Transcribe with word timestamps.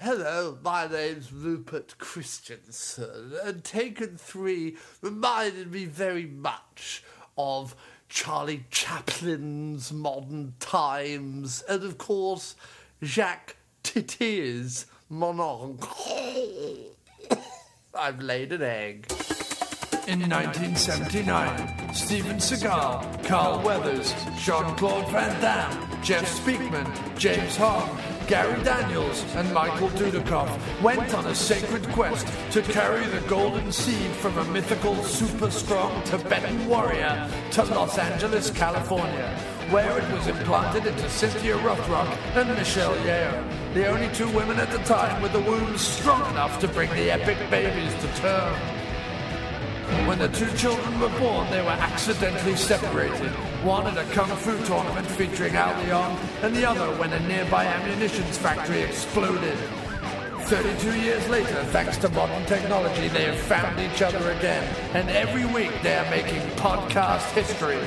Hello, 0.00 0.56
my 0.62 0.86
name's 0.86 1.32
Rupert 1.32 1.98
Christensen, 1.98 3.32
and 3.42 3.64
Taken 3.64 4.16
3 4.16 4.76
reminded 5.02 5.72
me 5.72 5.86
very 5.86 6.24
much 6.24 7.02
of 7.36 7.74
Charlie 8.08 8.64
Chaplin's 8.70 9.92
Modern 9.92 10.54
Times, 10.60 11.64
and 11.68 11.82
of 11.82 11.98
course, 11.98 12.54
Jacques 13.02 13.56
Tati's 13.82 14.86
Mon. 15.08 15.80
I've 17.92 18.20
laid 18.22 18.52
an 18.52 18.62
egg. 18.62 19.12
In 20.06 20.20
1979, 20.20 21.92
Steven 21.92 22.36
Seagal, 22.36 23.26
Carl 23.26 23.60
Weathers, 23.62 24.14
Jean 24.38 24.76
Claude 24.76 25.08
Van 25.10 25.40
Damme, 25.40 26.02
Jeff 26.04 26.24
Speakman, 26.40 27.18
James 27.18 27.56
Hong, 27.56 27.98
Gary 28.28 28.62
Daniels, 28.62 29.24
and 29.36 29.50
Michael 29.54 29.88
Dudikoff 29.88 30.82
went 30.82 31.14
on 31.14 31.26
a 31.28 31.34
sacred 31.34 31.88
quest 31.88 32.26
to 32.52 32.60
carry 32.60 33.06
the 33.06 33.22
golden 33.22 33.72
seed 33.72 34.10
from 34.10 34.36
a 34.36 34.44
mythical, 34.44 34.94
super 35.02 35.50
strong 35.50 36.02
Tibetan 36.02 36.68
warrior 36.68 37.26
to 37.52 37.64
Los 37.64 37.96
Angeles, 37.96 38.50
California, 38.50 39.34
where 39.70 39.98
it 39.98 40.12
was 40.12 40.26
implanted 40.26 40.84
into 40.84 41.08
Cynthia 41.08 41.56
Rothrock 41.56 42.14
and 42.36 42.50
Michelle 42.50 42.96
Yeoh, 42.96 43.72
the 43.72 43.86
only 43.88 44.14
two 44.14 44.28
women 44.36 44.58
at 44.58 44.70
the 44.70 44.84
time 44.84 45.22
with 45.22 45.32
the 45.32 45.40
wombs 45.40 45.80
strong 45.80 46.20
enough 46.30 46.60
to 46.60 46.68
bring 46.68 46.90
the 46.90 47.10
epic 47.10 47.38
babies 47.48 47.94
to 47.94 48.20
term. 48.20 48.77
When 50.06 50.18
the 50.18 50.28
two 50.28 50.50
children 50.56 51.00
were 51.00 51.16
born, 51.18 51.50
they 51.50 51.62
were 51.62 51.68
accidentally 51.68 52.56
separated. 52.56 53.30
One 53.64 53.86
at 53.86 53.96
a 53.96 54.04
kung 54.14 54.28
fu 54.36 54.52
tournament 54.66 55.06
featuring 55.06 55.56
Al 55.56 55.74
Leong, 55.82 56.18
and 56.42 56.54
the 56.54 56.68
other 56.68 56.94
when 56.98 57.12
a 57.12 57.20
nearby 57.28 57.64
ammunitions 57.64 58.38
factory 58.38 58.82
exploded. 58.82 59.56
32 60.48 60.98
years 61.00 61.28
later, 61.28 61.62
thanks 61.64 61.98
to 61.98 62.08
modern 62.10 62.44
technology, 62.46 63.08
they 63.08 63.24
have 63.24 63.38
found 63.38 63.78
each 63.78 64.00
other 64.00 64.30
again. 64.30 64.64
And 64.94 65.10
every 65.10 65.44
week 65.44 65.72
they 65.82 65.94
are 65.96 66.10
making 66.10 66.40
podcast 66.56 67.30
history. 67.32 67.80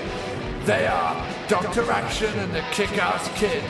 They 0.65 0.85
are 0.85 1.15
Dr. 1.47 1.89
Action 1.91 2.37
and 2.37 2.53
the 2.53 2.61
Kick 2.71 2.95
Ass 2.99 3.27
Kid. 3.39 3.63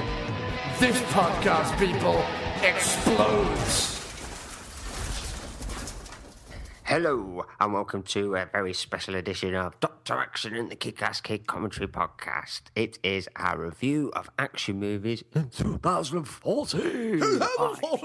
This 0.80 1.00
podcast, 1.14 1.78
people, 1.80 2.22
explodes. 2.62 3.91
Hello, 6.92 7.46
and 7.58 7.72
welcome 7.72 8.04
to 8.04 8.36
a 8.36 8.46
very 8.52 8.74
special 8.74 9.16
edition 9.16 9.56
of 9.56 9.80
Dr. 9.80 10.16
Action 10.16 10.54
and 10.58 10.70
the 10.70 10.76
Kick 10.76 11.02
Ass 11.02 11.22
Kid 11.22 11.48
Commentary 11.48 11.88
Podcast. 11.88 12.64
It 12.76 13.00
is 13.02 13.30
our 13.38 13.58
review 13.58 14.12
of 14.14 14.30
action 14.38 14.78
movies 14.78 15.24
in 15.34 15.52
2014. 15.52 17.22
I 17.24 17.96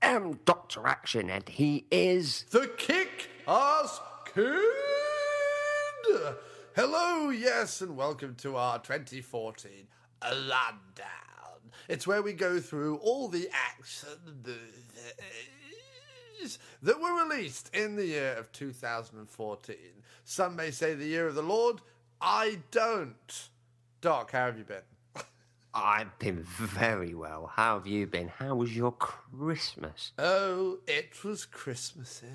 am 0.00 0.40
Dr. 0.46 0.86
Action, 0.86 1.28
and 1.28 1.46
he 1.46 1.84
is. 1.90 2.46
The 2.48 2.70
Kick 2.78 3.28
Ass 3.46 4.00
Kid! 4.34 4.62
Hello, 6.74 7.28
yes, 7.28 7.82
and 7.82 7.98
welcome 7.98 8.34
to 8.36 8.56
our 8.56 8.78
2014 8.78 9.88
Rundown. 10.22 10.72
It's 11.86 12.06
where 12.06 12.22
we 12.22 12.32
go 12.32 12.60
through 12.60 12.96
all 12.96 13.28
the 13.28 13.50
action 13.52 14.40
movies 16.42 16.58
that 16.82 17.00
were 17.00 17.24
released 17.24 17.74
in 17.74 17.96
the 17.96 18.06
year 18.06 18.34
of 18.34 18.50
2014. 18.52 19.76
Some 20.24 20.56
may 20.56 20.70
say 20.70 20.94
the 20.94 21.06
year 21.06 21.26
of 21.28 21.34
the 21.34 21.42
Lord. 21.42 21.80
I 22.20 22.58
don't. 22.70 23.48
Doc, 24.00 24.32
how 24.32 24.46
have 24.46 24.58
you 24.58 24.64
been? 24.64 24.82
I've 25.74 26.18
been 26.18 26.42
very 26.42 27.14
well. 27.14 27.50
How 27.54 27.78
have 27.78 27.86
you 27.86 28.06
been? 28.06 28.28
How 28.28 28.54
was 28.54 28.76
your 28.76 28.92
Christmas? 28.92 30.12
Oh, 30.18 30.78
it 30.86 31.24
was 31.24 31.44
Christmassy. 31.44 32.26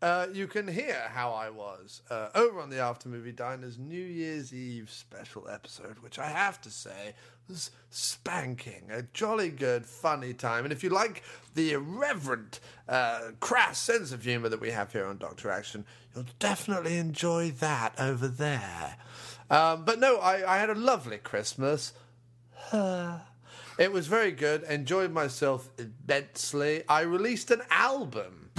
Uh, 0.00 0.28
you 0.32 0.46
can 0.46 0.68
hear 0.68 1.10
how 1.12 1.32
I 1.32 1.50
was 1.50 2.02
uh, 2.08 2.28
over 2.36 2.60
on 2.60 2.70
the 2.70 2.78
After 2.78 3.08
Movie 3.08 3.32
Diners 3.32 3.78
New 3.78 4.00
Year's 4.00 4.54
Eve 4.54 4.90
special 4.90 5.48
episode, 5.48 5.98
which 5.98 6.20
I 6.20 6.26
have 6.26 6.60
to 6.60 6.70
say 6.70 7.14
spanking, 7.90 8.84
a 8.90 9.02
jolly 9.12 9.48
good, 9.50 9.86
funny 9.86 10.34
time. 10.34 10.64
And 10.64 10.72
if 10.72 10.84
you 10.84 10.90
like 10.90 11.22
the 11.54 11.72
irreverent, 11.72 12.60
uh, 12.88 13.32
crass 13.40 13.78
sense 13.78 14.12
of 14.12 14.24
humour 14.24 14.48
that 14.48 14.60
we 14.60 14.70
have 14.70 14.92
here 14.92 15.06
on 15.06 15.18
Doctor 15.18 15.50
Action, 15.50 15.84
you'll 16.14 16.26
definitely 16.38 16.98
enjoy 16.98 17.50
that 17.52 17.94
over 17.98 18.28
there. 18.28 18.96
Um, 19.50 19.84
but 19.84 19.98
no, 19.98 20.18
I, 20.18 20.56
I 20.56 20.58
had 20.58 20.70
a 20.70 20.74
lovely 20.74 21.18
Christmas. 21.18 21.92
It 22.72 23.92
was 23.92 24.08
very 24.08 24.32
good. 24.32 24.64
Enjoyed 24.64 25.12
myself 25.12 25.70
immensely. 25.78 26.82
I 26.88 27.02
released 27.02 27.50
an 27.50 27.62
album. 27.70 28.50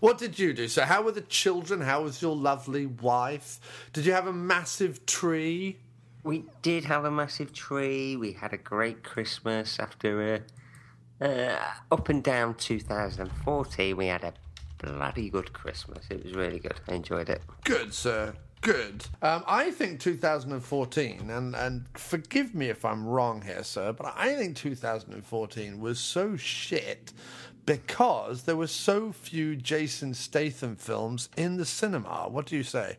What 0.00 0.18
did 0.18 0.38
you 0.38 0.52
do? 0.52 0.68
So, 0.68 0.82
how 0.82 1.02
were 1.02 1.12
the 1.12 1.22
children? 1.22 1.80
How 1.80 2.02
was 2.02 2.20
your 2.20 2.36
lovely 2.36 2.86
wife? 2.86 3.60
Did 3.92 4.04
you 4.04 4.12
have 4.12 4.26
a 4.26 4.32
massive 4.32 5.06
tree? 5.06 5.78
We 6.22 6.44
did 6.62 6.84
have 6.84 7.04
a 7.04 7.10
massive 7.10 7.52
tree. 7.52 8.16
We 8.16 8.32
had 8.32 8.52
a 8.52 8.56
great 8.56 9.02
Christmas 9.02 9.78
after 9.78 10.42
uh, 11.20 11.24
uh, 11.24 11.58
up 11.90 12.08
and 12.08 12.22
down 12.22 12.54
2014. 12.54 13.96
We 13.96 14.06
had 14.06 14.24
a 14.24 14.32
bloody 14.84 15.30
good 15.30 15.52
Christmas. 15.52 16.04
It 16.10 16.24
was 16.24 16.34
really 16.34 16.58
good. 16.58 16.80
I 16.88 16.94
enjoyed 16.94 17.28
it. 17.28 17.42
Good, 17.64 17.94
sir. 17.94 18.34
Good. 18.60 19.06
Um, 19.20 19.44
I 19.46 19.70
think 19.70 20.00
2014, 20.00 21.28
and, 21.28 21.54
and 21.54 21.84
forgive 21.94 22.54
me 22.54 22.70
if 22.70 22.84
I'm 22.84 23.06
wrong 23.06 23.42
here, 23.42 23.62
sir, 23.62 23.92
but 23.92 24.14
I 24.16 24.34
think 24.36 24.56
2014 24.56 25.80
was 25.80 25.98
so 25.98 26.36
shit 26.36 27.12
because 27.66 28.42
there 28.42 28.56
were 28.56 28.66
so 28.66 29.12
few 29.12 29.56
Jason 29.56 30.14
Statham 30.14 30.76
films 30.76 31.28
in 31.36 31.56
the 31.56 31.64
cinema. 31.64 32.26
What 32.28 32.46
do 32.46 32.56
you 32.56 32.62
say? 32.62 32.96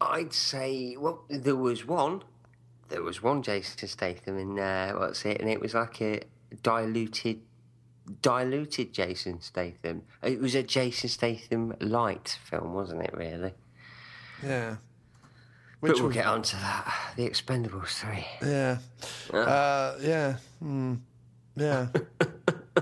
I'd 0.00 0.32
say, 0.32 0.96
well, 0.98 1.24
there 1.28 1.56
was 1.56 1.86
one. 1.86 2.22
There 2.88 3.02
was 3.02 3.22
one 3.22 3.42
Jason 3.42 3.86
Statham 3.86 4.38
in 4.38 4.58
uh, 4.58 4.92
what's 4.92 5.24
it, 5.24 5.40
and 5.40 5.48
it 5.48 5.60
was 5.60 5.74
like 5.74 6.00
a 6.00 6.20
diluted, 6.62 7.40
diluted 8.22 8.92
Jason 8.92 9.40
Statham. 9.40 10.02
It 10.22 10.40
was 10.40 10.54
a 10.54 10.62
Jason 10.62 11.08
Statham 11.08 11.74
light 11.80 12.38
film, 12.44 12.74
wasn't 12.74 13.02
it? 13.02 13.14
Really. 13.14 13.52
Yeah. 14.42 14.76
but 15.80 15.94
we'll 15.94 16.06
was- 16.06 16.14
get 16.14 16.26
on 16.26 16.42
to 16.42 16.56
that. 16.56 17.12
The 17.16 17.28
Expendables 17.28 17.88
three. 18.00 18.26
Yeah. 18.42 18.78
Uh, 19.32 19.96
yeah. 20.00 20.36
Hmm. 20.60 20.94
Yeah. 21.56 21.88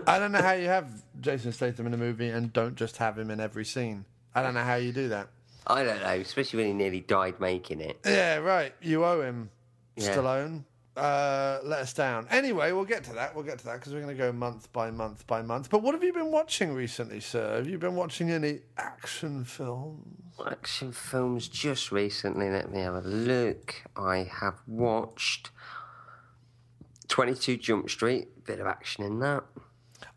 I 0.06 0.18
don't 0.18 0.32
know 0.32 0.42
how 0.42 0.52
you 0.52 0.66
have 0.68 1.02
Jason 1.20 1.52
Statham 1.52 1.86
in 1.86 1.94
a 1.94 1.96
movie 1.96 2.28
and 2.28 2.52
don't 2.52 2.76
just 2.76 2.96
have 2.98 3.18
him 3.18 3.30
in 3.30 3.40
every 3.40 3.64
scene. 3.64 4.04
I 4.34 4.42
don't 4.42 4.54
know 4.54 4.62
how 4.62 4.76
you 4.76 4.92
do 4.92 5.08
that. 5.08 5.28
I 5.66 5.82
don't 5.84 6.00
know, 6.00 6.08
especially 6.14 6.58
when 6.58 6.66
he 6.68 6.72
nearly 6.74 7.00
died 7.00 7.40
making 7.40 7.80
it. 7.80 7.98
Yeah, 8.06 8.36
right. 8.36 8.72
You 8.80 9.04
owe 9.04 9.20
him, 9.22 9.50
Yeah. 9.96 10.14
Stallone. 10.14 10.64
Uh, 10.98 11.60
let 11.62 11.80
us 11.80 11.92
down. 11.92 12.26
Anyway, 12.30 12.72
we'll 12.72 12.84
get 12.84 13.04
to 13.04 13.12
that. 13.14 13.34
We'll 13.34 13.44
get 13.44 13.58
to 13.60 13.64
that 13.66 13.74
because 13.74 13.94
we're 13.94 14.00
going 14.00 14.16
to 14.16 14.22
go 14.22 14.32
month 14.32 14.72
by 14.72 14.90
month 14.90 15.26
by 15.26 15.42
month. 15.42 15.70
But 15.70 15.82
what 15.82 15.94
have 15.94 16.02
you 16.02 16.12
been 16.12 16.32
watching 16.32 16.74
recently, 16.74 17.20
sir? 17.20 17.56
Have 17.56 17.68
you 17.68 17.78
been 17.78 17.94
watching 17.94 18.30
any 18.30 18.60
action 18.76 19.44
films? 19.44 20.04
Action 20.44 20.92
films 20.92 21.48
just 21.48 21.92
recently. 21.92 22.50
Let 22.50 22.70
me 22.72 22.80
have 22.80 22.94
a 22.94 23.08
look. 23.08 23.76
I 23.96 24.28
have 24.40 24.60
watched 24.66 25.50
22 27.06 27.56
Jump 27.56 27.90
Street. 27.90 28.44
Bit 28.44 28.58
of 28.58 28.66
action 28.66 29.04
in 29.04 29.20
that. 29.20 29.44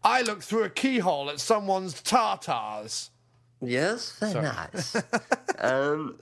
I 0.04 0.22
looked 0.24 0.44
through 0.44 0.64
a 0.64 0.70
keyhole 0.70 1.30
at 1.30 1.40
someone's 1.40 2.02
tartars. 2.02 3.12
Yes, 3.62 4.18
very 4.20 4.42
nice. 4.42 4.96
um, 5.60 6.20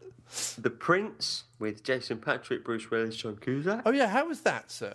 the 0.61 0.69
Prince 0.69 1.43
with 1.59 1.83
Jason 1.83 2.19
Patric, 2.19 2.63
Bruce 2.63 2.89
Willis, 2.91 3.15
John 3.15 3.37
Cusack. 3.37 3.81
Oh 3.85 3.91
yeah, 3.91 4.07
how 4.07 4.27
was 4.27 4.41
that, 4.41 4.71
sir? 4.71 4.93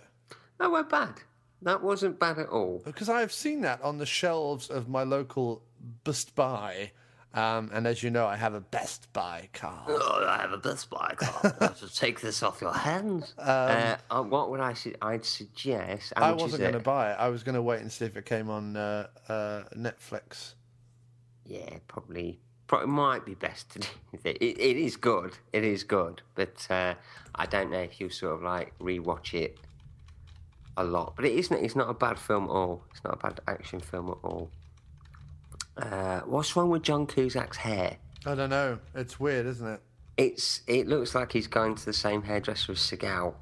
That 0.59 0.71
weren't 0.71 0.89
bad. 0.89 1.15
That 1.61 1.81
wasn't 1.81 2.19
bad 2.19 2.37
at 2.39 2.47
all. 2.49 2.81
Because 2.85 3.09
I 3.09 3.21
have 3.21 3.31
seen 3.31 3.61
that 3.61 3.81
on 3.81 3.97
the 3.97 4.05
shelves 4.05 4.69
of 4.69 4.87
my 4.87 5.03
local 5.03 5.63
Best 6.03 6.35
Buy. 6.35 6.91
Um, 7.33 7.69
and 7.73 7.85
as 7.85 8.01
you 8.01 8.09
know, 8.11 8.25
I 8.25 8.37
have 8.37 8.53
a 8.53 8.61
Best 8.61 9.11
Buy 9.11 9.49
card. 9.51 9.89
Oh, 9.89 10.25
I 10.25 10.37
have 10.39 10.53
a 10.53 10.57
Best 10.57 10.89
Buy 10.89 11.15
card. 11.17 11.53
I 11.59 11.65
have 11.65 11.79
to 11.79 11.93
take 11.93 12.21
this 12.21 12.41
off 12.43 12.61
your 12.61 12.71
hands. 12.73 13.33
uh, 13.37 13.97
uh, 14.09 14.23
what 14.23 14.51
would 14.51 14.61
I 14.61 14.73
su- 14.73 14.95
I'd 15.01 15.25
suggest? 15.25 16.13
I 16.15 16.31
wasn't 16.31 16.61
going 16.61 16.73
to 16.73 16.79
buy 16.79 17.11
it. 17.11 17.15
I 17.15 17.27
was 17.27 17.43
going 17.43 17.55
to 17.55 17.61
wait 17.61 17.81
and 17.81 17.91
see 17.91 18.05
if 18.05 18.15
it 18.15 18.25
came 18.25 18.49
on 18.49 18.77
uh, 18.77 19.07
uh, 19.27 19.63
Netflix. 19.75 20.53
Yeah, 21.45 21.77
probably. 21.87 22.39
Probably 22.67 22.87
might 22.87 23.25
be 23.25 23.35
best 23.35 23.69
to 23.71 23.79
do 23.79 23.87
it. 24.23 24.37
It, 24.37 24.59
it 24.59 24.77
is 24.77 24.97
good. 24.97 25.37
It 25.53 25.63
is 25.63 25.83
good, 25.83 26.21
but 26.33 26.65
uh, 26.69 26.95
I 27.35 27.45
don't 27.45 27.69
know 27.69 27.79
if 27.79 27.99
you'll 27.99 28.09
sort 28.09 28.33
of 28.33 28.41
like 28.41 28.77
rewatch 28.79 29.33
it 29.33 29.57
a 30.77 30.83
lot. 30.83 31.13
But 31.15 31.25
it 31.25 31.33
isn't. 31.33 31.63
It's 31.63 31.75
not 31.75 31.89
a 31.89 31.93
bad 31.93 32.19
film 32.19 32.45
at 32.45 32.49
all. 32.49 32.83
It's 32.91 33.03
not 33.03 33.13
a 33.13 33.17
bad 33.17 33.39
action 33.47 33.79
film 33.79 34.09
at 34.09 34.17
all. 34.23 34.49
Uh, 35.77 36.21
what's 36.21 36.55
wrong 36.55 36.69
with 36.69 36.83
John 36.83 37.05
Cusack's 37.05 37.57
hair? 37.57 37.97
I 38.25 38.35
don't 38.35 38.49
know. 38.49 38.79
It's 38.93 39.19
weird, 39.19 39.45
isn't 39.45 39.67
it? 39.67 39.81
It's. 40.17 40.61
It 40.67 40.87
looks 40.87 41.13
like 41.13 41.31
he's 41.31 41.47
going 41.47 41.75
to 41.75 41.85
the 41.85 41.93
same 41.93 42.23
hairdresser 42.23 42.71
as 42.71 42.79
Seagal. 42.79 43.35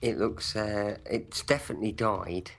It 0.00 0.18
looks. 0.18 0.56
Uh, 0.56 0.98
it's 1.04 1.42
definitely 1.42 1.92
dyed 1.92 2.50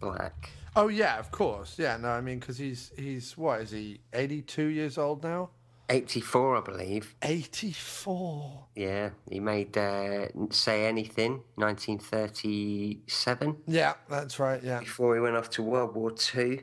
black. 0.00 0.50
Oh 0.76 0.88
yeah, 0.88 1.18
of 1.18 1.30
course. 1.30 1.78
Yeah, 1.78 1.96
no, 1.96 2.08
I 2.10 2.20
mean 2.20 2.38
because 2.38 2.58
he's 2.58 2.92
he's 2.96 3.36
what 3.36 3.62
is 3.62 3.70
he? 3.70 4.00
Eighty 4.12 4.42
two 4.42 4.66
years 4.66 4.98
old 4.98 5.22
now. 5.22 5.50
Eighty-four, 5.90 6.58
I 6.58 6.60
believe. 6.60 7.14
Eighty 7.22 7.72
four. 7.72 8.66
Yeah, 8.76 9.10
he 9.30 9.40
made 9.40 9.76
uh, 9.78 10.26
Say 10.50 10.86
Anything, 10.86 11.42
1937, 11.54 13.56
Yeah, 13.66 13.94
that's 14.08 14.38
right. 14.38 14.62
Yeah. 14.62 14.80
before 14.80 15.14
he 15.14 15.20
went 15.20 15.36
off 15.36 15.50
to 15.50 15.62
World 15.62 15.94
War 15.94 16.10
Two. 16.10 16.60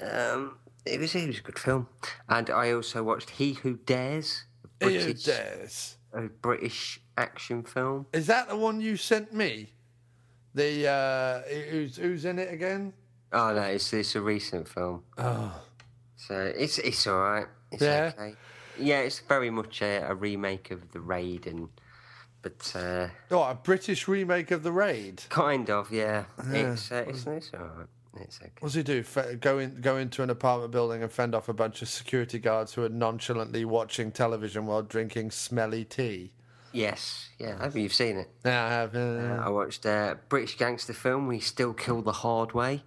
Um, 0.00 0.58
it 0.86 1.00
was 1.00 1.14
it 1.14 1.26
was 1.26 1.38
a 1.38 1.42
good 1.42 1.58
film, 1.58 1.88
and 2.28 2.48
I 2.50 2.72
also 2.72 3.02
watched 3.02 3.30
He 3.30 3.54
Who 3.54 3.76
Dares, 3.76 4.44
a 4.80 4.88
Ew, 4.88 5.00
British, 5.00 5.24
dares. 5.24 5.96
a 6.14 6.22
British 6.22 7.00
action 7.16 7.62
film. 7.64 8.06
Is 8.12 8.26
that 8.28 8.48
the 8.48 8.56
one 8.56 8.80
you 8.80 8.96
sent 8.96 9.34
me? 9.34 9.72
The 10.54 10.88
uh, 10.88 11.40
who's 11.70 11.96
who's 11.96 12.24
in 12.24 12.38
it 12.38 12.52
again? 12.52 12.92
Oh 13.32 13.52
no, 13.54 13.62
it's 13.62 13.92
it's 13.92 14.14
a 14.14 14.20
recent 14.20 14.68
film, 14.68 15.02
Oh, 15.18 15.60
so 16.16 16.52
it's 16.56 16.78
it's 16.78 17.06
all 17.06 17.18
right. 17.20 17.46
It's 17.70 17.82
Yeah? 17.82 18.12
okay. 18.16 18.34
Yeah, 18.80 19.00
it's 19.00 19.18
very 19.18 19.50
much 19.50 19.82
a, 19.82 20.08
a 20.08 20.14
remake 20.14 20.70
of 20.70 20.92
The 20.92 21.00
Raid, 21.00 21.46
and 21.46 21.68
but 22.42 22.72
uh, 22.74 23.08
oh, 23.30 23.42
a 23.42 23.54
British 23.54 24.06
remake 24.08 24.50
of 24.50 24.62
the 24.62 24.72
Raid. 24.72 25.24
kind 25.28 25.68
of 25.68 25.90
yeah. 25.92 26.24
It's 26.52 26.90
uh, 26.92 27.04
it's 27.08 27.26
it's 27.26 27.50
all 27.54 27.60
right. 27.76 27.86
It's 28.20 28.40
okay. 28.40 28.50
What 28.60 28.68
does 28.68 28.74
he 28.74 28.82
do? 28.82 29.00
F- 29.00 29.38
go 29.40 29.58
in, 29.58 29.80
go 29.80 29.96
into 29.96 30.22
an 30.22 30.30
apartment 30.30 30.72
building 30.72 31.02
and 31.02 31.12
fend 31.12 31.34
off 31.34 31.48
a 31.48 31.52
bunch 31.52 31.82
of 31.82 31.88
security 31.88 32.38
guards 32.38 32.74
who 32.74 32.82
are 32.84 32.88
nonchalantly 32.88 33.64
watching 33.64 34.10
television 34.10 34.66
while 34.66 34.82
drinking 34.82 35.30
smelly 35.32 35.84
tea. 35.84 36.32
Yes, 36.72 37.28
yeah. 37.38 37.56
I 37.58 37.64
hope 37.64 37.76
you've 37.76 37.92
seen 37.94 38.16
it. 38.16 38.28
Yeah, 38.44 38.64
I 38.64 38.68
have. 38.70 38.94
uh, 38.96 38.98
Uh, 38.98 39.42
I 39.44 39.48
watched 39.50 39.84
a 39.86 40.18
British 40.28 40.56
gangster 40.56 40.94
film. 40.94 41.26
We 41.28 41.38
still 41.40 41.74
kill 41.74 42.02
the 42.02 42.12
hard 42.12 42.52
way. 42.54 42.82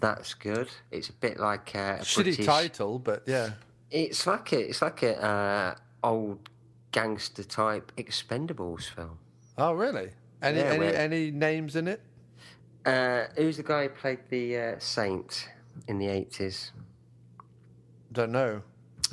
That's 0.00 0.34
good. 0.34 0.68
It's 0.90 1.08
a 1.08 1.12
bit 1.14 1.38
like 1.40 1.72
uh, 1.74 1.98
a 2.00 2.04
shitty 2.04 2.24
British. 2.24 2.46
title, 2.46 2.98
but 2.98 3.22
yeah. 3.26 3.50
It's 3.90 4.26
like 4.26 4.52
a 4.52 4.68
it's 4.68 4.82
like 4.82 5.02
a 5.02 5.24
uh, 5.24 5.74
old 6.04 6.50
gangster 6.92 7.44
type 7.44 7.92
Expendables 7.96 8.84
film. 8.90 9.18
Oh, 9.56 9.72
really? 9.72 10.10
Any 10.42 10.58
Yeah, 10.58 10.64
any 10.72 10.94
any 10.94 11.30
names 11.30 11.76
in 11.76 11.88
it? 11.88 12.02
Uh, 12.84 13.24
who's 13.36 13.56
the 13.56 13.62
guy 13.62 13.84
who 13.84 13.88
played 13.90 14.20
the 14.28 14.58
uh, 14.58 14.74
Saint 14.78 15.48
in 15.88 15.98
the 15.98 16.08
eighties? 16.08 16.72
Don't 18.12 18.32
know. 18.32 18.62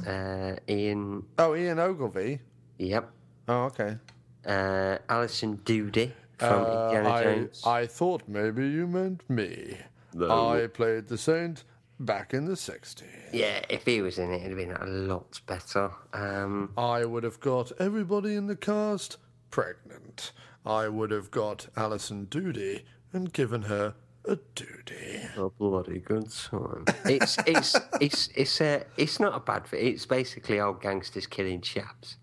Uh, 0.06 0.56
Ian. 0.68 1.24
Oh, 1.38 1.56
Ian 1.56 1.80
Ogilvy. 1.80 2.40
Yep. 2.78 3.10
Oh, 3.48 3.64
okay. 3.66 3.98
Uh, 4.46 4.98
Alison 5.10 5.56
Doody 5.64 6.12
from 6.38 6.66
Uh, 6.66 6.90
Indiana 6.92 7.48
I, 7.66 7.82
I 7.82 7.88
thought 7.88 8.24
maybe 8.28 8.68
you 8.68 8.88
meant 8.88 9.28
me. 9.30 9.78
I 10.22 10.68
played 10.68 11.08
the 11.08 11.18
Saint 11.18 11.64
back 12.00 12.34
in 12.34 12.46
the 12.46 12.54
60s. 12.54 13.04
Yeah, 13.32 13.62
if 13.70 13.86
he 13.86 14.02
was 14.02 14.18
in 14.20 14.32
it, 14.32 14.38
it'd 14.44 14.50
have 14.50 14.58
been 14.58 14.72
a 14.76 14.86
lot 14.86 15.40
better. 15.46 15.92
Um, 16.14 16.72
I 16.78 17.06
would 17.06 17.24
have 17.24 17.40
got 17.40 17.72
everybody 17.80 18.36
in 18.36 18.48
the 18.48 18.56
cast 18.56 19.18
pregnant. 19.52 20.32
I 20.66 20.88
would 20.88 21.12
have 21.12 21.30
got 21.32 21.68
Alison 21.76 22.26
Doody 22.26 22.84
and 23.12 23.32
given 23.34 23.64
her 23.64 23.96
a 24.26 24.38
duty. 24.56 25.22
a 25.38 25.50
bloody 25.50 26.00
good 26.00 26.32
time. 26.32 26.86
It's 27.06 27.38
it's 27.46 27.76
it's 28.00 28.30
it's 28.36 28.62
uh, 28.62 28.84
it's 28.98 29.20
not 29.20 29.36
a 29.36 29.40
bad 29.42 29.68
fit. 29.68 29.82
It's 29.84 30.06
basically 30.06 30.60
old 30.62 30.82
gangsters 30.82 31.28
killing 31.28 31.60
chaps. 31.62 32.16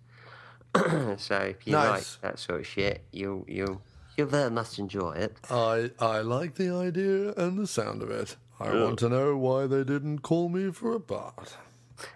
so 1.18 1.36
if 1.36 1.66
you 1.66 1.72
Nice. 1.72 2.18
like 2.22 2.22
that 2.22 2.38
sort 2.38 2.60
of 2.60 2.66
shit, 2.66 3.04
you'll 3.12 3.44
you'll 3.46 3.82
you'll 4.20 4.28
very 4.28 4.50
much 4.50 4.78
enjoy 4.78 5.12
it. 5.12 5.36
I 5.50 5.90
I 5.98 6.20
like 6.20 6.54
the 6.54 6.70
idea 6.70 7.32
and 7.34 7.58
the 7.58 7.66
sound 7.66 8.02
of 8.02 8.10
it. 8.10 8.36
I 8.58 8.74
want 8.74 8.98
to 8.98 9.08
know 9.08 9.36
why 9.36 9.66
they 9.66 9.84
didn't 9.84 10.18
call 10.18 10.50
me 10.50 10.70
for 10.70 10.94
a 10.94 11.00
part. 11.00 11.56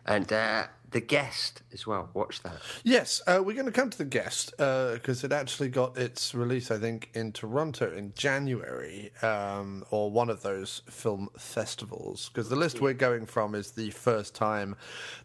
And 0.06 0.30
uh, 0.30 0.66
the 0.94 1.00
guest 1.00 1.62
as 1.72 1.88
well. 1.88 2.08
Watch 2.14 2.40
that. 2.44 2.58
Yes, 2.84 3.20
uh, 3.26 3.42
we're 3.44 3.54
going 3.54 3.66
to 3.66 3.72
come 3.72 3.90
to 3.90 3.98
the 3.98 4.04
guest 4.04 4.52
because 4.56 5.24
it 5.24 5.32
actually 5.32 5.68
got 5.68 5.98
its 5.98 6.36
release, 6.36 6.70
I 6.70 6.78
think, 6.78 7.10
in 7.14 7.32
Toronto 7.32 7.92
in 7.92 8.14
January 8.14 9.10
um, 9.20 9.84
or 9.90 10.12
one 10.12 10.30
of 10.30 10.42
those 10.42 10.82
film 10.88 11.30
festivals. 11.36 12.30
Because 12.32 12.48
the 12.48 12.54
list 12.54 12.80
we're 12.80 12.92
going 12.94 13.26
from 13.26 13.56
is 13.56 13.72
the 13.72 13.90
first 13.90 14.36
time 14.36 14.76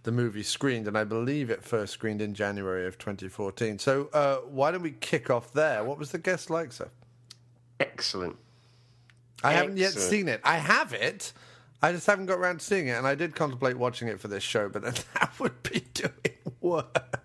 the 0.01 0.11
movie 0.11 0.41
screened, 0.41 0.87
and 0.87 0.97
I 0.97 1.03
believe 1.03 1.51
it 1.51 1.63
first 1.63 1.93
screened 1.93 2.19
in 2.19 2.33
January 2.33 2.87
of 2.87 2.97
2014. 2.97 3.77
So 3.77 4.09
uh, 4.11 4.37
why 4.37 4.71
don't 4.71 4.81
we 4.81 4.93
kick 4.93 5.29
off 5.29 5.53
there? 5.53 5.83
What 5.83 5.99
was 5.99 6.11
the 6.11 6.17
guest 6.17 6.49
like, 6.49 6.71
sir? 6.71 6.89
Excellent. 7.79 8.37
I 9.43 9.53
haven't 9.53 9.77
yet 9.77 9.91
seen 9.91 10.27
it. 10.27 10.41
I 10.43 10.57
have 10.57 10.93
it. 10.93 11.31
I 11.81 11.91
just 11.93 12.05
haven't 12.07 12.25
got 12.25 12.39
around 12.39 12.59
to 12.59 12.65
seeing 12.65 12.87
it, 12.87 12.91
and 12.97 13.07
I 13.07 13.15
did 13.15 13.35
contemplate 13.35 13.77
watching 13.77 14.07
it 14.09 14.19
for 14.19 14.27
this 14.27 14.43
show, 14.43 14.67
but 14.69 14.81
then 14.83 14.93
that 15.15 15.31
would 15.39 15.61
be 15.63 15.81
doing 15.93 16.11
work. 16.61 17.19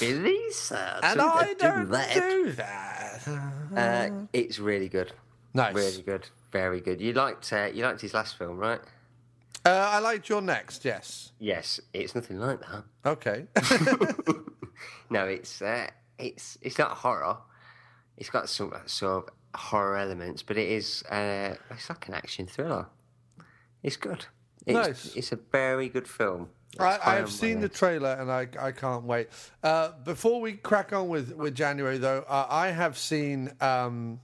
Really, 0.00 0.50
sir? 0.52 1.00
And 1.02 1.18
Do 1.20 1.26
I 1.26 1.54
that- 1.54 1.58
don't 1.58 1.90
that. 1.90 2.14
do 2.14 2.52
that. 2.52 3.22
Uh, 3.76 4.10
it's 4.32 4.58
really 4.58 4.88
good. 4.88 5.12
Nice. 5.54 5.74
Really 5.74 6.02
good. 6.02 6.28
Very 6.52 6.80
good. 6.80 7.00
You 7.00 7.12
liked 7.12 7.52
uh, 7.52 7.68
you 7.72 7.82
liked 7.84 8.00
his 8.00 8.12
last 8.14 8.36
film, 8.36 8.58
right? 8.58 8.80
Uh, 9.64 9.70
I 9.70 9.98
liked 10.00 10.28
You're 10.28 10.40
Next, 10.42 10.84
yes. 10.84 11.32
Yes. 11.40 11.80
It's 11.92 12.14
nothing 12.14 12.38
like 12.38 12.60
that. 12.60 12.84
Okay. 13.04 13.46
No, 15.08 15.24
it's 15.24 15.62
uh, 15.62 15.86
it's 16.18 16.58
it's 16.60 16.78
not 16.78 16.90
horror. 16.90 17.36
It's 18.16 18.28
got 18.28 18.48
some 18.48 18.72
sort 18.86 19.28
of 19.54 19.60
horror 19.60 19.96
elements, 19.96 20.42
but 20.42 20.56
it 20.58 20.68
is 20.68 21.02
uh, 21.04 21.54
it's 21.70 21.88
like 21.88 22.08
an 22.08 22.14
action 22.14 22.46
thriller. 22.46 22.86
It's 23.86 23.96
good. 23.96 24.26
It's, 24.66 24.74
Nice. 24.74 25.14
It's 25.14 25.30
a 25.30 25.36
very 25.36 25.88
good 25.88 26.08
film. 26.08 26.48
I, 26.80 26.98
I 27.04 27.14
have 27.14 27.30
seen 27.30 27.60
the 27.60 27.68
trailer 27.68 28.14
and 28.18 28.30
I, 28.30 28.48
I 28.60 28.72
can't 28.72 29.04
wait. 29.04 29.28
Uh, 29.62 29.92
before 30.04 30.40
we 30.40 30.54
crack 30.54 30.92
on 30.92 31.08
with, 31.08 31.32
with 31.36 31.54
January, 31.54 31.96
though, 31.96 32.24
uh, 32.28 32.46
I 32.50 32.72
have 32.72 32.98
seen, 32.98 33.52
um, 33.60 34.18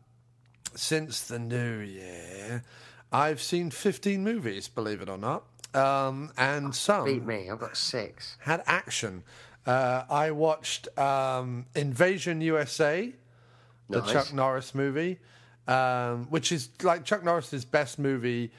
since 0.75 1.23
the 1.23 1.39
new 1.39 1.79
year, 1.79 2.65
I've 3.13 3.41
seen 3.41 3.71
15 3.71 4.25
movies, 4.25 4.67
believe 4.67 5.01
it 5.01 5.09
or 5.09 5.17
not. 5.17 5.45
Um, 5.75 6.33
and 6.37 6.75
some. 6.75 7.05
Beat 7.05 7.25
me. 7.25 7.49
I've 7.49 7.61
got 7.61 7.77
six. 7.77 8.37
had 8.41 8.65
action. 8.67 9.23
Uh, 9.65 10.03
I 10.11 10.33
watched 10.33 10.89
um, 10.99 11.67
Invasion 11.77 12.41
USA, 12.41 13.13
the 13.89 14.01
Nice. 14.01 14.13
Chuck 14.13 14.35
Norris 14.35 14.75
movie, 14.75 15.21
um, 15.69 16.27
which 16.31 16.51
is 16.51 16.69
like 16.83 17.05
Chuck 17.05 17.23
Norris's 17.25 17.65
best 17.65 18.01
movie, 18.01 18.51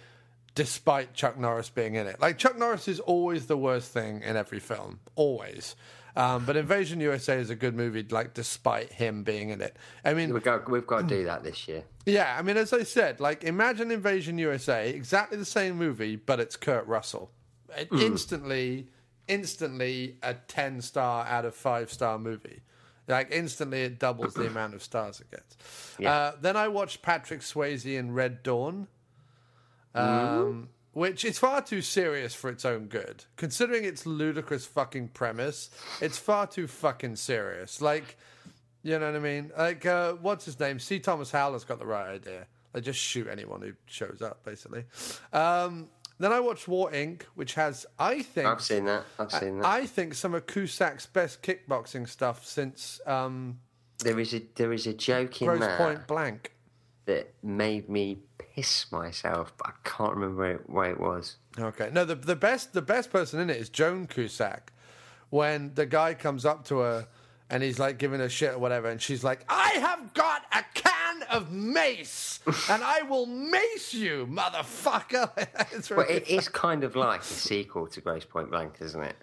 despite 0.56 1.14
Chuck 1.14 1.38
Norris 1.38 1.70
being 1.70 1.96
in 1.96 2.08
it. 2.08 2.20
Like 2.22 2.38
Chuck 2.38 2.58
Norris 2.58 2.88
is 2.88 3.00
always 3.00 3.48
the 3.48 3.58
worst 3.58 3.92
thing 3.92 4.22
in 4.22 4.36
every 4.36 4.60
film, 4.60 5.00
always. 5.16 5.76
Um, 6.16 6.46
but 6.46 6.56
Invasion 6.56 7.00
USA 7.00 7.40
is 7.40 7.50
a 7.50 7.56
good 7.56 7.76
movie, 7.76 8.06
like 8.12 8.36
despite 8.36 8.92
him 8.92 9.24
being 9.24 9.50
in 9.50 9.62
it. 9.62 9.76
I 10.06 10.14
mean, 10.14 10.32
We've 10.32 10.44
got, 10.44 10.70
we've 10.70 10.86
got 10.86 11.08
to 11.10 11.16
do 11.16 11.24
that 11.26 11.44
this 11.44 11.68
year. 11.68 11.86
yeah, 12.06 12.36
I 12.38 12.44
mean, 12.44 12.56
as 12.56 12.72
I 12.72 12.84
said, 12.84 13.20
like 13.20 13.44
imagine 13.44 13.90
Invasion 13.90 14.38
USA, 14.38 14.90
exactly 14.92 15.40
the 15.40 15.46
same 15.46 15.76
movie, 15.76 16.16
but 16.16 16.40
it's 16.40 16.56
Kurt 16.56 16.86
Russell. 16.86 17.32
It 17.76 17.88
Instantly, 17.92 18.90
instantly 19.28 20.18
a 20.22 20.36
ten 20.36 20.82
star 20.82 21.26
out 21.26 21.46
of 21.46 21.56
five 21.56 21.92
star 21.92 22.20
movie. 22.20 22.62
Like 23.08 23.30
instantly, 23.32 23.82
it 23.82 23.98
doubles 24.00 24.34
the 24.36 24.46
amount 24.48 24.76
of 24.76 24.84
stars 24.84 25.20
it 25.20 25.30
gets. 25.32 25.58
Uh, 26.06 26.34
then 26.40 26.56
I 26.56 26.68
watched 26.70 27.02
Patrick 27.02 27.42
Swayze 27.42 27.86
in 27.98 28.14
Red 28.14 28.44
Dawn, 28.44 28.88
um, 29.96 30.70
which 30.92 31.26
is 31.26 31.40
far 31.40 31.62
too 31.62 31.82
serious 31.82 32.34
for 32.34 32.50
its 32.50 32.66
own 32.66 32.86
good. 32.86 33.26
Considering 33.36 33.84
its 33.84 34.06
ludicrous 34.06 34.66
fucking 34.66 35.10
premise, 35.10 35.70
it's 36.02 36.18
far 36.18 36.48
too 36.48 36.68
fucking 36.68 37.16
serious. 37.16 37.82
Like. 37.82 38.18
You 38.86 39.00
know 39.00 39.06
what 39.06 39.16
I 39.16 39.20
mean? 39.20 39.50
Like, 39.58 39.86
uh, 39.86 40.12
what's 40.16 40.44
his 40.44 40.60
name? 40.60 40.78
C. 40.78 41.00
Thomas 41.00 41.32
Howell's 41.32 41.64
got 41.64 41.80
the 41.80 41.86
right 41.86 42.16
idea. 42.16 42.48
They 42.74 42.82
just 42.82 43.00
shoot 43.00 43.30
anyone 43.30 43.62
who 43.62 43.72
shows 43.86 44.22
up, 44.22 44.44
basically. 44.44 44.84
Um, 45.32 45.88
then 46.20 46.34
I 46.34 46.42
watched 46.42 46.68
War 46.68 46.92
Inc., 46.92 47.22
which 47.36 47.54
has, 47.54 47.86
I 47.98 48.24
think, 48.24 48.48
I've 48.48 48.62
seen 48.62 48.84
that. 48.86 49.06
I've 49.18 49.32
seen 49.32 49.60
that. 49.60 49.66
I 49.66 49.86
think 49.86 50.16
some 50.16 50.34
of 50.34 50.48
Cusack's 50.48 51.06
best 51.06 51.42
kickboxing 51.42 52.10
stuff 52.10 52.46
since 52.46 53.00
um, 53.06 53.60
there 54.00 54.20
is 54.20 54.34
a 54.34 54.42
there 54.56 54.74
is 54.74 54.86
a 54.86 54.94
joke 54.94 55.42
in 55.42 55.60
there 55.60 55.78
Point 55.78 56.06
Blank. 56.06 56.52
that 57.06 57.34
made 57.42 57.88
me 57.88 58.18
piss 58.56 58.92
myself, 58.92 59.54
but 59.58 59.68
I 59.68 59.72
can't 59.84 60.14
remember 60.14 60.42
where 60.42 60.52
it, 60.52 60.70
where 60.70 60.92
it 60.92 61.00
was. 61.00 61.38
Okay, 61.58 61.90
no, 61.92 62.06
the 62.06 62.16
the 62.16 62.36
best 62.36 62.74
the 62.74 62.82
best 62.82 63.12
person 63.12 63.40
in 63.40 63.50
it 63.50 63.58
is 63.58 63.70
Joan 63.70 64.08
Cusack. 64.08 64.72
When 65.30 65.74
the 65.74 65.88
guy 65.88 66.14
comes 66.14 66.46
up 66.46 66.64
to 66.66 66.80
her 66.80 67.08
and 67.50 67.64
he's 67.64 67.80
like 67.80 67.98
giving 67.98 68.20
her 68.20 68.30
shit 68.30 68.54
or 68.54 68.60
whatever, 68.60 68.90
and 68.90 69.02
she's 69.02 69.24
like, 69.24 69.46
"I 69.50 69.70
have 69.80 70.14
got 70.14 70.44
a 70.52 70.64
can 70.74 71.24
of 71.24 71.52
mace, 71.52 72.40
and 72.70 72.84
I 72.84 73.02
will 73.04 73.26
mace 73.26 73.94
you, 73.94 74.28
motherfucker." 74.30 75.32
it's 75.72 75.90
really 75.90 76.14
it 76.14 76.28
is 76.28 76.48
kind 76.48 76.84
of 76.84 76.96
like 76.96 77.22
a 77.22 77.24
sequel 77.50 77.88
to 77.88 78.02
Grosse 78.02 78.26
Pointe 78.26 78.52
Blank, 78.52 78.76
isn't 78.82 79.04
it? 79.04 79.16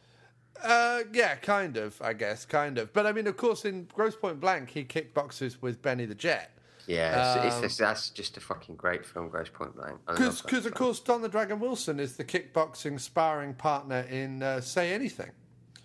Uh, 0.62 1.00
yeah, 1.12 1.36
kind 1.36 1.76
of, 1.76 2.00
I 2.02 2.12
guess, 2.12 2.44
kind 2.44 2.76
of. 2.76 2.92
But 2.92 3.06
I 3.06 3.12
mean, 3.12 3.26
of 3.26 3.36
course, 3.36 3.64
in 3.64 3.88
Grosse 3.94 4.16
Pointe 4.16 4.40
Blank, 4.40 4.70
he 4.70 4.84
kickboxes 4.84 5.62
with 5.62 5.80
Benny 5.80 6.04
the 6.04 6.14
Jet. 6.14 6.50
Yeah, 6.86 7.44
it's, 7.44 7.56
Um, 7.56 7.64
it's, 7.64 7.76
that's 7.76 8.10
just 8.10 8.36
a 8.36 8.40
fucking 8.40 8.76
great 8.76 9.04
film, 9.06 9.28
Grosse 9.28 9.48
Pointe 9.48 9.76
Blank. 9.76 9.98
Because, 10.06 10.66
of 10.66 10.74
course, 10.74 11.00
Don 11.00 11.22
the 11.22 11.28
Dragon 11.28 11.60
Wilson 11.60 12.00
is 12.00 12.16
the 12.16 12.24
kickboxing 12.24 12.98
sparring 13.00 13.54
partner 13.54 14.00
in 14.10 14.42
uh, 14.42 14.60
Say 14.60 14.92
Anything. 14.92 15.30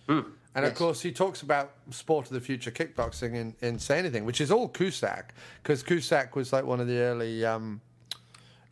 and 0.08 0.64
of 0.64 0.74
course, 0.74 1.00
he 1.02 1.12
talks 1.12 1.42
about 1.42 1.72
sport 1.90 2.26
of 2.26 2.32
the 2.32 2.40
future 2.40 2.70
kickboxing 2.70 3.34
in, 3.34 3.54
in 3.60 3.78
Say 3.78 3.98
Anything, 3.98 4.24
which 4.24 4.40
is 4.40 4.50
all 4.50 4.68
Cusack, 4.68 5.34
because 5.62 5.82
Cusack 5.82 6.34
was 6.36 6.52
like 6.52 6.64
one 6.64 6.80
of 6.80 6.86
the 6.86 6.98
early 6.98 7.44
um, 7.44 7.80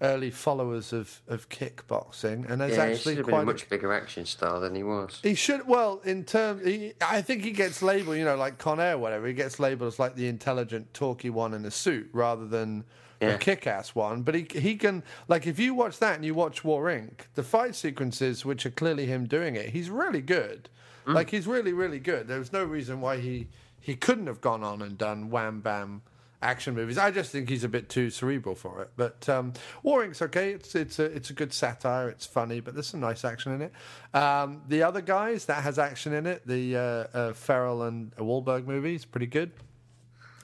early 0.00 0.30
followers 0.30 0.92
of, 0.92 1.22
of 1.28 1.48
kickboxing, 1.48 2.48
and 2.50 2.60
there's 2.60 2.76
Yeah, 2.76 2.84
actually 2.84 3.14
should 3.14 3.16
have 3.18 3.26
been 3.26 3.32
quite 3.32 3.42
a 3.42 3.46
much 3.46 3.68
bigger 3.68 3.92
action 3.92 4.26
star 4.26 4.60
than 4.60 4.74
he 4.74 4.82
was. 4.82 5.20
He 5.22 5.34
should 5.34 5.66
well 5.66 6.00
in 6.04 6.24
terms. 6.24 6.64
He, 6.66 6.92
I 7.00 7.22
think 7.22 7.42
he 7.42 7.52
gets 7.52 7.82
labeled, 7.82 8.16
you 8.16 8.24
know, 8.24 8.36
like 8.36 8.58
Con 8.58 8.80
Air, 8.80 8.94
or 8.94 8.98
whatever. 8.98 9.26
He 9.26 9.34
gets 9.34 9.58
labeled 9.60 9.88
as 9.88 9.98
like 9.98 10.14
the 10.16 10.28
intelligent, 10.28 10.92
talky 10.94 11.30
one 11.30 11.54
in 11.54 11.64
a 11.64 11.70
suit 11.70 12.08
rather 12.12 12.46
than 12.46 12.84
Yeah. 13.20 13.28
a 13.30 13.38
kick-ass 13.38 13.94
one. 13.94 14.22
But 14.22 14.34
he 14.34 14.46
he 14.52 14.76
can 14.76 15.02
like 15.28 15.46
if 15.46 15.58
you 15.58 15.74
watch 15.74 15.98
that 16.00 16.16
and 16.16 16.24
you 16.24 16.34
watch 16.34 16.64
War 16.64 16.84
Inc. 16.86 17.26
The 17.34 17.42
fight 17.44 17.74
sequences, 17.74 18.44
which 18.44 18.66
are 18.66 18.70
clearly 18.70 19.06
him 19.06 19.26
doing 19.26 19.54
it, 19.56 19.70
he's 19.70 19.88
really 19.90 20.22
good. 20.22 20.68
Mm. 21.06 21.14
Like 21.14 21.30
he's 21.30 21.46
really 21.46 21.72
really 21.72 22.00
good. 22.00 22.28
There 22.28 22.38
was 22.38 22.52
no 22.52 22.64
reason 22.64 23.00
why 23.00 23.18
he 23.18 23.48
he 23.80 23.94
couldn't 23.94 24.26
have 24.26 24.40
gone 24.40 24.64
on 24.64 24.82
and 24.82 24.98
done 24.98 25.30
wham 25.30 25.60
bam 25.60 26.02
action 26.44 26.74
movies. 26.74 26.98
I 26.98 27.10
just 27.10 27.32
think 27.32 27.48
he's 27.48 27.64
a 27.64 27.68
bit 27.68 27.88
too 27.88 28.10
cerebral 28.10 28.54
for 28.54 28.82
it. 28.82 28.90
But 28.96 29.28
um, 29.28 29.54
War 29.82 30.04
okay. 30.04 30.52
It's 30.52 30.74
it's 30.74 30.98
a 30.98 31.04
it's 31.04 31.30
a 31.30 31.32
good 31.32 31.52
satire. 31.52 32.08
It's 32.08 32.26
funny, 32.26 32.60
but 32.60 32.74
there's 32.74 32.86
some 32.88 33.00
nice 33.00 33.24
action 33.24 33.52
in 33.52 33.62
it. 33.62 33.72
Um, 34.16 34.62
the 34.68 34.82
other 34.82 35.00
guys 35.00 35.46
that 35.46 35.62
has 35.62 35.78
action 35.78 36.12
in 36.12 36.26
it, 36.26 36.46
the 36.46 36.76
uh, 36.76 36.80
uh, 36.80 37.32
Farrell 37.32 37.82
and 37.82 38.14
Wahlberg 38.16 38.66
movies, 38.66 39.04
pretty 39.04 39.26
good. 39.26 39.50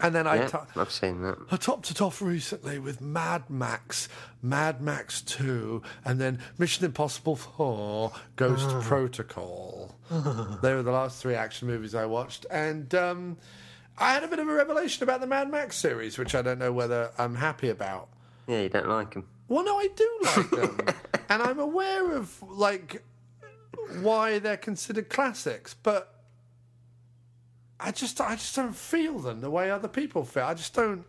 And 0.03 0.15
then 0.15 0.27
I 0.27 0.37
Yeah, 0.37 0.47
to- 0.49 0.67
I've 0.77 0.91
seen 0.91 1.21
that. 1.23 1.37
I 1.51 1.57
topped 1.57 1.91
it 1.91 2.01
off 2.01 2.23
recently 2.23 2.79
with 2.79 3.03
Mad 3.03 3.51
Max, 3.51 4.09
Mad 4.41 4.81
Max 4.81 5.21
2, 5.21 5.83
and 6.07 6.19
then 6.19 6.39
Mission 6.57 6.87
Impossible 6.87 7.37
4, 7.37 8.11
Ghost 8.37 8.67
Protocol. 8.87 9.95
they 10.63 10.73
were 10.75 10.83
the 10.83 10.91
last 10.91 11.21
three 11.21 11.35
action 11.35 11.69
movies 11.69 11.95
I 11.95 12.07
watched. 12.07 12.47
And 12.51 12.95
um, 12.95 13.37
I 14.01 14.15
had 14.15 14.25
a 14.25 14.29
bit 14.29 14.39
of 14.39 14.49
a 14.49 14.53
revelation 14.53 15.03
about 15.03 15.21
the 15.21 15.27
Mad 15.27 15.51
Max 15.51 15.77
series, 15.77 16.17
which 16.17 16.35
I 16.35 16.41
don't 16.41 16.59
know 16.59 16.73
whether 16.73 17.11
I'm 17.19 17.35
happy 17.35 17.69
about. 17.69 18.09
Yeah, 18.47 18.63
you 18.63 18.71
don't 18.71 18.89
like 18.89 19.13
them. 19.13 19.27
Well, 19.47 19.65
no, 19.65 19.77
I 19.77 19.89
do 19.95 20.19
like 20.23 20.51
them. 20.51 20.79
and 21.29 21.43
I'm 21.43 21.59
aware 21.59 22.13
of, 22.13 22.43
like, 22.43 23.03
why 24.01 24.39
they're 24.39 24.57
considered 24.57 25.11
classics, 25.11 25.75
but. 25.75 26.15
I 27.79 27.93
just, 27.93 28.21
I 28.21 28.35
just 28.35 28.55
don't 28.57 28.77
feel 28.77 29.19
them 29.19 29.41
the 29.41 29.51
way 29.51 29.71
other 29.71 29.89
people 29.89 30.25
feel. 30.25 30.45
I 30.45 30.53
just 30.55 30.75
don't, 30.75 31.05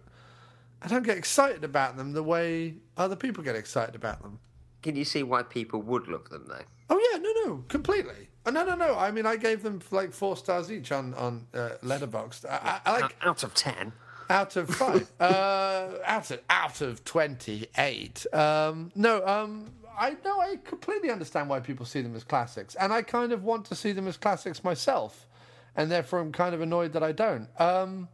I 0.82 0.88
don't 0.88 1.04
get 1.04 1.18
excited 1.18 1.66
about 1.66 1.98
them 1.98 2.14
the 2.14 2.24
way 2.24 2.76
other 2.96 3.18
people 3.18 3.44
get 3.44 3.58
excited 3.58 3.94
about 3.94 4.22
them. 4.22 4.40
Can 4.82 4.96
you 4.96 5.04
see 5.04 5.22
why 5.22 5.44
people 5.44 5.82
would 5.82 6.08
love 6.08 6.30
them 6.30 6.46
though? 6.48 6.64
Oh 6.90 7.10
yeah, 7.12 7.20
no, 7.20 7.32
no, 7.46 7.64
completely. 7.68 8.30
Oh, 8.46 8.50
no, 8.52 8.66
no, 8.66 8.76
no. 8.76 8.98
I 8.98 9.12
mean, 9.12 9.26
I 9.26 9.36
gave 9.36 9.62
them 9.62 9.82
like 9.92 10.12
four 10.14 10.36
stars 10.36 10.72
each 10.72 10.92
on 10.92 11.14
on 11.14 11.46
uh, 11.54 11.72
Letterboxd. 11.84 12.46
I, 12.50 12.82
I, 12.86 12.90
I 12.90 13.00
like 13.02 13.16
Out 13.22 13.44
of 13.44 13.54
ten. 13.54 13.94
out 14.30 14.56
of 14.56 14.70
five, 14.70 15.12
uh, 15.20 15.90
out 16.06 16.32
of 16.32 16.42
out 16.50 16.82
of 16.82 17.04
twenty 17.06 17.68
eight. 17.78 18.26
Um, 18.34 18.92
no, 18.96 19.26
um, 19.28 19.72
I 19.98 20.16
no, 20.26 20.40
I 20.40 20.58
completely 20.64 21.12
understand 21.12 21.50
why 21.50 21.60
people 21.60 21.86
see 21.86 22.02
them 22.02 22.16
as 22.16 22.24
classics, 22.24 22.76
and 22.76 22.92
I 22.92 23.02
kind 23.04 23.32
of 23.32 23.44
want 23.44 23.66
to 23.66 23.76
see 23.76 23.92
them 23.92 24.08
as 24.08 24.18
classics 24.18 24.64
myself, 24.64 25.28
and 25.76 25.92
therefore 25.92 26.20
I'm 26.20 26.32
kind 26.32 26.56
of 26.56 26.62
annoyed 26.62 26.94
that 26.94 27.04
I 27.04 27.12
don't. 27.12 27.48
Um, 27.60 28.08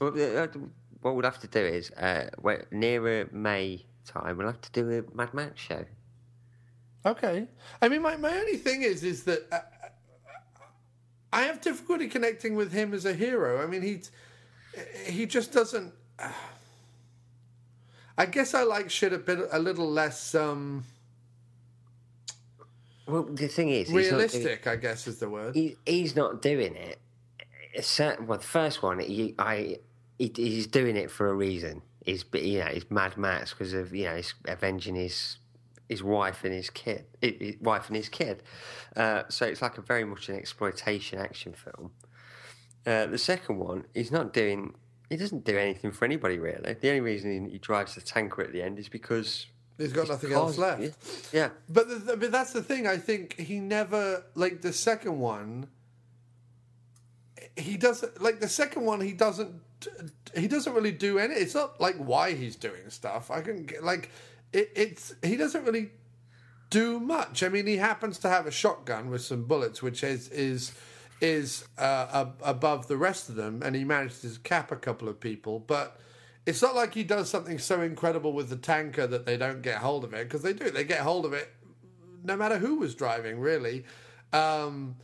Well, 0.00 0.12
uh, 0.14 0.48
what 1.02 1.14
we'll 1.14 1.24
have 1.24 1.38
to 1.40 1.46
do 1.48 1.60
is, 1.60 1.90
uh, 1.92 2.28
nearer 2.70 3.28
May 3.32 3.86
time, 4.04 4.36
we'll 4.36 4.48
have 4.48 4.60
to 4.60 4.72
do 4.72 4.90
a 4.90 5.16
Mad 5.16 5.32
Max 5.32 5.58
show. 5.60 5.84
Okay. 7.04 7.46
I 7.80 7.88
mean, 7.88 8.02
my, 8.02 8.16
my 8.16 8.36
only 8.38 8.56
thing 8.56 8.82
is, 8.82 9.02
is 9.04 9.24
that 9.24 9.46
uh, 9.50 9.60
I 11.32 11.42
have 11.42 11.60
difficulty 11.60 12.08
connecting 12.08 12.56
with 12.56 12.72
him 12.72 12.92
as 12.92 13.04
a 13.06 13.14
hero. 13.14 13.62
I 13.62 13.66
mean, 13.66 13.82
he 13.82 14.00
he 15.10 15.26
just 15.26 15.52
doesn't. 15.52 15.92
I 18.18 18.26
guess 18.26 18.52
I 18.52 18.62
like 18.64 18.90
shit 18.90 19.12
a 19.14 19.18
bit, 19.18 19.38
a 19.50 19.58
little 19.58 19.90
less 19.90 20.34
um, 20.34 20.84
Well, 23.06 23.22
the 23.24 23.48
thing 23.48 23.70
is, 23.70 23.88
not 23.88 23.94
doing- 24.00 24.10
realistic. 24.10 24.66
I 24.66 24.76
guess 24.76 25.06
is 25.06 25.18
the 25.18 25.28
word. 25.30 25.54
he, 25.54 25.76
he's 25.86 26.14
not 26.14 26.42
doing 26.42 26.74
it. 26.76 26.98
Certain, 27.82 28.26
well, 28.26 28.38
the 28.38 28.44
first 28.44 28.82
one, 28.82 28.98
he, 28.98 29.34
I, 29.38 29.78
he, 30.18 30.30
he's 30.36 30.66
doing 30.66 30.96
it 30.96 31.10
for 31.10 31.28
a 31.30 31.34
reason. 31.34 31.82
He's, 32.04 32.24
you 32.34 32.58
know, 32.58 32.66
he's 32.66 32.90
Mad 32.90 33.16
Max 33.16 33.50
because 33.54 33.72
of 33.72 33.94
you 33.94 34.04
know, 34.04 34.16
he's 34.16 34.34
avenging 34.46 34.96
his 34.96 35.38
his 35.90 36.04
wife 36.04 36.44
and 36.44 36.54
his 36.54 36.70
kid, 36.70 37.04
his 37.20 37.56
wife 37.60 37.88
and 37.88 37.96
his 37.96 38.08
kid. 38.08 38.44
Uh, 38.96 39.24
so 39.28 39.44
it's 39.44 39.60
like 39.60 39.76
a 39.76 39.82
very 39.82 40.04
much 40.04 40.28
an 40.28 40.36
exploitation 40.36 41.18
action 41.18 41.52
film. 41.52 41.90
Uh, 42.86 43.06
the 43.06 43.18
second 43.18 43.58
one, 43.58 43.84
he's 43.92 44.12
not 44.12 44.32
doing. 44.32 44.74
He 45.10 45.16
doesn't 45.16 45.44
do 45.44 45.58
anything 45.58 45.90
for 45.90 46.04
anybody 46.04 46.38
really. 46.38 46.74
The 46.74 46.88
only 46.88 47.00
reason 47.00 47.46
he, 47.46 47.52
he 47.54 47.58
drives 47.58 47.96
the 47.96 48.00
tanker 48.00 48.40
at 48.40 48.52
the 48.52 48.62
end 48.62 48.78
is 48.78 48.88
because 48.88 49.46
He's 49.78 49.92
got 49.92 50.08
nothing 50.08 50.32
else 50.32 50.58
left. 50.58 50.82
Yeah, 50.82 50.90
yeah. 51.32 51.48
But 51.68 51.88
the, 51.88 52.16
but 52.16 52.30
that's 52.30 52.52
the 52.52 52.62
thing. 52.62 52.86
I 52.86 52.98
think 52.98 53.40
he 53.40 53.58
never 53.58 54.22
like 54.34 54.60
the 54.60 54.74
second 54.74 55.18
one. 55.18 55.68
He 57.56 57.78
doesn't 57.78 58.22
like 58.22 58.40
the 58.40 58.48
second 58.48 58.84
one. 58.84 59.00
He 59.00 59.12
doesn't. 59.12 59.54
He 60.36 60.46
doesn't 60.46 60.74
really 60.74 60.92
do 60.92 61.18
any. 61.18 61.34
It's 61.34 61.54
not 61.54 61.80
like 61.80 61.96
why 61.96 62.34
he's 62.34 62.56
doing 62.56 62.90
stuff. 62.90 63.30
I 63.30 63.40
can 63.40 63.64
get 63.64 63.82
like 63.82 64.10
it, 64.52 64.70
it's. 64.74 65.14
He 65.22 65.36
doesn't 65.36 65.64
really 65.64 65.90
do 66.70 67.00
much. 67.00 67.42
I 67.42 67.48
mean, 67.48 67.66
he 67.66 67.76
happens 67.76 68.18
to 68.18 68.28
have 68.28 68.46
a 68.46 68.50
shotgun 68.50 69.10
with 69.10 69.22
some 69.22 69.44
bullets, 69.44 69.82
which 69.82 70.02
is 70.02 70.28
is 70.28 70.72
is 71.20 71.64
uh, 71.78 72.06
ab- 72.12 72.40
above 72.42 72.88
the 72.88 72.96
rest 72.96 73.28
of 73.28 73.34
them, 73.34 73.62
and 73.64 73.76
he 73.76 73.84
managed 73.84 74.22
to 74.22 74.38
cap 74.40 74.72
a 74.72 74.76
couple 74.76 75.08
of 75.08 75.20
people. 75.20 75.58
But 75.58 75.98
it's 76.46 76.62
not 76.62 76.74
like 76.74 76.94
he 76.94 77.04
does 77.04 77.28
something 77.28 77.58
so 77.58 77.82
incredible 77.82 78.32
with 78.32 78.48
the 78.48 78.56
tanker 78.56 79.06
that 79.06 79.26
they 79.26 79.36
don't 79.36 79.62
get 79.62 79.78
hold 79.78 80.04
of 80.04 80.14
it 80.14 80.24
because 80.28 80.42
they 80.42 80.52
do. 80.52 80.70
They 80.70 80.84
get 80.84 81.00
hold 81.00 81.26
of 81.26 81.32
it 81.32 81.50
no 82.22 82.36
matter 82.36 82.58
who 82.58 82.76
was 82.76 82.94
driving, 82.94 83.40
really. 83.40 83.84
Um, 84.32 84.96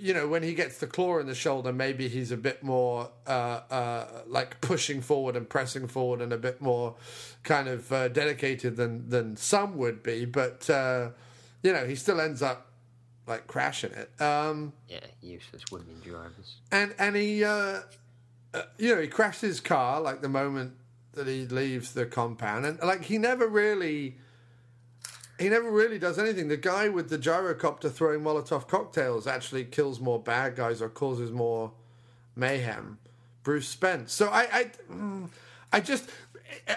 you 0.00 0.14
know, 0.14 0.28
when 0.28 0.42
he 0.42 0.54
gets 0.54 0.78
the 0.78 0.86
claw 0.86 1.18
in 1.18 1.26
the 1.26 1.34
shoulder, 1.34 1.72
maybe 1.72 2.08
he's 2.08 2.30
a 2.32 2.36
bit 2.36 2.62
more 2.62 3.10
uh, 3.26 3.60
uh, 3.70 4.06
like 4.26 4.60
pushing 4.60 5.00
forward 5.00 5.36
and 5.36 5.48
pressing 5.48 5.88
forward 5.88 6.20
and 6.20 6.32
a 6.32 6.38
bit 6.38 6.60
more 6.60 6.94
kind 7.42 7.68
of 7.68 7.90
uh, 7.92 8.08
dedicated 8.08 8.76
than 8.76 9.08
than 9.08 9.36
some 9.36 9.76
would 9.78 10.02
be. 10.02 10.24
But 10.24 10.68
uh, 10.70 11.10
you 11.62 11.72
know, 11.72 11.86
he 11.86 11.94
still 11.94 12.20
ends 12.20 12.42
up 12.42 12.66
like 13.26 13.46
crashing 13.46 13.92
it. 13.92 14.10
Um, 14.20 14.72
Yeah, 14.88 15.00
useless 15.20 15.62
women 15.72 16.00
drivers. 16.04 16.56
and 16.70 16.94
and 16.98 17.16
he, 17.16 17.44
uh, 17.44 17.80
uh, 18.54 18.62
you 18.78 18.94
know, 18.94 19.00
he 19.00 19.08
crashes 19.08 19.40
his 19.40 19.60
car 19.60 20.00
like 20.00 20.22
the 20.22 20.28
moment 20.28 20.74
that 21.14 21.26
he 21.26 21.46
leaves 21.46 21.92
the 21.94 22.06
compound, 22.06 22.66
and 22.66 22.78
like 22.82 23.04
he 23.04 23.18
never 23.18 23.46
really. 23.46 24.18
He 25.38 25.48
never 25.48 25.70
really 25.70 25.98
does 25.98 26.18
anything. 26.18 26.48
The 26.48 26.56
guy 26.56 26.88
with 26.88 27.10
the 27.10 27.18
gyrocopter 27.18 27.92
throwing 27.92 28.20
Molotov 28.20 28.68
cocktails 28.68 29.26
actually 29.26 29.64
kills 29.64 30.00
more 30.00 30.18
bad 30.18 30.56
guys 30.56 30.80
or 30.80 30.88
causes 30.88 31.30
more 31.30 31.72
mayhem. 32.34 32.98
Bruce 33.42 33.68
Spence. 33.68 34.12
So 34.12 34.28
I, 34.28 34.48
I, 34.52 34.70
mm, 34.90 35.28
I 35.72 35.80
just 35.80 36.10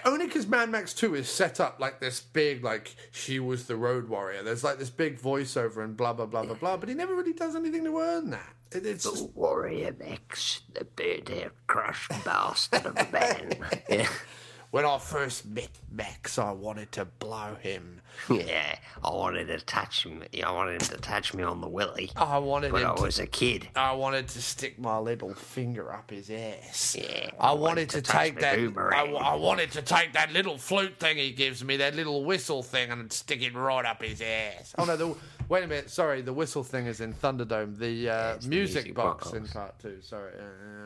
only 0.05 0.27
because 0.27 0.47
Mad 0.47 0.69
Max 0.69 0.93
Two 0.93 1.15
is 1.15 1.29
set 1.29 1.59
up 1.59 1.79
like 1.79 1.99
this 1.99 2.19
big, 2.19 2.63
like 2.63 2.95
she 3.11 3.39
was 3.39 3.65
the 3.65 3.75
road 3.75 4.09
warrior. 4.09 4.43
There's 4.43 4.63
like 4.63 4.77
this 4.77 4.89
big 4.89 5.19
voiceover 5.19 5.83
and 5.83 5.95
blah 5.95 6.13
blah 6.13 6.25
blah 6.25 6.43
blah 6.43 6.55
blah. 6.55 6.77
But 6.77 6.89
he 6.89 6.95
never 6.95 7.15
really 7.15 7.33
does 7.33 7.55
anything 7.55 7.83
to 7.85 7.97
earn 7.99 8.29
that. 8.31 8.53
It, 8.71 8.85
it's 8.85 9.03
just, 9.03 9.31
Warrior 9.31 9.95
Max, 9.99 10.61
the 10.73 10.85
beard 10.85 11.51
crushed 11.67 12.11
bastard 12.23 12.85
of 12.85 12.97
a 12.97 13.07
man. 13.11 13.53
yeah. 13.89 14.07
when 14.71 14.85
I 14.85 14.99
first 14.99 15.45
met 15.45 15.71
Max, 15.91 16.37
I 16.37 16.51
wanted 16.51 16.91
to 16.93 17.05
blow 17.05 17.55
him. 17.59 18.01
yeah, 18.29 18.77
I 19.03 19.09
wanted 19.09 19.47
to 19.47 19.59
touch 19.59 20.05
him. 20.05 20.23
I 20.45 20.51
wanted 20.51 20.81
him 20.81 20.87
to 20.89 20.97
touch 20.97 21.33
me 21.33 21.43
on 21.43 21.61
the 21.61 21.67
willy. 21.67 22.11
I 22.15 22.37
wanted 22.37 22.69
him 22.69 22.75
I 22.75 22.95
to 22.95 23.01
was 23.01 23.19
a 23.19 23.27
kid. 23.27 23.67
I 23.75 23.93
wanted 23.93 24.27
to 24.29 24.41
stick 24.41 24.79
my 24.79 24.97
little 24.97 25.33
finger 25.33 25.91
up 25.93 26.11
his 26.11 26.29
ass. 26.29 26.97
Yeah, 26.99 27.29
I 27.39 27.53
wanted 27.53 27.89
to 27.91 28.01
touch 28.01 28.15
take 28.15 28.35
my 28.35 28.41
that. 28.41 28.53
I, 28.53 28.57
boomerang. 28.57 29.15
I 29.17 29.35
wanted 29.35 29.71
to 29.71 29.81
take 29.81 30.13
that 30.13 30.31
little 30.31 30.57
flute 30.57 30.99
thing 30.99 31.17
he 31.17 31.31
gives 31.31 31.63
me, 31.63 31.77
that 31.77 31.95
little 31.95 32.23
whistle 32.25 32.63
thing, 32.63 32.91
and 32.91 33.11
stick 33.11 33.41
it 33.41 33.55
right 33.55 33.85
up 33.85 34.01
his 34.01 34.21
ass. 34.21 34.73
Oh 34.77 34.85
no! 34.85 34.97
The, 34.97 35.15
wait 35.47 35.63
a 35.63 35.67
minute. 35.67 35.89
Sorry, 35.89 36.21
the 36.21 36.33
whistle 36.33 36.63
thing 36.63 36.85
is 36.85 37.01
in 37.01 37.13
Thunderdome. 37.13 37.77
The, 37.77 38.09
uh, 38.09 38.33
it's 38.35 38.45
the 38.45 38.49
music, 38.49 38.83
music 38.85 38.95
box, 38.95 39.31
box. 39.31 39.37
in 39.37 39.47
part 39.47 39.79
two. 39.79 39.97
Sorry. 40.01 40.33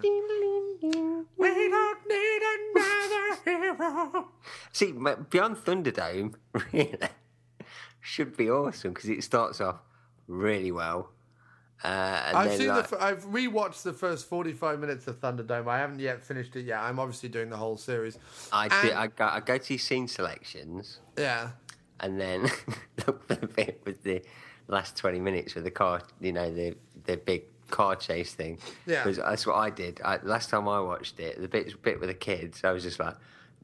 yeah, 0.04 0.10
yeah. 0.82 1.22
We 1.38 1.50
don't 1.70 2.00
need 2.08 2.42
another 2.76 3.36
hero. 3.46 4.28
See, 4.72 4.92
Beyond 4.92 5.58
Thunderdome 5.58 6.34
really 6.74 6.98
should 8.04 8.36
be 8.36 8.50
awesome 8.52 8.92
because 8.94 9.10
it 9.10 9.24
starts 9.24 9.62
off 9.62 9.78
really 10.28 10.72
well. 10.72 11.10
Uh, 11.84 11.88
and 11.88 12.38
I've 12.38 12.54
seen 12.58 12.68
like, 12.68 12.90
the. 12.90 12.96
f- 12.98 13.02
I've 13.02 13.26
rewatched 13.26 13.84
the 13.84 13.94
first 13.94 14.28
forty-five 14.28 14.80
minutes 14.80 15.08
of 15.08 15.20
Thunderdome. 15.20 15.68
I 15.68 15.80
haven't 15.80 16.00
yet 16.00 16.22
finished 16.22 16.56
it 16.56 16.66
yet. 16.66 16.80
I'm 16.80 17.00
obviously 17.00 17.30
doing 17.30 17.50
the 17.50 17.58
whole 17.58 17.78
series. 17.78 18.18
I, 18.52 18.68
and- 18.68 18.90
do, 18.90 18.96
I, 18.96 19.08
go, 19.08 19.26
I 19.26 19.40
go 19.40 19.58
to 19.58 19.78
scene 19.78 20.08
selections 20.08 21.00
Yeah. 21.18 21.50
and 22.00 22.20
then 22.20 22.44
look 23.08 23.26
for 23.28 23.36
the 23.36 23.48
bit 23.48 23.82
with 23.86 24.04
the 24.04 24.22
last 24.68 24.96
20 24.98 25.20
minutes 25.20 25.56
with 25.56 25.64
the 25.64 25.72
car, 25.72 26.02
you 26.22 26.32
know, 26.32 26.54
the, 26.54 26.76
the 27.06 27.18
big 27.18 27.44
car 27.70 27.96
chase 27.98 28.34
thing. 28.34 28.60
Yeah. 28.86 29.04
that's 29.06 29.46
what 29.46 29.56
I 29.56 29.70
did. 29.70 30.00
I, 30.06 30.20
last 30.24 30.50
time 30.50 30.68
I 30.70 30.80
watched 30.80 31.20
it, 31.20 31.42
the 31.42 31.48
bit, 31.50 31.82
bit 31.82 32.00
with 32.00 32.08
the 32.10 32.14
kids, 32.16 32.62
I 32.64 32.72
was 32.72 32.84
just 32.84 33.00
like, 33.00 33.16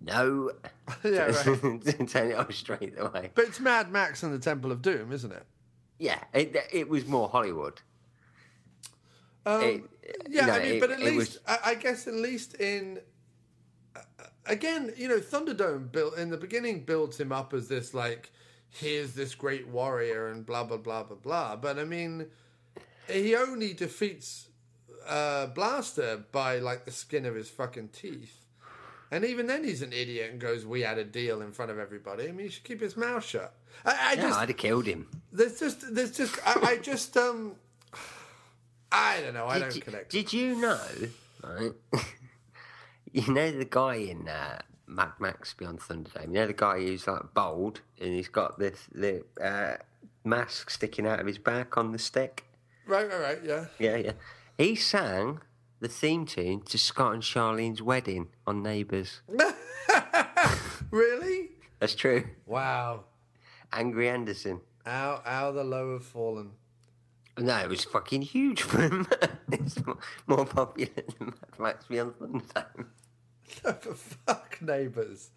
no. 0.01 0.51
Yeah, 1.03 1.25
right. 1.27 1.45
Turn 2.09 2.31
it 2.31 2.35
off 2.35 2.51
straight 2.53 2.95
away. 2.97 3.29
But 3.35 3.45
it's 3.45 3.59
Mad 3.59 3.91
Max 3.91 4.23
and 4.23 4.33
the 4.33 4.39
Temple 4.39 4.71
of 4.71 4.81
Doom, 4.81 5.11
isn't 5.11 5.31
it? 5.31 5.43
Yeah, 5.99 6.17
it, 6.33 6.55
it 6.73 6.89
was 6.89 7.05
more 7.05 7.29
Hollywood. 7.29 7.81
Um, 9.45 9.61
It- 9.63 9.83
yeah, 10.27 10.47
I 10.55 10.59
mean, 10.59 10.67
it- 10.75 10.79
but 10.79 10.89
at 10.91 10.99
least 10.99 11.15
was- 11.15 11.39
I, 11.47 11.59
I 11.71 11.75
guess 11.75 12.07
at 12.07 12.15
least 12.15 12.55
in 12.55 12.99
uh, 13.95 13.99
again, 14.47 14.91
you 14.97 15.07
know, 15.07 15.19
Thunderdome 15.19 15.91
built 15.91 16.17
in 16.17 16.29
the 16.31 16.37
beginning 16.37 16.83
builds 16.85 17.19
him 17.19 17.31
up 17.31 17.53
as 17.53 17.67
this 17.67 17.93
like 17.93 18.31
here's 18.69 19.13
this 19.13 19.35
great 19.35 19.67
warrior 19.67 20.29
and 20.29 20.45
blah 20.45 20.63
blah 20.63 20.77
blah 20.77 21.03
blah 21.03 21.17
blah. 21.17 21.55
But 21.55 21.77
I 21.77 21.83
mean, 21.85 22.27
he 23.07 23.35
only 23.35 23.73
defeats 23.73 24.49
uh, 25.07 25.45
Blaster 25.47 26.23
by 26.31 26.57
like 26.57 26.85
the 26.85 26.91
skin 26.91 27.25
of 27.27 27.35
his 27.35 27.49
fucking 27.49 27.89
teeth. 27.89 28.35
And 29.11 29.25
even 29.25 29.47
then, 29.47 29.63
he's 29.63 29.81
an 29.81 29.91
idiot 29.91 30.29
and 30.31 30.39
goes, 30.39 30.65
"We 30.65 30.81
had 30.81 30.97
a 30.97 31.03
deal 31.03 31.41
in 31.41 31.51
front 31.51 31.71
of 31.71 31.79
everybody." 31.79 32.27
I 32.27 32.31
mean, 32.31 32.45
he 32.45 32.51
should 32.51 32.63
keep 32.63 32.79
his 32.81 32.95
mouth 32.95 33.25
shut. 33.25 33.53
I, 33.85 33.91
I 33.91 34.13
Yeah, 34.13 34.21
just, 34.21 34.39
I'd 34.39 34.49
have 34.49 34.57
killed 34.57 34.85
him. 34.85 35.07
there's 35.31 35.59
just, 35.59 35.95
there's 35.95 36.15
just, 36.15 36.37
I, 36.45 36.59
I 36.73 36.77
just, 36.77 37.15
um, 37.17 37.55
I 38.91 39.21
don't 39.21 39.33
know. 39.33 39.45
I 39.47 39.55
Did 39.55 39.59
don't 39.61 39.75
you, 39.75 39.81
connect. 39.81 40.11
did 40.11 40.33
you 40.33 40.55
know, 40.55 40.79
right? 41.43 41.71
you 43.11 43.33
know 43.33 43.51
the 43.51 43.65
guy 43.65 43.95
in 43.95 44.27
uh, 44.27 44.59
Mad 44.87 45.13
Max 45.19 45.53
Beyond 45.53 45.79
Thunderdome? 45.79 46.27
You 46.27 46.33
know 46.33 46.47
the 46.47 46.53
guy 46.53 46.79
who's 46.79 47.07
like 47.07 47.33
bald 47.33 47.81
and 47.99 48.13
he's 48.13 48.27
got 48.27 48.59
this 48.59 48.87
the 48.93 49.23
uh, 49.43 49.77
mask 50.23 50.69
sticking 50.69 51.07
out 51.07 51.19
of 51.19 51.27
his 51.27 51.37
back 51.37 51.77
on 51.77 51.91
the 51.91 51.99
stick? 51.99 52.45
Right, 52.87 53.07
right, 53.09 53.21
right. 53.21 53.39
Yeah. 53.43 53.65
Yeah, 53.77 53.95
yeah. 53.97 54.11
He 54.57 54.75
sang 54.75 55.41
the 55.79 55.87
theme 55.87 56.25
tune 56.25 56.61
to 56.61 56.77
Scott 56.77 57.13
and 57.13 57.23
Charlene's 57.23 57.81
wedding 57.81 58.27
on 58.47 58.61
Neighbours. 58.63 59.21
Really? 60.91 61.49
That's 61.79 61.93
true. 61.93 62.25
Wow. 62.45 63.03
Angry 63.71 64.09
Anderson. 64.09 64.61
How 64.85 65.21
how 65.23 65.51
the 65.51 65.63
low 65.63 65.93
have 65.93 66.05
fallen. 66.05 66.51
No, 67.37 67.57
it 67.59 67.69
was 67.69 67.83
fucking 67.85 68.23
huge 68.23 68.63
for 68.63 68.81
him. 68.81 69.07
it's 69.51 69.85
more- 69.85 69.99
more 70.27 70.45
popular 70.45 70.91
than 71.19 71.27
Mad 71.27 71.59
Max 71.59 71.85
Beyond 71.85 72.13
Thunderdome. 72.19 72.85
For 73.81 73.93
fuck 73.95 74.57
neighbours. 74.61 75.29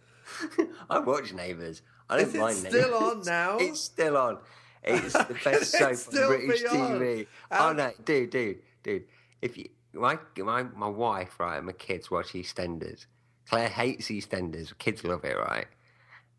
I 0.90 0.98
watch 1.00 1.32
Neighbours. 1.32 1.82
I 2.10 2.16
don't 2.18 2.28
Is 2.28 2.34
it 2.34 2.38
mind 2.40 2.56
still 2.56 2.72
Neighbours. 3.00 3.02
on 3.02 3.22
now? 3.32 3.56
It's 3.58 3.80
still 3.80 4.16
on. 4.16 4.38
It's 4.82 5.12
the 5.12 5.36
best 5.44 5.70
soap 5.72 6.14
on 6.14 6.28
British 6.46 6.64
on? 6.64 6.76
TV. 7.00 7.26
How- 7.50 7.68
Oh 7.68 7.72
no, 7.72 7.92
dude, 8.04 8.30
dude, 8.30 8.58
dude. 8.82 9.04
If 9.42 9.56
you 9.58 9.68
my 9.94 10.18
my 10.38 10.62
my 10.62 10.88
wife, 10.88 11.38
right, 11.38 11.56
and 11.58 11.66
my 11.66 11.72
kids 11.72 12.10
watch 12.10 12.28
EastEnders. 12.32 13.06
Claire 13.48 13.68
hates 13.68 14.06
EastEnders. 14.06 14.76
Kids 14.78 15.04
love 15.04 15.24
it, 15.24 15.36
right? 15.36 15.66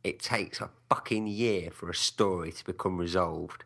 It 0.03 0.19
takes 0.19 0.59
a 0.61 0.69
fucking 0.89 1.27
year 1.27 1.69
for 1.71 1.89
a 1.89 1.95
story 1.95 2.51
to 2.51 2.65
become 2.65 2.97
resolved. 2.97 3.63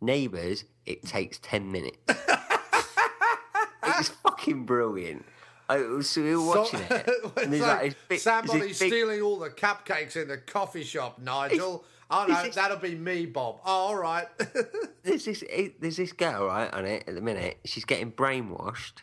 Neighbours, 0.00 0.64
it 0.86 1.02
takes 1.02 1.38
ten 1.38 1.70
minutes. 1.72 1.98
it's 3.86 4.08
fucking 4.08 4.64
brilliant. 4.64 5.24
I 5.68 6.00
so 6.00 6.22
we 6.22 6.34
were 6.36 6.46
watching 6.46 6.80
it. 6.80 6.90
it's 7.08 7.36
and 7.42 7.60
like, 7.60 7.82
like 7.82 7.96
big- 8.08 8.20
somebody's 8.20 8.78
big- 8.78 8.90
stealing 8.90 9.20
all 9.22 9.38
the 9.38 9.50
cupcakes 9.50 10.16
in 10.16 10.28
the 10.28 10.38
coffee 10.38 10.84
shop, 10.84 11.18
Nigel. 11.18 11.84
Oh 12.10 12.24
no, 12.26 12.38
it's- 12.38 12.54
that'll 12.54 12.78
be 12.78 12.94
me, 12.94 13.26
Bob. 13.26 13.60
Oh, 13.66 13.70
all 13.70 13.96
right. 13.96 14.26
there's 15.02 15.24
this 15.26 15.42
it- 15.42 15.80
there's 15.80 15.96
this 15.98 16.12
girl 16.12 16.46
right 16.46 16.72
on 16.72 16.86
it 16.86 17.04
at 17.06 17.14
the 17.14 17.20
minute. 17.20 17.58
She's 17.64 17.84
getting 17.84 18.12
brainwashed, 18.12 19.02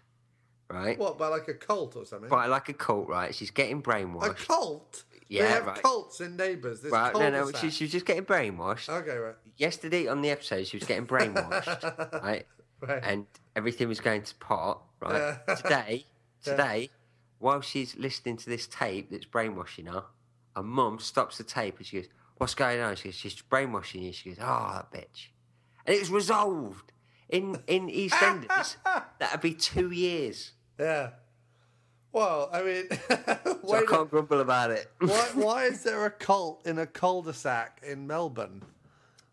right? 0.69 0.97
what 0.97 1.17
by 1.17 1.27
like 1.27 1.47
a 1.47 1.53
cult 1.53 1.95
or 1.95 2.05
something? 2.05 2.29
By 2.29 2.47
like 2.47 2.69
a 2.69 2.73
cult, 2.73 3.07
right? 3.07 3.33
She's 3.33 3.51
getting 3.51 3.81
brainwashed. 3.81 4.29
A 4.29 4.33
cult? 4.33 5.03
they 5.11 5.37
Yeah, 5.37 5.47
have 5.47 5.65
right. 5.65 5.81
cults 5.81 6.21
in 6.21 6.35
neighbours. 6.35 6.81
This 6.81 6.91
Right? 6.91 7.13
No, 7.13 7.29
no. 7.29 7.51
She, 7.51 7.69
she 7.69 7.85
was 7.85 7.91
just 7.91 8.05
getting 8.05 8.25
brainwashed. 8.25 8.89
Okay, 8.89 9.17
right. 9.17 9.35
Yesterday 9.57 10.07
on 10.07 10.21
the 10.21 10.29
episode, 10.29 10.67
she 10.67 10.77
was 10.77 10.87
getting 10.87 11.07
brainwashed, 11.07 12.21
right? 12.23 12.45
Right. 12.81 13.01
And 13.03 13.25
everything 13.55 13.87
was 13.87 13.99
going 13.99 14.23
to 14.23 14.35
pot, 14.35 14.81
right? 15.01 15.37
Today, 15.57 16.05
today, 16.43 16.89
while 17.39 17.61
she's 17.61 17.95
listening 17.95 18.37
to 18.37 18.49
this 18.49 18.67
tape 18.67 19.09
that's 19.09 19.25
brainwashing 19.25 19.85
her, 19.87 20.03
her 20.55 20.63
mum 20.63 20.99
stops 20.99 21.37
the 21.37 21.43
tape 21.43 21.77
and 21.77 21.85
she 21.85 21.97
goes, 21.97 22.09
"What's 22.37 22.53
going 22.53 22.79
on?" 22.81 22.95
She 22.95 23.05
goes, 23.09 23.15
"She's 23.15 23.41
brainwashing 23.41 24.03
you." 24.03 24.11
She 24.13 24.29
goes, 24.29 24.39
"Oh, 24.41 24.71
that 24.73 24.91
bitch," 24.91 25.27
and 25.85 25.95
it 25.95 25.99
was 25.99 26.11
resolved 26.11 26.91
in 27.29 27.57
in 27.67 27.87
EastEnders. 27.87 28.75
That'd 29.19 29.41
be 29.41 29.53
two 29.53 29.91
years. 29.91 30.51
Yeah. 30.79 31.09
Well, 32.11 32.49
I 32.53 32.61
mean, 32.63 32.83
So 33.67 33.75
I 33.75 33.83
can't 33.87 34.09
grumble 34.09 34.39
about 34.39 34.71
it. 34.71 34.89
why, 34.99 35.07
why 35.33 35.63
is 35.65 35.83
there 35.83 36.05
a 36.05 36.11
cult 36.11 36.65
in 36.65 36.79
a 36.79 36.85
cul-de-sac 36.87 37.81
in 37.85 38.07
Melbourne? 38.07 38.61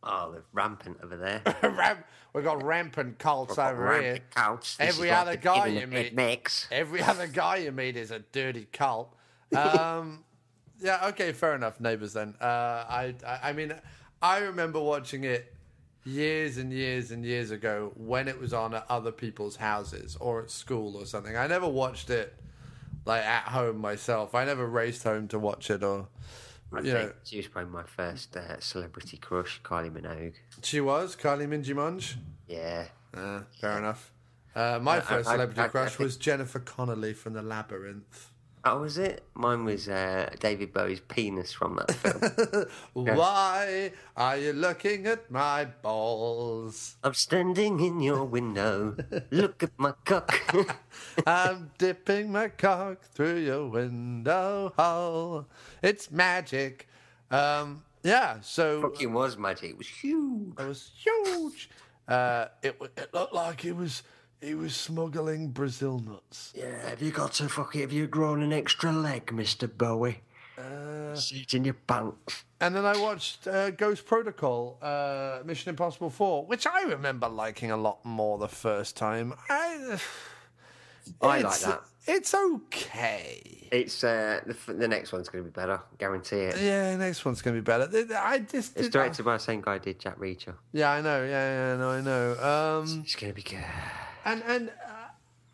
Oh, 0.02 0.32
they're 0.32 0.42
rampant 0.52 0.98
over 1.02 1.16
there. 1.16 1.42
Ram- 1.62 2.02
We've 2.32 2.42
got 2.42 2.62
rampant 2.64 3.18
cults 3.18 3.56
over 3.58 3.92
here. 3.92 4.02
Rampant 4.02 4.30
couch. 4.34 4.76
This 4.78 4.88
Every 4.96 5.08
is 5.08 5.12
like 5.12 5.20
other 5.20 5.36
guy 5.36 5.66
you 5.66 5.86
meet- 5.86 6.14
mix. 6.14 6.66
Every 6.72 7.02
other 7.02 7.26
guy 7.28 7.56
you 7.58 7.70
meet 7.72 7.96
is 7.96 8.10
a 8.10 8.18
dirty 8.20 8.66
cult. 8.72 9.14
Um, 9.54 10.24
yeah, 10.80 11.06
okay, 11.08 11.32
fair 11.32 11.54
enough, 11.54 11.78
neighbours. 11.78 12.14
Then 12.14 12.34
uh, 12.40 12.44
I, 12.44 13.14
I, 13.24 13.50
I 13.50 13.52
mean, 13.52 13.74
I 14.20 14.38
remember 14.38 14.80
watching 14.80 15.22
it 15.24 15.54
years 16.04 16.58
and 16.58 16.72
years 16.72 17.10
and 17.10 17.24
years 17.24 17.50
ago 17.50 17.92
when 17.96 18.28
it 18.28 18.38
was 18.40 18.52
on 18.52 18.74
at 18.74 18.84
other 18.88 19.12
people's 19.12 19.56
houses 19.56 20.16
or 20.20 20.42
at 20.42 20.50
school 20.50 20.96
or 20.96 21.06
something. 21.06 21.36
I 21.36 21.46
never 21.46 21.68
watched 21.68 22.10
it 22.10 22.34
like 23.04 23.22
at 23.24 23.44
home 23.44 23.78
myself. 23.78 24.34
I 24.34 24.44
never 24.44 24.66
raced 24.66 25.04
home 25.04 25.28
to 25.28 25.38
watch 25.38 25.70
it 25.70 25.82
or. 25.82 26.08
I 26.74 26.80
You 26.80 26.92
know, 26.94 27.12
she 27.24 27.36
was 27.36 27.48
probably 27.48 27.70
my 27.70 27.82
first 27.82 28.34
uh, 28.34 28.58
celebrity 28.58 29.18
crush, 29.18 29.60
Kylie 29.62 29.90
Minogue. 29.92 30.32
she 30.62 30.80
was 30.80 31.14
Kylie 31.16 31.46
Minjimunj. 31.46 32.14
Yeah. 32.48 32.86
Uh, 33.14 33.40
fair 33.60 33.76
enough. 33.78 34.10
Uh, 34.56 34.78
my 34.80 34.98
first 35.00 35.28
I- 35.28 35.32
celebrity 35.34 35.68
crush 35.70 35.90
think- 35.96 36.00
was 36.00 36.16
Jennifer 36.16 36.58
Connelly 36.60 37.12
from 37.12 37.34
The 37.34 37.42
Labyrinth. 37.42 38.30
Oh, 38.64 38.82
was 38.82 38.96
it? 38.96 39.24
Mine 39.34 39.64
was 39.64 39.88
uh, 39.88 40.30
David 40.38 40.72
Bowie's 40.72 41.00
penis 41.00 41.52
from 41.52 41.76
that 41.76 41.90
film. 41.90 42.66
Why 43.16 43.90
are 44.16 44.36
you 44.36 44.52
looking 44.52 45.06
at 45.08 45.28
my 45.32 45.64
balls? 45.64 46.94
I'm 47.02 47.14
standing 47.14 47.80
in 47.80 47.98
your 47.98 48.24
window. 48.24 48.94
Look 49.32 49.64
at 49.64 49.72
my 49.78 49.94
cock. 50.04 50.32
I'm 51.26 51.72
dipping 51.76 52.30
my 52.30 52.48
cock 52.48 53.02
through 53.02 53.38
your 53.38 53.66
window 53.68 54.72
hole. 54.78 55.46
It's 55.82 56.12
magic. 56.12 56.86
Um, 57.32 57.82
yeah, 58.04 58.38
so 58.42 58.82
Fucking 58.82 59.12
was 59.12 59.36
magic. 59.36 59.70
It 59.70 59.78
was 59.78 59.88
huge. 59.88 60.54
it 60.56 60.68
was 60.68 60.90
huge. 60.96 61.68
Uh, 62.06 62.46
it, 62.62 62.76
it 62.96 63.12
looked 63.12 63.34
like 63.34 63.64
it 63.64 63.74
was 63.74 64.04
he 64.42 64.54
was 64.54 64.74
smuggling 64.74 65.48
Brazil 65.48 65.98
nuts. 66.00 66.52
Yeah, 66.54 66.88
have 66.88 67.00
you 67.00 67.10
got 67.10 67.40
a 67.40 67.48
fucking? 67.48 67.80
Have 67.80 67.92
you 67.92 68.06
grown 68.06 68.42
an 68.42 68.52
extra 68.52 68.92
leg, 68.92 69.26
Mr. 69.26 69.70
Bowie? 69.72 70.20
Uh, 70.58 71.14
Sit 71.14 71.54
in 71.54 71.64
your 71.64 71.74
pants. 71.74 72.44
And 72.60 72.76
then 72.76 72.84
I 72.84 72.96
watched 72.98 73.46
uh, 73.46 73.70
Ghost 73.70 74.06
Protocol, 74.06 74.78
uh, 74.82 75.40
Mission 75.44 75.70
Impossible 75.70 76.10
4, 76.10 76.46
which 76.46 76.66
I 76.66 76.82
remember 76.82 77.28
liking 77.28 77.70
a 77.70 77.76
lot 77.76 78.04
more 78.04 78.38
the 78.38 78.48
first 78.48 78.96
time. 78.96 79.34
I, 79.48 79.98
I 81.20 81.40
like 81.40 81.58
that. 81.60 81.82
It's 82.06 82.34
okay. 82.34 83.68
It's 83.72 84.02
uh, 84.04 84.40
the, 84.44 84.72
the 84.72 84.88
next 84.88 85.12
one's 85.12 85.28
going 85.28 85.44
to 85.44 85.50
be 85.50 85.54
better. 85.54 85.80
Guarantee 85.98 86.36
it. 86.36 86.60
Yeah, 86.60 86.96
next 86.96 87.24
one's 87.24 87.42
going 87.42 87.56
to 87.56 87.62
be 87.62 87.64
better. 87.64 87.88
I 88.16 88.40
just. 88.40 88.76
It's 88.76 88.88
directed 88.88 89.24
by 89.24 89.34
the 89.34 89.38
same 89.42 89.60
guy 89.60 89.74
who 89.74 89.84
did 89.84 90.00
Jack 90.00 90.18
Reacher. 90.18 90.54
Yeah, 90.72 90.90
I 90.90 91.00
know. 91.00 91.22
Yeah, 91.24 91.70
yeah, 91.70 91.76
no, 91.76 91.90
I 91.90 92.00
know. 92.00 92.80
Um, 92.82 93.02
It's 93.04 93.14
going 93.14 93.32
to 93.32 93.36
be 93.36 93.42
good. 93.42 93.64
And 94.24 94.42
and 94.46 94.68
uh, 94.70 95.08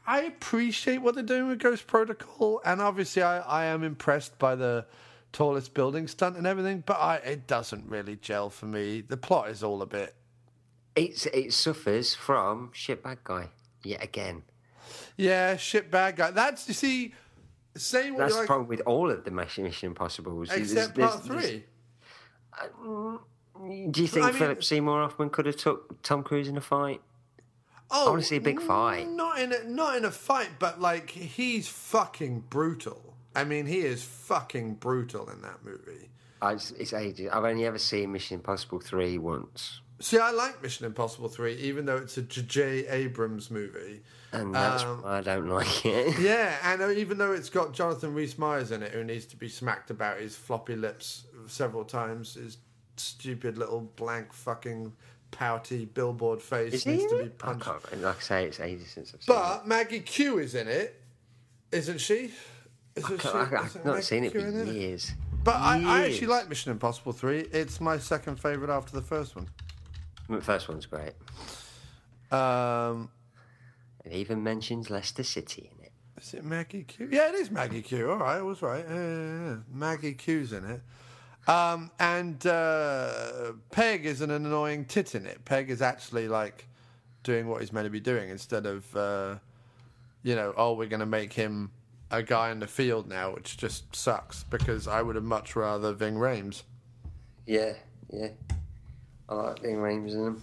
I 0.07 0.23
appreciate 0.23 0.99
what 0.99 1.15
they're 1.15 1.23
doing 1.25 1.49
with 1.49 1.59
Ghost 1.59 1.87
Protocol, 1.87 2.61
and 2.65 2.81
obviously 2.81 3.23
I, 3.23 3.41
I 3.41 3.65
am 3.67 3.83
impressed 3.83 4.39
by 4.39 4.55
the 4.55 4.87
tallest 5.33 5.75
building 5.75 6.09
stunt 6.09 6.37
and 6.37 6.47
everything, 6.47 6.83
but 6.87 6.99
I, 6.99 7.17
it 7.17 7.47
doesn't 7.47 7.89
really 7.89 8.17
gel 8.17 8.49
for 8.51 8.67
me. 8.67 9.03
The 9.03 9.17
plot 9.19 9.51
is 9.51 9.63
all 9.63 9.83
a 9.83 9.87
bit. 9.87 10.15
It's 10.97 11.27
it 11.27 11.53
suffers 11.53 12.15
from 12.15 12.71
shit 12.73 13.03
bad 13.03 13.19
guy 13.25 13.49
yet 13.85 14.03
again. 14.03 14.43
Yeah, 15.17 15.57
shit 15.57 15.91
bad 15.91 16.17
guy. 16.17 16.31
That's 16.31 16.67
you 16.67 16.75
see, 16.75 17.15
saying 17.77 18.15
what 18.15 18.21
That's 18.21 18.33
the 18.35 18.39
like, 18.41 18.47
problem 18.47 18.69
with 18.69 18.81
all 18.87 19.11
of 19.11 19.25
the 19.25 19.31
Mission, 19.31 19.71
Impossibles. 19.83 20.49
There's- 20.49 20.73
except 20.73 20.95
there's- 20.95 21.11
part 21.13 21.25
there's- 21.25 21.45
three. 21.47 21.65
Do 23.91 24.01
you 24.03 24.07
think 24.09 24.25
I 24.25 24.31
mean- 24.31 24.39
Philip 24.39 24.65
Seymour 24.65 25.01
Hoffman 25.03 25.31
could 25.31 25.47
have 25.47 25.57
took 25.57 26.01
Tom 26.03 26.23
Cruise 26.23 26.49
in 26.49 26.57
a 26.57 26.61
fight? 26.61 27.01
Oh, 27.91 28.11
wanna 28.11 28.23
see 28.23 28.37
a 28.37 28.41
big 28.41 28.61
fight. 28.61 29.09
Not 29.09 29.39
in 29.39 29.53
a, 29.53 29.65
not 29.65 29.97
in 29.97 30.05
a 30.05 30.11
fight, 30.11 30.51
but 30.59 30.81
like 30.81 31.11
he's 31.11 31.69
fucking 31.69 32.45
brutal. 32.51 33.15
I 33.35 33.45
mean, 33.45 33.67
he 33.67 33.79
is 33.81 34.03
fucking 34.03 34.75
brutal 34.75 35.29
in 35.31 35.43
that 35.43 35.65
movie. 35.65 36.11
I, 36.43 36.53
it's, 36.53 36.71
it's 36.73 36.93
ages. 36.93 37.31
I've 37.33 37.45
only 37.45 37.65
ever 37.67 37.79
seen 37.79 38.13
Mission 38.13 38.37
Impossible 38.37 38.81
three 38.81 39.17
once, 39.19 39.81
See, 40.01 40.17
I 40.19 40.31
like 40.31 40.63
Mission 40.63 40.87
Impossible 40.87 41.29
3, 41.29 41.55
even 41.55 41.85
though 41.85 41.97
it's 41.97 42.17
a 42.17 42.23
J.J. 42.23 42.87
Abrams 42.87 43.51
movie. 43.51 44.01
and 44.31 44.55
that's 44.55 44.85
Um, 44.85 45.03
why 45.03 45.19
I 45.19 45.21
don't 45.23 45.49
like 45.49 45.85
it. 45.85 46.17
Yeah, 46.21 46.55
and 46.63 46.81
uh, 46.83 46.91
even 46.91 47.19
though 47.19 47.33
it's 47.33 47.51
got 47.51 47.73
Jonathan 47.73 48.15
Rhys 48.15 48.39
Meyers 48.39 48.71
in 48.71 48.85
it, 48.85 48.93
who 48.93 49.03
needs 49.03 49.27
to 49.27 49.37
be 49.37 49.49
smacked 49.49 49.91
about 49.91 50.21
his 50.21 50.37
floppy 50.37 50.77
lips 50.77 51.25
several 51.49 51.85
times, 51.85 52.35
his 52.35 52.59
stupid 52.97 53.59
little 53.59 53.81
blank 53.97 54.33
fucking 54.33 54.93
pouty 55.31 55.85
billboard 55.85 56.41
face 56.43 56.73
Is 56.75 56.87
needs 56.87 57.05
in 57.05 57.09
to 57.11 57.17
be 57.17 57.23
it? 57.25 57.35
I 57.43 57.47
punched. 57.47 57.65
can't, 57.65 58.03
like 58.03 58.17
I 58.17 58.21
say, 58.21 58.45
it's 58.47 58.61
ages 58.61 58.89
since 58.91 59.15
I've 59.15 59.23
seen 59.23 59.35
it. 59.35 59.39
But 59.39 59.67
Maggie 59.67 60.01
Q 60.01 60.39
is 60.39 60.55
in 60.55 60.69
it, 60.69 61.01
isn't 61.73 61.99
she? 62.01 62.31
Isn't 62.97 63.21
she? 63.21 63.29
I, 63.29 63.45
have 63.45 63.67
isn't 63.67 63.85
not 63.85 63.95
Maggie 63.95 64.03
seen 64.07 64.25
it 64.25 64.33
Q 64.33 64.41
for 64.41 64.47
in 64.47 64.75
years. 64.75 65.13
But 65.45 65.57
I, 65.57 65.83
I 65.85 66.05
actually 66.07 66.27
like 66.27 66.49
Mission 66.49 66.73
Impossible 66.73 67.13
3. 67.13 67.39
It's 67.53 67.81
my 67.81 67.99
second 67.99 68.41
favourite 68.41 68.75
after 68.75 68.93
the 68.93 69.03
first 69.03 69.37
one. 69.37 69.49
The 70.29 70.41
first 70.41 70.69
one's 70.69 70.85
great. 70.87 71.15
Um, 72.31 73.11
It 74.05 74.13
even 74.13 74.43
mentions 74.43 74.91
Leicester 74.91 75.23
City 75.23 75.71
in 75.73 75.85
it. 75.85 75.93
Is 76.21 76.35
it 76.35 76.45
Maggie 76.45 76.83
Q? 76.83 77.09
Yeah, 77.11 77.29
it 77.29 77.35
is 77.37 77.51
Maggie 77.51 77.81
Q. 77.83 78.11
All 78.11 78.19
right, 78.19 78.39
I 78.39 78.43
was 78.43 78.61
right. 78.61 78.85
Yeah, 78.89 78.95
yeah, 78.95 79.45
yeah. 79.47 79.57
Maggie 79.73 80.15
Q's 80.15 80.53
in 80.53 80.65
it. 80.65 80.81
Um, 81.49 81.91
and 81.99 82.47
uh, 82.47 83.53
Peg 83.71 84.05
is 84.05 84.21
an 84.21 84.31
annoying 84.31 84.85
tit 84.85 85.15
in 85.15 85.25
it. 85.25 85.43
Peg 85.47 85.71
is 85.71 85.81
actually 85.81 86.29
like 86.29 86.67
doing 87.23 87.49
what 87.49 87.63
he's 87.63 87.73
meant 87.73 87.87
to 87.87 87.91
be 87.91 88.01
doing 88.01 88.29
instead 88.29 88.67
of, 88.67 88.95
uh, 88.95 89.37
you 90.23 90.37
know, 90.37 90.53
oh, 90.59 90.75
we're 90.75 90.89
going 90.89 91.01
to 91.01 91.07
make 91.07 91.33
him 91.33 91.71
a 92.11 92.23
guy 92.23 92.51
in 92.51 92.61
the 92.61 92.67
field 92.67 93.09
now, 93.09 93.35
which 93.35 93.57
just 93.57 93.97
sucks 93.97 94.45
because 94.45 94.87
I 94.87 95.01
would 95.01 95.15
have 95.15 95.25
much 95.25 95.57
rather 95.57 95.95
Ving 95.95 96.17
Rhames. 96.17 96.65
Yeah, 97.47 97.73
yeah. 98.13 98.29
I 99.29 99.35
like 99.35 99.61
Ving 99.61 99.77
Rhames 99.77 100.13
in 100.13 100.25
them. 100.25 100.43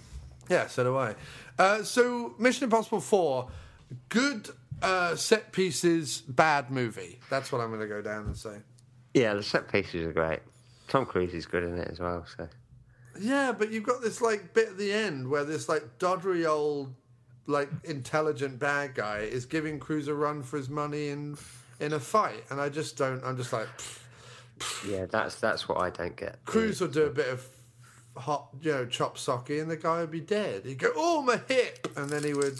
Yeah, 0.49 0.67
so 0.67 0.83
do 0.83 0.97
I. 0.97 1.15
Uh, 1.57 1.83
so, 1.83 2.33
Mission 2.39 2.65
Impossible 2.65 2.99
4, 2.99 3.47
good 4.09 4.49
uh, 4.81 5.15
set 5.15 5.51
pieces, 5.51 6.21
bad 6.21 6.71
movie. 6.71 7.19
That's 7.29 7.51
what 7.51 7.61
I'm 7.61 7.69
going 7.69 7.81
to 7.81 7.87
go 7.87 8.01
down 8.01 8.25
and 8.25 8.37
say. 8.37 8.57
Yeah, 9.13 9.35
the 9.35 9.43
set 9.43 9.71
pieces 9.71 10.07
are 10.07 10.13
great. 10.13 10.39
Tom 10.87 11.05
Cruise 11.05 11.33
is 11.33 11.45
good 11.45 11.63
in 11.63 11.77
it 11.77 11.89
as 11.89 11.99
well. 11.99 12.25
So 12.37 12.47
Yeah, 13.19 13.51
but 13.51 13.71
you've 13.71 13.83
got 13.83 14.01
this 14.01 14.21
like 14.21 14.53
bit 14.53 14.69
at 14.69 14.77
the 14.77 14.91
end 14.91 15.29
where 15.29 15.43
this 15.43 15.67
like 15.69 15.99
doddery 15.99 16.47
old, 16.47 16.93
like 17.47 17.69
intelligent 17.83 18.59
bad 18.59 18.95
guy 18.95 19.19
is 19.19 19.45
giving 19.45 19.79
Cruise 19.79 20.07
a 20.07 20.13
run 20.13 20.43
for 20.43 20.57
his 20.57 20.69
money 20.69 21.09
in 21.09 21.37
in 21.79 21.93
a 21.93 21.99
fight, 21.99 22.43
and 22.49 22.61
I 22.61 22.69
just 22.69 22.97
don't. 22.97 23.23
I'm 23.23 23.37
just 23.37 23.51
like, 23.51 23.67
yeah, 24.87 25.05
that's 25.05 25.35
that's 25.35 25.67
what 25.67 25.79
I 25.79 25.89
don't 25.89 26.15
get. 26.15 26.43
Cruise 26.45 26.81
will 26.81 26.87
do 26.87 27.03
a 27.03 27.09
bit 27.09 27.27
of 27.27 27.47
hot, 28.17 28.47
you 28.61 28.71
know, 28.71 28.85
chop 28.85 29.17
socky, 29.17 29.61
and 29.61 29.69
the 29.69 29.77
guy 29.77 29.99
would 29.99 30.11
be 30.11 30.21
dead. 30.21 30.65
He'd 30.65 30.79
go, 30.79 30.91
"Oh, 30.95 31.21
my 31.21 31.41
hip," 31.47 31.91
and 31.97 32.09
then 32.09 32.23
he 32.23 32.33
would, 32.33 32.59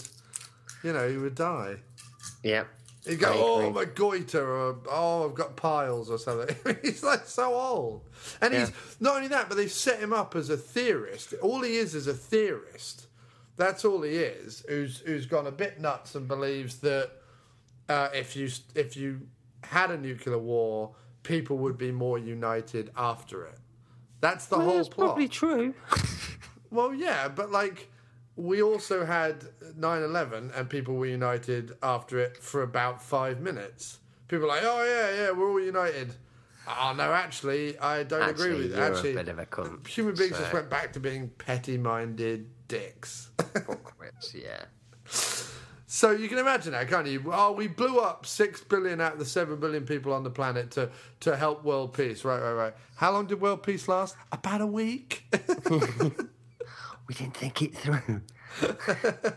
you 0.82 0.92
know, 0.92 1.08
he 1.08 1.16
would 1.16 1.34
die. 1.34 1.76
Yeah. 2.42 2.64
He'd 3.06 3.20
go, 3.20 3.28
I 3.28 3.36
"Oh, 3.36 3.70
my 3.70 3.84
goiter," 3.84 4.44
or 4.46 4.76
"Oh, 4.90 5.28
I've 5.28 5.34
got 5.34 5.56
piles," 5.56 6.10
or 6.10 6.18
something. 6.18 6.56
he's 6.82 7.02
like 7.04 7.24
so 7.26 7.54
old, 7.54 8.02
and 8.40 8.52
he's 8.52 8.72
not 9.00 9.16
only 9.16 9.28
that, 9.28 9.48
but 9.48 9.56
they've 9.56 9.70
set 9.70 10.00
him 10.00 10.12
up 10.12 10.34
as 10.34 10.50
a 10.50 10.56
theorist. 10.56 11.34
All 11.42 11.62
he 11.62 11.76
is 11.76 11.94
is 11.94 12.06
a 12.06 12.14
theorist. 12.14 13.06
That's 13.56 13.84
all 13.84 14.02
he 14.02 14.16
is. 14.16 14.64
Who's 14.68 14.98
who's 15.00 15.26
gone 15.26 15.46
a 15.46 15.52
bit 15.52 15.80
nuts 15.80 16.14
and 16.14 16.26
believes 16.28 16.78
that 16.80 17.10
uh, 17.88 18.08
if 18.12 18.34
you 18.36 18.48
if 18.74 18.96
you 18.96 19.20
had 19.62 19.90
a 19.90 19.96
nuclear 19.96 20.38
war, 20.38 20.94
people 21.22 21.56
would 21.58 21.78
be 21.78 21.90
more 21.92 22.18
united 22.18 22.90
after 22.96 23.44
it. 23.46 23.58
That's 24.20 24.46
the 24.46 24.56
Well, 24.58 24.66
whole 24.66 24.76
that's 24.78 24.88
plot. 24.88 25.06
probably 25.08 25.28
true. 25.28 25.74
Well, 26.70 26.92
yeah, 26.92 27.28
but 27.28 27.50
like 27.52 27.88
we 28.36 28.62
also 28.62 29.04
had 29.04 29.40
9/11 29.78 30.56
and 30.56 30.68
people 30.68 30.94
were 30.94 31.06
united 31.06 31.72
after 31.82 32.18
it 32.18 32.36
for 32.36 32.62
about 32.62 33.02
5 33.02 33.40
minutes. 33.40 33.98
People 34.28 34.42
were 34.46 34.54
like, 34.54 34.62
"Oh 34.64 34.84
yeah, 34.84 35.22
yeah, 35.22 35.30
we're 35.30 35.48
all 35.48 35.60
united." 35.60 36.14
Oh 36.68 36.92
no, 36.96 37.12
actually, 37.12 37.78
I 37.78 38.02
don't 38.02 38.28
agree 38.28 38.50
Actually, 38.50 38.62
with 38.68 38.76
you're 38.76 38.84
a 38.84 38.90
Actually, 38.90 39.12
bit 39.14 39.28
of 39.28 39.38
a 39.38 39.46
cunt, 39.46 39.86
human 39.86 40.14
beings 40.16 40.36
just 40.36 40.52
went 40.52 40.68
back 40.68 40.92
to 40.94 41.00
being 41.00 41.28
petty-minded 41.38 42.48
dicks. 42.66 43.30
Fuckwits, 43.38 44.34
yeah. 44.42 44.64
so 45.86 46.10
you 46.10 46.28
can 46.28 46.38
imagine 46.38 46.72
that, 46.72 46.88
can't 46.88 47.06
you? 47.06 47.22
Oh, 47.32 47.52
we 47.52 47.68
blew 47.68 48.00
up 48.00 48.26
6 48.26 48.62
billion 48.64 49.00
out 49.00 49.12
of 49.12 49.18
the 49.20 49.24
7 49.24 49.60
billion 49.60 49.84
people 49.86 50.12
on 50.12 50.24
the 50.24 50.30
planet 50.30 50.72
to 50.72 50.90
to 51.20 51.36
help 51.36 51.62
world 51.64 51.94
peace. 51.94 52.24
Right, 52.24 52.40
right, 52.40 52.52
right. 52.52 52.74
How 52.96 53.12
long 53.12 53.26
did 53.26 53.40
world 53.40 53.62
peace 53.62 53.86
last? 53.86 54.16
About 54.32 54.60
a 54.60 54.66
week. 54.66 55.24
We 57.08 57.14
didn't 57.14 57.36
think 57.36 57.62
it 57.62 57.74
through. 57.76 58.22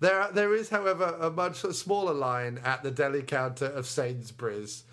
There, 0.00 0.28
there 0.32 0.54
is, 0.54 0.70
however, 0.70 1.14
a 1.20 1.30
much 1.30 1.56
smaller 1.58 2.14
line 2.14 2.58
at 2.64 2.82
the 2.82 2.90
deli 2.90 3.22
counter 3.22 3.66
of 3.66 3.84
Sainsbury's. 3.86 4.84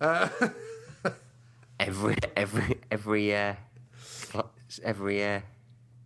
Uh, 0.00 0.28
Every 1.80 2.14
every 2.36 2.78
every 2.88 3.34
uh 3.34 3.54
every 4.84 5.24
uh 5.24 5.40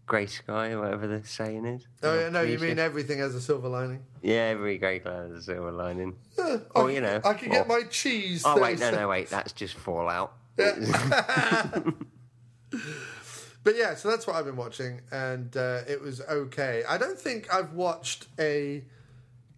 grey 0.07 0.24
sky 0.24 0.70
or 0.70 0.81
whatever 0.81 1.07
the 1.07 1.22
saying 1.26 1.66
is. 1.66 1.87
oh, 2.02 2.18
yeah, 2.18 2.31
no, 2.31 2.40
you 2.40 2.59
mean 2.59 2.79
everything 2.79 3.18
has 3.18 3.35
a 3.35 3.42
silver 3.42 3.68
lining. 3.68 4.02
Yeah, 4.22 4.52
every 4.55 4.79
grey 4.79 5.00
cloud 5.00 5.29
has 5.29 5.38
a 5.40 5.42
silver 5.42 5.70
lining. 5.72 6.16
I, 6.38 6.61
Oh, 6.74 6.87
you 6.87 7.02
know. 7.02 7.20
I 7.22 7.35
can 7.35 7.50
get 7.50 7.68
my 7.68 7.83
cheese. 7.90 8.42
Oh 8.46 8.59
wait, 8.59 8.79
no, 8.81 8.90
no, 8.90 9.07
wait. 9.09 9.29
That's 9.29 9.52
just 9.52 9.74
Fallout. 9.74 10.33
But 13.66 13.76
yeah, 13.76 13.96
so 13.96 14.09
that's 14.09 14.29
what 14.29 14.37
I've 14.37 14.44
been 14.44 14.55
watching, 14.55 15.00
and 15.11 15.57
uh, 15.57 15.81
it 15.88 16.00
was 16.00 16.20
okay. 16.20 16.85
I 16.88 16.98
don't 16.98 17.18
think 17.18 17.52
I've 17.52 17.72
watched 17.72 18.29
a 18.38 18.85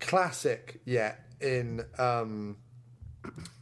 classic 0.00 0.80
yet 0.86 1.26
in 1.42 1.84
um, 1.98 2.56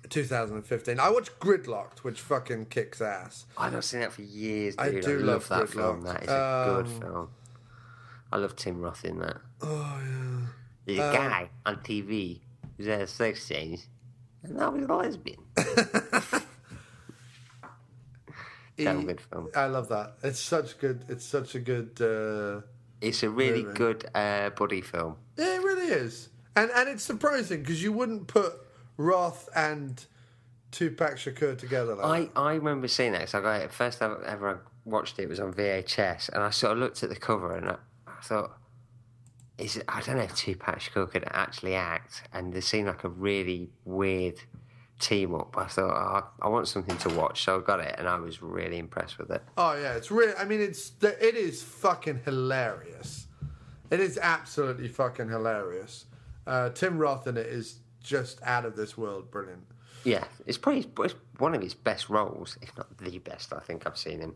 2015. 0.08 1.00
I 1.00 1.10
watched 1.10 1.40
Gridlocked, 1.40 1.98
which 2.04 2.20
fucking 2.20 2.66
kicks 2.66 3.00
ass. 3.00 3.46
I've 3.58 3.72
not 3.72 3.82
seen 3.82 4.00
that 4.02 4.12
for 4.12 4.22
years, 4.22 4.76
I 4.78 4.90
dude. 4.90 5.02
do 5.04 5.18
love 5.18 5.48
that 5.48 5.64
Gridlock. 5.64 5.68
film. 5.74 6.02
That 6.02 6.22
is 6.22 6.28
a 6.28 6.64
good 6.76 6.86
Um, 6.86 7.00
film. 7.00 7.28
I 8.30 8.36
love 8.36 8.54
Tim 8.54 8.80
Roth 8.80 9.04
in 9.04 9.18
that. 9.18 9.38
Oh 9.62 10.00
yeah. 10.04 10.46
There's 10.84 10.98
a 11.00 11.12
guy 11.12 11.50
on 11.66 11.76
TV 11.78 12.38
who's 12.76 12.86
had 12.86 13.08
sex 13.08 13.48
change. 13.48 13.80
and 14.44 14.60
I 14.62 14.68
was 14.68 14.84
a 14.84 14.94
lesbian. 14.94 15.40
Film. 18.76 19.48
I 19.54 19.66
love 19.66 19.88
that. 19.88 20.14
It's 20.22 20.38
such 20.40 20.78
good. 20.78 21.04
It's 21.08 21.24
such 21.24 21.54
a 21.54 21.58
good. 21.60 22.00
Uh, 22.00 22.60
It's 23.00 23.22
a 23.22 23.30
really 23.30 23.62
Movie. 23.62 23.74
good 23.78 24.06
uh, 24.14 24.50
buddy 24.50 24.80
film. 24.82 25.16
yeah, 25.36 25.54
it 25.56 25.62
really 25.62 25.88
is, 25.88 26.28
and 26.54 26.70
and 26.74 26.88
it's 26.88 27.02
surprising 27.02 27.60
because 27.62 27.82
you 27.82 27.92
wouldn't 27.92 28.26
put 28.26 28.52
Roth 28.96 29.48
and 29.54 30.04
Tupac 30.72 31.16
Shakur 31.16 31.56
together. 31.56 31.94
Like 31.94 32.30
I, 32.36 32.40
I 32.50 32.54
remember 32.54 32.88
seeing 32.88 33.12
that. 33.12 33.28
So 33.30 33.38
I 33.38 33.42
got 33.42 33.60
it, 33.62 33.72
first 33.72 33.98
time 33.98 34.16
ever 34.26 34.48
I 34.50 34.56
watched 34.84 35.18
it 35.18 35.28
was 35.28 35.40
on 35.40 35.52
VHS, 35.52 36.30
and 36.30 36.42
I 36.42 36.50
sort 36.50 36.72
of 36.72 36.78
looked 36.78 37.02
at 37.02 37.08
the 37.08 37.16
cover 37.16 37.54
and 37.56 37.68
I, 37.70 37.76
I 38.06 38.20
thought, 38.22 38.58
"Is 39.58 39.76
it, 39.78 39.84
I 39.88 40.00
don't 40.02 40.16
know 40.16 40.22
if 40.22 40.34
Tupac 40.36 40.80
Shakur 40.80 41.10
could 41.10 41.24
actually 41.30 41.74
act?" 41.74 42.22
And 42.32 42.52
they 42.52 42.60
seemed 42.60 42.88
like 42.88 43.04
a 43.04 43.08
really 43.08 43.70
weird 43.84 44.36
team 44.98 45.34
up. 45.34 45.56
I 45.58 45.66
thought, 45.66 46.32
oh, 46.40 46.44
I 46.44 46.48
want 46.48 46.68
something 46.68 46.96
to 46.98 47.08
watch, 47.10 47.44
so 47.44 47.58
I 47.60 47.62
got 47.62 47.80
it, 47.80 47.94
and 47.98 48.08
I 48.08 48.18
was 48.18 48.42
really 48.42 48.78
impressed 48.78 49.18
with 49.18 49.30
it. 49.30 49.42
Oh 49.56 49.74
yeah, 49.74 49.94
it's 49.94 50.10
really. 50.10 50.34
I 50.34 50.44
mean, 50.44 50.60
it's 50.60 50.92
it 51.02 51.36
is 51.36 51.62
fucking 51.62 52.20
hilarious. 52.24 53.26
It 53.90 54.00
is 54.00 54.18
absolutely 54.18 54.88
fucking 54.88 55.28
hilarious. 55.28 56.06
Uh, 56.46 56.70
Tim 56.70 56.98
Roth 56.98 57.26
in 57.26 57.36
it 57.36 57.46
is 57.46 57.78
just 58.02 58.40
out 58.42 58.64
of 58.64 58.76
this 58.76 58.96
world, 58.96 59.30
brilliant. 59.30 59.62
Yeah, 60.04 60.24
it's 60.46 60.58
probably 60.58 60.88
it's 61.04 61.14
one 61.38 61.54
of 61.54 61.62
his 61.62 61.74
best 61.74 62.08
roles, 62.08 62.56
if 62.62 62.76
not 62.76 62.96
the 62.98 63.18
best. 63.18 63.52
I 63.52 63.60
think 63.60 63.86
I've 63.86 63.98
seen 63.98 64.20
him. 64.20 64.34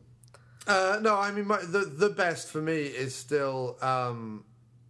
Uh, 0.66 0.98
no, 1.00 1.16
I 1.16 1.30
mean 1.30 1.46
my, 1.46 1.58
the 1.58 1.80
the 1.80 2.10
best 2.10 2.50
for 2.50 2.60
me 2.60 2.82
is 2.82 3.14
still 3.14 3.76
um, 3.80 4.44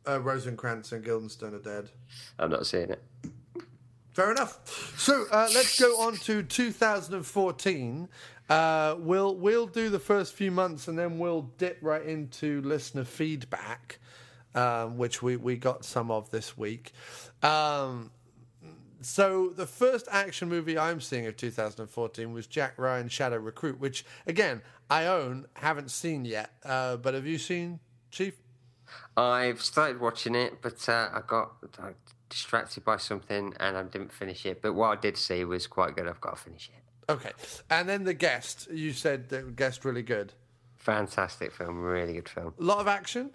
uh, 0.09 0.21
Rosencrantz 0.21 0.93
and 0.93 1.05
Guildenstern 1.05 1.55
are 1.55 1.59
dead. 1.59 1.91
I'm 2.39 2.51
not 2.51 2.67
seeing 2.67 2.91
it. 2.91 3.03
Fair 4.13 4.33
enough. 4.33 4.99
So 4.99 5.27
uh, 5.31 5.49
let's 5.55 5.79
go 5.79 6.01
on 6.01 6.17
to 6.19 6.43
2014. 6.43 8.09
Uh, 8.49 8.97
we'll 8.99 9.37
we'll 9.37 9.69
do 9.69 9.89
the 9.89 10.01
first 10.01 10.35
few 10.35 10.51
months 10.51 10.89
and 10.89 10.99
then 10.99 11.19
we'll 11.19 11.43
dip 11.59 11.79
right 11.81 12.05
into 12.05 12.61
listener 12.63 13.05
feedback, 13.05 14.01
um, 14.57 14.99
which 14.99 15.23
we, 15.23 15.37
we 15.37 15.57
got 15.57 15.85
some 15.85 16.11
of 16.11 16.31
this 16.31 16.59
week. 16.59 16.93
Um, 17.45 18.11
so 19.01 19.51
the 19.51 19.67
first 19.67 20.09
action 20.11 20.49
movie 20.49 20.77
I'm 20.77 21.01
seeing 21.01 21.27
of 21.27 21.37
2014 21.37 22.33
was 22.33 22.49
Jack 22.49 22.75
Ryan 22.77 23.09
Shadow 23.09 23.39
Recruit, 23.39 23.79
which 23.79 24.05
again 24.27 24.63
I 24.91 25.07
own, 25.07 25.47
haven't 25.55 25.93
seen 25.93 26.25
yet. 26.25 26.51
Uh, 26.65 26.97
but 26.97 27.15
have 27.15 27.27
you 27.27 27.39
seen 27.39 27.79
Chief? 28.11 28.35
I've 29.17 29.63
started 29.63 30.01
watching 30.01 30.35
it, 30.35 30.61
but 30.61 30.89
uh, 30.89 31.11
I 31.15 31.21
got 31.25 31.53
uh, 31.81 31.91
distracted 32.31 32.85
by 32.85 32.97
something 32.97 33.53
and 33.61 33.77
I 33.77 33.83
didn't 33.83 34.13
finish 34.13 34.47
it. 34.47 34.63
But 34.63 34.73
what 34.73 34.97
I 34.97 35.01
did 35.01 35.19
see 35.19 35.45
was 35.45 35.67
quite 35.67 35.95
good. 35.97 36.09
I've 36.09 36.21
got 36.21 36.37
to 36.37 36.43
finish 36.43 36.71
it. 36.75 37.13
Okay, 37.13 37.33
and 37.69 37.87
then 37.89 38.05
the 38.05 38.15
guest. 38.15 38.69
You 38.73 38.93
said 38.93 39.29
the 39.29 39.43
guest 39.43 39.85
really 39.85 40.03
good. 40.03 40.33
Fantastic 40.79 41.53
film, 41.53 41.83
really 41.83 42.15
good 42.15 42.29
film. 42.29 42.55
A 42.59 42.63
lot 42.63 42.79
of 42.79 42.89
action 42.89 43.31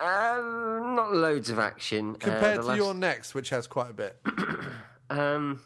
Um, 0.00 0.96
not 0.96 1.14
loads 1.14 1.50
of 1.50 1.58
action 1.60 2.16
compared 2.16 2.58
Uh, 2.58 2.62
to 2.62 2.66
the 2.68 2.74
You're 2.76 2.94
Next, 2.94 3.32
which 3.34 3.50
has 3.50 3.66
quite 3.68 3.90
a 3.90 3.94
bit. 3.94 4.20
Um, 5.10 5.60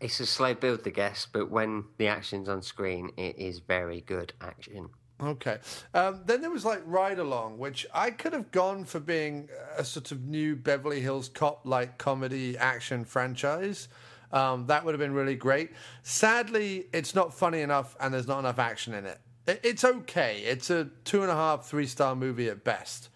it's 0.00 0.20
a 0.20 0.26
slow 0.26 0.52
build, 0.54 0.84
the 0.84 0.90
Guest, 0.90 1.28
but 1.32 1.50
when 1.50 1.84
the 1.96 2.06
action's 2.08 2.48
on 2.48 2.60
screen, 2.62 3.10
it 3.16 3.38
is 3.38 3.58
very 3.60 4.02
good 4.02 4.34
action. 4.40 4.90
Okay. 5.22 5.58
Um, 5.92 6.22
then 6.24 6.40
there 6.40 6.50
was 6.50 6.64
like 6.64 6.82
Ride 6.86 7.18
Along, 7.18 7.58
which 7.58 7.86
I 7.92 8.10
could 8.10 8.32
have 8.32 8.50
gone 8.50 8.84
for 8.84 9.00
being 9.00 9.48
a 9.76 9.84
sort 9.84 10.12
of 10.12 10.24
new 10.24 10.56
Beverly 10.56 11.00
Hills 11.00 11.28
Cop 11.28 11.62
like 11.64 11.98
comedy 11.98 12.56
action 12.56 13.04
franchise. 13.04 13.88
Um, 14.32 14.66
that 14.66 14.84
would 14.84 14.92
have 14.92 15.00
been 15.00 15.12
really 15.12 15.34
great. 15.34 15.72
Sadly, 16.02 16.86
it's 16.92 17.14
not 17.14 17.34
funny 17.34 17.60
enough 17.60 17.96
and 18.00 18.14
there's 18.14 18.28
not 18.28 18.38
enough 18.38 18.58
action 18.58 18.94
in 18.94 19.04
it. 19.06 19.20
it 19.46 19.60
it's 19.62 19.84
okay. 19.84 20.38
It's 20.40 20.70
a 20.70 20.88
two 21.04 21.22
and 21.22 21.30
a 21.30 21.34
half, 21.34 21.66
three 21.66 21.86
star 21.86 22.14
movie 22.14 22.48
at 22.48 22.64
best. 22.64 23.08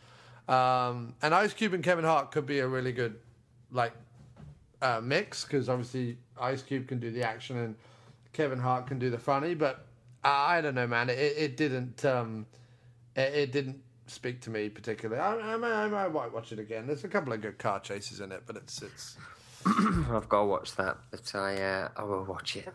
Um, 0.49 1.15
and 1.23 1.35
Ice 1.35 1.55
Cube 1.55 1.73
and 1.73 1.83
Kevin 1.83 2.05
Hart 2.05 2.31
could 2.31 2.47
be 2.47 2.59
a 2.59 2.69
really 2.69 2.93
good 2.93 3.17
like 3.71 3.93
uh, 4.83 5.01
mix 5.03 5.45
because 5.45 5.69
obviously 5.69 6.19
Ice 6.39 6.63
Cube 6.63 6.87
can 6.87 6.99
do 6.99 7.11
the 7.11 7.23
action 7.23 7.57
and 7.59 7.75
Kevin 8.33 8.59
Hart 8.59 8.87
can 8.87 8.99
do 8.99 9.09
the 9.09 9.19
funny, 9.19 9.55
but 9.55 9.87
I, 10.25 10.59
I 10.59 10.61
don't 10.61 10.75
know, 10.75 10.87
man. 10.87 11.11
It, 11.11 11.19
it 11.19 11.57
didn't 11.57 12.05
um, 12.05 12.47
it, 13.17 13.35
it 13.35 13.53
didn't 13.53 13.81
speak 14.07 14.41
to 14.43 14.51
me 14.51 14.69
particularly. 14.69 15.21
I, 15.21 15.55
I, 15.55 15.57
might- 15.57 15.73
I 15.73 15.89
might 15.89 16.33
watch 16.33 16.53
it 16.53 16.59
again. 16.59 16.87
There's 16.87 17.05
a 17.05 17.09
couple 17.09 17.33
of 17.33 17.41
good 17.41 17.59
car 17.59 17.81
chases 17.81 18.21
in 18.21 18.33
it, 18.33 18.43
but 18.47 18.57
it's 18.57 18.83
it's. 18.83 19.17
I've 19.67 20.29
got 20.29 20.41
to 20.41 20.45
watch 20.47 20.77
that, 20.77 20.99
but 21.11 21.35
I 21.35 21.57
uh, 21.63 21.89
I 21.97 22.05
will 22.05 22.25
watch 22.25 22.57
it. 22.57 22.69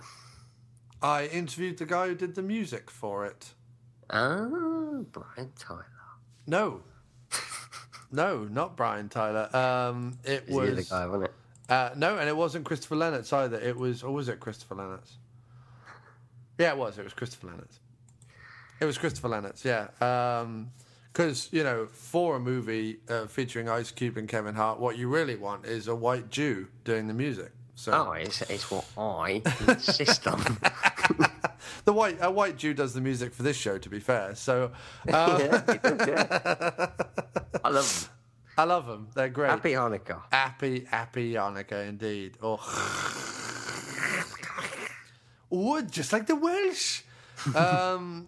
I 1.02 1.28
interviewed 1.28 1.78
the 1.78 1.86
guy 1.86 2.08
who 2.08 2.16
did 2.16 2.36
the 2.36 2.42
music 2.42 2.90
for 2.92 3.26
it. 3.26 3.54
Ah, 4.10 4.48
Brian 5.12 5.52
Tyler. 5.58 5.86
No, 6.48 6.82
no, 8.12 8.44
not 8.46 8.76
Brian 8.76 9.08
Tyler. 9.08 9.56
Um, 9.56 10.18
it 10.24 10.46
Is 10.48 10.48
he 10.48 10.54
the 10.54 10.76
was 10.76 10.90
guy, 10.90 11.06
wasn't 11.06 11.26
it? 11.26 11.34
Uh, 11.72 11.92
no, 11.96 12.18
and 12.18 12.28
it 12.28 12.36
wasn't 12.36 12.66
Christopher 12.66 12.96
Lennertz 12.96 13.32
either. 13.32 13.60
It 13.60 13.78
was, 13.78 14.02
or 14.02 14.12
was 14.12 14.28
it 14.28 14.40
Christopher 14.40 14.76
Lennertz? 14.76 15.12
Yeah, 16.60 16.72
it 16.72 16.78
was. 16.78 17.00
It 17.00 17.04
was 17.06 17.14
Christopher 17.14 17.48
Lennertz. 17.48 17.80
It 18.82 18.86
was 18.86 18.98
Christopher 18.98 19.30
Lennertz. 19.30 19.64
Yeah, 19.64 19.88
because 21.12 21.50
you 21.52 21.64
know, 21.64 21.88
for 21.88 22.36
a 22.36 22.40
movie 22.40 22.98
uh, 23.10 23.26
featuring 23.28 23.70
Ice 23.70 23.92
Cube 23.92 24.18
and 24.18 24.28
Kevin 24.28 24.56
Hart, 24.56 24.80
what 24.80 24.98
you 24.98 25.08
really 25.08 25.38
want 25.38 25.66
is 25.66 25.88
a 25.88 25.96
white 25.96 26.30
Jew 26.30 26.68
doing 26.84 27.08
the 27.08 27.14
music. 27.14 27.52
So 27.76 27.94
Oh, 27.94 28.12
it's, 28.12 28.42
it's 28.44 28.70
what 28.70 28.86
I 28.98 29.42
insist 29.68 30.28
on. 30.28 30.40
the 31.86 31.94
white 31.94 32.18
a 32.20 32.30
white 32.30 32.58
Jew 32.58 32.74
does 32.74 32.94
the 32.94 33.02
music 33.02 33.34
for 33.34 33.44
this 33.44 33.56
show. 33.56 33.78
To 33.78 33.90
be 33.90 34.02
fair, 34.02 34.36
so 34.36 34.72
uh, 35.12 35.40
yeah, 35.42 35.78
does, 35.78 36.08
yeah. 36.08 36.88
I 37.64 37.70
love 37.70 38.02
them. 38.04 38.12
I 38.58 38.64
love 38.66 38.86
them. 38.86 39.08
They're 39.16 39.30
great. 39.30 39.50
Happy 39.50 39.72
Hanukkah. 39.72 40.22
Happy, 40.30 40.84
happy 40.84 41.34
Hanukkah 41.36 41.88
indeed. 41.88 42.38
Oh, 42.42 42.58
oh 45.52 45.82
just 45.82 46.14
like 46.14 46.28
the 46.28 46.36
Welsh. 46.36 47.02
um, 47.56 48.28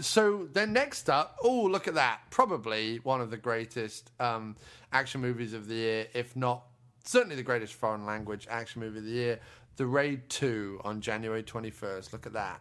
so 0.00 0.48
then 0.52 0.72
next 0.72 1.10
up, 1.10 1.36
oh, 1.42 1.62
look 1.62 1.88
at 1.88 1.94
that. 1.94 2.20
Probably 2.30 2.98
one 2.98 3.20
of 3.20 3.30
the 3.30 3.36
greatest 3.36 4.10
um, 4.20 4.56
action 4.92 5.20
movies 5.20 5.52
of 5.52 5.68
the 5.68 5.74
year, 5.74 6.06
if 6.14 6.36
not 6.36 6.64
certainly 7.04 7.36
the 7.36 7.42
greatest 7.42 7.74
foreign 7.74 8.06
language 8.06 8.46
action 8.50 8.80
movie 8.80 8.98
of 8.98 9.04
the 9.04 9.10
year. 9.10 9.40
The 9.76 9.86
Raid 9.86 10.28
2 10.28 10.82
on 10.84 11.00
January 11.00 11.42
21st. 11.42 12.12
Look 12.12 12.26
at 12.26 12.34
that. 12.34 12.60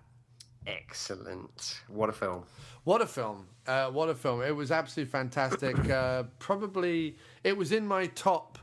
Excellent. 0.65 1.82
What 1.88 2.10
a 2.10 2.13
film. 2.13 2.43
What 2.84 3.02
a 3.02 3.06
film! 3.06 3.48
Uh, 3.67 3.89
what 3.89 4.10
a 4.10 4.15
film! 4.15 4.41
It 4.41 4.56
was 4.56 4.72
absolutely 4.72 5.12
fantastic. 5.12 5.89
uh, 5.89 6.24
probably 6.39 7.17
it 7.43 7.56
was 7.56 7.72
in 7.72 7.86
my 7.86 8.08
top 8.08 8.58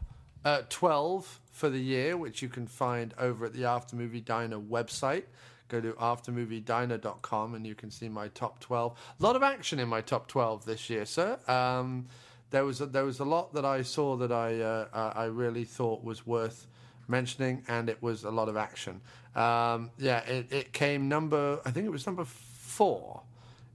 uh, 0.47 0.63
twelve 0.69 1.41
for 1.51 1.69
the 1.69 1.79
year, 1.81 2.17
which 2.17 2.41
you 2.41 2.49
can 2.49 2.67
find 2.67 3.13
over 3.19 3.47
at 3.47 3.53
the 3.53 3.65
After 3.65 3.97
Movie 3.97 4.21
Diner 4.21 4.59
website. 4.59 5.25
Go 5.69 5.81
to 5.81 5.93
aftermoviediner.com 5.95 7.55
and 7.55 7.67
you 7.67 7.75
can 7.75 7.91
see 7.91 8.09
my 8.09 8.29
top 8.29 8.61
twelve. 8.61 8.97
A 9.19 9.23
lot 9.23 9.35
of 9.35 9.43
action 9.43 9.81
in 9.81 9.89
my 9.89 10.01
top 10.01 10.29
twelve 10.29 10.65
this 10.65 10.89
year, 10.89 11.05
sir. 11.05 11.39
Um, 11.49 12.07
there 12.51 12.65
was 12.65 12.81
a, 12.81 12.87
there 12.87 13.05
was 13.05 13.19
a 13.19 13.25
lot 13.25 13.53
that 13.55 13.65
I 13.65 13.83
saw 13.83 14.17
that 14.17 14.31
I 14.31 14.61
uh, 14.61 15.13
I 15.17 15.25
really 15.25 15.65
thought 15.65 16.05
was 16.05 16.25
worth 16.27 16.69
mentioning, 17.09 17.65
and 17.67 17.89
it 17.89 18.01
was 18.01 18.23
a 18.23 18.31
lot 18.31 18.49
of 18.49 18.57
action. 18.57 19.01
Um, 19.35 19.91
yeah, 19.99 20.21
it, 20.21 20.53
it 20.53 20.73
came 20.73 21.09
number 21.09 21.61
I 21.65 21.73
think 21.73 21.87
it 21.87 21.93
was 21.93 22.07
number 22.07 22.25
four 22.25 23.23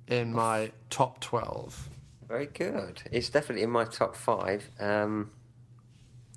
in 0.07 0.34
my 0.34 0.71
top 0.89 1.19
12. 1.19 1.89
Very 2.27 2.45
good. 2.45 3.01
It's 3.12 3.29
definitely 3.29 3.63
in 3.63 3.69
my 3.71 3.86
top 3.86 4.15
five. 4.15 4.69
Um, 4.79 5.31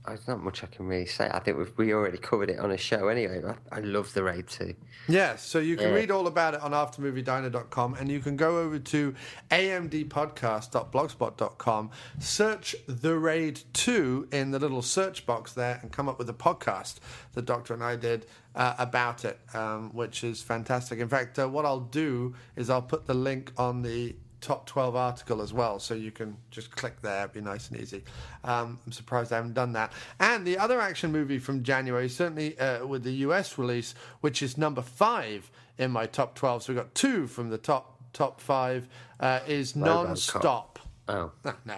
there's 0.07 0.29
not 0.29 0.43
much 0.43 0.63
I 0.63 0.67
can 0.67 0.87
really 0.87 1.07
say. 1.07 1.31
I 1.33 1.39
think 1.39 1.57
we've, 1.59 1.73
we 1.77 1.95
already 1.95 2.19
covered 2.19 2.51
it 2.51 2.59
on 2.59 2.71
a 2.71 2.77
show 2.77 3.09
anyway. 3.09 3.43
I, 3.47 3.77
I 3.77 3.81
love 3.81 4.13
the 4.13 4.23
raid 4.23 4.47
too. 4.49 4.75
Yes, 5.09 5.45
so 5.45 5.59
you 5.59 5.77
can 5.77 5.89
Yeah. 5.91 5.95
read 5.95 6.11
all 6.11 6.27
about 6.27 6.55
it 6.55 6.61
on 6.61 6.73
aftermoviediner.com 6.73 7.95
and 7.95 8.11
you 8.11 8.21
can 8.21 8.37
go 8.37 8.59
over 8.59 8.79
to 8.79 9.15
amdpodcast.blogspot.com, 9.51 11.91
search 12.19 12.77
The 12.87 13.17
Raid 13.17 13.61
2 13.73 14.29
in 14.33 14.51
the 14.51 14.59
little 14.59 14.83
search 14.83 15.27
box 15.27 15.53
there 15.53 15.79
and 15.83 15.93
come 15.93 16.09
up 16.09 16.19
with 16.19 16.29
a 16.29 16.35
podcast 16.35 16.97
the 17.33 17.43
doctor 17.43 17.75
and 17.75 17.83
I 17.83 17.97
did 17.97 18.27
uh, 18.55 18.75
about 18.79 19.25
it, 19.25 19.41
um, 19.55 19.91
which 19.93 20.23
is 20.23 20.41
fantastic. 20.43 20.99
In 21.01 21.09
fact, 21.09 21.39
uh, 21.39 21.49
what 21.49 21.65
I'll 21.65 21.81
do 21.81 22.35
is 22.57 22.71
I'll 22.71 22.83
put 22.83 23.07
the 23.07 23.15
link 23.15 23.53
on 23.57 23.83
the 23.83 24.15
top 24.45 24.67
12 24.67 24.95
article 24.95 25.41
as 25.41 25.55
well 25.55 25.79
so 25.79 25.95
you 25.95 26.11
can 26.11 26.37
just 26.51 26.71
click 26.77 27.01
there 27.01 27.21
it'd 27.21 27.33
be 27.33 27.41
nice 27.41 27.71
and 27.71 27.81
easy 27.81 28.05
um, 28.45 28.79
i'm 28.85 28.93
surprised 28.93 29.33
i 29.33 29.37
haven't 29.37 29.55
done 29.55 29.73
that 29.73 29.91
and 30.21 30.47
the 30.47 30.59
other 30.59 30.83
action 30.83 31.11
movie 31.11 31.39
from 31.39 31.63
january 31.63 32.11
certainly 32.11 32.59
uh, 32.59 32.85
with 32.87 33.03
the 33.05 33.13
us 33.13 33.57
release 33.57 33.95
which 34.21 34.43
is 34.43 34.59
number 34.59 34.83
five 34.83 35.51
in 35.79 35.91
my 35.91 36.05
top 36.05 36.35
12 36.35 36.63
so 36.63 36.73
we've 36.75 36.83
got 36.83 36.95
two 36.95 37.27
from 37.27 37.49
the 37.49 37.57
top 37.57 37.99
top 38.13 38.39
five 38.39 38.87
uh, 39.19 39.41
is 39.49 39.73
Robocop. 39.73 40.05
non-stop 40.05 40.79
Oh, 41.07 41.33
no, 41.67 41.77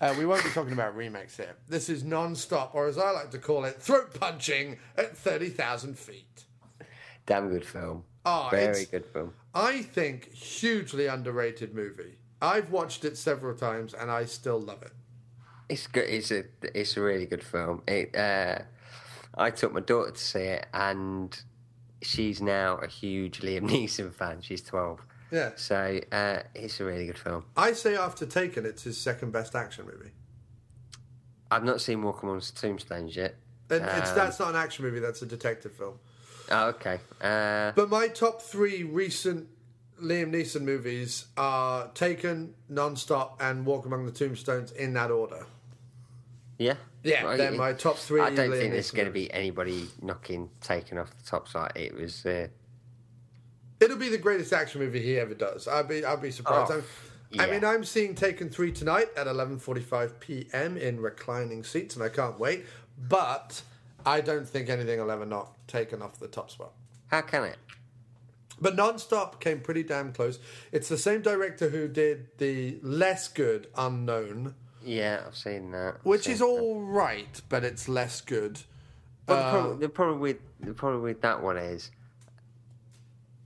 uh, 0.00 0.14
we 0.18 0.24
won't 0.24 0.42
be 0.44 0.50
talking 0.50 0.72
about 0.72 0.96
remakes 0.96 1.36
here. 1.36 1.56
This 1.68 1.90
is 1.90 2.04
non-stop, 2.04 2.74
or 2.74 2.86
as 2.86 2.96
I 2.96 3.10
like 3.10 3.30
to 3.32 3.38
call 3.38 3.66
it, 3.66 3.82
throat 3.82 4.18
punching 4.18 4.78
at 4.96 5.14
thirty 5.14 5.50
thousand 5.50 5.98
feet. 5.98 6.44
damn 7.26 7.50
good 7.50 7.66
film. 7.66 8.04
Oh, 8.24 8.48
Very 8.50 8.84
good 8.84 9.04
film. 9.06 9.34
I 9.54 9.82
think 9.82 10.32
hugely 10.32 11.06
underrated 11.06 11.74
movie. 11.74 12.18
I've 12.40 12.70
watched 12.70 13.04
it 13.04 13.16
several 13.16 13.56
times 13.56 13.94
and 13.94 14.10
I 14.10 14.24
still 14.26 14.60
love 14.60 14.82
it. 14.82 14.92
It's 15.68 15.86
good. 15.86 16.08
It's 16.08 16.30
a 16.30 16.44
it's 16.62 16.96
a 16.96 17.00
really 17.00 17.26
good 17.26 17.42
film. 17.42 17.82
It. 17.86 18.14
Uh, 18.14 18.58
I 19.36 19.50
took 19.50 19.72
my 19.72 19.80
daughter 19.80 20.10
to 20.10 20.20
see 20.20 20.40
it, 20.40 20.66
and 20.74 21.34
she's 22.02 22.42
now 22.42 22.76
a 22.76 22.86
huge 22.86 23.40
Liam 23.40 23.62
Neeson 23.70 24.12
fan. 24.12 24.42
She's 24.42 24.60
twelve. 24.62 25.00
Yeah. 25.30 25.52
So 25.56 25.98
uh, 26.12 26.40
it's 26.54 26.78
a 26.80 26.84
really 26.84 27.06
good 27.06 27.16
film. 27.16 27.46
I 27.56 27.72
say 27.72 27.96
after 27.96 28.26
Taken, 28.26 28.66
it's 28.66 28.82
his 28.82 28.98
second 28.98 29.32
best 29.32 29.54
action 29.54 29.86
movie. 29.86 30.10
I've 31.50 31.64
not 31.64 31.80
seen 31.80 32.02
Walk 32.02 32.22
Amongst 32.22 32.54
the 32.54 32.66
Tombstones 32.66 33.16
yet. 33.16 33.36
And 33.70 33.82
it's, 33.82 34.10
Um, 34.10 34.16
that's 34.16 34.38
not 34.38 34.50
an 34.50 34.56
action 34.56 34.84
movie, 34.84 35.00
that's 35.00 35.22
a 35.22 35.26
detective 35.26 35.72
film. 35.72 35.98
Oh, 36.52 36.68
okay. 36.68 37.00
Uh, 37.20 37.72
But 37.74 37.88
my 37.90 38.08
top 38.08 38.42
three 38.42 38.82
recent 38.82 39.48
Liam 40.00 40.32
Neeson 40.32 40.62
movies 40.62 41.26
are 41.36 41.88
Taken, 41.94 42.54
Non-Stop, 42.68 43.40
and 43.40 43.64
Walk 43.64 43.86
Among 43.86 44.04
the 44.06 44.12
Tombstones 44.12 44.70
in 44.72 44.92
that 44.94 45.10
order. 45.10 45.46
yeah. 46.58 46.74
Yeah, 47.04 47.24
Well, 47.24 47.36
they're 47.36 47.52
it- 47.52 47.56
my 47.58 47.72
top 47.72 47.96
three 47.96 48.20
I 48.20 48.30
don't 48.30 48.50
Liam 48.50 48.58
think 48.58 48.72
there's 48.74 48.92
going 48.92 49.06
to 49.06 49.12
be 49.12 49.28
anybody 49.32 49.88
knocking 50.00 50.50
taken 50.60 50.98
off 50.98 51.10
the 51.16 51.24
top 51.28 51.48
side. 51.48 51.72
It 51.74 51.94
was. 51.94 52.24
Uh, 52.24 52.46
It'll 53.80 53.96
be 53.96 54.08
the 54.08 54.18
greatest 54.18 54.52
action 54.52 54.80
movie 54.80 55.02
he 55.02 55.18
ever 55.18 55.34
does. 55.34 55.66
I'd 55.66 55.88
be, 55.88 56.04
I'd 56.04 56.22
be 56.22 56.30
surprised. 56.30 56.70
Oh, 56.70 56.74
I'm- 56.74 56.84
I 57.40 57.46
mean, 57.50 57.64
I'm 57.64 57.82
seeing 57.82 58.14
Taken 58.14 58.50
three 58.50 58.70
tonight 58.72 59.08
at 59.16 59.26
11:45 59.26 60.20
p.m. 60.20 60.76
in 60.76 61.00
reclining 61.00 61.64
seats, 61.64 61.96
and 61.96 62.04
I 62.04 62.10
can't 62.10 62.38
wait. 62.38 62.66
But 63.08 63.62
I 64.04 64.20
don't 64.20 64.48
think 64.48 64.68
anything 64.68 64.98
will 65.00 65.10
ever 65.10 65.26
not 65.26 65.56
Taken 65.68 66.02
off 66.02 66.18
the 66.18 66.28
top 66.28 66.50
spot. 66.50 66.72
how 67.06 67.22
can 67.22 67.44
it? 67.44 67.56
But 68.60 68.76
Non-Stop 68.76 69.40
came 69.40 69.60
pretty 69.60 69.82
damn 69.82 70.12
close. 70.12 70.38
It's 70.70 70.88
the 70.88 70.98
same 70.98 71.20
director 71.22 71.68
who 71.70 71.88
did 71.88 72.28
the 72.38 72.78
less 72.82 73.26
good 73.28 73.66
Unknown, 73.76 74.54
Yeah, 74.84 75.22
I've 75.26 75.36
seen 75.36 75.70
that. 75.72 75.94
I've 75.96 76.04
which 76.04 76.24
seen 76.24 76.34
is 76.34 76.38
that. 76.40 76.44
all 76.46 76.80
right, 76.80 77.40
but 77.48 77.64
it's 77.64 77.88
less 77.88 78.20
good. 78.20 78.60
Well, 79.26 79.36
the, 79.38 79.50
problem, 79.50 79.72
um, 79.74 79.80
the 79.80 79.88
problem 79.88 80.20
with 80.20 80.36
the 80.60 80.74
problem 80.74 81.02
with 81.02 81.20
that 81.22 81.42
one 81.42 81.56
is 81.56 81.90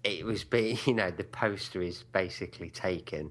it 0.05 0.25
was 0.25 0.43
be 0.45 0.79
you 0.87 0.95
know 0.95 1.11
the 1.11 1.25
poster 1.25 1.81
is 1.81 2.03
basically 2.13 2.71
taken. 2.71 3.31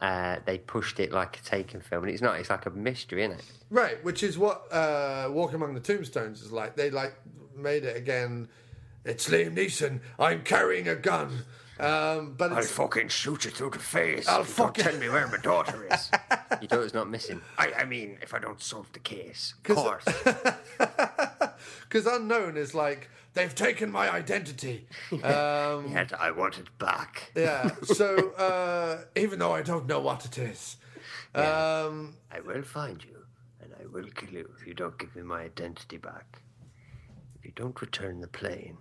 Uh, 0.00 0.36
they 0.44 0.58
pushed 0.58 0.98
it 1.00 1.12
like 1.12 1.38
a 1.38 1.42
taken 1.42 1.80
film, 1.80 2.04
and 2.04 2.12
it's 2.12 2.20
not. 2.22 2.38
It's 2.38 2.50
like 2.50 2.66
a 2.66 2.70
mystery, 2.70 3.22
isn't 3.24 3.38
it? 3.38 3.44
Right, 3.70 4.02
which 4.04 4.22
is 4.22 4.36
what 4.36 4.70
uh, 4.72 5.28
Walk 5.30 5.52
Among 5.52 5.74
the 5.74 5.80
Tombstones 5.80 6.42
is 6.42 6.52
like. 6.52 6.76
They 6.76 6.90
like 6.90 7.14
made 7.56 7.84
it 7.84 7.96
again. 7.96 8.48
It's 9.04 9.28
Liam 9.28 9.54
Neeson. 9.56 10.00
I'm 10.18 10.42
carrying 10.42 10.88
a 10.88 10.94
gun, 10.96 11.44
um, 11.78 12.34
but 12.36 12.50
it's, 12.52 12.56
I'll 12.78 12.86
fucking 12.86 13.08
shoot 13.08 13.44
you 13.44 13.50
through 13.50 13.70
the 13.70 13.78
face. 13.78 14.26
I'll 14.26 14.44
fucking- 14.44 14.84
tell 14.84 14.96
me 14.96 15.08
where 15.08 15.28
my 15.28 15.36
daughter 15.38 15.86
is. 15.92 16.10
Your 16.60 16.68
daughter's 16.68 16.94
not 16.94 17.08
missing. 17.08 17.40
I, 17.58 17.72
I 17.80 17.84
mean, 17.84 18.18
if 18.22 18.34
I 18.34 18.38
don't 18.40 18.60
solve 18.60 18.90
the 18.92 18.98
case, 19.00 19.54
of 19.68 19.76
course. 19.76 20.04
because 21.82 22.06
unknown 22.06 22.56
is 22.56 22.74
like 22.74 23.08
they've 23.34 23.54
taken 23.54 23.90
my 23.90 24.10
identity. 24.10 24.86
Um, 25.12 25.92
Yet 25.92 26.12
I 26.18 26.30
want 26.30 26.58
it 26.58 26.68
back. 26.78 27.32
yeah. 27.34 27.70
So 27.84 28.30
uh, 28.32 29.04
even 29.16 29.38
though 29.38 29.52
I 29.52 29.62
don't 29.62 29.86
know 29.86 30.00
what 30.00 30.24
it 30.24 30.38
is, 30.38 30.76
um, 31.34 32.14
I 32.32 32.40
will 32.40 32.62
find 32.62 33.02
you, 33.04 33.18
and 33.60 33.72
I 33.80 33.86
will 33.86 34.08
kill 34.10 34.30
you 34.30 34.50
if 34.58 34.66
you 34.66 34.74
don't 34.74 34.98
give 34.98 35.14
me 35.16 35.22
my 35.22 35.42
identity 35.42 35.96
back. 35.98 36.40
If 37.38 37.44
you 37.44 37.52
don't 37.54 37.80
return 37.80 38.20
the 38.20 38.28
plane. 38.28 38.78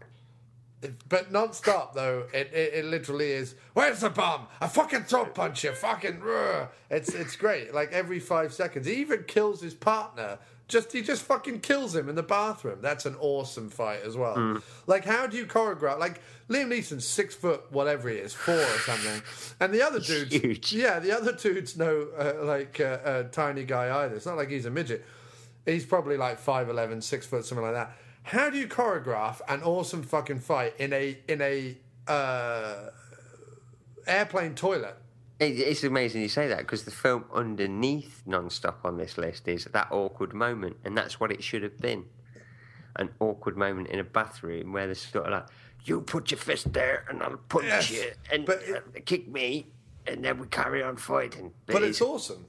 but 1.09 1.31
non-stop 1.31 1.95
though, 1.95 2.25
it, 2.33 2.51
it, 2.53 2.73
it 2.73 2.85
literally 2.85 3.31
is. 3.31 3.55
Where's 3.73 4.01
the 4.01 4.09
bomb? 4.09 4.47
I 4.61 4.67
fucking 4.67 5.03
throat 5.03 5.33
punch 5.33 5.63
you. 5.63 5.71
Fucking. 5.73 6.19
rah." 6.19 6.67
It's 6.89 7.13
it's 7.13 7.35
great. 7.35 7.73
Like 7.73 7.91
every 7.91 8.19
five 8.19 8.53
seconds, 8.53 8.85
he 8.87 8.93
even 8.95 9.23
kills 9.23 9.61
his 9.61 9.73
partner. 9.73 10.39
Just 10.67 10.93
he 10.93 11.01
just 11.01 11.23
fucking 11.23 11.59
kills 11.59 11.95
him 11.95 12.07
in 12.09 12.15
the 12.15 12.23
bathroom. 12.23 12.79
That's 12.81 13.05
an 13.05 13.15
awesome 13.19 13.69
fight 13.69 14.01
as 14.03 14.15
well. 14.15 14.61
Like 14.87 15.05
how 15.05 15.27
do 15.27 15.37
you 15.37 15.45
choreograph? 15.45 15.99
Like 15.99 16.21
Liam 16.49 16.67
Neeson's 16.67 17.05
six 17.05 17.35
foot 17.35 17.63
whatever 17.69 18.09
he 18.09 18.15
is, 18.15 18.33
four 18.33 18.55
or 18.55 18.79
something, 18.79 19.21
and 19.59 19.73
the 19.73 19.81
other 19.81 19.99
dude's 19.99 20.33
huge. 20.33 20.73
Yeah, 20.73 20.99
the 20.99 21.11
other 21.11 21.33
dude's 21.33 21.77
no 21.77 22.07
uh, 22.17 22.43
like 22.45 22.79
uh, 22.79 22.97
a 23.03 23.23
tiny 23.25 23.65
guy 23.65 24.03
either. 24.03 24.15
It's 24.15 24.25
not 24.25 24.37
like 24.37 24.49
he's 24.49 24.65
a 24.65 24.71
midget. 24.71 25.05
He's 25.65 25.85
probably 25.85 26.17
like 26.17 26.43
5'11", 26.43 27.01
6 27.03 27.25
foot, 27.25 27.45
something 27.45 27.65
like 27.65 27.73
that. 27.73 27.95
How 28.23 28.49
do 28.49 28.57
you 28.57 28.67
choreograph 28.67 29.39
an 29.47 29.63
awesome 29.63 30.03
fucking 30.03 30.39
fight 30.39 30.75
in 30.79 30.93
a 30.93 31.17
in 31.27 31.41
a 31.41 31.77
uh, 32.07 32.89
airplane 34.07 34.55
toilet? 34.55 34.97
It, 35.43 35.59
it's 35.59 35.83
amazing 35.83 36.21
you 36.21 36.29
say 36.29 36.47
that 36.47 36.59
because 36.59 36.83
the 36.85 36.91
film 36.91 37.25
underneath 37.33 38.21
non-stop 38.25 38.79
on 38.83 38.97
this 38.97 39.17
list 39.17 39.47
is 39.47 39.65
that 39.65 39.87
awkward 39.91 40.33
moment, 40.33 40.77
and 40.83 40.97
that's 40.97 41.19
what 41.19 41.31
it 41.31 41.43
should 41.43 41.63
have 41.63 41.77
been. 41.79 42.05
An 42.95 43.09
awkward 43.19 43.57
moment 43.57 43.87
in 43.87 43.99
a 43.99 44.03
bathroom 44.03 44.71
where 44.71 44.85
there's 44.85 45.01
sort 45.01 45.25
of 45.25 45.31
like, 45.31 45.45
you 45.85 46.01
put 46.01 46.31
your 46.31 46.37
fist 46.37 46.71
there 46.73 47.05
and 47.09 47.21
I'll 47.23 47.37
punch 47.49 47.65
Yes, 47.65 47.91
you 47.91 48.11
and 48.31 48.45
but 48.45 48.61
it- 48.63 48.75
uh, 48.95 48.99
kick 49.05 49.27
me, 49.27 49.67
and 50.07 50.23
then 50.23 50.37
we 50.39 50.47
carry 50.47 50.81
on 50.83 50.95
fighting. 50.97 51.51
But 51.65 51.83
it's 51.83 52.01
awesome. 52.01 52.45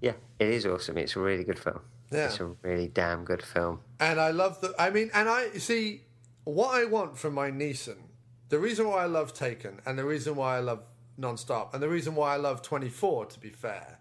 yeah, 0.00 0.14
it 0.38 0.48
is 0.48 0.66
awesome. 0.66 0.98
It's 0.98 1.14
a 1.16 1.20
really 1.20 1.44
good 1.44 1.58
film. 1.58 1.80
Yeah. 2.10 2.26
It's 2.26 2.40
a 2.40 2.46
really 2.62 2.88
damn 2.88 3.24
good 3.24 3.42
film. 3.42 3.80
And 4.00 4.20
I 4.20 4.30
love 4.32 4.60
the. 4.60 4.74
I 4.78 4.90
mean, 4.90 5.10
and 5.14 5.28
I 5.28 5.50
see 5.58 6.02
what 6.44 6.74
I 6.74 6.84
want 6.86 7.16
from 7.18 7.34
my 7.34 7.50
Neeson. 7.50 7.96
The 8.48 8.58
reason 8.58 8.86
why 8.88 9.02
I 9.04 9.06
love 9.06 9.32
Taken, 9.32 9.80
and 9.86 9.98
the 9.98 10.04
reason 10.04 10.36
why 10.36 10.56
I 10.56 10.60
love 10.60 10.80
Nonstop, 11.22 11.72
and 11.72 11.82
the 11.82 11.88
reason 11.88 12.14
why 12.14 12.34
I 12.34 12.36
love 12.36 12.60
Twenty 12.62 12.88
Four, 12.88 13.26
to 13.26 13.38
be 13.40 13.50
fair, 13.50 13.98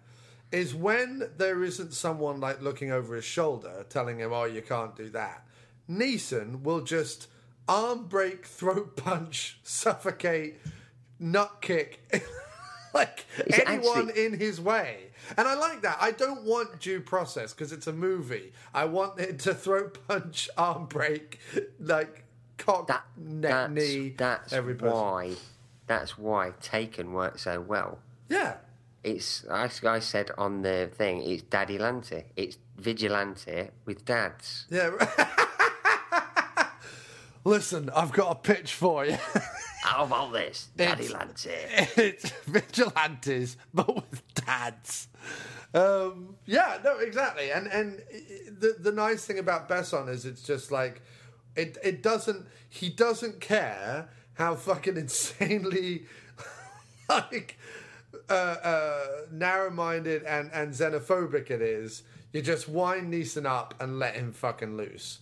is 0.52 0.74
when 0.76 1.30
there 1.38 1.64
isn't 1.64 1.94
someone 1.94 2.40
like 2.42 2.62
looking 2.62 2.92
over 2.92 3.16
his 3.16 3.26
shoulder 3.26 3.86
telling 3.90 4.20
him, 4.20 4.34
"Oh, 4.34 4.46
you 4.46 4.62
can't 4.62 4.96
do 4.96 5.10
that." 5.12 5.46
Neeson 5.90 6.64
will 6.64 6.82
just 6.82 7.28
arm 7.68 8.06
break, 8.08 8.46
throat 8.60 8.96
punch, 8.98 9.60
suffocate, 9.64 10.60
nut 11.20 11.58
kick. 11.62 12.00
like 12.94 13.26
Is 13.46 13.58
it 13.60 13.64
anyone 13.70 14.10
actually- 14.10 14.26
in 14.26 14.34
his 14.40 14.60
way. 14.60 15.08
And 15.38 15.48
I 15.48 15.54
like 15.54 15.84
that. 15.84 15.98
I 16.02 16.12
don't 16.12 16.44
want 16.44 16.80
due 16.82 17.00
process 17.00 17.54
because 17.54 17.72
it's 17.72 17.88
a 17.88 17.94
movie. 17.94 18.52
I 18.74 18.86
want 18.86 19.20
it 19.20 19.40
to 19.42 19.54
throat 19.54 20.00
punch, 20.08 20.50
arm 20.58 20.88
break, 20.88 21.40
like 21.80 22.24
cock, 22.58 22.88
That, 22.88 23.04
neck, 23.16 23.52
that's, 23.52 23.72
knee, 23.72 24.14
that's 24.18 24.52
every 24.52 24.74
person. 24.76 24.98
why. 24.98 25.32
That's 25.92 26.18
why 26.18 26.54
Taken 26.62 27.12
works 27.12 27.42
so 27.42 27.60
well. 27.60 28.00
Yeah. 28.30 28.54
It's 29.04 29.46
I, 29.52 29.70
I 29.84 30.00
said 30.00 30.32
on 30.38 30.62
the 30.62 30.90
thing. 30.96 31.22
It's 31.22 31.42
Daddy 31.44 31.78
Lante. 31.78 32.24
It's 32.38 32.58
vigilante 32.78 33.72
with 33.84 34.06
dads. 34.06 34.68
Yeah. 34.70 34.92
Listen, 37.44 37.90
I've 37.94 38.14
got 38.14 38.32
a 38.32 38.36
pitch 38.36 38.74
for 38.74 39.06
you. 39.06 39.18
How 39.84 40.06
about 40.06 40.32
this, 40.32 40.70
Daddy 40.78 41.06
It's- 41.06 41.12
Lante? 41.14 41.50
it's 42.02 42.30
vigilantes, 42.46 43.58
but 43.74 43.94
with 43.94 44.22
dads. 44.36 45.10
Um, 45.74 46.36
yeah, 46.46 46.78
no, 46.86 47.00
exactly. 47.00 47.52
And 47.52 47.68
and 47.68 48.02
the 48.60 48.76
the 48.80 48.94
nice 48.94 49.26
thing 49.26 49.40
about 49.40 49.68
Besson 49.68 50.08
is 50.08 50.26
it's 50.26 50.42
just 50.44 50.72
like 50.72 51.02
it 51.58 51.78
it 51.84 52.02
doesn't 52.02 52.46
he 52.70 52.88
doesn't 52.90 53.42
care 53.42 54.08
how 54.34 54.56
fucking 54.56 54.98
insanely 54.98 56.04
like 57.10 57.58
uh, 58.30 58.34
uh, 58.34 59.08
narrow-minded 59.32 60.24
and 60.24 60.50
and 60.54 60.74
xenophobic 60.74 61.52
it 61.52 61.62
is. 61.62 62.04
You 62.34 62.42
just 62.42 62.70
wind 62.70 63.14
Neeson 63.14 63.46
up 63.46 63.74
and 63.80 64.00
let 64.00 64.16
him 64.16 64.32
fucking 64.32 64.78
loose. 64.78 65.20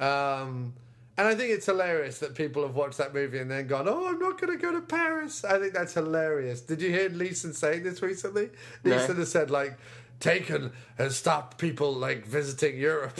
Um, 0.00 0.74
and 1.16 1.26
I 1.26 1.34
think 1.34 1.50
it's 1.50 1.66
hilarious 1.66 2.20
that 2.20 2.34
people 2.36 2.62
have 2.62 2.76
watched 2.76 2.98
that 2.98 3.12
movie 3.12 3.38
and 3.38 3.50
then 3.50 3.66
gone, 3.66 3.88
"Oh, 3.88 4.06
I'm 4.06 4.18
not 4.18 4.40
going 4.40 4.52
to 4.52 4.58
go 4.58 4.72
to 4.72 4.80
Paris." 4.80 5.44
I 5.44 5.58
think 5.58 5.72
that's 5.72 5.94
hilarious. 5.94 6.60
Did 6.60 6.80
you 6.80 6.90
hear 6.90 7.10
Neeson 7.10 7.54
saying 7.54 7.82
this 7.82 8.02
recently? 8.02 8.50
No. 8.84 8.96
Neeson 8.96 9.16
has 9.18 9.30
said 9.30 9.50
like, 9.50 9.76
"Taken 10.20 10.72
has 10.96 11.16
stopped 11.16 11.58
people 11.58 11.92
like 11.92 12.24
visiting 12.24 12.78
Europe." 12.78 13.18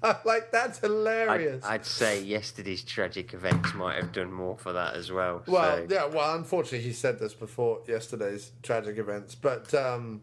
Like 0.24 0.52
that's 0.52 0.78
I'd, 0.78 0.86
hilarious. 0.88 1.64
I'd 1.64 1.84
say 1.84 2.22
yesterday's 2.22 2.82
tragic 2.82 3.34
events 3.34 3.74
might 3.74 3.96
have 3.96 4.12
done 4.12 4.32
more 4.32 4.56
for 4.56 4.72
that 4.72 4.94
as 4.94 5.10
well. 5.10 5.42
well, 5.46 5.76
so, 5.78 5.86
yeah. 5.90 6.06
Well, 6.06 6.36
unfortunately, 6.36 6.86
he 6.86 6.92
said 6.92 7.18
this 7.18 7.34
before 7.34 7.80
yesterday's 7.88 8.52
tragic 8.62 8.98
events, 8.98 9.34
but 9.34 9.74
um, 9.74 10.22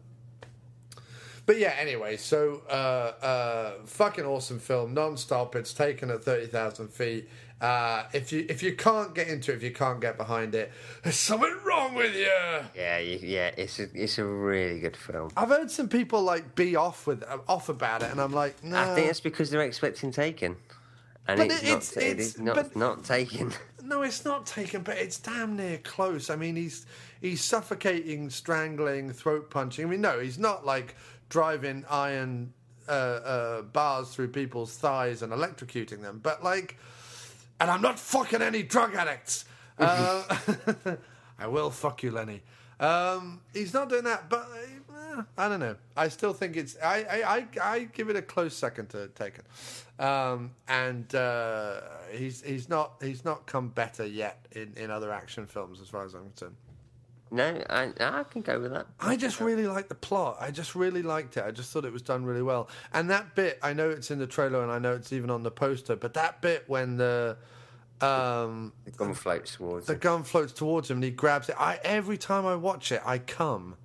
But 1.44 1.58
yeah, 1.58 1.74
anyway, 1.78 2.16
so 2.16 2.62
uh, 2.68 2.72
uh, 2.72 3.72
fucking 3.84 4.24
awesome 4.24 4.58
film, 4.58 4.94
non-stop. 4.94 5.54
It's 5.54 5.72
taken 5.72 6.10
at 6.10 6.24
thirty 6.24 6.46
thousand 6.46 6.88
feet. 6.88 7.28
Uh, 7.60 8.04
if 8.12 8.32
you 8.32 8.44
if 8.50 8.62
you 8.62 8.74
can't 8.76 9.14
get 9.14 9.28
into 9.28 9.50
it, 9.50 9.56
if 9.56 9.62
you 9.62 9.70
can't 9.70 9.98
get 10.00 10.18
behind 10.18 10.54
it, 10.54 10.70
there's 11.02 11.16
something 11.16 11.56
wrong 11.64 11.94
with 11.94 12.14
you. 12.14 12.28
Yeah, 12.74 12.98
yeah, 12.98 13.50
it's 13.56 13.78
a 13.78 13.88
it's 13.94 14.18
a 14.18 14.24
really 14.24 14.78
good 14.78 14.96
film. 14.96 15.30
I've 15.36 15.48
heard 15.48 15.70
some 15.70 15.88
people 15.88 16.22
like 16.22 16.54
be 16.54 16.76
off 16.76 17.06
with 17.06 17.24
off 17.48 17.70
about 17.70 18.02
it, 18.02 18.10
and 18.10 18.20
I'm 18.20 18.32
like, 18.32 18.62
no. 18.62 18.76
I 18.78 18.94
think 18.94 19.08
it's 19.08 19.20
because 19.20 19.48
they're 19.50 19.62
expecting 19.62 20.10
Taken, 20.10 20.56
and 21.26 21.38
But 21.38 21.46
it's, 21.46 21.62
it- 21.62 21.66
not, 21.66 21.72
it's- 21.72 21.96
it's- 21.96 22.38
not 22.38 22.54
but- 22.56 22.76
not 22.76 23.04
Taken. 23.04 23.52
No, 23.86 24.02
it's 24.02 24.24
not 24.24 24.46
taken, 24.46 24.82
but 24.82 24.96
it's 24.98 25.16
damn 25.16 25.54
near 25.54 25.78
close. 25.78 26.28
I 26.28 26.34
mean, 26.34 26.56
he's 26.56 26.86
he's 27.20 27.40
suffocating, 27.40 28.30
strangling, 28.30 29.12
throat 29.12 29.48
punching. 29.48 29.86
I 29.86 29.88
mean, 29.88 30.00
no, 30.00 30.18
he's 30.18 30.40
not 30.40 30.66
like 30.66 30.96
driving 31.28 31.84
iron 31.88 32.52
uh, 32.88 32.90
uh, 32.90 33.62
bars 33.62 34.08
through 34.12 34.28
people's 34.32 34.76
thighs 34.76 35.22
and 35.22 35.32
electrocuting 35.32 36.02
them. 36.02 36.18
But 36.20 36.42
like, 36.42 36.76
and 37.60 37.70
I'm 37.70 37.82
not 37.82 37.98
fucking 37.98 38.42
any 38.42 38.62
drug 38.62 38.94
addicts. 38.94 39.44
Uh, 39.78 40.22
I 41.38 41.46
will 41.48 41.70
fuck 41.70 42.02
you, 42.02 42.10
Lenny. 42.10 42.40
Um, 42.80 43.42
he's 43.52 43.74
not 43.74 43.90
doing 43.90 44.04
that, 44.04 44.30
but 44.30 44.48
uh, 44.90 45.22
I 45.36 45.50
don't 45.50 45.60
know. 45.60 45.76
I 45.94 46.08
still 46.08 46.32
think 46.32 46.56
it's. 46.56 46.78
I 46.82 47.02
I, 47.02 47.36
I, 47.36 47.46
I 47.62 47.78
give 47.92 48.08
it 48.08 48.16
a 48.16 48.22
close 48.22 48.56
second 48.56 48.88
to 48.90 49.08
Taken, 49.08 49.44
um, 49.98 50.52
and 50.66 51.14
uh, 51.14 51.80
he's 52.10 52.42
he's 52.42 52.70
not 52.70 52.94
he's 53.02 53.22
not 53.24 53.44
come 53.44 53.68
better 53.68 54.06
yet 54.06 54.46
in, 54.52 54.72
in 54.78 54.90
other 54.90 55.12
action 55.12 55.46
films 55.46 55.80
as 55.82 55.88
far 55.88 56.06
as 56.06 56.14
I'm 56.14 56.24
concerned. 56.30 56.56
No, 57.30 57.60
I 57.68 57.92
I 57.98 58.22
can 58.24 58.42
go 58.42 58.60
with 58.60 58.72
that. 58.72 58.86
I 59.00 59.16
just 59.16 59.40
really 59.40 59.66
liked 59.66 59.88
the 59.88 59.94
plot. 59.96 60.36
I 60.40 60.50
just 60.52 60.74
really 60.76 61.02
liked 61.02 61.36
it. 61.36 61.44
I 61.44 61.50
just 61.50 61.72
thought 61.72 61.84
it 61.84 61.92
was 61.92 62.02
done 62.02 62.24
really 62.24 62.42
well. 62.42 62.68
And 62.92 63.10
that 63.10 63.34
bit, 63.34 63.58
I 63.62 63.72
know 63.72 63.90
it's 63.90 64.10
in 64.12 64.18
the 64.20 64.26
trailer 64.28 64.62
and 64.62 64.70
I 64.70 64.78
know 64.78 64.94
it's 64.94 65.12
even 65.12 65.28
on 65.30 65.42
the 65.42 65.50
poster, 65.50 65.96
but 65.96 66.14
that 66.14 66.40
bit 66.40 66.64
when 66.68 66.96
the 66.96 67.36
um, 68.00 68.72
The 68.84 68.90
gun 68.92 69.14
floats 69.14 69.56
towards. 69.56 69.86
the 69.86 69.94
it. 69.94 70.00
gun 70.00 70.22
floats 70.22 70.52
towards 70.52 70.90
him 70.90 70.98
and 70.98 71.04
he 71.04 71.10
grabs 71.10 71.48
it. 71.48 71.56
I 71.58 71.80
every 71.82 72.18
time 72.18 72.46
I 72.46 72.54
watch 72.54 72.92
it, 72.92 73.02
I 73.04 73.18
come. 73.18 73.76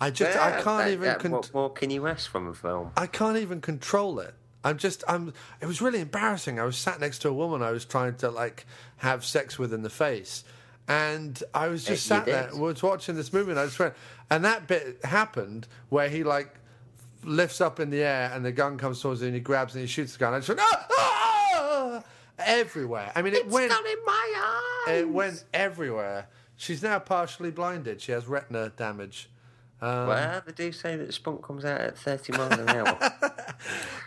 I 0.00 0.10
just 0.10 0.34
Yeah, 0.34 0.44
I 0.46 0.50
can't 0.62 0.64
that- 0.84 0.88
even 0.90 1.04
that- 1.06 1.20
con- 1.20 1.30
what 1.32 1.54
more 1.54 1.70
can 1.72 1.90
you 1.90 2.06
ask 2.08 2.28
from 2.30 2.48
a 2.48 2.54
film? 2.54 2.90
I 2.96 3.06
can't 3.06 3.36
even 3.36 3.60
control 3.60 4.18
it. 4.20 4.34
I'm 4.64 4.78
just 4.78 5.02
I'm. 5.08 5.32
It 5.60 5.66
was 5.66 5.80
really 5.82 6.00
embarrassing. 6.00 6.58
I 6.60 6.64
was 6.64 6.76
sat 6.76 6.98
next 7.00 7.18
to 7.20 7.28
a 7.28 7.32
woman 7.32 7.62
I 7.62 7.70
was 7.72 7.84
trying 7.84 8.14
to 8.16 8.30
like 8.30 8.64
have 8.98 9.24
sex 9.24 9.58
with 9.58 9.72
in 9.74 9.82
the 9.82 9.90
face, 9.90 10.44
and 10.88 11.42
I 11.54 11.68
was 11.68 11.84
just 11.84 12.10
Uh, 12.10 12.16
sat 12.16 12.26
there, 12.26 12.50
was 12.54 12.82
watching 12.82 13.14
this 13.14 13.32
movie, 13.32 13.50
and 13.50 13.60
I 13.60 13.66
just 13.66 13.78
went, 13.78 13.94
and 14.30 14.44
that 14.44 14.66
bit 14.66 15.04
happened 15.04 15.68
where 15.88 16.08
he 16.08 16.24
like 16.24 16.54
lifts 17.24 17.60
up 17.60 17.80
in 17.80 17.90
the 17.90 18.02
air 18.02 18.30
and 18.34 18.44
the 18.44 18.52
gun 18.52 18.76
comes 18.76 19.00
towards 19.00 19.22
him 19.22 19.28
and 19.28 19.34
he 19.36 19.40
grabs 19.40 19.74
and 19.74 19.80
he 19.80 19.86
shoots 19.86 20.14
the 20.14 20.18
gun. 20.18 20.34
I 20.34 20.38
just 20.38 20.48
went 20.48 20.60
ah, 20.60 20.86
ah! 20.90 22.04
everywhere. 22.38 23.12
I 23.14 23.22
mean, 23.22 23.34
it 23.34 23.46
went 23.48 23.72
in 23.72 24.04
my 24.04 24.82
eyes. 24.88 24.98
it 24.98 25.08
went 25.08 25.44
everywhere. 25.54 26.26
She's 26.56 26.82
now 26.82 26.98
partially 26.98 27.50
blinded. 27.50 28.00
She 28.00 28.12
has 28.12 28.26
retina 28.26 28.72
damage. 28.76 29.28
Um, 29.80 30.06
well, 30.06 30.42
they 30.46 30.52
do 30.52 30.72
say 30.72 30.96
that 30.96 31.12
spunk 31.12 31.42
comes 31.42 31.64
out 31.64 31.80
at 31.80 31.98
30 31.98 32.32
miles 32.36 32.52
an 32.52 32.68
hour. 32.68 32.98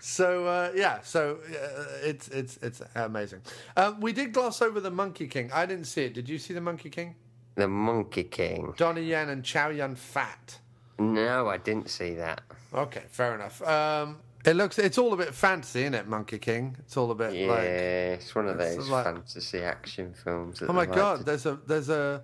So 0.02 0.46
uh, 0.48 0.72
yeah, 0.76 1.00
so 1.02 1.40
uh, 1.50 1.84
it's 2.04 2.28
it's 2.30 2.58
it's 2.62 2.82
amazing. 2.96 3.42
Um, 3.76 4.00
we 4.02 4.14
did 4.14 4.34
gloss 4.34 4.62
over 4.62 4.80
the 4.80 4.92
Monkey 4.92 5.28
King. 5.28 5.50
I 5.54 5.66
didn't 5.66 5.86
see 5.86 6.04
it. 6.06 6.14
Did 6.14 6.30
you 6.30 6.38
see 6.38 6.54
the 6.54 6.62
Monkey 6.62 6.90
King? 6.90 7.16
the 7.56 7.68
Monkey 7.70 8.26
King. 8.26 8.74
Donnie 8.76 9.04
Yen 9.04 9.30
and 9.30 9.42
Chow 9.44 9.70
Yun 9.70 9.96
Fat. 9.96 10.60
No, 11.00 11.48
I 11.48 11.58
didn't 11.58 11.90
see 11.90 12.14
that. 12.16 12.42
Okay, 12.74 13.04
fair 13.10 13.34
enough. 13.36 13.62
Um, 13.62 14.18
it 14.46 14.56
looks 14.58 14.78
it's 14.78 14.98
all 14.98 15.14
a 15.14 15.18
bit 15.18 15.34
fancy, 15.34 15.82
isn't 15.82 15.94
it, 15.94 16.08
Monkey 16.08 16.38
King? 16.38 16.76
It's 16.80 16.98
all 16.98 17.10
a 17.12 17.16
bit 17.16 17.34
Yeah, 17.34 17.48
like 17.48 17.62
it's 17.64 18.36
one 18.36 18.48
of 18.50 18.60
it's 18.60 18.76
those 18.76 18.90
like- 18.90 19.06
fantasy 19.06 19.62
action 19.64 20.14
films. 20.14 20.60
That 20.60 20.70
oh 20.70 20.74
my 20.74 20.80
like 20.82 20.94
god, 20.94 21.26
there's 21.26 21.46
a 21.46 21.58
there's 21.66 21.90
a 21.90 22.24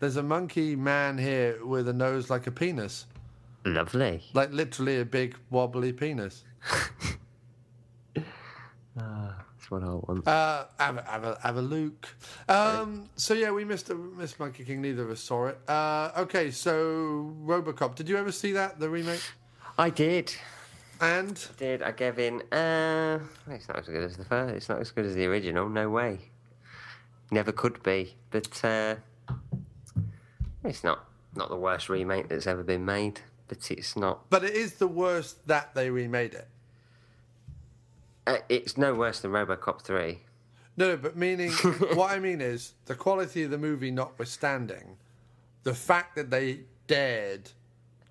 there's 0.00 0.16
a 0.16 0.22
monkey 0.22 0.74
man 0.74 1.16
here 1.16 1.64
with 1.64 1.86
a 1.88 1.92
nose 1.92 2.28
like 2.28 2.48
a 2.48 2.50
penis, 2.50 3.06
Lovely. 3.64 4.20
like 4.34 4.52
literally 4.52 4.98
a 5.00 5.04
big 5.04 5.36
wobbly 5.50 5.92
penis. 5.92 6.42
That's 8.94 9.70
what 9.70 9.82
I 9.82 9.86
want. 9.86 10.26
Uh, 10.26 10.64
have 10.78 10.96
a, 10.98 11.02
have 11.02 11.24
a, 11.24 11.38
have 11.42 11.56
a 11.56 11.62
look. 11.62 12.08
Um, 12.48 13.08
so 13.16 13.34
yeah, 13.34 13.50
we 13.50 13.64
missed 13.64 13.90
missed 13.90 14.38
Monkey 14.40 14.64
King. 14.64 14.82
Neither 14.82 15.04
of 15.04 15.10
us 15.10 15.20
saw 15.20 15.46
it. 15.46 15.58
Uh, 15.68 16.10
okay, 16.16 16.50
so 16.50 17.34
RoboCop. 17.44 17.94
Did 17.94 18.08
you 18.08 18.16
ever 18.16 18.32
see 18.32 18.52
that 18.52 18.78
the 18.80 18.88
remake? 18.90 19.22
I 19.78 19.90
did. 19.90 20.34
And 21.00 21.48
Did 21.56 21.82
I 21.82 21.90
gave 21.90 22.18
in? 22.20 22.42
Uh, 22.52 23.18
it's 23.48 23.66
not 23.66 23.78
as 23.78 23.86
good 23.86 24.04
as 24.04 24.16
the 24.16 24.24
first. 24.24 24.54
It's 24.54 24.68
not 24.68 24.80
as 24.80 24.90
good 24.92 25.04
as 25.04 25.16
the 25.16 25.26
original. 25.26 25.68
No 25.68 25.90
way. 25.90 26.18
Never 27.32 27.50
could 27.50 27.82
be. 27.82 28.14
But 28.30 28.64
uh, 28.64 28.96
it's 30.64 30.84
not 30.84 31.08
not 31.34 31.48
the 31.48 31.56
worst 31.56 31.88
remake 31.88 32.28
that's 32.28 32.46
ever 32.46 32.62
been 32.62 32.84
made. 32.84 33.20
But 33.48 33.70
it's 33.70 33.96
not. 33.96 34.30
but 34.30 34.44
it 34.44 34.54
is 34.54 34.74
the 34.74 34.86
worst 34.86 35.46
that 35.46 35.74
they 35.74 35.90
remade 35.90 36.34
it. 36.34 36.48
Uh, 38.26 38.38
it's 38.48 38.76
no 38.76 38.94
worse 38.94 39.20
than 39.20 39.32
RoboCop 39.32 39.82
three. 39.82 40.20
No, 40.76 40.90
no, 40.90 40.96
but 40.96 41.16
meaning 41.16 41.50
what 41.94 42.10
I 42.12 42.18
mean 42.18 42.40
is 42.40 42.74
the 42.86 42.94
quality 42.94 43.42
of 43.42 43.50
the 43.50 43.58
movie 43.58 43.90
notwithstanding, 43.90 44.96
the 45.64 45.74
fact 45.74 46.16
that 46.16 46.30
they 46.30 46.60
dared 46.86 47.50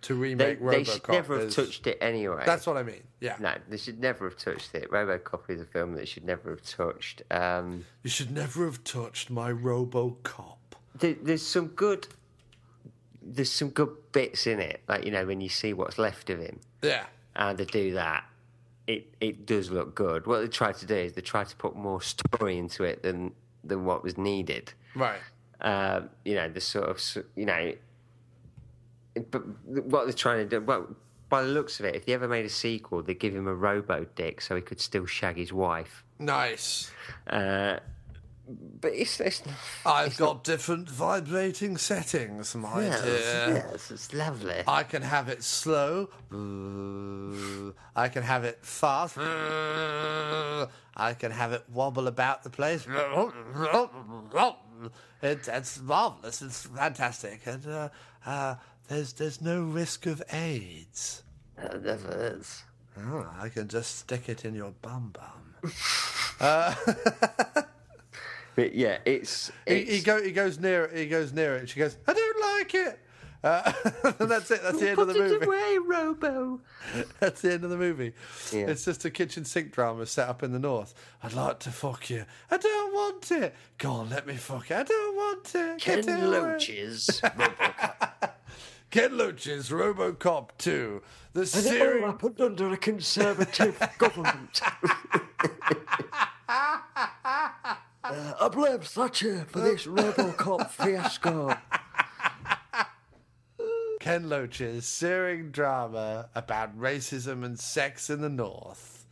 to 0.04 0.14
They, 0.14 0.20
remake 0.20 0.60
they 0.60 0.66
RoboCop. 0.66 0.86
should 0.94 1.10
never 1.10 1.38
have 1.40 1.48
is- 1.48 1.56
touched 1.56 1.88
it 1.88 1.98
anyway. 2.02 2.44
That's 2.46 2.66
what 2.68 2.78
I 2.78 2.84
mean. 2.84 3.04
Yeah, 3.20 3.36
No, 3.40 3.54
they 3.70 3.78
should 3.78 4.00
never 4.00 4.28
have 4.30 4.38
touched 4.38 4.74
it. 4.76 4.90
RoboCop 4.92 5.50
is 5.50 5.62
a 5.62 5.66
film 5.66 5.94
that 5.96 6.08
should 6.08 6.26
never 6.26 6.50
have 6.52 6.64
touched. 6.64 7.22
Um, 7.32 7.86
you 8.04 8.10
should 8.10 8.32
never 8.32 8.66
have 8.66 8.84
touched 8.84 9.30
my 9.30 9.52
RoboCop. 9.52 10.58
there, 11.00 11.16
there's 11.22 11.46
some 11.46 11.68
good. 11.68 12.08
There's 13.24 13.52
some 13.52 13.70
good 13.70 13.90
bits 14.12 14.48
in 14.48 14.60
it, 14.60 14.82
like 14.90 15.06
you 15.06 15.12
know 15.12 15.26
when 15.28 15.42
you 15.42 15.50
see 15.50 15.74
what's 15.74 16.00
left 16.00 16.32
of 16.32 16.40
him, 16.40 16.60
Yeah, 16.82 17.06
and 17.36 17.56
they 17.58 17.66
do 17.66 17.94
that. 17.94 18.24
It 18.92 19.16
it 19.22 19.46
does 19.46 19.72
look 19.72 19.96
good. 19.96 20.28
What 20.28 20.42
they 20.42 20.48
try 20.48 20.72
to 20.72 20.86
do 20.86 20.96
is 20.96 21.14
they 21.14 21.22
try 21.22 21.44
to 21.44 21.56
put 21.56 21.76
more 21.76 22.02
story 22.02 22.58
into 22.58 22.84
it 22.84 23.04
than 23.04 23.32
than 23.64 23.86
what 23.86 24.04
was 24.04 24.18
needed. 24.18 24.74
right. 24.96 25.22
Um, 25.62 26.10
you 26.26 26.34
know 26.34 26.50
the 26.50 26.60
sort 26.60 26.90
of 26.90 26.98
you 27.36 27.46
know, 27.46 27.74
but 29.30 29.44
what 29.66 30.06
they're 30.06 30.14
trying 30.14 30.40
to 30.40 30.60
do. 30.60 30.60
Well, 30.66 30.96
by 31.30 31.44
the 31.44 31.50
looks 31.50 31.80
of 31.80 31.86
it, 31.86 31.96
if 31.96 32.06
they 32.06 32.14
ever 32.14 32.28
made 32.28 32.46
a 32.46 32.50
sequel, 32.50 33.02
they'd 33.04 33.20
give 33.20 33.36
him 33.36 33.48
a 33.48 33.54
robo 33.54 34.06
dick 34.16 34.42
so 34.42 34.56
he 34.56 34.62
could 34.62 34.82
still 34.82 35.06
shag 35.06 35.38
his 35.38 35.54
wife. 35.54 36.04
Nice. 36.20 36.92
Uh, 37.28 37.78
but 38.48 38.94
it's, 38.94 39.20
it's 39.20 39.44
I've 39.86 40.18
got 40.18 40.44
different 40.44 40.90
vibrating 40.90 41.78
settings, 41.78 42.56
my 42.56 42.82
yes, 42.82 43.02
dear. 43.02 43.66
yes, 43.72 43.92
it's 43.92 44.14
lovely. 44.14 44.64
I 44.68 44.84
can 44.84 45.02
have 45.04 45.30
it 45.30 45.44
slow. 45.44 46.10
I 47.96 48.08
can 48.10 48.24
have 48.24 48.44
it 48.44 48.60
fast. 48.62 49.18
I 49.18 51.14
can 51.18 51.32
have 51.32 51.54
it 51.54 51.64
wobble 51.72 52.08
about 52.08 52.44
the 52.44 52.50
place. 52.50 52.86
It, 55.22 55.48
it's 55.48 55.80
marvelous. 55.82 56.42
It's 56.42 56.66
fantastic, 56.66 57.42
and 57.46 57.68
uh, 57.68 57.90
uh, 58.26 58.56
there's 58.88 59.14
there's 59.14 59.40
no 59.42 59.62
risk 59.62 60.08
of 60.08 60.24
AIDS. 60.34 61.24
It 61.58 61.84
never 61.84 62.36
is. 62.38 62.64
Oh, 62.98 63.30
I 63.40 63.50
can 63.50 63.68
just 63.68 64.00
stick 64.00 64.28
it 64.28 64.44
in 64.44 64.56
your 64.56 64.74
bum 64.82 65.14
bum. 65.14 65.72
But 68.56 68.74
yeah, 68.76 68.98
it's, 69.06 69.52
He, 69.68 69.76
it's 69.76 69.92
he, 69.92 70.02
go, 70.02 70.22
he 70.22 70.32
goes 70.32 70.60
near 70.60 70.86
it. 70.86 70.98
He 70.98 71.08
goes 71.08 71.32
near 71.34 71.56
it, 71.56 71.60
and 71.62 71.70
she 71.70 71.80
goes, 71.80 71.98
"I 72.08 72.14
don't 72.14 72.58
like 72.58 72.76
it." 72.76 73.00
Uh, 73.44 73.72
and 74.20 74.30
that's 74.30 74.52
it. 74.52 74.62
That's 74.62 74.80
the 74.80 74.90
end 74.92 75.00
of 75.00 75.08
the 75.08 75.16
movie. 75.16 75.34
Put 75.38 75.42
it 75.44 75.48
away, 75.48 75.78
Robo. 75.84 76.62
That's 77.20 77.42
the 77.42 77.54
end 77.54 77.64
of 77.64 77.72
the 77.72 77.78
movie. 77.78 78.14
Yeah. 78.54 78.68
It's 78.68 78.86
just 78.86 79.04
a 79.06 79.10
kitchen 79.10 79.46
sink 79.46 79.72
drama 79.72 80.06
set 80.06 80.30
up 80.30 80.44
in 80.44 80.52
the 80.52 80.60
north. 80.60 80.94
I'd 81.24 81.34
like 81.34 81.58
to 81.62 81.72
fuck 81.72 82.12
you. 82.12 82.26
I 82.52 82.58
don't 82.58 82.94
want 82.94 83.32
it. 83.32 83.56
Go 83.80 83.94
on, 83.94 84.12
let 84.12 84.28
me 84.28 84.36
fuck 84.36 84.70
you. 84.70 84.76
I 84.76 84.84
don't 84.84 85.16
want 85.16 85.56
it. 85.56 85.80
Ken. 85.80 86.06
Loach's 86.30 87.20
Robocop. 87.22 88.30
Ken 88.92 89.18
Loach's 89.18 89.70
RoboCop 89.72 90.50
2. 90.60 91.02
The 91.34 91.40
And 91.40 91.48
it 91.50 91.56
all 91.56 91.62
series. 91.64 92.04
happened 92.04 92.42
under 92.42 92.72
a 92.74 92.78
conservative 92.78 93.80
government. 93.98 94.62
Uh, 98.04 98.34
I 98.40 98.48
blame 98.50 98.80
Thatcher 98.80 99.46
for 99.48 99.60
this 99.60 99.86
Robocop 99.86 100.70
fiasco. 100.72 101.56
Ken 104.00 104.30
Loach's 104.30 104.88
searing 104.88 105.52
drama 105.52 106.30
about 106.34 106.78
racism 106.80 107.44
and 107.44 107.60
sex 107.60 108.10
in 108.10 108.22
the 108.22 108.30
north. 108.30 109.06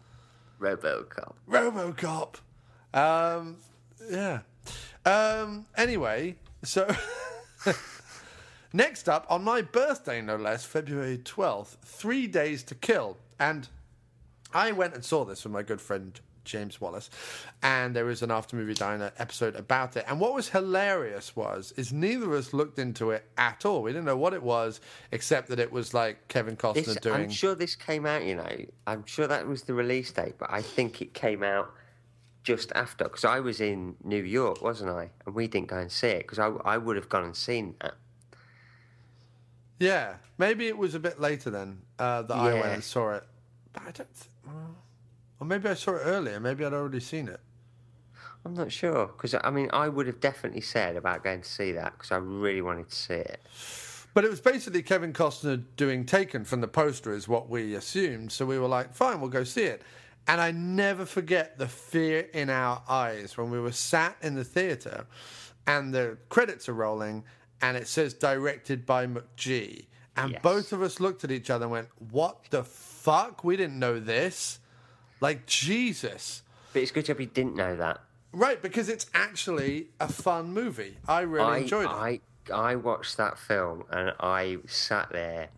Robocop. 0.59 1.33
RoboCop. 1.47 2.35
Um, 2.93 3.57
yeah. 4.09 4.39
Um, 5.05 5.67
anyway, 5.77 6.35
so 6.63 6.89
Next 8.73 9.09
up, 9.09 9.25
on 9.29 9.43
my 9.43 9.63
birthday, 9.63 10.21
no 10.21 10.35
less, 10.35 10.63
February 10.63 11.17
12th, 11.17 11.77
Three 11.83 12.27
Days 12.27 12.61
to 12.63 12.75
Kill. 12.75 13.17
And 13.39 13.67
I 14.53 14.71
went 14.71 14.93
and 14.93 15.03
saw 15.03 15.25
this 15.25 15.43
with 15.43 15.53
my 15.53 15.63
good 15.63 15.81
friend 15.81 16.19
James 16.49 16.81
Wallace, 16.81 17.09
and 17.61 17.95
there 17.95 18.05
was 18.05 18.21
an 18.21 18.31
After 18.31 18.55
Movie 18.55 18.73
Diner 18.73 19.11
episode 19.17 19.55
about 19.55 19.95
it. 19.95 20.05
And 20.07 20.19
what 20.19 20.33
was 20.33 20.49
hilarious 20.49 21.35
was, 21.35 21.73
is 21.77 21.93
neither 21.93 22.25
of 22.25 22.33
us 22.33 22.53
looked 22.53 22.79
into 22.79 23.11
it 23.11 23.25
at 23.37 23.65
all. 23.65 23.81
We 23.81 23.91
didn't 23.91 24.05
know 24.05 24.17
what 24.17 24.33
it 24.33 24.43
was, 24.43 24.81
except 25.11 25.49
that 25.49 25.59
it 25.59 25.71
was 25.71 25.93
like 25.93 26.27
Kevin 26.27 26.57
Costner 26.57 26.85
This, 26.85 26.95
doing. 26.97 27.15
I'm 27.15 27.29
sure 27.29 27.55
this 27.55 27.75
came 27.75 28.05
out, 28.05 28.23
you 28.23 28.35
know, 28.35 28.65
I'm 28.87 29.05
sure 29.05 29.27
that 29.27 29.47
was 29.47 29.63
the 29.63 29.73
release 29.73 30.11
date, 30.11 30.35
but 30.37 30.51
I 30.51 30.61
think 30.61 31.01
it 31.01 31.13
came 31.13 31.43
out 31.43 31.71
just 32.43 32.71
after 32.73 33.03
because 33.03 33.25
I 33.25 33.39
was 33.39 33.61
in 33.61 33.95
New 34.03 34.23
York, 34.23 34.61
wasn't 34.61 34.89
I? 34.91 35.09
And 35.25 35.35
we 35.35 35.47
didn't 35.47 35.67
go 35.67 35.77
and 35.77 35.91
see 35.91 36.07
it 36.07 36.27
because 36.27 36.39
I, 36.39 36.47
I 36.65 36.77
would 36.77 36.95
have 36.95 37.09
gone 37.09 37.25
and 37.25 37.35
seen 37.35 37.75
that. 37.81 37.95
Yeah, 39.79 40.15
maybe 40.37 40.67
it 40.67 40.77
was 40.77 40.95
a 40.95 40.99
bit 40.99 41.19
later 41.21 41.49
then 41.49 41.81
uh, 41.97 42.23
that 42.23 42.33
I 42.33 42.53
went 42.53 42.65
and 42.65 42.83
saw 42.83 43.13
it. 43.13 43.23
But 43.71 43.83
I 43.83 43.91
don't. 43.91 44.13
Th- 44.13 44.55
or 45.39 45.47
maybe 45.47 45.69
I 45.69 45.73
saw 45.73 45.91
it 45.95 46.01
earlier. 46.03 46.39
Maybe 46.39 46.65
I'd 46.65 46.73
already 46.73 46.99
seen 46.99 47.27
it. 47.27 47.39
I'm 48.45 48.53
not 48.53 48.71
sure 48.71 49.07
because 49.07 49.35
I 49.43 49.49
mean 49.49 49.69
I 49.73 49.89
would 49.89 50.07
have 50.07 50.19
definitely 50.19 50.61
said 50.61 50.95
about 50.95 51.23
going 51.23 51.41
to 51.41 51.49
see 51.49 51.73
that 51.73 51.93
because 51.93 52.11
I 52.11 52.17
really 52.17 52.61
wanted 52.61 52.89
to 52.89 52.95
see 52.95 53.13
it. 53.15 53.41
But 54.13 54.23
it 54.25 54.29
was 54.29 54.41
basically 54.41 54.81
Kevin 54.81 55.13
Costner 55.13 55.63
doing 55.77 56.05
Taken 56.05 56.43
from 56.43 56.61
the 56.61 56.67
poster, 56.67 57.13
is 57.13 57.27
what 57.27 57.49
we 57.49 57.75
assumed. 57.75 58.31
So 58.31 58.45
we 58.45 58.57
were 58.57 58.67
like, 58.67 58.95
fine, 58.95 59.21
we'll 59.21 59.29
go 59.29 59.43
see 59.43 59.63
it. 59.63 59.83
And 60.27 60.41
I 60.41 60.51
never 60.51 61.05
forget 61.05 61.57
the 61.57 61.67
fear 61.67 62.27
in 62.33 62.49
our 62.49 62.81
eyes 62.89 63.37
when 63.37 63.51
we 63.51 63.59
were 63.59 63.71
sat 63.71 64.15
in 64.21 64.35
the 64.35 64.43
theater 64.43 65.05
and 65.67 65.93
the 65.93 66.17
credits 66.29 66.67
are 66.69 66.73
rolling 66.73 67.23
and 67.61 67.77
it 67.77 67.87
says 67.87 68.13
directed 68.13 68.85
by 68.85 69.05
McG. 69.05 69.85
And 70.17 70.31
Yes. 70.33 70.41
both 70.41 70.73
of 70.73 70.81
us 70.81 70.99
looked 70.99 71.23
at 71.23 71.31
each 71.31 71.49
other 71.49 71.65
and 71.65 71.71
went, 71.71 71.89
what 72.11 72.45
the 72.49 72.63
fuck? 72.63 73.43
We 73.43 73.57
didn't 73.57 73.79
know 73.79 73.99
this. 73.99 74.59
Like, 75.19 75.45
Jesus. 75.45 76.43
But 76.73 76.81
it's 76.81 76.91
good 76.91 77.05
job 77.05 77.19
you 77.19 77.25
didn't 77.25 77.55
know 77.55 77.75
that. 77.75 78.01
Right, 78.31 78.61
because 78.61 78.89
it's 78.89 79.07
actually 79.13 79.87
a 79.99 80.07
fun 80.07 80.53
movie. 80.53 80.97
I 81.07 81.21
really 81.21 81.45
I, 81.45 81.57
enjoyed 81.59 81.85
it. 81.85 81.91
I 81.91 82.19
I 82.53 82.75
watched 82.75 83.17
that 83.17 83.37
film 83.37 83.83
and 83.91 84.13
I 84.19 84.57
sat 84.67 85.09
there 85.11 85.49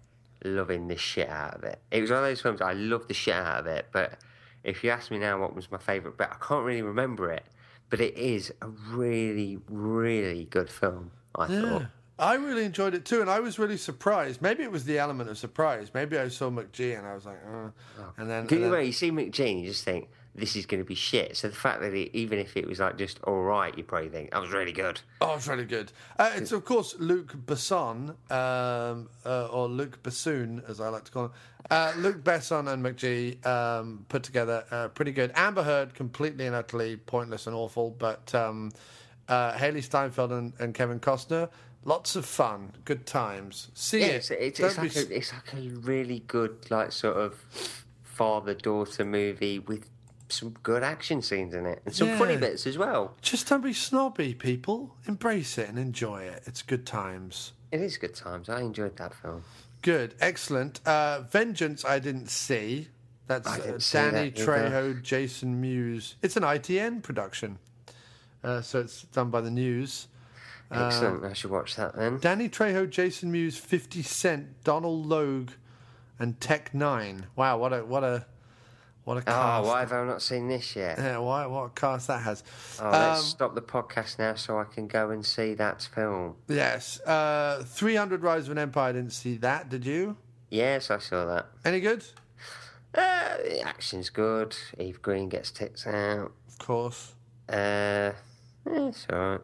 loving 0.43 0.88
the 0.88 0.97
shit 0.97 1.30
out 1.30 1.55
of 1.55 1.64
it. 1.64 1.80
It 1.91 2.01
was 2.01 2.09
one 2.09 2.20
of 2.20 2.26
those 2.26 2.41
films 2.41 2.62
I 2.62 2.74
loved 2.74 3.07
the 3.07 3.14
shit 3.14 3.36
out 3.36 3.59
of 3.59 3.68
it, 3.68 3.88
but 3.91 4.18
if 4.64 4.84
you 4.84 4.89
ask 4.89 5.12
me 5.12 5.18
now 5.18 5.39
what 5.39 5.55
was 5.55 5.72
my 5.72 5.78
favourite 5.78 6.18
bit, 6.18 6.30
I 6.32 6.45
can't 6.45 6.66
really 6.66 6.82
remember 6.82 7.32
it. 7.32 7.43
But 7.89 7.99
it 7.99 8.18
is 8.18 8.53
a 8.62 8.68
really, 8.68 9.59
really 9.70 10.45
good 10.45 10.70
film. 10.70 11.12
I 11.36 11.47
thought. 11.47 11.86
I 12.22 12.36
really 12.36 12.65
enjoyed 12.65 12.93
it 12.93 13.03
too, 13.03 13.22
and 13.22 13.30
I 13.30 13.39
was 13.39 13.57
really 13.57 13.78
surprised. 13.78 14.43
Maybe 14.43 14.61
it 14.61 14.72
was 14.72 14.86
the 14.86 14.99
element 14.99 15.32
of 15.32 15.39
surprise. 15.39 15.89
Maybe 15.91 16.19
I 16.19 16.28
saw 16.28 16.51
McG 16.51 16.95
and 16.95 17.07
I 17.07 17.15
was 17.15 17.26
like, 17.26 17.39
uh, 17.51 17.69
and 18.15 18.30
then, 18.30 18.41
and 18.41 18.51
you, 18.51 18.59
know, 18.59 18.78
you 18.78 18.91
see 18.91 19.09
McG, 19.09 19.49
and 19.49 19.61
you 19.61 19.67
just 19.67 19.84
think 19.84 20.07
this 20.36 20.55
is 20.55 20.67
going 20.67 20.80
to 20.82 20.88
be 20.88 20.93
shit. 20.93 21.36
So 21.36 21.49
the 21.49 21.55
fact 21.55 21.82
that 21.82 21.95
it, 21.95 22.15
even 22.15 22.38
if 22.38 22.55
it 22.55 22.67
was 22.67 22.80
like 22.80 22.95
just 22.95 23.19
all 23.24 23.41
right, 23.41 23.76
you 23.76 23.84
probably 23.84 24.09
think 24.09 24.32
that 24.32 24.39
was 24.39 24.51
really 24.51 24.72
good. 24.72 25.01
oh, 25.19 25.34
it's 25.34 25.47
really 25.47 25.65
good. 25.65 25.91
Uh, 26.19 26.32
it's 26.36 26.51
of 26.51 26.63
course 26.63 26.95
Luc 26.99 27.34
Besson, 27.34 28.09
um, 28.32 29.09
uh, 29.26 29.47
or 29.47 29.67
Luke 29.67 30.03
Bassoon, 30.03 30.61
as 30.67 30.80
I 30.80 30.89
like 30.89 31.05
to 31.05 31.11
call 31.11 31.26
him. 31.26 31.32
Uh, 31.72 31.93
Luc 31.97 32.17
Besson 32.17 32.72
and 32.72 32.86
McG 32.86 33.43
um, 33.47 34.05
put 34.09 34.22
together 34.22 34.63
uh, 34.69 34.89
pretty 34.89 35.11
good. 35.11 35.32
Amber 35.34 35.63
Heard, 35.63 35.95
completely 35.95 36.45
and 36.45 36.55
utterly 36.55 36.97
pointless 36.97 37.47
and 37.47 37.55
awful, 37.55 37.89
but 37.97 38.34
um, 38.36 38.72
uh, 39.28 39.53
Hailee 39.53 39.84
Steinfeld 39.84 40.32
and, 40.32 40.53
and 40.59 40.76
Kevin 40.76 40.99
Costner. 40.99 41.49
Lots 41.84 42.16
of 42.16 42.26
fun, 42.26 42.74
good 42.86 43.06
times. 43.06 43.70
See 43.74 44.02
Yeah, 44.02 44.06
it. 44.08 44.16
it's, 44.16 44.32
it's, 44.32 44.60
Don't 44.60 44.76
be 44.76 45.00
like 45.00 45.10
it's 45.12 45.34
like 45.34 45.54
a 45.54 45.70
really 45.80 46.20
good, 46.28 46.70
like 46.70 46.92
sort 46.92 47.18
of 47.18 47.34
father 48.04 48.54
daughter 48.54 49.04
movie 49.04 49.60
with 49.60 49.90
some 50.30 50.56
good 50.64 50.84
action 50.84 51.22
scenes 51.22 51.54
in 51.54 51.66
it 51.66 51.82
and 51.86 51.94
some 51.94 52.18
funny 52.18 52.38
bits 52.38 52.68
as 52.68 52.78
well. 52.78 53.16
Just 53.22 53.48
don't 53.50 53.64
be 53.64 53.74
snobby, 53.74 54.34
people. 54.34 54.96
Embrace 55.08 55.58
it 55.58 55.68
and 55.70 55.80
enjoy 55.80 56.22
it. 56.24 56.44
It's 56.46 56.62
good 56.62 56.86
times. 56.86 57.54
It 57.72 57.82
is 57.82 57.98
good 57.98 58.14
times. 58.16 58.48
I 58.48 58.62
enjoyed 58.62 58.98
that 58.98 59.14
film. 59.16 59.44
Good, 59.82 60.14
excellent. 60.22 60.80
Uh, 60.86 61.22
Vengeance, 61.32 61.84
I 61.84 62.00
didn't 62.00 62.30
see. 62.30 62.90
That's 63.28 63.48
uh, 63.48 63.80
Danny 63.92 64.30
that. 64.30 64.36
Trejo, 64.36 65.02
Jason 65.02 65.60
Mewes. 65.60 66.16
It's 66.22 66.36
an 66.38 66.44
ITN 66.44 67.02
production, 67.02 67.58
uh, 68.44 68.62
so 68.62 68.82
it's 68.82 69.04
done 69.04 69.30
by 69.30 69.42
the 69.42 69.50
news. 69.52 70.08
Excellent. 70.72 71.26
I 71.26 71.34
should 71.34 71.51
watch 71.51 71.76
that 71.76 71.95
then. 71.95 72.19
Danny 72.19 72.47
Trejo, 72.49 72.89
Jason 72.89 73.32
Mewes, 73.32 73.57
Fifty 73.57 74.01
Cent, 74.01 74.63
Donal 74.63 75.03
Logue, 75.03 75.51
and 76.19 76.39
Tech 76.39 76.72
N9ne. 76.74 77.24
Wow, 77.36 77.57
what 77.57 77.74
a 77.74 77.86
what 77.86 78.03
a 78.03 78.26
what 79.03 79.17
a 79.17 79.22
cast. 79.24 79.65
Oh, 79.65 79.67
why 79.67 79.80
have 79.82 79.91
I 79.91 80.05
not 80.05 80.22
seen 80.22 80.47
this 80.47 80.76
yet? 80.76 80.97
Yeah, 80.99 81.17
why, 81.17 81.45
what 81.47 81.63
a 81.65 81.69
cast 81.69 82.07
that 82.07 82.22
has. 82.22 82.43
Oh, 82.80 82.89
let's 82.91 83.19
Um, 83.22 83.26
stop 83.26 83.55
the 83.55 83.61
podcast 83.61 84.19
now 84.19 84.36
so 84.36 84.59
I 84.59 84.63
can 84.63 84.88
go 84.88 85.09
and 85.09 85.26
see 85.26 85.55
that 85.55 85.82
film. 85.82 86.36
Yes, 86.47 87.01
uh, 87.01 87.63
300 87.65 88.22
Rise 88.24 88.45
of 88.45 88.51
an 88.51 88.57
Empire. 88.59 88.89
I 88.89 88.91
didn't 88.93 89.13
see 89.13 89.38
that. 89.38 89.69
Did 89.69 89.86
you? 89.86 90.17
Yes, 90.49 90.91
I 90.91 90.99
saw 90.99 91.26
that. 91.26 91.47
Any 91.65 91.80
good? 91.80 92.03
Uh, 92.93 93.38
the 93.38 93.61
action's 93.61 94.09
good. 94.09 94.55
Eva 94.78 94.99
Green 94.99 95.30
gets 95.30 95.49
tits 95.49 95.88
out. 95.88 96.32
Of 96.47 96.57
course. 96.59 97.13
Uh, 97.49 97.53
eh, 97.53 98.11
it's 98.67 99.07
alright. 99.11 99.41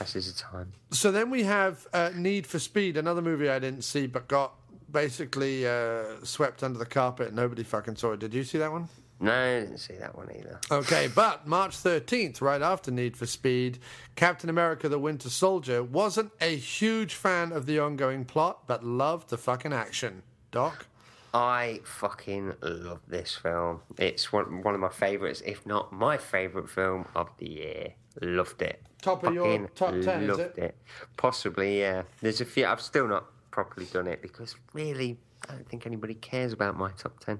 Passes 0.00 0.32
the 0.32 0.40
time. 0.40 0.72
So 0.92 1.12
then 1.12 1.28
we 1.28 1.42
have 1.42 1.86
uh, 1.92 2.10
Need 2.16 2.46
for 2.46 2.58
Speed, 2.58 2.96
another 2.96 3.20
movie 3.20 3.50
I 3.50 3.58
didn't 3.58 3.82
see 3.82 4.06
but 4.06 4.28
got 4.28 4.54
basically 4.90 5.66
uh, 5.66 6.24
swept 6.24 6.62
under 6.62 6.78
the 6.78 6.86
carpet. 6.86 7.34
Nobody 7.34 7.62
fucking 7.62 7.96
saw 7.96 8.12
it. 8.12 8.20
Did 8.20 8.32
you 8.32 8.42
see 8.42 8.56
that 8.56 8.72
one? 8.72 8.88
No, 9.20 9.30
I 9.30 9.60
didn't 9.60 9.76
see 9.76 9.96
that 9.96 10.16
one 10.16 10.30
either. 10.34 10.58
Okay, 10.70 11.08
but 11.14 11.46
March 11.46 11.76
13th, 11.76 12.40
right 12.40 12.62
after 12.62 12.90
Need 12.90 13.14
for 13.14 13.26
Speed, 13.26 13.78
Captain 14.16 14.48
America 14.48 14.88
the 14.88 14.98
Winter 14.98 15.28
Soldier 15.28 15.82
wasn't 15.82 16.32
a 16.40 16.56
huge 16.56 17.12
fan 17.12 17.52
of 17.52 17.66
the 17.66 17.78
ongoing 17.78 18.24
plot, 18.24 18.66
but 18.66 18.82
loved 18.82 19.28
the 19.28 19.36
fucking 19.36 19.74
action. 19.74 20.22
Doc? 20.50 20.86
I 21.34 21.80
fucking 21.84 22.54
love 22.62 23.00
this 23.06 23.36
film. 23.36 23.82
It's 23.98 24.32
one 24.32 24.62
one 24.62 24.74
of 24.74 24.80
my 24.80 24.88
favourites, 24.88 25.42
if 25.44 25.66
not 25.66 25.92
my 25.92 26.16
favourite 26.16 26.70
film 26.70 27.04
of 27.14 27.28
the 27.36 27.50
year. 27.50 27.94
Loved 28.22 28.62
it. 28.62 28.82
Top 29.02 29.24
of 29.24 29.34
your 29.34 29.44
Fucking 29.46 29.68
top 29.74 29.90
10, 29.92 30.22
is 30.22 30.28
Loved 30.38 30.58
it? 30.58 30.76
Possibly, 31.16 31.80
yeah. 31.80 32.02
There's 32.20 32.40
a 32.40 32.44
few. 32.44 32.66
I've 32.66 32.80
still 32.80 33.08
not 33.08 33.26
properly 33.50 33.86
done 33.86 34.06
it 34.06 34.20
because 34.22 34.56
really, 34.72 35.18
I 35.48 35.52
don't 35.52 35.68
think 35.68 35.86
anybody 35.86 36.14
cares 36.14 36.52
about 36.52 36.76
my 36.76 36.90
top 36.92 37.18
ten. 37.20 37.38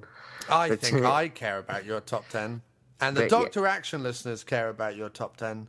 I 0.49 0.69
But, 0.71 0.81
think 0.81 1.03
I 1.05 1.29
care 1.29 1.59
about 1.59 1.85
your 1.85 2.01
top 2.01 2.29
10. 2.29 2.63
And 3.03 3.17
the 3.17 3.21
But, 3.23 3.25
yeah. 3.25 3.29
Doctor 3.29 3.67
Action 3.67 4.03
listeners 4.03 4.43
care 4.45 4.69
about 4.69 4.97
your 4.97 5.09
top 5.09 5.37
10. 5.37 5.69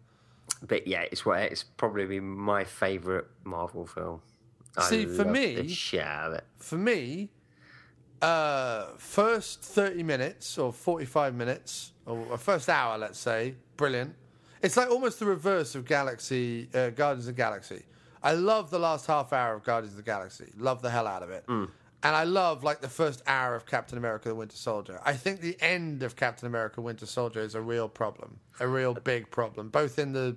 But 0.67 0.87
yeah, 0.87 1.05
it's 1.11 1.25
what 1.25 1.39
it's 1.41 1.63
probably 1.63 2.19
my 2.19 2.63
favourite 2.63 3.25
Marvel 3.43 3.85
film. 3.85 4.21
I 4.77 4.83
See, 4.83 5.05
for 5.05 5.23
love 5.23 5.27
me- 5.33 5.55
the 5.55 5.67
shit 5.67 6.01
it. 6.05 6.43
for 6.57 6.77
me, 6.77 7.29
uh, 8.21 8.87
first 8.97 9.61
30 9.63 10.03
minutes 10.03 10.57
or 10.57 10.71
45 10.71 11.35
minutes, 11.35 11.93
or 12.05 12.37
first 12.37 12.69
hour, 12.69 12.97
let's 12.97 13.19
say, 13.19 13.55
brilliant. 13.77 14.15
It's 14.61 14.77
like 14.77 14.89
almost 14.89 15.19
the 15.19 15.25
reverse 15.25 15.75
of 15.75 15.85
Galaxy, 15.85 16.69
uh, 16.73 16.91
Guardians 16.91 17.27
of 17.27 17.35
the 17.35 17.41
Galaxy. 17.41 17.83
I 18.23 18.33
love 18.33 18.69
the 18.69 18.79
last 18.79 19.07
half 19.07 19.33
hour 19.33 19.55
of 19.55 19.63
Guardians 19.63 19.93
of 19.93 19.97
the 19.97 20.03
Galaxy. 20.03 20.51
Love 20.57 20.81
the 20.81 20.91
hell 20.91 21.07
out 21.07 21.23
of 21.23 21.31
it. 21.31 21.43
And 22.03 22.15
I 22.15 22.23
love 22.23 22.63
like 22.63 22.81
the 22.81 22.89
first 22.89 23.21
hour 23.27 23.55
of 23.55 23.65
Captain 23.65 23.97
America: 23.97 24.29
The 24.29 24.35
Winter 24.35 24.55
Soldier. 24.55 24.99
I 25.03 25.13
think 25.13 25.41
the 25.41 25.57
end 25.61 26.03
of 26.03 26.15
Captain 26.15 26.47
America: 26.47 26.81
Winter 26.81 27.05
Soldier 27.05 27.41
is 27.41 27.55
a 27.55 27.61
real 27.61 27.87
problem, 27.87 28.39
a 28.59 28.67
real 28.67 28.93
big 28.93 29.29
problem, 29.31 29.69
both 29.69 29.99
in 29.99 30.13
the 30.13 30.35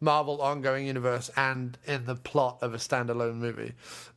Marvel 0.00 0.40
ongoing 0.42 0.86
universe 0.86 1.30
and 1.36 1.78
in 1.86 2.04
the 2.04 2.16
plot 2.16 2.58
of 2.62 2.74
a 2.74 2.78
standalone 2.78 3.36
movie. 3.36 3.72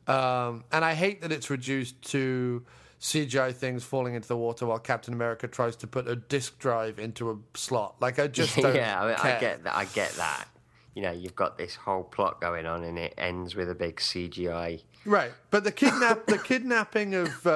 Um, 0.06 0.64
and 0.72 0.84
I 0.84 0.94
hate 0.94 1.22
that 1.22 1.32
it's 1.32 1.50
reduced 1.50 2.00
to 2.10 2.64
CGI 3.00 3.54
things 3.54 3.84
falling 3.84 4.14
into 4.14 4.28
the 4.28 4.36
water 4.36 4.66
while 4.66 4.78
Captain 4.78 5.14
America 5.14 5.46
tries 5.46 5.76
to 5.76 5.86
put 5.86 6.08
a 6.08 6.16
disk 6.16 6.58
drive 6.58 6.98
into 6.98 7.30
a 7.30 7.36
slot. 7.54 7.96
Like 8.00 8.18
I 8.18 8.26
just 8.26 8.56
don't 8.60 8.74
yeah, 8.74 9.00
I, 9.00 9.06
mean. 9.06 9.16
I 9.16 9.40
get 9.40 9.64
that. 9.64 9.76
I 9.76 9.84
get 9.86 10.12
that. 10.12 10.48
You 10.94 11.02
know, 11.02 11.12
you've 11.12 11.36
got 11.36 11.58
this 11.58 11.76
whole 11.76 12.02
plot 12.02 12.40
going 12.40 12.66
on, 12.66 12.82
and 12.82 12.98
it 12.98 13.14
ends 13.16 13.54
with 13.54 13.70
a 13.70 13.74
big 13.74 13.96
CGI. 13.96 14.82
Right, 15.08 15.32
but 15.50 15.64
the 15.64 15.72
kidnap, 15.72 16.26
the 16.26 16.38
kidnapping 16.38 17.14
of 17.14 17.46
uh, 17.46 17.50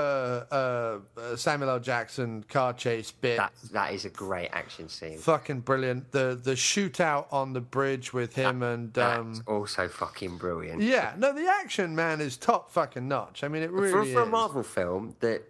uh, 0.51 0.99
uh, 1.19 1.37
Samuel 1.37 1.71
L. 1.71 1.81
Jackson 1.81 2.45
car 2.49 2.73
chase 2.73 3.11
bit, 3.13 3.37
That 3.37 3.53
that 3.73 3.93
is 3.93 4.05
a 4.07 4.11
great 4.11 4.49
action 4.53 4.89
scene. 4.89 5.19
fucking 5.19 5.61
brilliant. 5.61 6.13
The 6.13 6.39
the 6.43 6.53
shootout 6.53 7.27
on 7.31 7.53
the 7.53 7.61
bridge 7.61 8.13
with 8.13 8.35
him 8.35 8.63
and 8.63 8.93
That's 8.95 9.19
um, 9.21 9.43
also 9.47 9.87
fucking 9.89 10.39
brilliant. 10.39 10.81
yeah, 10.83 11.13
no, 11.19 11.33
the 11.35 11.47
action 11.47 11.95
man 11.95 12.21
is 12.23 12.37
top 12.37 12.71
fucking 12.71 13.07
notch. 13.07 13.45
I 13.45 13.49
mean, 13.49 13.63
it 13.63 13.69
for, 13.71 13.81
really 13.83 14.13
for 14.13 14.21
a 14.21 14.25
is. 14.25 14.31
Marvel 14.31 14.63
film 14.63 15.15
that 15.21 15.43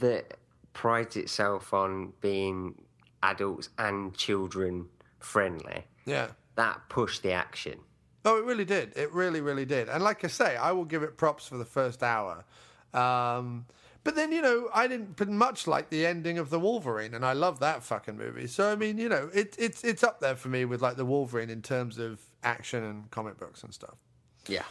that 0.00 0.34
prides 0.74 1.16
itself 1.16 1.72
on 1.72 2.12
being 2.20 2.74
adults 3.22 3.70
and 3.78 4.14
children 4.14 4.86
friendly, 5.20 5.84
Yeah, 6.04 6.28
that 6.56 6.80
pushed 6.90 7.22
the 7.22 7.32
action. 7.32 7.78
Oh, 8.24 8.38
it 8.38 8.44
really 8.44 8.64
did. 8.64 8.96
It 8.96 9.12
really, 9.12 9.40
really 9.40 9.64
did. 9.64 9.88
And 9.88 10.02
like 10.02 10.24
I 10.24 10.28
say, 10.28 10.56
I 10.56 10.72
will 10.72 10.84
give 10.84 11.02
it 11.02 11.16
props 11.16 11.46
for 11.46 11.58
the 11.58 11.64
first 11.64 12.02
hour. 12.02 12.44
Um, 12.94 13.66
but 14.04 14.16
then, 14.16 14.32
you 14.32 14.42
know, 14.42 14.68
I 14.74 14.86
didn't 14.86 15.18
much 15.28 15.66
like 15.66 15.88
the 15.88 16.06
ending 16.06 16.38
of 16.38 16.50
the 16.50 16.60
Wolverine, 16.60 17.14
and 17.14 17.24
I 17.24 17.32
love 17.32 17.60
that 17.60 17.82
fucking 17.82 18.16
movie. 18.16 18.46
So 18.46 18.70
I 18.70 18.76
mean, 18.76 18.98
you 18.98 19.08
know, 19.08 19.30
it, 19.32 19.56
it's 19.58 19.82
it's 19.82 20.02
up 20.02 20.20
there 20.20 20.36
for 20.36 20.48
me 20.48 20.66
with 20.66 20.82
like 20.82 20.96
the 20.96 21.06
Wolverine 21.06 21.48
in 21.48 21.62
terms 21.62 21.98
of 21.98 22.20
action 22.42 22.84
and 22.84 23.10
comic 23.10 23.38
books 23.38 23.62
and 23.62 23.72
stuff. 23.72 23.96
Yeah. 24.46 24.64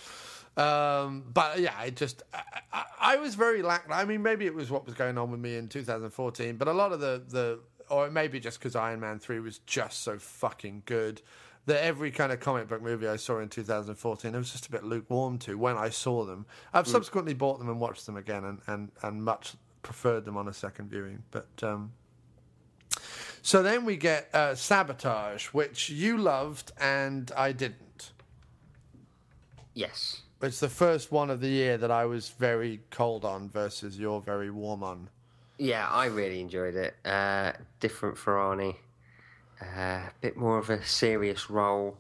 Um, 0.56 1.24
but 1.34 1.60
yeah, 1.60 1.74
I 1.76 1.89
just 1.89 2.22
I, 2.32 2.43
I, 2.72 2.84
I 2.99 3.16
was 3.18 3.34
very 3.34 3.64
lack. 3.64 3.86
I 3.89 4.06
mean, 4.06 4.22
maybe 4.22 4.45
it 4.45 4.54
was 4.54 4.70
what 4.70 4.86
was 4.86 4.93
going 4.93 5.18
on 5.18 5.32
with 5.32 5.39
me 5.39 5.56
in 5.56 5.68
2014, 5.68 6.58
but 6.58 6.68
a 6.68 6.74
lot 6.74 6.91
of 6.93 6.99
the 6.99 7.24
the 7.28 7.60
or 7.89 8.12
maybe 8.12 8.39
just 8.39 8.60
because 8.60 8.76
Iron 8.76 8.99
Man 8.99 9.18
three 9.18 9.39
was 9.39 9.58
just 9.60 10.04
so 10.04 10.20
fucking 10.20 10.84
good 10.86 11.24
that 11.66 11.84
every 11.84 12.11
kind 12.11 12.32
of 12.32 12.39
comic 12.39 12.68
book 12.68 12.82
movie 12.82 13.07
I 13.07 13.16
saw 13.16 13.39
in 13.39 13.49
2014, 13.49 14.36
I 14.36 14.38
was 14.38 14.51
just 14.51 14.68
a 14.68 14.72
bit 14.72 14.84
lukewarm 14.84 15.38
to 15.39 15.57
when 15.57 15.78
I 15.78 15.89
saw 15.89 16.26
them. 16.26 16.45
I've 16.74 16.88
subsequently 16.88 17.34
bought 17.34 17.59
them 17.59 17.70
and 17.70 17.80
watched 17.80 18.05
them 18.05 18.18
again, 18.18 18.43
and 18.43 18.59
and 18.68 18.91
and 19.01 19.24
much 19.24 19.55
preferred 19.82 20.26
them 20.26 20.38
on 20.38 20.47
a 20.47 20.53
second 20.53 20.89
viewing. 20.89 21.24
But 21.32 21.47
um, 21.61 21.91
so 23.41 23.61
then 23.61 23.84
we 23.86 23.97
get 23.97 24.30
uh, 24.34 24.55
Sabotage, 24.55 25.47
which 25.47 25.89
you 25.89 26.18
loved 26.18 26.72
and 26.80 27.32
I 27.36 27.51
didn't. 27.51 28.11
Yes. 29.74 30.22
It's 30.41 30.59
the 30.59 30.70
first 30.70 31.11
one 31.11 31.30
of 31.30 31.41
the 31.41 31.49
year 31.49 31.78
that 31.78 31.91
I 31.91 32.05
was 32.05 32.30
very 32.30 32.82
cold 32.89 33.26
on 33.26 33.49
versus 33.49 33.99
you're 33.99 34.22
very 34.22 34.49
warm 34.49 34.84
on. 34.84 35.09
Yeah, 35.57 35.88
I 35.89 36.05
really 36.05 36.39
enjoyed 36.39 36.76
it. 36.76 36.95
Uh, 37.05 37.53
different 37.80 38.18
for 38.18 38.36
Arnie. 38.36 38.76
A 39.76 39.80
uh, 39.80 40.01
bit 40.22 40.38
more 40.38 40.57
of 40.57 40.70
a 40.70 40.84
serious 40.84 41.49
role. 41.49 41.97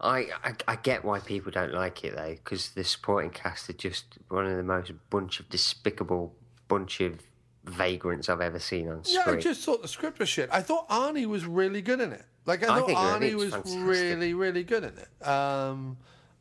I, 0.00 0.28
I, 0.42 0.54
I 0.66 0.76
get 0.76 1.04
why 1.04 1.20
people 1.20 1.52
don't 1.52 1.72
like 1.72 2.04
it 2.04 2.16
though, 2.16 2.34
because 2.34 2.70
the 2.70 2.82
supporting 2.82 3.30
cast 3.30 3.70
are 3.70 3.74
just 3.74 4.18
one 4.28 4.46
of 4.46 4.56
the 4.56 4.62
most 4.62 4.92
bunch 5.10 5.38
of 5.38 5.48
despicable 5.48 6.34
bunch 6.66 7.00
of 7.00 7.20
vagrants 7.64 8.28
I've 8.28 8.40
ever 8.40 8.58
seen 8.58 8.88
on 8.88 9.04
screen. 9.04 9.22
Yeah. 9.26 9.32
I 9.34 9.40
just 9.40 9.64
thought 9.64 9.82
the 9.82 9.88
script 9.88 10.18
was 10.18 10.28
shit. 10.28 10.48
I 10.52 10.60
thought 10.60 10.88
Arnie 10.88 11.26
was 11.26 11.44
really 11.44 11.82
good 11.82 12.00
in 12.00 12.12
it. 12.12 12.24
Like 12.46 12.68
I 12.68 12.76
I 12.76 12.80
thought 12.80 12.90
Arnie 12.90 13.34
was 13.34 13.50
fantastic. 13.50 13.80
really, 13.84 14.34
really 14.34 14.64
good 14.64 14.82
in 14.82 14.94
it. 14.98 15.26
Um, 15.26 15.96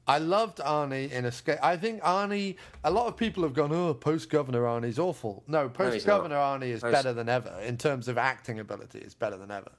I 0.07 0.17
loved 0.17 0.57
Arnie 0.57 1.11
in 1.11 1.25
Escape. 1.25 1.59
I 1.61 1.77
think 1.77 2.01
Arnie. 2.01 2.55
A 2.83 2.89
lot 2.89 3.05
of 3.07 3.15
people 3.15 3.43
have 3.43 3.53
gone, 3.53 3.71
"Oh, 3.71 3.93
post 3.93 4.29
Governor 4.29 4.63
Arnie's 4.63 4.97
awful." 4.97 5.43
No, 5.47 5.69
post. 5.69 6.05
Governor 6.07 6.37
Arnie 6.37 6.69
is 6.69 6.81
Post- 6.81 6.93
better 6.93 7.13
than 7.13 7.29
ever 7.29 7.53
in 7.63 7.77
terms 7.77 8.07
of 8.07 8.17
acting 8.17 8.59
ability. 8.59 8.99
It's 8.99 9.13
better 9.13 9.37
than 9.37 9.51
ever. 9.51 9.71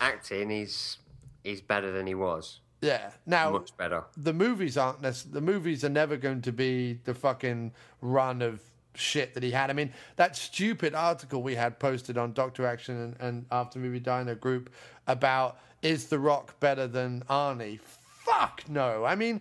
Acting, 0.00 0.50
he's 0.50 0.98
he's 1.44 1.60
better 1.60 1.90
than 1.92 2.06
he 2.06 2.14
was. 2.14 2.60
Yeah. 2.80 3.10
Now 3.26 3.50
Much 3.50 3.76
better. 3.76 4.04
the 4.16 4.32
movies 4.32 4.76
aren't 4.76 5.02
necess- 5.02 5.32
the 5.32 5.40
movies 5.40 5.84
are 5.84 5.88
never 5.88 6.16
going 6.16 6.42
to 6.42 6.52
be 6.52 7.00
the 7.04 7.14
fucking 7.14 7.72
run 8.00 8.40
of 8.42 8.60
shit 8.94 9.34
that 9.34 9.42
he 9.42 9.50
had. 9.50 9.70
I 9.70 9.72
mean, 9.72 9.92
that 10.16 10.36
stupid 10.36 10.94
article 10.94 11.42
we 11.42 11.54
had 11.56 11.78
posted 11.80 12.16
on 12.18 12.32
Doctor 12.34 12.66
Action 12.66 12.96
and, 12.96 13.16
and 13.20 13.46
After 13.50 13.78
Movie 13.78 14.00
Diner 14.00 14.34
group 14.34 14.70
about 15.06 15.58
is 15.82 16.06
The 16.06 16.18
Rock 16.18 16.58
better 16.60 16.86
than 16.86 17.22
Arnie? 17.30 17.80
Fuck 18.28 18.68
no. 18.68 19.04
I 19.04 19.14
mean, 19.14 19.40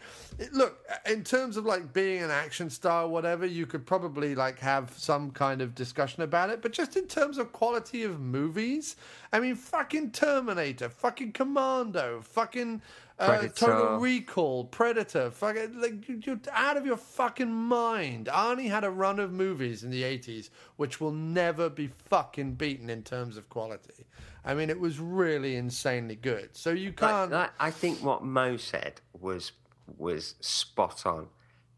look, 0.54 0.80
in 1.10 1.24
terms 1.24 1.58
of 1.58 1.66
like 1.66 1.92
being 1.94 2.24
an 2.24 2.32
action 2.32 2.70
star 2.70 3.04
or 3.04 3.08
whatever, 3.10 3.46
you 3.46 3.66
could 3.66 3.86
probably 3.86 4.34
like 4.36 4.60
have 4.60 4.94
some 4.98 5.32
kind 5.32 5.62
of 5.62 5.76
discussion 5.76 6.24
about 6.24 6.50
it. 6.50 6.62
But 6.62 6.72
just 6.72 6.96
in 6.96 7.06
terms 7.08 7.38
of 7.38 7.52
quality 7.52 8.04
of 8.04 8.20
movies, 8.20 8.96
I 9.34 9.40
mean, 9.40 9.56
fucking 9.56 10.12
Terminator, 10.12 10.90
fucking 10.90 11.34
Commando, 11.34 12.22
fucking 12.22 12.82
uh, 13.20 13.26
Total 13.56 13.98
Recall, 14.00 14.66
Predator, 14.66 15.32
fucking 15.32 15.82
like 15.82 16.08
you- 16.08 16.22
you're 16.24 16.40
out 16.52 16.78
of 16.78 16.86
your 16.86 16.98
fucking 16.98 17.52
mind. 17.52 18.28
Arnie 18.32 18.70
had 18.70 18.84
a 18.84 18.92
run 18.92 19.20
of 19.20 19.34
movies 19.34 19.84
in 19.84 19.90
the 19.90 20.04
'80s 20.04 20.50
which 20.78 21.02
will 21.02 21.12
never 21.12 21.68
be 21.70 21.88
fucking 21.88 22.54
beaten 22.54 22.90
in 22.90 23.02
terms 23.04 23.36
of 23.36 23.50
quality. 23.50 24.06
I 24.48 24.54
mean, 24.54 24.70
it 24.70 24.80
was 24.80 24.98
really 24.98 25.58
insanely 25.58 26.16
good. 26.16 26.56
So 26.56 26.70
you 26.70 26.94
can't. 26.94 27.32
like, 27.32 27.52
I 27.60 27.70
think 27.70 28.02
what 28.02 28.24
Mo 28.24 28.56
said 28.56 29.02
was 29.20 29.52
was 29.98 30.36
spot 30.40 31.06
on. 31.06 31.28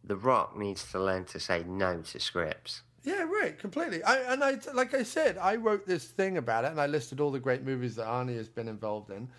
The 0.04 0.16
Rock 0.16 0.56
needs 0.58 0.90
to 0.92 1.04
learn 1.04 1.26
to 1.26 1.40
say 1.40 1.64
no 1.68 2.02
to 2.02 2.20
scripts. 2.20 2.84
Yeah, 3.04 3.24
right, 3.24 3.58
completely. 3.58 4.04
I 4.04 4.18
and 4.32 4.44
I 4.44 4.60
like 4.74 4.94
I 4.94 5.02
said, 5.02 5.40
I 5.40 5.56
wrote 5.56 5.88
this 5.88 6.06
thing 6.06 6.38
about 6.38 6.64
it, 6.64 6.72
and 6.72 6.80
I 6.80 6.86
listed 6.86 7.20
all 7.20 7.32
the 7.32 7.40
great 7.40 7.64
movies 7.64 7.96
that 7.96 8.06
Arnie 8.06 8.38
has 8.38 8.50
been 8.50 8.68
involved 8.68 9.10
in. 9.10 9.30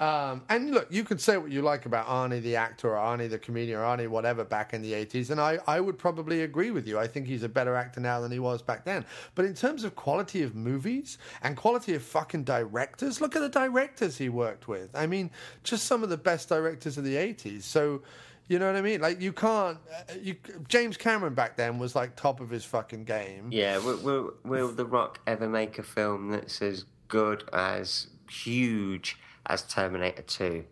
Um, 0.00 0.42
and 0.48 0.70
look, 0.70 0.86
you 0.90 1.02
could 1.02 1.20
say 1.20 1.38
what 1.38 1.50
you 1.50 1.60
like 1.60 1.84
about 1.84 2.06
Arnie 2.06 2.40
the 2.40 2.54
actor, 2.54 2.96
or 2.96 2.96
Arnie 2.96 3.28
the 3.28 3.38
comedian, 3.38 3.80
or 3.80 3.82
Arnie 3.82 4.06
whatever 4.06 4.44
back 4.44 4.72
in 4.72 4.80
the 4.80 4.94
eighties, 4.94 5.30
and 5.30 5.40
I, 5.40 5.58
I 5.66 5.80
would 5.80 5.98
probably 5.98 6.42
agree 6.42 6.70
with 6.70 6.86
you. 6.86 6.98
I 6.98 7.08
think 7.08 7.26
he's 7.26 7.42
a 7.42 7.48
better 7.48 7.74
actor 7.74 8.00
now 8.00 8.20
than 8.20 8.30
he 8.30 8.38
was 8.38 8.62
back 8.62 8.84
then. 8.84 9.04
But 9.34 9.44
in 9.44 9.54
terms 9.54 9.82
of 9.82 9.96
quality 9.96 10.42
of 10.42 10.54
movies 10.54 11.18
and 11.42 11.56
quality 11.56 11.94
of 11.94 12.02
fucking 12.02 12.44
directors, 12.44 13.20
look 13.20 13.34
at 13.34 13.40
the 13.40 13.48
directors 13.48 14.18
he 14.18 14.28
worked 14.28 14.68
with. 14.68 14.94
I 14.94 15.06
mean, 15.06 15.30
just 15.64 15.86
some 15.86 16.04
of 16.04 16.10
the 16.10 16.16
best 16.16 16.48
directors 16.48 16.96
of 16.98 17.04
the 17.04 17.16
eighties. 17.16 17.64
So. 17.64 18.02
You 18.50 18.58
know 18.58 18.66
what 18.66 18.76
I 18.76 18.80
mean? 18.80 19.02
Like 19.02 19.20
you 19.20 19.34
can't. 19.34 19.76
Uh, 19.94 20.14
you 20.22 20.34
James 20.68 20.96
Cameron 20.96 21.34
back 21.34 21.58
then 21.58 21.78
was 21.78 21.94
like 21.94 22.16
top 22.16 22.40
of 22.40 22.48
his 22.48 22.64
fucking 22.64 23.04
game. 23.04 23.50
Yeah, 23.50 23.76
will, 23.76 23.98
will, 23.98 24.32
will 24.42 24.68
The 24.68 24.86
Rock 24.86 25.20
ever 25.26 25.46
make 25.46 25.78
a 25.78 25.82
film 25.82 26.30
that's 26.30 26.62
as 26.62 26.86
good 27.08 27.44
as 27.52 28.06
huge 28.30 29.18
as 29.48 29.62
Terminator 29.62 30.22
2? 30.22 30.64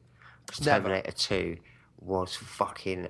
'Cause 0.46 0.64
Never. 0.64 0.88
Terminator 0.88 1.12
2 1.12 1.56
was 2.00 2.36
fucking 2.36 3.08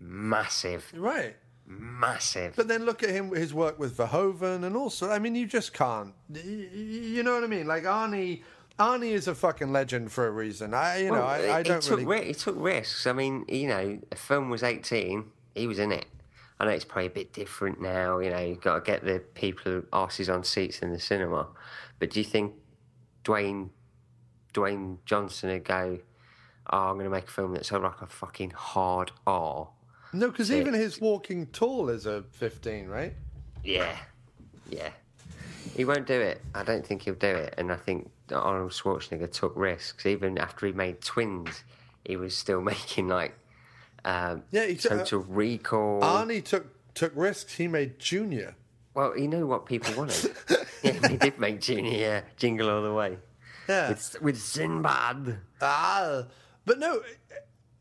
massive. 0.00 0.90
Right. 0.94 1.36
Massive. 1.66 2.54
But 2.56 2.68
then 2.68 2.84
look 2.86 3.02
at 3.02 3.10
him, 3.10 3.30
his 3.34 3.52
work 3.52 3.78
with 3.78 3.96
Verhoeven, 3.96 4.64
and 4.64 4.74
also, 4.76 5.10
I 5.10 5.18
mean, 5.18 5.34
you 5.34 5.46
just 5.46 5.74
can't. 5.74 6.14
You 6.32 7.22
know 7.22 7.34
what 7.34 7.44
I 7.44 7.46
mean? 7.46 7.66
Like 7.66 7.84
Arnie, 7.84 8.42
Arnie 8.78 9.12
is 9.12 9.28
a 9.28 9.34
fucking 9.34 9.70
legend 9.70 10.10
for 10.10 10.26
a 10.26 10.30
reason. 10.30 10.72
I, 10.72 10.98
you 11.00 11.06
know, 11.06 11.12
Well, 11.12 11.26
I, 11.28 11.58
I 11.58 11.62
don't 11.62 11.82
took, 11.82 11.98
really. 12.00 12.28
he 12.28 12.32
took 12.34 12.54
risks. 12.58 13.06
I 13.06 13.12
mean, 13.12 13.44
you 13.48 13.68
know, 13.68 14.00
a 14.10 14.16
film 14.16 14.48
was 14.48 14.62
18, 14.62 15.24
he 15.54 15.66
was 15.66 15.78
in 15.78 15.92
it. 15.92 16.06
I 16.60 16.64
know 16.64 16.70
it's 16.70 16.84
probably 16.86 17.06
a 17.06 17.10
bit 17.10 17.32
different 17.34 17.80
now, 17.80 18.18
you 18.18 18.30
know, 18.30 18.38
you've 18.40 18.60
got 18.62 18.76
to 18.76 18.80
get 18.90 19.04
the 19.04 19.20
people 19.34 19.82
asses 19.92 20.28
on 20.30 20.42
seats 20.44 20.78
in 20.80 20.90
the 20.90 20.98
cinema. 20.98 21.48
But 21.98 22.10
do 22.10 22.18
you 22.20 22.24
think 22.24 22.54
Dwayne 23.24 23.68
Dwayne 24.54 24.98
Johnson 25.04 25.50
would 25.50 25.64
go, 25.64 25.98
oh, 26.70 26.78
I'm 26.90 26.94
going 26.94 27.04
to 27.04 27.10
make 27.10 27.28
a 27.28 27.30
film 27.30 27.54
that's 27.54 27.70
like 27.72 28.02
a 28.02 28.06
fucking 28.06 28.50
hard 28.50 29.12
R? 29.26 29.68
No, 30.12 30.30
because 30.30 30.50
even 30.50 30.74
his 30.74 31.00
Walking 31.00 31.46
Tall 31.48 31.90
is 31.90 32.06
a 32.06 32.22
fifteen, 32.32 32.86
right? 32.88 33.12
Yeah, 33.62 33.96
yeah. 34.70 34.90
He 35.76 35.84
won't 35.84 36.06
do 36.06 36.18
it. 36.18 36.40
I 36.54 36.62
don't 36.62 36.84
think 36.86 37.02
he'll 37.02 37.14
do 37.14 37.26
it. 37.26 37.54
And 37.58 37.70
I 37.70 37.76
think 37.76 38.10
that 38.28 38.38
Arnold 38.38 38.72
Schwarzenegger 38.72 39.30
took 39.30 39.52
risks. 39.54 40.06
Even 40.06 40.38
after 40.38 40.66
he 40.66 40.72
made 40.72 41.02
Twins, 41.02 41.62
he 42.04 42.16
was 42.16 42.34
still 42.34 42.60
making 42.62 43.08
like 43.08 43.34
um, 44.04 44.44
Yeah, 44.50 44.64
he 44.64 44.76
took- 44.76 44.92
Total 44.92 45.20
Recall. 45.20 46.00
Arnie 46.00 46.42
took 46.42 46.66
took 46.94 47.12
risks. 47.14 47.54
He 47.56 47.68
made 47.68 47.98
Junior. 47.98 48.54
well, 48.94 49.12
he 49.12 49.26
knew 49.26 49.46
what 49.46 49.66
people 49.66 49.92
wanted. 49.94 50.34
yeah, 50.82 51.06
he 51.08 51.16
did 51.18 51.38
make 51.38 51.60
Junior 51.60 51.92
yeah, 51.92 52.20
Jingle 52.38 52.70
All 52.70 52.82
the 52.82 52.94
Way 52.94 53.18
Yeah. 53.68 53.90
with, 53.90 54.22
with 54.22 54.38
Sinbad. 54.38 55.38
Ah, 55.60 56.24
but 56.64 56.78
no, 56.78 57.02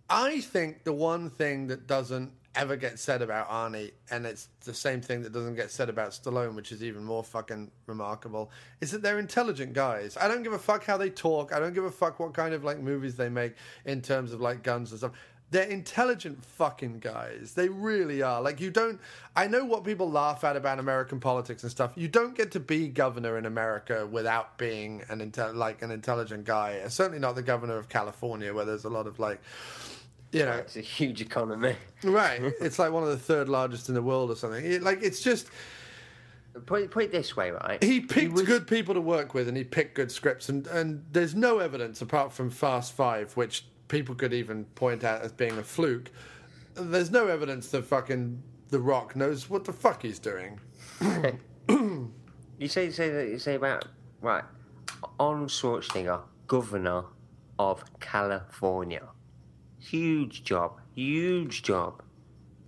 I 0.09 0.41
think 0.41 0.83
the 0.83 0.93
one 0.93 1.29
thing 1.29 1.67
that 1.67 1.87
doesn't 1.87 2.31
ever 2.55 2.75
get 2.75 2.97
said 2.97 3.21
about 3.21 3.49
Arnie, 3.49 3.91
and 4.09 4.25
it's 4.25 4.49
the 4.65 4.73
same 4.73 4.99
thing 4.99 5.21
that 5.21 5.31
doesn't 5.31 5.55
get 5.55 5.69
said 5.69 5.89
about 5.89 6.09
Stallone, 6.09 6.55
which 6.55 6.71
is 6.71 6.83
even 6.83 7.03
more 7.03 7.23
fucking 7.23 7.71
remarkable, 7.85 8.51
is 8.81 8.91
that 8.91 9.03
they're 9.03 9.19
intelligent 9.19 9.73
guys. 9.73 10.17
I 10.19 10.27
don't 10.27 10.41
give 10.43 10.53
a 10.53 10.59
fuck 10.59 10.83
how 10.83 10.97
they 10.97 11.09
talk. 11.09 11.53
I 11.53 11.59
don't 11.59 11.73
give 11.73 11.83
a 11.83 11.91
fuck 11.91 12.19
what 12.19 12.33
kind 12.33 12.53
of 12.53 12.63
like 12.63 12.79
movies 12.79 13.15
they 13.15 13.29
make 13.29 13.53
in 13.85 14.01
terms 14.01 14.33
of 14.33 14.41
like 14.41 14.63
guns 14.63 14.91
and 14.91 14.99
stuff. 14.99 15.11
They're 15.49 15.63
intelligent 15.67 16.43
fucking 16.43 16.99
guys. 16.99 17.53
They 17.55 17.69
really 17.69 18.21
are. 18.21 18.41
Like 18.41 18.59
you 18.59 18.69
don't. 18.69 18.99
I 19.35 19.47
know 19.47 19.63
what 19.63 19.85
people 19.85 20.11
laugh 20.11 20.43
at 20.43 20.57
about 20.57 20.77
American 20.77 21.21
politics 21.21 21.63
and 21.63 21.71
stuff. 21.71 21.93
You 21.95 22.09
don't 22.09 22.35
get 22.35 22.51
to 22.51 22.59
be 22.59 22.89
governor 22.89 23.37
in 23.37 23.45
America 23.45 24.05
without 24.11 24.57
being 24.57 25.03
an 25.09 25.19
intel- 25.19 25.55
like 25.55 25.81
an 25.81 25.91
intelligent 25.91 26.43
guy. 26.43 26.85
Certainly 26.89 27.19
not 27.19 27.35
the 27.35 27.43
governor 27.43 27.77
of 27.77 27.87
California, 27.87 28.53
where 28.53 28.65
there's 28.65 28.83
a 28.83 28.89
lot 28.89 29.07
of 29.07 29.19
like, 29.19 29.41
you 30.33 30.43
know, 30.43 30.51
It's 30.57 30.75
a 30.75 30.81
huge 30.81 31.21
economy. 31.21 31.75
right. 32.03 32.41
It's 32.59 32.77
like 32.77 32.91
one 32.91 33.03
of 33.03 33.09
the 33.09 33.17
third 33.17 33.47
largest 33.47 33.87
in 33.87 33.95
the 33.95 34.01
world 34.01 34.29
or 34.29 34.35
something. 34.35 34.65
It, 34.65 34.83
like 34.83 35.01
it's 35.01 35.21
just 35.21 35.47
Put 36.65 36.81
it, 36.81 36.91
put 36.91 37.03
it 37.03 37.11
this 37.11 37.37
way, 37.37 37.51
right? 37.51 37.81
he 37.83 37.99
picked 38.01 38.33
was- 38.33 38.41
good 38.41 38.65
people 38.67 38.95
to 38.95 39.01
work 39.01 39.33
with, 39.35 39.47
and 39.47 39.55
he 39.55 39.63
picked 39.63 39.93
good 39.93 40.11
scripts, 40.11 40.49
and 40.49 40.65
and 40.67 41.05
there's 41.11 41.35
no 41.35 41.59
evidence 41.59 42.01
apart 42.01 42.33
from 42.33 42.49
Fast 42.49 42.93
Five, 42.93 43.37
which 43.37 43.63
people 43.87 44.15
could 44.15 44.33
even 44.33 44.65
point 44.75 45.03
out 45.03 45.21
as 45.21 45.31
being 45.31 45.57
a 45.57 45.63
fluke. 45.63 46.11
There's 46.75 47.11
no 47.11 47.27
evidence 47.27 47.69
that 47.69 47.85
fucking 47.85 48.41
The 48.69 48.79
Rock 48.79 49.15
knows 49.15 49.49
what 49.49 49.65
the 49.65 49.73
fuck 49.73 50.01
he's 50.03 50.19
doing. 50.19 50.59
You 52.59 52.67
say 52.67 52.85
you 52.85 52.91
say 52.91 53.09
that 53.09 53.27
you 53.27 53.37
say 53.37 53.53
about 53.53 53.85
right. 54.19 54.43
Arnold 55.19 55.49
Schwarzenegger, 55.49 56.21
governor 56.47 57.03
of 57.59 57.83
California. 57.99 59.03
Huge 59.77 60.43
job, 60.43 60.79
huge 60.95 61.61
job. 61.61 62.01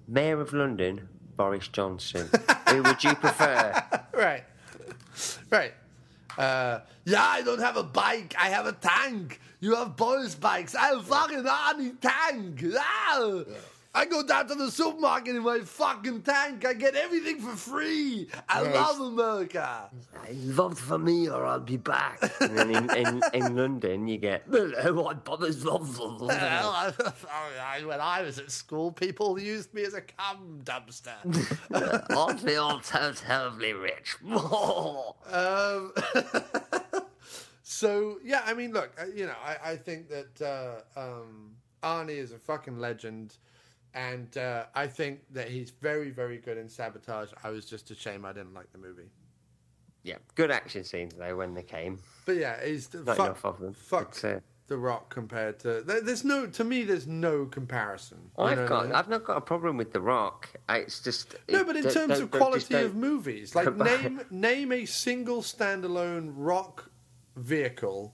Mayor 0.08 0.42
of 0.42 0.54
London, 0.54 1.10
Boris 1.36 1.68
Johnson. 1.70 2.30
Who 2.70 2.84
would 2.84 3.04
you 3.04 3.16
prefer? 3.16 3.84
right. 4.14 4.44
Right. 5.50 5.74
Uh, 6.38 6.82
yeah, 7.06 7.24
I 7.24 7.42
don't 7.42 7.60
have 7.60 7.78
a 7.78 7.84
bike. 7.84 8.36
I 8.38 8.50
have 8.50 8.68
a 8.68 8.74
tank. 8.74 9.42
You 9.62 9.76
have 9.76 9.96
boys' 9.98 10.36
bikes. 10.36 10.74
I 10.76 10.88
have 10.94 11.06
fucking 11.06 11.46
army 11.46 11.92
tank. 12.02 12.64
Ah! 12.80 13.42
I 13.94 14.06
go 14.06 14.22
down 14.24 14.48
to 14.48 14.56
the 14.56 14.70
supermarket 14.70 15.36
in 15.36 15.42
my 15.44 15.62
fucking 15.62 16.22
tank. 16.22 16.64
I 16.64 16.74
get 16.74 16.96
everything 16.96 17.42
for 17.42 17.56
free. 17.56 18.28
I 18.48 18.62
Yes. 18.62 18.76
love 18.76 19.00
America. 19.02 19.90
Vote 20.32 20.78
for 20.78 21.00
me 21.00 21.28
or 21.28 21.44
I'll 21.44 21.60
be 21.60 21.78
back. 21.78 22.22
And 22.40 22.56
then 22.56 22.70
in, 22.70 22.90
in, 22.92 23.22
in 23.34 23.56
London, 23.56 24.08
you 24.08 24.18
get, 24.20 24.44
hello, 24.48 25.10
I'm 25.10 25.20
Boris 25.20 25.66
Well, 25.66 25.82
I, 26.30 27.82
when 27.84 28.00
I 28.00 28.22
was 28.22 28.38
at 28.38 28.52
school, 28.52 28.92
people 28.92 29.40
used 29.40 29.74
me 29.74 29.84
as 29.84 29.96
a 29.96 30.02
cum 30.02 30.62
dumpster. 30.64 31.18
I 32.16 32.36
feel 32.38 32.82
so 32.84 33.12
terribly 33.14 33.74
rich. 33.74 34.16
Um, 35.32 35.92
so 37.72 38.18
yeah, 38.24 38.42
I 38.48 38.56
mean, 38.56 38.74
look, 38.74 38.90
uh, 39.00 39.06
you 39.16 39.28
know, 39.28 39.36
I, 39.46 39.72
I 39.74 39.76
think 39.76 40.10
that 40.10 40.42
uh, 40.42 41.00
um, 41.00 41.52
Arnie 41.84 42.18
is 42.18 42.32
a 42.32 42.40
fucking 42.40 42.80
legend, 42.80 43.36
and 43.94 44.36
uh, 44.40 44.66
I 44.74 44.88
think 44.88 45.20
that 45.34 45.50
he's 45.50 45.70
very, 45.70 46.10
very 46.10 46.38
good 46.40 46.58
in 46.58 46.68
sabotage. 46.68 47.30
I 47.44 47.52
was 47.52 47.66
just 47.66 47.92
ashamed 47.92 48.26
I 48.26 48.34
didn't 48.34 48.56
like 48.56 48.72
the 48.72 48.80
movie, 48.80 49.12
yeah, 50.02 50.16
good 50.34 50.50
action 50.50 50.84
scenes 50.84 51.14
though 51.14 51.36
when 51.36 51.54
they 51.54 51.62
came. 51.62 52.00
but 52.26 52.38
yeah, 52.38 52.56
he's 52.66 52.92
Not 52.92 53.06
fuck, 53.18 53.20
enough 53.20 53.46
of 53.46 53.60
them. 53.60 53.74
Fuck 53.74 54.18
uh, 54.24 54.40
the 54.66 54.78
Rock 54.78 55.14
compared 55.14 55.60
to 55.60 55.82
there's 55.82 56.24
no 56.24 56.48
to 56.48 56.64
me. 56.64 56.84
There's 56.84 57.06
no 57.06 57.46
comparison. 57.46 58.32
I've 58.38 58.58
what 58.58 58.66
I 58.66 58.68
got, 58.68 58.86
mean? 58.86 58.96
I've 58.96 59.10
not 59.10 59.24
got 59.26 59.38
a 59.38 59.42
problem 59.42 59.78
with 59.78 59.94
The 59.94 60.02
Rock. 60.02 60.50
It's 60.70 61.02
just 61.02 61.36
No, 61.48 61.60
it- 61.60 61.68
but 61.68 61.76
in 61.76 61.84
terms 61.90 62.20
of 62.20 62.32
quality 62.32 62.74
of 62.76 62.96
movies, 62.96 63.54
like 63.54 63.76
name 63.92 64.22
name 64.32 64.72
a 64.72 64.86
single 64.86 65.42
standalone 65.44 66.32
rock 66.36 66.89
vehicle. 67.40 68.14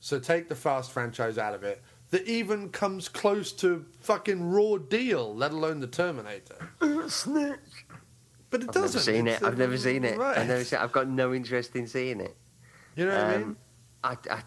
So 0.00 0.18
take 0.18 0.48
the 0.48 0.54
Fast 0.54 0.92
franchise 0.92 1.38
out 1.38 1.54
of 1.54 1.62
it. 1.64 1.82
That 2.10 2.24
even 2.28 2.68
comes 2.68 3.08
close 3.08 3.50
to 3.54 3.84
fucking 4.00 4.48
Raw 4.50 4.76
Deal, 4.76 5.34
let 5.34 5.50
alone 5.52 5.80
the 5.80 5.88
Terminator. 5.88 6.70
Snitch. 7.08 7.58
But 8.50 8.62
it 8.62 8.68
I've 8.68 8.74
doesn't. 8.74 8.82
never 9.12 9.18
seen 9.18 9.26
it. 9.26 9.42
I've 9.42 9.58
never 9.58 9.76
seen 9.76 10.04
it. 10.04 10.16
Right. 10.16 10.38
I've 10.38 10.46
never 10.46 10.62
seen. 10.62 10.78
It. 10.78 10.82
I've 10.82 10.92
got 10.92 11.08
no 11.08 11.34
interest 11.34 11.74
in 11.74 11.88
seeing 11.88 12.20
it. 12.20 12.36
You 12.94 13.06
know 13.06 13.14
what 13.16 13.24
I 13.24 13.36
mean? 13.38 13.42
Um, 13.42 13.56
I, 14.04 14.16
I, 14.30 14.42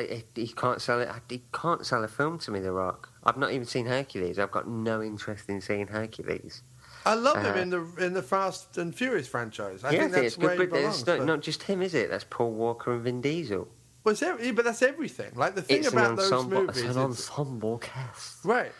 he- 0.00 0.24
he 0.34 0.48
can't 0.48 0.80
sell 0.80 1.00
it. 1.00 1.10
He 1.28 1.42
can't 1.52 1.84
sell 1.84 2.02
a 2.02 2.08
film 2.08 2.38
to 2.38 2.50
me. 2.50 2.60
The 2.60 2.72
Rock. 2.72 3.10
I've 3.22 3.36
not 3.36 3.52
even 3.52 3.66
seen 3.66 3.84
Hercules. 3.86 4.38
I've 4.38 4.50
got 4.50 4.66
no 4.66 5.02
interest 5.02 5.48
in 5.50 5.60
seeing 5.60 5.88
Hercules. 5.88 6.62
I 7.06 7.14
love 7.14 7.36
him 7.42 7.54
uh, 7.54 7.58
in 7.60 7.70
the 7.70 7.86
in 8.06 8.12
the 8.14 8.22
Fast 8.22 8.78
and 8.78 8.94
Furious 8.94 9.28
franchise. 9.28 9.84
I 9.84 9.90
yeah, 9.90 10.00
think 10.00 10.12
that's 10.12 10.26
it's 10.26 10.38
where 10.38 10.56
good, 10.56 10.70
but 10.70 10.76
belongs. 10.78 10.98
it's 11.00 11.06
not, 11.06 11.18
but- 11.18 11.24
not 11.26 11.40
just 11.42 11.62
him, 11.64 11.82
is 11.82 11.94
it? 11.94 12.10
That's 12.10 12.24
Paul 12.28 12.52
Walker 12.52 12.92
and 12.92 13.02
Vin 13.02 13.20
Diesel. 13.20 13.68
well, 14.04 14.12
it's 14.12 14.22
every- 14.22 14.50
but 14.52 14.64
that's 14.64 14.82
everything. 14.82 15.32
Like 15.34 15.54
the 15.54 15.62
thing 15.62 15.78
It's 15.78 15.88
about 15.88 16.16
those 16.16 16.32
ensemble. 16.32 16.62
movies, 16.62 16.82
it's 16.82 16.96
an 16.96 17.02
ensemble 17.02 17.78
cast. 17.78 18.44
right? 18.44 18.72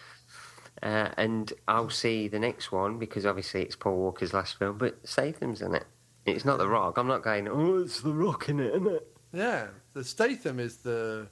Uh, 0.82 1.08
and 1.16 1.52
I'll 1.68 1.88
see 1.90 2.28
the 2.28 2.38
next 2.38 2.70
one 2.72 2.98
because 2.98 3.24
obviously 3.24 3.62
it's 3.62 3.76
Paul 3.76 3.96
Walker's 3.96 4.34
last 4.34 4.58
film, 4.58 4.76
but 4.76 5.06
Statham's 5.06 5.62
in 5.62 5.74
it. 5.74 5.84
It's 6.26 6.44
not 6.44 6.58
The 6.58 6.68
Rock. 6.68 6.98
I'm 6.98 7.06
not 7.06 7.22
going, 7.22 7.48
oh, 7.48 7.78
it's 7.82 8.00
The 8.00 8.12
Rock 8.12 8.48
in 8.48 8.58
it, 8.60 8.74
isn't 8.74 8.86
it? 8.88 9.06
Yeah, 9.32 9.68
the 9.94 10.04
Statham 10.04 10.58
is 10.60 10.78
the 10.78 11.28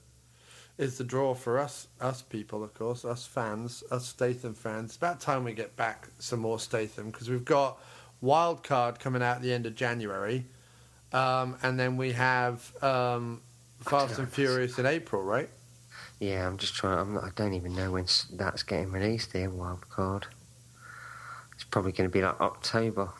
is 0.82 0.98
the 0.98 1.04
draw 1.04 1.34
for 1.34 1.58
us 1.58 1.86
us 2.00 2.22
people, 2.22 2.62
of 2.62 2.74
course, 2.74 3.04
us 3.04 3.24
fans, 3.24 3.82
us 3.90 4.06
Statham 4.06 4.54
fans. 4.54 4.90
It's 4.90 4.96
about 4.96 5.20
time 5.20 5.44
we 5.44 5.52
get 5.52 5.76
back 5.76 6.08
some 6.18 6.40
more 6.40 6.58
Statham 6.58 7.10
because 7.10 7.30
we've 7.30 7.44
got 7.44 7.78
Wild 8.20 8.62
Card 8.62 8.98
coming 8.98 9.22
out 9.22 9.36
at 9.36 9.42
the 9.42 9.52
end 9.52 9.66
of 9.66 9.74
January, 9.74 10.46
um, 11.12 11.56
and 11.62 11.78
then 11.78 11.96
we 11.96 12.12
have 12.12 12.72
um, 12.82 13.40
Fast 13.80 14.18
and 14.18 14.30
Furious 14.30 14.78
in 14.78 14.86
April, 14.86 15.22
right? 15.22 15.48
Yeah, 16.20 16.46
I'm 16.46 16.56
just 16.56 16.74
trying. 16.74 16.98
I'm 16.98 17.14
not, 17.14 17.24
I 17.24 17.30
don't 17.34 17.54
even 17.54 17.74
know 17.74 17.92
when 17.92 18.06
that's 18.32 18.62
getting 18.62 18.92
released 18.92 19.32
here, 19.32 19.50
Wild 19.50 19.88
Card. 19.88 20.26
It's 21.54 21.64
probably 21.64 21.92
going 21.92 22.08
to 22.08 22.12
be 22.12 22.22
like 22.22 22.40
October 22.40 23.10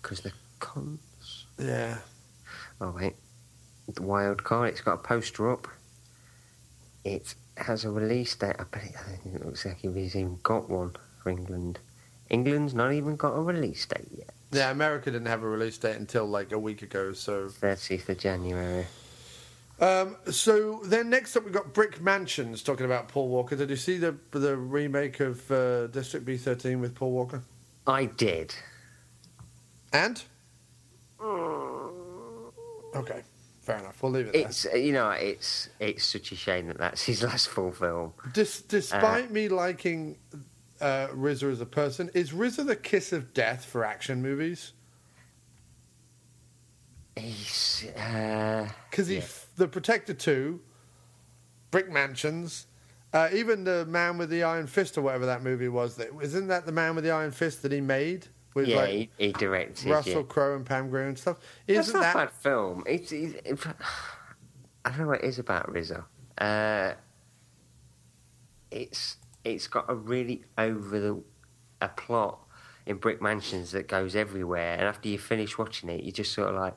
because 0.00 0.20
the 0.20 0.32
cons. 0.60 1.46
Yeah. 1.58 1.98
Oh, 2.80 2.90
wait. 2.90 3.14
The 3.92 4.02
Wild 4.02 4.44
Card, 4.44 4.70
it's 4.70 4.80
got 4.80 4.94
a 4.94 4.98
poster 4.98 5.50
up. 5.50 5.68
It 7.04 7.34
has 7.56 7.84
a 7.84 7.90
release 7.90 8.34
date. 8.34 8.56
I 8.58 8.64
bet 8.64 8.84
it, 8.84 8.94
I 8.98 9.08
don't 9.08 9.22
think 9.22 9.34
it 9.36 9.44
looks 9.44 9.64
like 9.64 9.78
he's 9.78 10.16
even 10.16 10.38
got 10.42 10.68
one 10.68 10.96
for 11.22 11.30
England. 11.30 11.78
England's 12.30 12.74
not 12.74 12.92
even 12.92 13.16
got 13.16 13.32
a 13.34 13.40
release 13.40 13.84
date 13.86 14.08
yet. 14.16 14.34
Yeah, 14.50 14.70
America 14.70 15.10
didn't 15.10 15.26
have 15.26 15.42
a 15.42 15.48
release 15.48 15.76
date 15.78 15.96
until 15.96 16.26
like 16.26 16.52
a 16.52 16.58
week 16.58 16.82
ago, 16.82 17.12
so 17.12 17.46
30th 17.46 18.08
of 18.08 18.18
January. 18.18 18.86
Um, 19.80 20.16
so 20.30 20.80
then 20.84 21.10
next 21.10 21.36
up 21.36 21.44
we've 21.44 21.52
got 21.52 21.72
Brick 21.72 22.00
Mansions 22.00 22.62
talking 22.62 22.86
about 22.86 23.08
Paul 23.08 23.28
Walker. 23.28 23.56
Did 23.56 23.70
you 23.70 23.76
see 23.76 23.98
the 23.98 24.16
the 24.30 24.56
remake 24.56 25.18
of 25.20 25.50
uh, 25.50 25.88
District 25.88 26.24
B 26.24 26.36
thirteen 26.36 26.80
with 26.80 26.94
Paul 26.94 27.10
Walker? 27.10 27.42
I 27.86 28.06
did. 28.06 28.54
And 29.92 30.22
okay, 32.94 33.22
fair 33.64 33.78
enough. 33.78 34.02
We'll 34.02 34.12
leave 34.12 34.26
it 34.28 34.32
there. 34.32 34.42
It's 34.46 34.64
you 34.74 34.92
know 34.92 35.10
it's 35.10 35.68
it's 35.80 36.04
such 36.04 36.32
a 36.32 36.36
shame 36.36 36.66
that 36.68 36.78
that's 36.78 37.02
his 37.10 37.22
last 37.22 37.48
full 37.48 37.72
film. 37.72 38.12
Dis- 38.32 38.62
despite 38.62 39.30
me 39.30 39.48
liking 39.48 40.16
uh, 40.80 41.08
RZA 41.08 41.52
as 41.52 41.60
a 41.60 41.66
person, 41.66 42.10
is 42.14 42.30
RZA 42.30 42.66
the 42.66 42.76
kiss 42.76 43.12
of 43.12 43.32
death 43.34 43.64
for 43.64 43.84
action 43.84 44.22
movies? 44.22 44.72
He's 47.16 47.86
uh, 47.96 48.68
Because 48.90 49.06
he, 49.08 49.16
Yeah. 49.16 49.24
the 49.56 49.68
Protector 49.68 50.14
two, 50.14 50.60
Brick 51.70 51.90
Mansions. 51.90 52.66
Uh, 53.12 53.28
even 53.32 53.62
the 53.62 53.86
Man 53.86 54.18
with 54.18 54.28
the 54.28 54.42
Iron 54.42 54.66
Fist, 54.66 54.98
or 54.98 55.02
whatever 55.02 55.26
that 55.26 55.44
movie 55.44 55.68
was, 55.68 55.94
that 55.96 56.08
isn't 56.20 56.48
that 56.48 56.66
the 56.66 56.72
Man 56.72 56.96
with 56.96 57.04
the 57.04 57.12
Iron 57.12 57.30
Fist 57.30 57.62
that 57.62 57.70
he 57.70 57.80
made 57.80 58.26
with 58.54 58.68
yeah 58.68 58.76
like 58.76 58.90
he, 58.90 59.10
he 59.18 59.32
directed. 59.32 59.90
Russell 59.90 60.12
yeah. 60.12 60.22
Crowe 60.22 60.56
and 60.56 60.64
Pam 60.64 60.88
Grier 60.90 61.08
and 61.08 61.18
stuff. 61.18 61.38
That's 61.66 61.88
Isn't 61.88 62.00
not 62.00 62.02
that 62.02 62.14
a 62.14 62.18
bad 62.18 62.30
film. 62.32 62.84
It's, 62.86 63.12
it's, 63.12 63.34
it's 63.44 63.66
I 64.84 64.90
don't 64.90 64.98
know 65.00 65.06
what 65.08 65.22
it 65.22 65.26
is 65.26 65.38
about 65.38 65.70
Rizzo. 65.70 66.04
Uh, 66.38 66.92
it's 68.70 69.16
it's 69.44 69.66
got 69.66 69.86
a 69.88 69.94
really 69.94 70.42
over 70.58 70.98
the 71.00 71.22
a 71.80 71.88
plot 71.88 72.40
in 72.86 72.96
Brick 72.96 73.20
Mansions 73.22 73.72
that 73.72 73.88
goes 73.88 74.14
everywhere, 74.16 74.74
and 74.74 74.82
after 74.82 75.08
you 75.08 75.18
finish 75.18 75.56
watching 75.58 75.88
it, 75.88 76.02
you're 76.02 76.12
just 76.12 76.32
sort 76.32 76.48
of 76.50 76.56
like, 76.56 76.76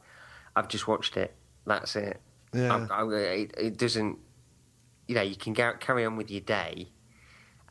I've 0.56 0.68
just 0.70 0.88
watched 0.88 1.18
it. 1.18 1.36
That's 1.66 1.96
it. 1.96 2.22
Yeah. 2.54 2.72
I'm- 2.72 2.88
I'm- 2.92 3.14
it, 3.14 3.54
it 3.58 3.78
doesn't. 3.78 4.18
You 5.08 5.16
know, 5.16 5.22
you 5.22 5.36
can 5.36 5.54
gar- 5.54 5.78
carry 5.78 6.06
on 6.06 6.18
with 6.18 6.30
your 6.32 6.42
day, 6.42 6.90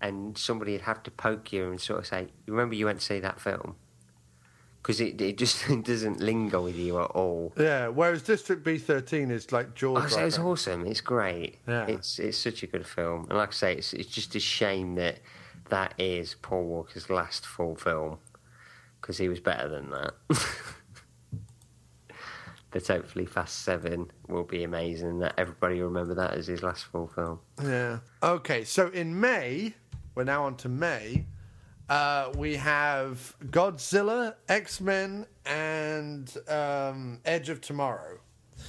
and 0.00 0.36
somebody 0.38 0.72
would 0.72 0.82
have 0.82 1.02
to 1.04 1.10
poke 1.10 1.52
you 1.52 1.70
and 1.70 1.80
sort 1.80 2.00
of 2.00 2.06
say, 2.06 2.28
"Remember, 2.46 2.74
you 2.74 2.86
went 2.86 3.00
to 3.00 3.04
see 3.06 3.20
that 3.20 3.40
film." 3.40 3.76
Because 4.86 5.00
it, 5.00 5.20
it 5.20 5.36
just 5.36 5.66
doesn't 5.82 6.20
linger 6.20 6.60
with 6.60 6.76
you 6.76 7.00
at 7.00 7.10
all. 7.10 7.52
Yeah, 7.58 7.88
whereas 7.88 8.22
District 8.22 8.62
B 8.62 8.78
thirteen 8.78 9.32
is 9.32 9.50
like 9.50 9.74
jaw 9.74 9.98
Oh, 9.98 10.06
so 10.06 10.24
it's 10.24 10.38
awesome. 10.38 10.86
It's 10.86 11.00
great. 11.00 11.58
Yeah. 11.66 11.86
It's 11.86 12.20
it's 12.20 12.38
such 12.38 12.62
a 12.62 12.68
good 12.68 12.86
film, 12.86 13.26
and 13.28 13.36
like 13.36 13.48
I 13.48 13.52
say, 13.52 13.74
it's 13.74 13.92
it's 13.92 14.08
just 14.08 14.36
a 14.36 14.40
shame 14.40 14.94
that 14.94 15.18
that 15.70 15.94
is 15.98 16.36
Paul 16.40 16.66
Walker's 16.66 17.10
last 17.10 17.44
full 17.44 17.74
film 17.74 18.18
because 19.00 19.18
he 19.18 19.28
was 19.28 19.40
better 19.40 19.68
than 19.68 19.90
that. 19.90 20.14
but 22.70 22.86
hopefully, 22.86 23.26
Fast 23.26 23.64
Seven 23.64 24.12
will 24.28 24.44
be 24.44 24.62
amazing. 24.62 25.08
and 25.08 25.22
That 25.22 25.34
everybody 25.36 25.80
will 25.80 25.88
remember 25.88 26.14
that 26.14 26.34
as 26.34 26.46
his 26.46 26.62
last 26.62 26.84
full 26.84 27.08
film. 27.08 27.40
Yeah. 27.60 27.98
Okay, 28.22 28.62
so 28.62 28.86
in 28.90 29.18
May, 29.18 29.74
we're 30.14 30.22
now 30.22 30.44
on 30.44 30.56
to 30.58 30.68
May. 30.68 31.26
Uh, 31.88 32.32
we 32.36 32.56
have 32.56 33.36
Godzilla, 33.46 34.34
X 34.48 34.80
Men, 34.80 35.26
and 35.44 36.34
um, 36.48 37.20
Edge 37.24 37.48
of 37.48 37.60
Tomorrow. 37.60 38.18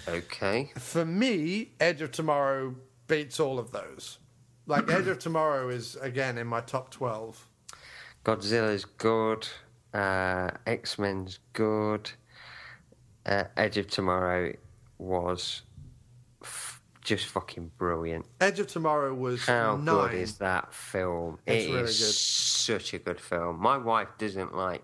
Okay. 0.07 0.71
For 0.77 1.03
me, 1.05 1.71
Edge 1.79 2.01
of 2.01 2.11
Tomorrow 2.11 2.75
beats 3.07 3.39
all 3.39 3.57
of 3.57 3.71
those. 3.71 4.19
Like 4.67 4.89
Edge 4.91 5.07
of 5.07 5.17
Tomorrow 5.17 5.69
is 5.69 5.95
again 5.95 6.37
in 6.37 6.45
my 6.45 6.61
top 6.61 6.91
twelve. 6.91 7.47
Godzilla's 8.23 8.85
good. 8.85 9.47
Uh, 9.93 10.51
X 10.67 10.99
Men's 10.99 11.39
good. 11.53 12.11
Uh, 13.25 13.45
Edge 13.55 13.77
of 13.77 13.87
Tomorrow 13.87 14.53
was 14.99 15.63
just 17.07 17.25
fucking 17.27 17.71
brilliant. 17.77 18.25
Edge 18.41 18.59
of 18.59 18.67
Tomorrow 18.67 19.13
was 19.13 19.45
How 19.45 19.77
nine. 19.77 20.09
good 20.09 20.13
is 20.15 20.37
that 20.39 20.73
film? 20.73 21.39
It's 21.47 21.65
It 21.65 21.69
really 21.71 21.83
is 21.85 21.99
good. 21.99 22.13
such 22.13 22.93
a 22.93 22.99
good 22.99 23.21
film. 23.21 23.59
My 23.59 23.77
wife 23.77 24.09
doesn't 24.17 24.53
like 24.53 24.83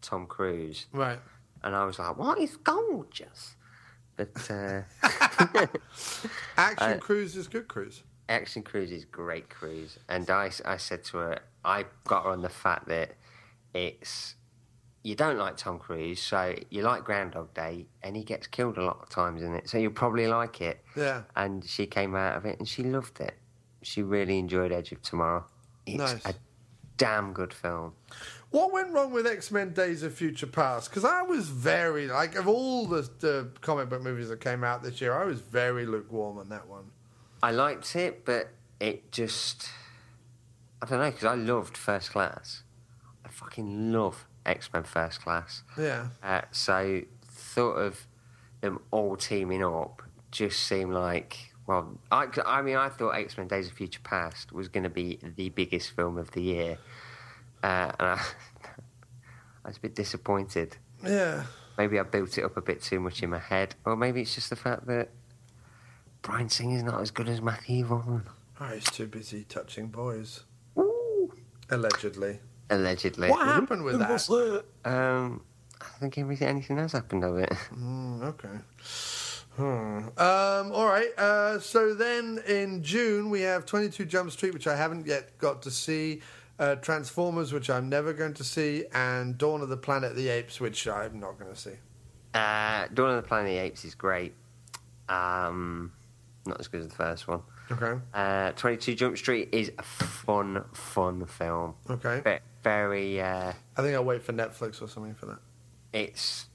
Tom 0.00 0.26
Cruise, 0.28 0.86
Right. 0.92 1.18
and 1.64 1.74
I 1.74 1.84
was 1.84 1.98
like, 1.98 2.16
"What? 2.16 2.38
He's 2.38 2.56
gorgeous." 2.56 3.56
But 4.14 4.48
uh, 4.48 4.82
Action 6.56 6.92
Uh, 6.92 6.98
Cruise 7.00 7.36
is 7.36 7.48
good 7.48 7.66
cruise. 7.66 8.02
Action 8.28 8.62
Cruise 8.62 8.92
is 8.92 9.04
great 9.04 9.50
cruise, 9.50 9.98
and 10.08 10.30
I, 10.30 10.50
I 10.64 10.76
said 10.76 11.02
to 11.06 11.18
her, 11.18 11.38
I 11.64 11.84
got 12.04 12.24
her 12.24 12.30
on 12.30 12.42
the 12.42 12.48
fact 12.48 12.86
that 12.88 13.16
it's 13.74 14.35
you 15.06 15.14
don't 15.14 15.38
like 15.38 15.56
Tom 15.56 15.78
Cruise, 15.78 16.20
so 16.20 16.52
you 16.68 16.82
like 16.82 17.04
Groundhog 17.04 17.54
Day, 17.54 17.86
and 18.02 18.16
he 18.16 18.24
gets 18.24 18.48
killed 18.48 18.76
a 18.76 18.82
lot 18.82 18.98
of 19.00 19.08
times 19.08 19.40
in 19.40 19.54
it, 19.54 19.68
so 19.70 19.78
you'll 19.78 19.92
probably 19.92 20.26
like 20.26 20.60
it. 20.60 20.82
Yeah. 20.96 21.22
And 21.36 21.64
she 21.64 21.86
came 21.86 22.16
out 22.16 22.36
of 22.36 22.44
it 22.44 22.58
and 22.58 22.68
she 22.68 22.82
loved 22.82 23.20
it. 23.20 23.34
She 23.82 24.02
really 24.02 24.36
enjoyed 24.40 24.72
Edge 24.72 24.90
of 24.90 25.00
Tomorrow. 25.02 25.44
It's 25.86 25.96
Nice. 25.98 26.26
a 26.26 26.34
damn 26.96 27.32
good 27.32 27.54
film. 27.54 27.92
What 28.50 28.72
went 28.72 28.92
wrong 28.92 29.12
with 29.12 29.28
X 29.28 29.52
Men 29.52 29.72
Days 29.72 30.02
of 30.02 30.12
Future 30.12 30.48
Past? 30.48 30.90
Because 30.90 31.04
I 31.04 31.22
was 31.22 31.46
very, 31.50 32.08
like, 32.08 32.34
of 32.34 32.48
all 32.48 32.86
the, 32.86 33.08
the 33.20 33.48
comic 33.60 33.88
book 33.88 34.02
movies 34.02 34.28
that 34.30 34.40
came 34.40 34.64
out 34.64 34.82
this 34.82 35.00
year, 35.00 35.14
I 35.14 35.24
was 35.24 35.40
very 35.40 35.86
lukewarm 35.86 36.36
on 36.38 36.48
that 36.48 36.66
one. 36.66 36.90
I 37.44 37.52
liked 37.52 37.94
it, 37.94 38.24
but 38.24 38.48
it 38.80 39.12
just. 39.12 39.68
I 40.82 40.86
don't 40.86 40.98
know, 40.98 41.10
because 41.12 41.24
I 41.26 41.34
loved 41.36 41.76
First 41.76 42.10
Class. 42.10 42.64
I 43.24 43.28
fucking 43.28 43.92
love 43.92 44.26
X 44.46 44.70
Men 44.72 44.84
First 44.84 45.22
Class. 45.22 45.62
Yeah. 45.78 46.08
Uh, 46.22 46.42
so, 46.52 47.02
thought 47.24 47.74
of 47.74 48.06
them 48.60 48.80
all 48.90 49.16
teaming 49.16 49.64
up 49.64 50.02
just 50.30 50.60
seemed 50.60 50.92
like. 50.92 51.52
Well, 51.66 51.98
I, 52.12 52.28
I 52.44 52.62
mean, 52.62 52.76
I 52.76 52.88
thought 52.88 53.10
X 53.10 53.36
Men 53.36 53.48
Days 53.48 53.66
of 53.66 53.72
Future 53.72 54.00
Past 54.04 54.52
was 54.52 54.68
going 54.68 54.84
to 54.84 54.90
be 54.90 55.18
the 55.36 55.48
biggest 55.48 55.90
film 55.90 56.16
of 56.16 56.30
the 56.30 56.42
year. 56.42 56.78
Uh, 57.62 57.90
and 57.98 58.08
I, 58.08 58.14
I 59.64 59.68
was 59.68 59.76
a 59.76 59.80
bit 59.80 59.96
disappointed. 59.96 60.76
Yeah. 61.04 61.44
Maybe 61.76 61.98
I 61.98 62.04
built 62.04 62.38
it 62.38 62.44
up 62.44 62.56
a 62.56 62.62
bit 62.62 62.82
too 62.82 63.00
much 63.00 63.22
in 63.22 63.30
my 63.30 63.38
head, 63.38 63.74
or 63.84 63.96
maybe 63.96 64.22
it's 64.22 64.34
just 64.34 64.50
the 64.50 64.56
fact 64.56 64.86
that 64.86 65.10
Bryan 66.22 66.48
Singer's 66.48 66.82
not 66.82 67.00
as 67.00 67.10
good 67.10 67.28
as 67.28 67.42
Matthew 67.42 67.84
Vaughn. 67.84 68.22
Oh, 68.60 68.66
he's 68.66 68.84
too 68.84 69.06
busy 69.06 69.44
touching 69.44 69.88
boys. 69.88 70.44
Allegedly. 71.68 72.40
Allegedly. 72.70 73.30
What 73.30 73.46
happened 73.46 73.84
with 73.84 73.98
that? 73.98 74.64
Um, 74.84 75.42
I 75.80 75.84
think 76.00 76.18
everything, 76.18 76.48
anything 76.48 76.78
has 76.78 76.92
happened 76.92 77.24
of 77.24 77.38
it. 77.38 77.52
Mm, 77.74 78.22
okay. 78.24 78.48
Hmm. 79.56 80.08
Um, 80.18 80.72
all 80.72 80.86
right. 80.86 81.08
Uh, 81.16 81.58
so 81.60 81.94
then 81.94 82.42
in 82.46 82.82
June, 82.82 83.30
we 83.30 83.40
have 83.40 83.64
22 83.64 84.04
Jump 84.04 84.30
Street, 84.30 84.52
which 84.52 84.66
I 84.66 84.76
haven't 84.76 85.06
yet 85.06 85.38
got 85.38 85.62
to 85.62 85.70
see. 85.70 86.20
Uh, 86.58 86.74
Transformers, 86.76 87.52
which 87.52 87.70
I'm 87.70 87.88
never 87.88 88.12
going 88.12 88.34
to 88.34 88.44
see. 88.44 88.84
And 88.92 89.38
Dawn 89.38 89.62
of 89.62 89.68
the 89.70 89.76
Planet 89.76 90.10
of 90.10 90.16
the 90.16 90.28
Apes, 90.28 90.60
which 90.60 90.86
I'm 90.86 91.18
not 91.20 91.38
going 91.38 91.52
to 91.52 91.58
see. 91.58 91.72
Uh, 92.34 92.86
Dawn 92.92 93.10
of 93.10 93.16
the 93.22 93.26
Planet 93.28 93.46
of 93.46 93.52
the 93.52 93.58
Apes 93.58 93.84
is 93.86 93.94
great. 93.94 94.34
Um, 95.08 95.92
not 96.46 96.60
as 96.60 96.68
good 96.68 96.80
as 96.82 96.88
the 96.88 96.94
first 96.94 97.26
one. 97.28 97.42
Okay. 97.70 97.98
Uh, 98.14 98.52
22 98.52 98.94
Jump 98.94 99.16
Street 99.18 99.48
is 99.52 99.72
a 99.78 99.82
fun, 99.82 100.64
fun 100.72 101.24
film. 101.26 101.74
Okay. 101.88 102.20
Ve- 102.20 102.38
Very, 102.70 103.20
uh, 103.20 103.52
I 103.76 103.80
think 103.82 103.94
I'll 103.94 104.02
wait 104.04 104.24
for 104.24 104.32
Netflix 104.32 104.82
or 104.82 104.88
something 104.88 105.14
for 105.14 105.26
that. 105.26 105.38
it's 105.92 106.46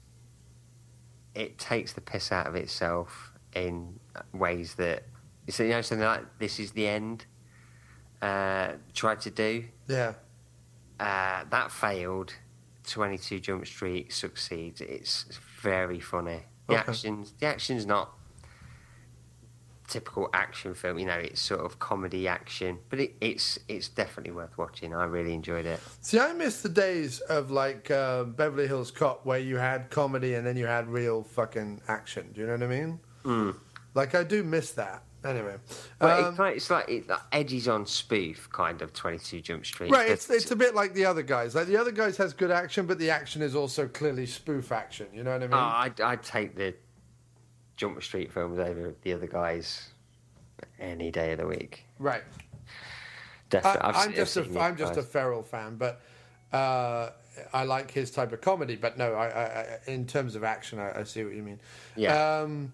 it 1.34 1.56
takes 1.56 1.94
the 1.94 2.02
piss 2.02 2.30
out 2.30 2.46
of 2.46 2.54
itself 2.54 3.32
in 3.54 3.98
ways 4.34 4.74
that 4.74 5.04
so 5.48 5.62
you 5.62 5.70
know 5.70 5.80
something 5.80 6.06
like 6.06 6.24
this 6.38 6.60
is 6.60 6.72
the 6.72 6.86
end 6.86 7.24
uh, 8.20 8.72
tried 8.92 9.20
to 9.22 9.30
do 9.30 9.64
Yeah. 9.88 10.12
uh, 11.00 11.44
that 11.48 11.72
failed 11.72 12.34
22 12.86 13.40
Jump 13.40 13.66
Street 13.66 14.12
succeeds 14.12 14.82
it's 14.82 15.24
very 15.62 15.98
funny 15.98 16.42
the 16.68 16.74
Okay. 16.74 16.90
actions 16.90 17.32
the 17.40 17.46
action's 17.46 17.86
not 17.86 18.10
typical 19.88 20.28
action 20.32 20.74
film 20.74 20.98
you 20.98 21.06
know 21.06 21.18
it's 21.18 21.40
sort 21.40 21.60
of 21.60 21.78
comedy 21.78 22.26
action 22.28 22.78
but 22.88 22.98
it, 23.00 23.14
it's 23.20 23.58
it's 23.68 23.88
definitely 23.88 24.32
worth 24.32 24.56
watching 24.56 24.94
I 24.94 25.04
really 25.04 25.34
enjoyed 25.34 25.66
it 25.66 25.80
See, 26.00 26.18
I 26.18 26.32
miss 26.32 26.62
the 26.62 26.68
days 26.68 27.20
of 27.20 27.50
like 27.50 27.90
uh, 27.90 28.24
Beverly 28.24 28.66
Hills 28.66 28.90
Cop 28.90 29.24
where 29.24 29.38
you 29.38 29.56
had 29.56 29.90
comedy 29.90 30.34
and 30.34 30.46
then 30.46 30.56
you 30.56 30.66
had 30.66 30.88
real 30.88 31.22
fucking 31.22 31.80
action. 31.88 32.30
Do 32.32 32.40
you 32.40 32.46
know 32.46 32.54
what 32.54 32.62
I 32.62 32.66
mean? 32.66 33.00
Mm. 33.24 33.56
Like, 33.94 34.14
I 34.14 34.24
do 34.24 34.42
miss 34.42 34.72
that. 34.72 35.02
Anyway. 35.24 35.56
Well, 36.00 36.26
Um, 36.26 36.30
it's 36.32 36.38
like, 36.38 36.56
it's 36.56 36.70
like 36.70 36.88
it, 36.88 37.10
edges 37.30 37.68
on 37.68 37.86
spoof 37.86 38.48
kind 38.50 38.82
of 38.82 38.92
22 38.92 39.40
Jump 39.40 39.64
Street 39.64 39.90
Right, 39.92 40.10
it's 40.10 40.28
it's 40.28 40.50
a 40.50 40.56
bit 40.56 40.74
like 40.74 40.94
the 40.94 41.04
other 41.04 41.22
guys. 41.22 41.54
Like 41.54 41.68
the 41.68 41.76
other 41.76 41.92
guys 41.92 42.16
has 42.16 42.32
good 42.32 42.50
action, 42.50 42.86
but 42.86 42.98
the 42.98 43.10
action 43.10 43.40
is 43.42 43.54
also 43.54 43.86
clearly 43.86 44.26
spoof 44.26 44.72
action. 44.72 45.06
You 45.14 45.22
know 45.22 45.32
what 45.32 45.42
I 45.42 45.46
mean? 45.46 45.54
Oh, 45.54 45.58
I'd, 45.58 46.00
I'd 46.00 46.22
take 46.24 46.56
the 46.56 46.74
Jump 47.82 48.00
Street 48.00 48.30
films 48.32 48.60
over 48.60 48.94
the 49.02 49.12
other 49.12 49.26
guys 49.26 49.88
any 50.78 51.10
day 51.10 51.32
of 51.32 51.38
the 51.38 51.46
week. 51.48 51.84
right. 51.98 52.22
Definitely. 53.50 53.80
I, 53.82 54.04
I'm 54.04 54.14
just 54.14 54.36
a 54.36 54.60
I'm 54.60 54.76
just 54.76 54.96
a. 54.96 55.02
Ferrell 55.02 55.42
fan, 55.42 55.74
but 55.76 56.00
uh, 56.52 57.10
I 57.52 57.64
like 57.64 57.90
his 57.90 58.12
type 58.12 58.32
of 58.32 58.40
comedy. 58.40 58.76
But 58.76 58.96
no, 58.96 59.14
I, 59.14 59.26
I, 59.26 59.42
I 59.42 59.78
in 59.88 60.06
terms 60.06 60.36
of 60.36 60.44
action, 60.44 60.78
I, 60.78 61.00
I 61.00 61.02
see 61.02 61.24
what 61.24 61.34
you 61.34 61.42
mean. 61.42 61.58
Yeah. 61.96 62.40
Um, 62.42 62.72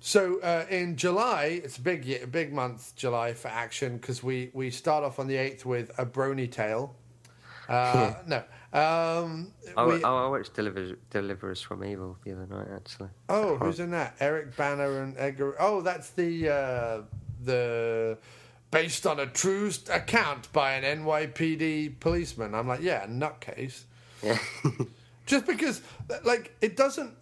so 0.00 0.40
uh, 0.40 0.66
in 0.68 0.96
July, 0.96 1.60
it's 1.62 1.78
a 1.78 1.80
big 1.80 2.04
year, 2.04 2.26
big 2.26 2.52
month, 2.52 2.96
July 2.96 3.34
for 3.34 3.48
action 3.48 3.98
because 3.98 4.20
we 4.20 4.50
we 4.52 4.72
start 4.72 5.04
off 5.04 5.20
on 5.20 5.28
the 5.28 5.36
eighth 5.36 5.64
with 5.64 5.96
a 5.96 6.04
Brony 6.04 6.50
Tale. 6.50 6.96
Uh, 7.68 8.14
no. 8.26 8.42
Um, 8.72 9.52
I, 9.76 9.84
we- 9.84 10.02
I, 10.02 10.10
I 10.10 10.28
watched 10.28 10.54
Deliver, 10.54 10.96
Deliver 11.10 11.50
Us 11.50 11.60
from 11.60 11.84
Evil 11.84 12.16
the 12.24 12.32
other 12.32 12.46
night, 12.46 12.68
actually. 12.74 13.10
Oh, 13.28 13.56
who's 13.56 13.80
in 13.80 13.90
that? 13.90 14.16
Eric 14.20 14.56
Bana 14.56 14.90
and 14.90 15.14
Edgar. 15.18 15.54
Oh, 15.60 15.82
that's 15.82 16.10
the 16.10 16.48
uh, 16.48 17.02
the 17.44 18.16
based 18.70 19.06
on 19.06 19.20
a 19.20 19.26
true 19.26 19.70
account 19.90 20.50
by 20.54 20.72
an 20.72 21.02
NYPD 21.04 22.00
policeman. 22.00 22.54
I'm 22.54 22.66
like, 22.66 22.80
yeah, 22.80 23.06
nutcase. 23.06 23.82
Yeah. 24.22 24.38
Just 25.26 25.46
because, 25.46 25.82
like, 26.24 26.56
it 26.60 26.76
doesn't. 26.76 27.12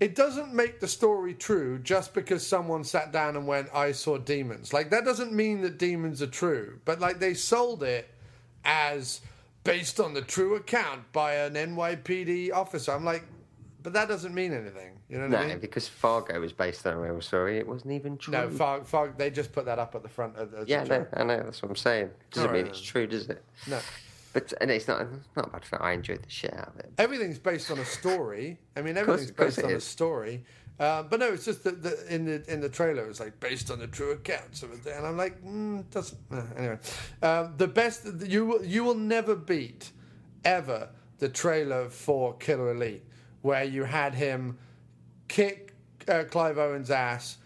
It 0.00 0.16
doesn't 0.16 0.52
make 0.52 0.80
the 0.80 0.88
story 0.88 1.32
true 1.32 1.78
just 1.78 2.12
because 2.12 2.44
someone 2.44 2.82
sat 2.82 3.12
down 3.12 3.36
and 3.36 3.46
went, 3.46 3.68
"I 3.72 3.92
saw 3.92 4.18
demons." 4.18 4.72
Like 4.72 4.90
that 4.90 5.04
doesn't 5.04 5.32
mean 5.32 5.60
that 5.60 5.78
demons 5.78 6.20
are 6.20 6.26
true, 6.26 6.80
but 6.84 6.98
like 6.98 7.20
they 7.20 7.34
sold 7.34 7.84
it 7.84 8.10
as 8.64 9.20
based 9.64 10.00
on 10.00 10.14
the 10.14 10.22
true 10.22 10.54
account 10.54 11.12
by 11.12 11.34
an 11.34 11.54
NYPD 11.54 12.52
officer. 12.52 12.92
I'm 12.92 13.04
like, 13.04 13.24
but 13.82 13.92
that 13.94 14.08
doesn't 14.08 14.34
mean 14.34 14.52
anything. 14.52 14.98
You 15.08 15.18
know 15.18 15.28
what 15.28 15.38
I 15.38 15.42
no, 15.42 15.48
mean? 15.48 15.58
because 15.58 15.88
Fargo 15.88 16.40
was 16.40 16.52
based 16.52 16.86
on 16.86 16.94
a 16.94 16.98
real 16.98 17.20
story. 17.20 17.58
It 17.58 17.66
wasn't 17.66 17.92
even 17.92 18.16
true. 18.16 18.32
No, 18.32 18.48
Fog, 18.48 18.86
Fog, 18.86 19.18
they 19.18 19.30
just 19.30 19.52
put 19.52 19.64
that 19.66 19.78
up 19.78 19.94
at 19.94 20.02
the 20.02 20.08
front 20.08 20.36
of 20.36 20.50
the. 20.50 20.64
yeah, 20.66 20.84
no, 20.84 21.06
I 21.14 21.24
know. 21.24 21.42
That's 21.42 21.62
what 21.62 21.70
I'm 21.70 21.76
saying. 21.76 22.10
Doesn't 22.30 22.52
mean 22.52 22.66
it's 22.66 22.80
true, 22.80 23.06
does 23.06 23.28
it? 23.28 23.44
No. 23.66 23.80
But 24.32 24.52
and 24.60 24.70
it's 24.70 24.88
not. 24.88 25.02
It's 25.02 25.36
not 25.36 25.52
bad 25.52 25.64
for. 25.64 25.82
I 25.82 25.92
enjoyed 25.92 26.22
the 26.22 26.30
shit 26.30 26.54
out 26.54 26.68
of 26.68 26.78
it. 26.78 26.90
Everything's 26.96 27.38
based 27.38 27.70
on 27.70 27.78
a 27.78 27.84
story. 27.84 28.58
I 28.76 28.80
mean, 28.80 28.96
everything's 28.96 29.30
course 29.30 29.56
based 29.56 29.64
on 29.66 29.72
a 29.72 29.80
story. 29.80 30.44
Uh, 30.82 31.00
but 31.00 31.20
no, 31.20 31.32
it's 31.32 31.44
just 31.44 31.62
that 31.62 31.80
the, 31.80 32.12
in 32.12 32.24
the 32.24 32.42
in 32.52 32.60
the 32.60 32.68
trailer, 32.68 33.08
it's 33.08 33.20
like 33.20 33.38
based 33.38 33.70
on 33.70 33.78
the 33.78 33.86
true 33.86 34.10
accounts 34.10 34.64
of 34.64 34.72
it, 34.72 34.92
and 34.92 35.06
I'm 35.06 35.16
like, 35.16 35.40
mm, 35.44 35.88
doesn't. 35.90 36.18
Uh, 36.28 36.42
anyway, 36.56 36.78
um, 37.22 37.54
the 37.56 37.68
best 37.68 38.04
you 38.26 38.46
will 38.46 38.64
you 38.64 38.82
will 38.82 38.96
never 38.96 39.36
beat 39.36 39.92
ever 40.44 40.88
the 41.20 41.28
trailer 41.28 41.88
for 41.88 42.36
Killer 42.38 42.72
Elite, 42.72 43.04
where 43.42 43.62
you 43.62 43.84
had 43.84 44.12
him 44.12 44.58
kick 45.28 45.72
uh, 46.08 46.24
Clive 46.28 46.58
Owen's 46.58 46.90
ass, 46.90 47.36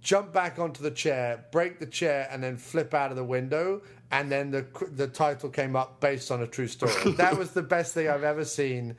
jump 0.00 0.32
back 0.32 0.60
onto 0.60 0.80
the 0.80 0.92
chair, 0.92 1.44
break 1.50 1.80
the 1.80 1.86
chair, 1.86 2.28
and 2.30 2.40
then 2.40 2.56
flip 2.56 2.94
out 2.94 3.10
of 3.10 3.16
the 3.16 3.24
window. 3.24 3.82
And 4.12 4.30
then 4.30 4.52
the 4.52 4.64
the 4.92 5.08
title 5.08 5.50
came 5.50 5.74
up 5.74 5.98
based 5.98 6.30
on 6.30 6.40
a 6.40 6.46
true 6.46 6.68
story. 6.68 6.92
that 7.16 7.36
was 7.36 7.50
the 7.50 7.62
best 7.62 7.94
thing 7.94 8.08
I've 8.08 8.22
ever 8.22 8.44
seen, 8.44 8.94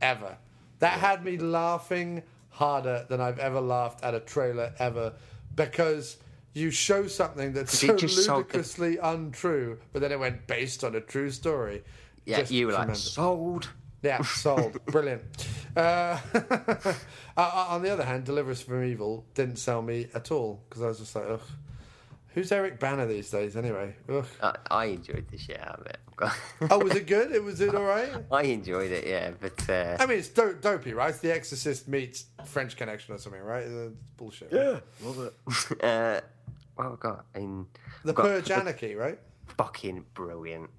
ever. 0.00 0.36
That 0.78 1.00
had 1.00 1.24
me 1.24 1.38
laughing 1.38 2.22
harder 2.52 3.06
than 3.08 3.20
I've 3.20 3.38
ever 3.38 3.60
laughed 3.60 4.04
at 4.04 4.14
a 4.14 4.20
trailer 4.20 4.72
ever, 4.78 5.14
because 5.54 6.16
you 6.54 6.70
show 6.70 7.06
something 7.06 7.52
that's 7.52 7.78
so 7.78 7.94
ludicrously 7.94 8.98
untrue, 8.98 9.78
but 9.92 10.00
then 10.00 10.12
it 10.12 10.18
went 10.20 10.46
based 10.46 10.84
on 10.84 10.94
a 10.94 11.00
true 11.00 11.30
story. 11.30 11.82
Yeah, 12.24 12.40
Just 12.40 12.52
you 12.52 12.66
were 12.66 12.72
like 12.72 12.94
sold. 12.94 13.68
Yeah, 14.02 14.22
sold. 14.22 14.84
Brilliant. 14.86 15.22
Uh, 15.76 16.18
uh, 17.36 17.66
on 17.68 17.82
the 17.82 17.90
other 17.90 18.04
hand, 18.04 18.24
Deliver 18.24 18.50
Us 18.50 18.60
from 18.60 18.84
Evil 18.84 19.24
didn't 19.34 19.56
sell 19.56 19.80
me 19.82 20.08
at 20.14 20.30
all 20.30 20.62
because 20.68 20.82
I 20.82 20.86
was 20.86 20.98
just 20.98 21.14
like, 21.16 21.26
ugh. 21.28 21.40
Who's 22.34 22.50
Eric 22.50 22.80
Bana 22.80 23.04
these 23.06 23.30
days, 23.30 23.56
anyway? 23.56 23.94
Ugh. 24.08 24.26
I, 24.42 24.56
I 24.70 24.84
enjoyed 24.86 25.28
the 25.30 25.36
shit 25.36 25.60
out 25.60 25.80
of 25.80 25.86
it. 25.86 25.98
Oh, 26.70 26.78
was 26.78 26.94
it 26.94 27.06
good? 27.06 27.32
It 27.32 27.42
was 27.42 27.60
it 27.60 27.74
all 27.74 27.82
right? 27.84 28.10
I 28.30 28.42
enjoyed 28.42 28.90
it, 28.92 29.06
yeah. 29.06 29.30
But 29.40 29.68
uh, 29.68 29.96
I 29.98 30.06
mean, 30.06 30.18
it's 30.18 30.28
do- 30.28 30.56
dopey, 30.60 30.92
right? 30.94 31.10
It's 31.10 31.18
The 31.18 31.32
Exorcist 31.34 31.88
meets 31.88 32.26
French 32.44 32.76
Connection 32.76 33.14
or 33.14 33.18
something, 33.18 33.40
right? 33.42 33.64
It's 33.66 33.94
bullshit. 34.16 34.52
right? 34.52 34.82
love 35.02 35.18
it. 35.18 35.82
uh, 35.84 36.20
what 36.74 36.84
have 36.84 36.92
I 36.92 36.96
got? 37.00 37.24
In 37.34 37.66
The 38.04 38.10
I've 38.10 38.14
got 38.16 38.22
Purge 38.24 38.50
Anarchy, 38.50 38.94
right? 38.94 39.18
fucking 39.58 40.04
brilliant, 40.14 40.70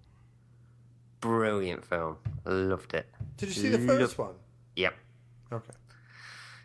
brilliant 1.19 1.85
film. 1.85 2.17
Loved 2.45 2.93
it. 2.93 3.07
Did 3.37 3.49
you 3.49 3.55
see 3.55 3.69
the 3.69 3.79
first 3.79 4.17
one? 4.17 4.33
Yep, 4.75 4.93
Okay. 5.51 5.73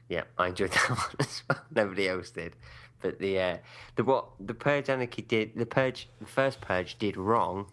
Yeah, 0.08 0.22
I 0.38 0.48
enjoyed 0.48 0.70
that 0.72 0.88
one 0.90 1.16
as 1.20 1.42
well. 1.48 1.60
Nobody 1.74 2.08
else 2.08 2.30
did. 2.30 2.54
But 3.02 3.18
the 3.18 3.38
uh, 3.38 3.56
the 3.96 4.04
what 4.04 4.26
the 4.40 4.54
Purge 4.54 4.88
Anarchy 4.88 5.22
did 5.22 5.54
the 5.54 5.66
Purge 5.66 6.08
the 6.20 6.26
first 6.26 6.60
Purge 6.60 6.98
did 6.98 7.16
wrong. 7.16 7.66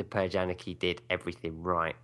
The 0.00 0.04
Purge 0.04 0.34
Anarchy 0.34 0.72
did 0.72 1.02
everything 1.10 1.62
right. 1.62 1.94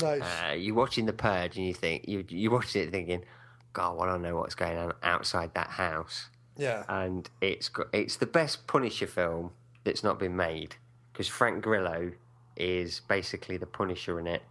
Nice. 0.00 0.22
Uh, 0.22 0.52
you're 0.52 0.76
watching 0.76 1.06
the 1.06 1.12
Purge 1.12 1.56
and 1.56 1.66
you 1.66 1.74
think 1.74 2.06
you 2.06 2.24
you 2.28 2.52
watching 2.52 2.84
it 2.84 2.92
thinking, 2.92 3.24
God, 3.72 3.98
I 4.00 4.06
don't 4.06 4.22
know 4.22 4.36
what's 4.36 4.54
going 4.54 4.78
on 4.78 4.92
outside 5.02 5.54
that 5.54 5.70
house. 5.70 6.28
yeah. 6.56 6.84
And 6.88 7.28
it's 7.40 7.68
it's 7.92 8.14
the 8.16 8.26
best 8.26 8.68
Punisher 8.68 9.08
film 9.08 9.50
that's 9.82 10.04
not 10.04 10.20
been 10.20 10.36
made 10.36 10.76
because 11.12 11.26
Frank 11.26 11.64
Grillo 11.64 12.12
is 12.56 13.00
basically 13.08 13.56
the 13.56 13.66
Punisher 13.66 14.20
in 14.20 14.28
it, 14.28 14.42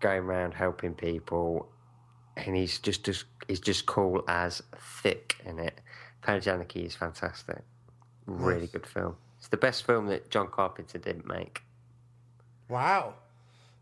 going 0.00 0.22
around 0.22 0.54
helping 0.54 0.94
people, 0.94 1.68
and 2.34 2.56
he's 2.56 2.78
just 2.78 3.08
as 3.08 3.24
he's 3.46 3.60
just 3.60 3.84
cool 3.84 4.24
as 4.26 4.62
thick 5.02 5.36
in 5.44 5.58
it. 5.58 5.82
Purge 6.22 6.48
Anarchy 6.48 6.86
is 6.86 6.94
fantastic, 6.94 7.62
really 8.24 8.68
good 8.68 8.86
film. 8.86 9.16
It's 9.42 9.48
the 9.48 9.56
best 9.56 9.84
film 9.84 10.06
that 10.06 10.30
John 10.30 10.46
Carpenter 10.46 10.98
didn't 10.98 11.26
make. 11.26 11.62
Wow. 12.68 13.14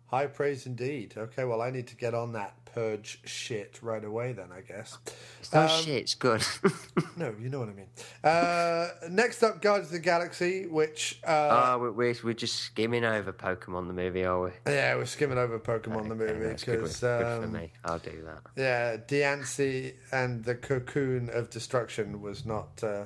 High 0.07 0.27
praise 0.27 0.65
indeed. 0.65 1.13
Okay, 1.19 1.45
well, 1.45 1.61
I 1.61 1.69
need 1.71 1.87
to 1.89 1.97
get 1.97 2.15
on 2.15 2.33
that 2.33 2.55
purge 2.65 3.21
shit 3.27 3.79
right 3.83 4.03
away 4.03 4.33
then, 4.33 4.49
I 4.57 4.63
guess. 4.63 4.97
It's 5.39 5.53
no 5.53 5.65
Um, 5.65 5.69
shit. 5.69 5.97
It's 5.99 6.15
good. 6.15 6.43
No, 7.17 7.35
you 7.39 7.51
know 7.51 7.59
what 7.61 7.69
I 7.69 7.73
mean. 7.73 7.89
Uh, 8.25 8.89
next 9.11 9.43
up, 9.43 9.61
Guardians 9.61 9.89
of 9.89 9.93
the 9.93 9.99
Galaxy, 9.99 10.67
which, 10.67 11.21
uh, 11.27 11.75
oh, 11.77 11.91
we're, 11.95 12.15
we're 12.25 12.33
just 12.33 12.57
skimming 12.61 13.05
over 13.05 13.31
Pokemon 13.31 13.89
the 13.89 13.93
movie, 13.93 14.25
are 14.25 14.41
we? 14.45 14.51
yeah, 14.67 14.95
we're 14.95 15.05
skimming 15.05 15.37
over 15.37 15.59
Pokemon 15.59 16.09
the 16.09 16.15
Okay, 16.15 16.33
movie 16.33 16.47
that's 16.47 16.65
good, 16.65 16.77
because, 16.77 17.01
good 17.01 17.21
for 17.41 17.45
um, 17.45 17.53
me. 17.53 17.71
I'll 17.85 17.99
do 17.99 18.23
that. 18.25 18.41
yeah, 18.57 18.97
Diancie 18.97 19.93
and 20.13 20.43
the 20.43 20.55
Cocoon 20.55 21.29
of 21.29 21.51
Destruction 21.51 22.23
was 22.23 22.47
not 22.47 22.83
uh, 22.83 23.05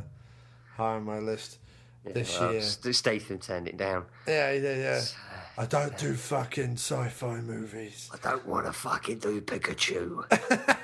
high 0.77 0.95
on 0.95 1.05
my 1.05 1.19
list 1.19 1.59
this 2.13 2.39
Well, 2.39 2.53
year. 2.53 2.63
St- 2.63 2.95
Statham 2.95 3.39
turned 3.39 3.69
it 3.69 3.77
down. 3.77 4.05
Yeah, 4.29 4.53
yeah, 4.53 4.75
yeah. 4.77 5.01
I 5.57 5.67
don't 5.67 5.97
do 5.97 6.15
fucking 6.15 6.75
sci-fi 6.75 7.41
movies. 7.41 8.11
I 8.13 8.17
don't 8.29 8.47
want 8.47 8.67
to 8.67 8.73
fucking 8.73 9.19
do 9.21 9.41
Pikachu. 9.41 10.25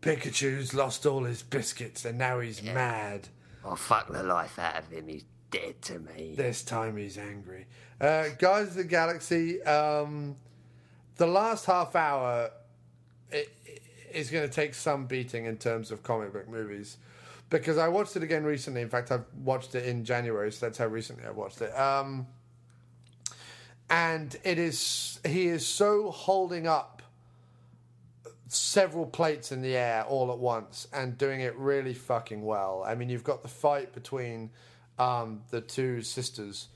Pikachu's 0.00 0.74
lost 0.74 1.06
all 1.06 1.24
his 1.24 1.42
biscuits 1.42 2.04
and 2.04 2.18
now 2.18 2.40
he's 2.40 2.62
mad. 2.62 3.28
I'll 3.64 3.76
fuck 3.76 4.08
the 4.12 4.22
life 4.22 4.58
out 4.58 4.76
of 4.78 4.88
him. 4.90 5.08
He's 5.08 5.24
dead 5.50 5.82
to 5.82 5.98
me. 5.98 6.34
This 6.36 6.62
time 6.62 6.96
he's 6.96 7.18
angry. 7.18 7.66
Uh, 8.00 8.28
Guardians 8.38 8.70
of 8.70 8.76
the 8.76 8.84
Galaxy, 8.84 9.60
um, 9.64 10.36
the 11.16 11.26
last 11.26 11.64
half 11.66 11.96
hour 11.96 12.50
i- 13.32 13.36
i- 13.66 13.78
is 14.12 14.30
going 14.30 14.48
to 14.48 14.54
take 14.54 14.74
some 14.74 15.06
beating 15.06 15.46
in 15.46 15.56
terms 15.56 15.90
of 15.90 16.02
comic 16.04 16.32
book 16.32 16.48
movies. 16.48 16.96
Because 17.50 17.78
I 17.78 17.88
watched 17.88 18.14
it 18.16 18.22
again 18.22 18.44
recently. 18.44 18.82
In 18.82 18.90
fact, 18.90 19.10
I've 19.10 19.24
watched 19.42 19.74
it 19.74 19.86
in 19.86 20.04
January, 20.04 20.52
so 20.52 20.66
that's 20.66 20.78
how 20.78 20.86
recently 20.86 21.24
I 21.24 21.30
watched 21.30 21.62
it. 21.62 21.74
Um, 21.78 22.26
and 23.88 24.36
it 24.44 24.58
is, 24.58 25.18
he 25.26 25.46
is 25.48 25.66
so 25.66 26.10
holding 26.10 26.66
up 26.66 27.02
several 28.48 29.06
plates 29.06 29.50
in 29.52 29.62
the 29.62 29.76
air 29.76 30.04
all 30.04 30.30
at 30.30 30.38
once 30.38 30.88
and 30.92 31.16
doing 31.16 31.40
it 31.40 31.56
really 31.56 31.94
fucking 31.94 32.42
well. 32.44 32.82
I 32.86 32.94
mean, 32.94 33.08
you've 33.08 33.24
got 33.24 33.42
the 33.42 33.48
fight 33.48 33.92
between 33.94 34.50
um, 34.98 35.42
the 35.50 35.60
two 35.60 36.02
sisters. 36.02 36.68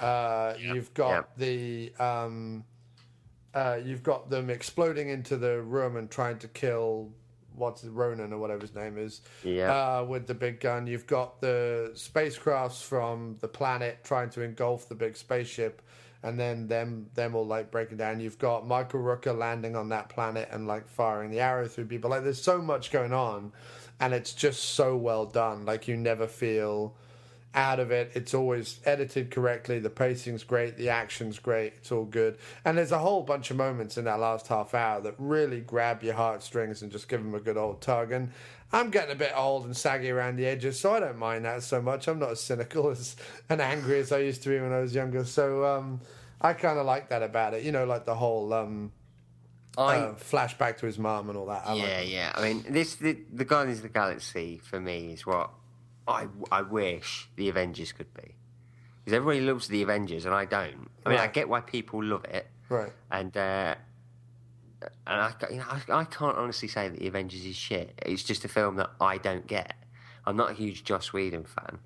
Uh, 0.00 0.54
You've 0.58 0.92
got 0.94 1.10
Yep. 1.10 1.36
the 1.38 1.92
um, 1.98 2.64
uh, 3.54 3.78
you've 3.82 4.02
got 4.02 4.28
them 4.28 4.50
exploding 4.50 5.08
into 5.08 5.38
the 5.38 5.62
room 5.62 5.96
and 5.96 6.10
trying 6.10 6.38
to 6.40 6.48
kill 6.48 7.10
what's 7.56 7.84
it, 7.84 7.90
Ronan 7.90 8.32
or 8.32 8.38
whatever 8.38 8.60
his 8.60 8.74
name 8.74 8.98
is. 8.98 9.22
Yeah. 9.42 9.72
Uh, 9.72 10.04
with 10.04 10.26
the 10.26 10.34
big 10.34 10.60
gun, 10.60 10.86
you've 10.86 11.06
got 11.06 11.40
the 11.40 11.90
spacecrafts 11.94 12.82
from 12.82 13.36
the 13.40 13.48
planet 13.48 13.98
trying 14.04 14.30
to 14.30 14.42
engulf 14.42 14.88
the 14.88 14.94
big 14.94 15.16
spaceship, 15.16 15.82
and 16.22 16.38
then 16.38 16.66
them 16.66 17.06
them 17.14 17.34
all 17.34 17.46
like 17.46 17.70
breaking 17.70 17.98
down. 17.98 18.20
You've 18.20 18.38
got 18.38 18.66
Michael 18.66 19.00
Rooker 19.00 19.36
landing 19.36 19.76
on 19.76 19.88
that 19.90 20.08
planet 20.08 20.48
and 20.52 20.66
like 20.66 20.88
firing 20.88 21.30
the 21.30 21.40
arrow 21.40 21.66
through 21.66 21.86
people. 21.86 22.10
Like 22.10 22.24
there's 22.24 22.42
so 22.42 22.60
much 22.60 22.90
going 22.90 23.12
on, 23.12 23.52
and 24.00 24.14
it's 24.14 24.32
just 24.32 24.62
so 24.62 24.96
well 24.96 25.26
done. 25.26 25.64
Like 25.64 25.88
you 25.88 25.96
never 25.96 26.26
feel 26.26 26.94
out 27.56 27.80
of 27.80 27.90
it. 27.90 28.12
It's 28.14 28.34
always 28.34 28.78
edited 28.84 29.30
correctly. 29.30 29.78
The 29.78 29.90
pacing's 29.90 30.44
great. 30.44 30.76
The 30.76 30.90
action's 30.90 31.38
great. 31.38 31.72
It's 31.78 31.90
all 31.90 32.04
good. 32.04 32.36
And 32.64 32.76
there's 32.76 32.92
a 32.92 32.98
whole 32.98 33.22
bunch 33.22 33.50
of 33.50 33.56
moments 33.56 33.96
in 33.96 34.04
that 34.04 34.20
last 34.20 34.46
half 34.46 34.74
hour 34.74 35.00
that 35.00 35.14
really 35.18 35.60
grab 35.60 36.02
your 36.02 36.14
heartstrings 36.14 36.82
and 36.82 36.92
just 36.92 37.08
give 37.08 37.22
them 37.22 37.34
a 37.34 37.40
good 37.40 37.56
old 37.56 37.80
tug. 37.80 38.12
And 38.12 38.30
I'm 38.72 38.90
getting 38.90 39.12
a 39.12 39.18
bit 39.18 39.32
old 39.34 39.64
and 39.64 39.76
saggy 39.76 40.10
around 40.10 40.36
the 40.36 40.46
edges, 40.46 40.78
so 40.78 40.94
I 40.94 41.00
don't 41.00 41.18
mind 41.18 41.46
that 41.46 41.62
so 41.62 41.80
much. 41.80 42.08
I'm 42.08 42.18
not 42.18 42.32
as 42.32 42.40
cynical 42.40 42.90
as 42.90 43.16
and 43.48 43.60
angry 43.60 44.00
as 44.00 44.12
I 44.12 44.18
used 44.18 44.42
to 44.42 44.50
be 44.50 44.60
when 44.60 44.72
I 44.72 44.80
was 44.80 44.94
younger. 44.94 45.24
So 45.24 45.64
um, 45.64 46.00
I 46.40 46.52
kind 46.52 46.78
of 46.78 46.84
like 46.84 47.08
that 47.08 47.22
about 47.22 47.54
it. 47.54 47.62
You 47.62 47.72
know, 47.72 47.86
like 47.86 48.04
the 48.04 48.14
whole 48.14 48.52
um, 48.52 48.92
I 49.78 49.96
uh, 49.96 50.14
flashback 50.14 50.78
to 50.78 50.86
his 50.86 50.98
mum 50.98 51.28
and 51.28 51.38
all 51.38 51.46
that. 51.46 51.62
I 51.66 51.72
like 51.72 51.82
yeah, 51.82 52.00
yeah. 52.00 52.32
I 52.34 52.42
mean, 52.42 52.64
this 52.68 52.96
the, 52.96 53.16
the 53.32 53.44
Guardians 53.44 53.78
of 53.78 53.84
the 53.84 53.88
Galaxy 53.88 54.60
for 54.62 54.80
me 54.80 55.12
is 55.12 55.24
what 55.24 55.50
I 56.08 56.26
I 56.50 56.62
wish 56.62 57.28
the 57.36 57.48
Avengers 57.48 57.92
could 57.92 58.12
be. 58.14 58.34
Because 59.04 59.16
everybody 59.16 59.40
loves 59.40 59.68
the 59.68 59.82
Avengers 59.82 60.24
and 60.24 60.34
I 60.34 60.44
don't. 60.44 60.88
I 61.04 61.10
mean, 61.10 61.18
I 61.18 61.26
get 61.28 61.48
why 61.48 61.60
people 61.60 62.02
love 62.02 62.24
it, 62.24 62.48
Right. 62.68 62.92
and 63.10 63.36
uh, 63.36 63.74
and 64.82 65.20
I 65.20 65.32
you 65.50 65.56
know 65.58 65.64
I, 65.68 65.80
I 66.00 66.04
can't 66.04 66.36
honestly 66.36 66.68
say 66.68 66.88
that 66.88 66.98
the 66.98 67.06
Avengers 67.06 67.44
is 67.44 67.56
shit. 67.56 67.98
It's 68.04 68.22
just 68.22 68.44
a 68.44 68.48
film 68.48 68.76
that 68.76 68.90
I 69.00 69.18
don't 69.18 69.46
get. 69.46 69.74
I'm 70.26 70.36
not 70.36 70.50
a 70.50 70.54
huge 70.54 70.82
Joss 70.84 71.12
Whedon 71.12 71.44
fan. 71.44 71.78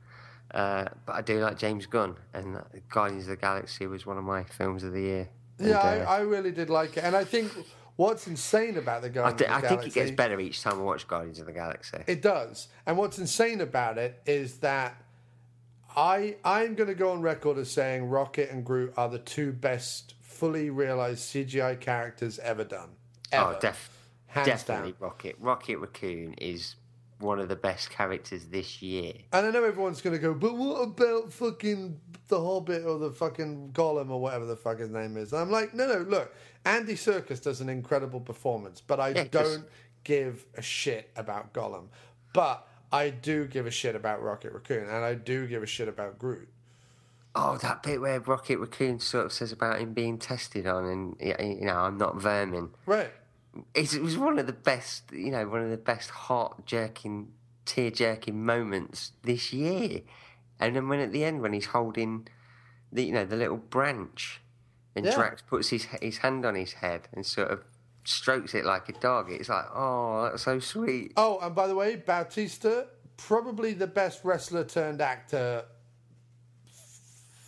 Uh, 0.52 0.86
but 1.06 1.14
I 1.14 1.22
do 1.22 1.38
like 1.40 1.58
James 1.58 1.86
Gunn, 1.86 2.16
and 2.34 2.56
uh, 2.56 2.60
Guardians 2.88 3.24
of 3.24 3.30
the 3.30 3.36
Galaxy 3.36 3.86
was 3.86 4.04
one 4.06 4.18
of 4.18 4.24
my 4.24 4.42
films 4.44 4.82
of 4.82 4.92
the 4.92 5.00
year. 5.00 5.28
And, 5.58 5.68
Yeah, 5.68 5.78
uh, 5.78 5.82
I, 6.10 6.16
I 6.16 6.20
really 6.20 6.50
did 6.50 6.70
like 6.70 6.96
it. 6.96 7.04
And 7.04 7.14
I 7.14 7.22
think 7.24 7.52
what's 8.00 8.26
insane 8.26 8.78
about 8.78 9.02
the 9.02 9.08
I, 9.08 9.10
Guardians 9.10 9.40
thi- 9.40 9.44
of 9.46 9.52
I 9.64 9.68
think 9.68 9.86
it 9.86 9.92
gets 9.92 10.10
better 10.10 10.40
each 10.40 10.62
time 10.62 10.78
I 10.80 10.82
watch 10.82 11.06
Guardians 11.06 11.38
of 11.38 11.44
the 11.46 11.52
Galaxy. 11.52 11.98
It 12.06 12.22
does. 12.22 12.68
And 12.86 12.96
what's 12.96 13.18
insane 13.18 13.60
about 13.60 13.98
it 13.98 14.22
is 14.24 14.58
that 14.58 14.96
I 15.94 16.36
I'm 16.44 16.74
going 16.76 16.88
to 16.88 16.94
go 16.94 17.10
on 17.12 17.20
record 17.20 17.58
as 17.58 17.70
saying 17.70 18.08
Rocket 18.08 18.50
and 18.50 18.64
Groot 18.64 18.94
are 18.96 19.08
the 19.08 19.18
two 19.18 19.52
best 19.52 20.14
fully 20.22 20.70
realized 20.70 21.20
CGI 21.30 21.78
characters 21.78 22.38
ever 22.38 22.64
done. 22.64 22.90
Oh, 23.32 23.36
ever. 23.36 23.54
Oh, 23.56 23.60
def- 23.60 23.90
Hands 24.28 24.46
definitely 24.46 24.92
down. 24.92 25.00
Rocket. 25.00 25.36
Rocket 25.40 25.76
Raccoon 25.78 26.34
is 26.34 26.76
one 27.20 27.38
of 27.38 27.48
the 27.48 27.56
best 27.56 27.90
characters 27.90 28.46
this 28.46 28.82
year. 28.82 29.12
And 29.32 29.46
I 29.46 29.50
know 29.50 29.64
everyone's 29.64 30.00
going 30.00 30.16
to 30.16 30.20
go, 30.20 30.34
but 30.34 30.56
what 30.56 30.82
about 30.82 31.32
fucking 31.32 32.00
the 32.28 32.40
Hobbit 32.40 32.84
or 32.84 32.98
the 32.98 33.10
fucking 33.10 33.70
Gollum 33.72 34.10
or 34.10 34.20
whatever 34.20 34.46
the 34.46 34.56
fuck 34.56 34.78
his 34.78 34.90
name 34.90 35.16
is? 35.16 35.32
And 35.32 35.42
I'm 35.42 35.50
like, 35.50 35.74
no, 35.74 35.86
no, 35.86 35.98
look, 36.00 36.34
Andy 36.64 36.94
Serkis 36.94 37.42
does 37.42 37.60
an 37.60 37.68
incredible 37.68 38.20
performance, 38.20 38.80
but 38.80 39.00
I 39.00 39.10
Yeah, 39.10 39.24
don't 39.30 39.66
give 40.04 40.44
a 40.56 40.62
shit 40.62 41.10
about 41.16 41.52
Gollum. 41.52 41.88
But 42.32 42.66
I 42.92 43.10
do 43.10 43.46
give 43.46 43.66
a 43.66 43.70
shit 43.70 43.94
about 43.94 44.22
Rocket 44.22 44.52
Raccoon, 44.52 44.84
and 44.84 45.04
I 45.04 45.14
do 45.14 45.46
give 45.46 45.62
a 45.62 45.66
shit 45.66 45.88
about 45.88 46.18
Groot. 46.18 46.48
Oh, 47.34 47.58
that 47.58 47.84
bit 47.84 48.00
where 48.00 48.18
Rocket 48.18 48.58
Raccoon 48.58 48.98
sort 48.98 49.26
of 49.26 49.32
says 49.32 49.52
about 49.52 49.78
him 49.78 49.92
being 49.92 50.18
tested 50.18 50.66
on, 50.66 50.86
and 50.86 51.16
you 51.20 51.64
know, 51.66 51.76
I'm 51.76 51.96
not 51.96 52.20
vermin. 52.20 52.70
Right. 52.86 53.12
It 53.74 54.00
was 54.00 54.16
one 54.16 54.38
of 54.38 54.46
the 54.46 54.52
best, 54.52 55.10
you 55.12 55.30
know, 55.30 55.46
one 55.48 55.62
of 55.62 55.70
the 55.70 55.76
best 55.76 56.10
heart 56.10 56.66
jerking, 56.66 57.32
tear 57.64 57.90
jerking 57.90 58.44
moments 58.44 59.12
this 59.22 59.52
year. 59.52 60.02
And 60.58 60.76
then 60.76 60.88
when 60.88 61.00
at 61.00 61.12
the 61.12 61.24
end, 61.24 61.40
when 61.40 61.52
he's 61.52 61.66
holding 61.66 62.28
the, 62.92 63.04
you 63.04 63.12
know, 63.12 63.24
the 63.24 63.36
little 63.36 63.56
branch, 63.56 64.40
and 64.94 65.06
Yeah. 65.06 65.14
Drax 65.14 65.42
puts 65.42 65.68
his 65.68 65.84
his 66.02 66.18
hand 66.18 66.44
on 66.44 66.54
his 66.54 66.74
head 66.74 67.08
and 67.12 67.24
sort 67.24 67.48
of 67.48 67.64
strokes 68.04 68.54
it 68.54 68.64
like 68.64 68.88
a 68.88 68.92
dog. 68.92 69.30
It's 69.30 69.48
like, 69.48 69.66
oh, 69.74 70.28
that's 70.30 70.42
so 70.42 70.58
sweet. 70.58 71.12
Oh, 71.16 71.38
and 71.40 71.54
by 71.54 71.66
the 71.66 71.74
way, 71.74 71.96
Bautista, 71.96 72.88
probably 73.16 73.72
the 73.72 73.86
best 73.86 74.24
wrestler 74.24 74.64
turned 74.64 75.00
actor 75.00 75.64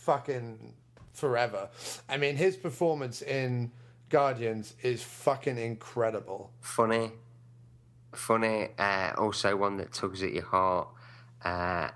fucking 0.03 0.73
forever. 1.13 1.69
I 2.09 2.17
mean, 2.17 2.35
his 2.35 2.55
performance 2.55 3.21
in 3.21 3.71
Guardians 4.13 4.75
is 4.83 5.01
fucking 5.01 5.57
incredible. 5.57 6.51
funny, 6.61 7.13
funny. 8.11 8.69
Uh, 8.77 9.11
also, 9.17 9.55
one 9.55 9.77
that 9.77 9.91
tugs 9.91 10.21
at 10.21 10.33
your 10.33 10.45
heart. 10.45 10.87
Uh, 11.43 11.89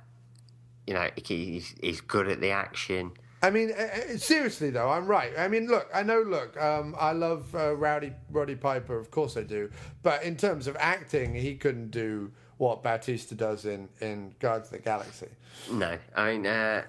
you 0.87 0.95
know, 0.95 1.07
he's, 1.23 1.75
he's 1.79 2.01
good 2.01 2.27
at 2.27 2.41
the 2.41 2.49
action. 2.49 3.11
I 3.43 3.51
mean, 3.51 3.71
uh, 3.71 3.83
uh, 3.83 4.17
seriously 4.17 4.71
though, 4.71 4.89
I'm 4.89 5.05
right. 5.05 5.31
I 5.37 5.47
mean, 5.47 5.67
look, 5.67 5.87
I 5.93 6.01
know. 6.01 6.23
Look, 6.23 6.59
um, 6.59 6.95
I 6.99 7.11
love 7.11 7.53
uh, 7.53 7.75
Rowdy 7.75 8.11
Roddy 8.31 8.55
Piper, 8.55 8.97
of 8.97 9.11
course 9.11 9.37
I 9.37 9.43
do. 9.43 9.69
But 10.01 10.23
in 10.23 10.35
terms 10.37 10.65
of 10.65 10.75
acting, 10.79 11.35
he 11.35 11.55
couldn't 11.55 11.91
do 11.91 12.31
what 12.57 12.81
Batista 12.81 13.35
does 13.35 13.65
in 13.65 13.89
in 14.01 14.33
Guardians 14.39 14.69
of 14.69 14.71
the 14.71 14.79
Galaxy. 14.79 15.27
No, 15.71 15.99
I 16.15 16.31
mean, 16.31 16.47
uh, 16.47 16.81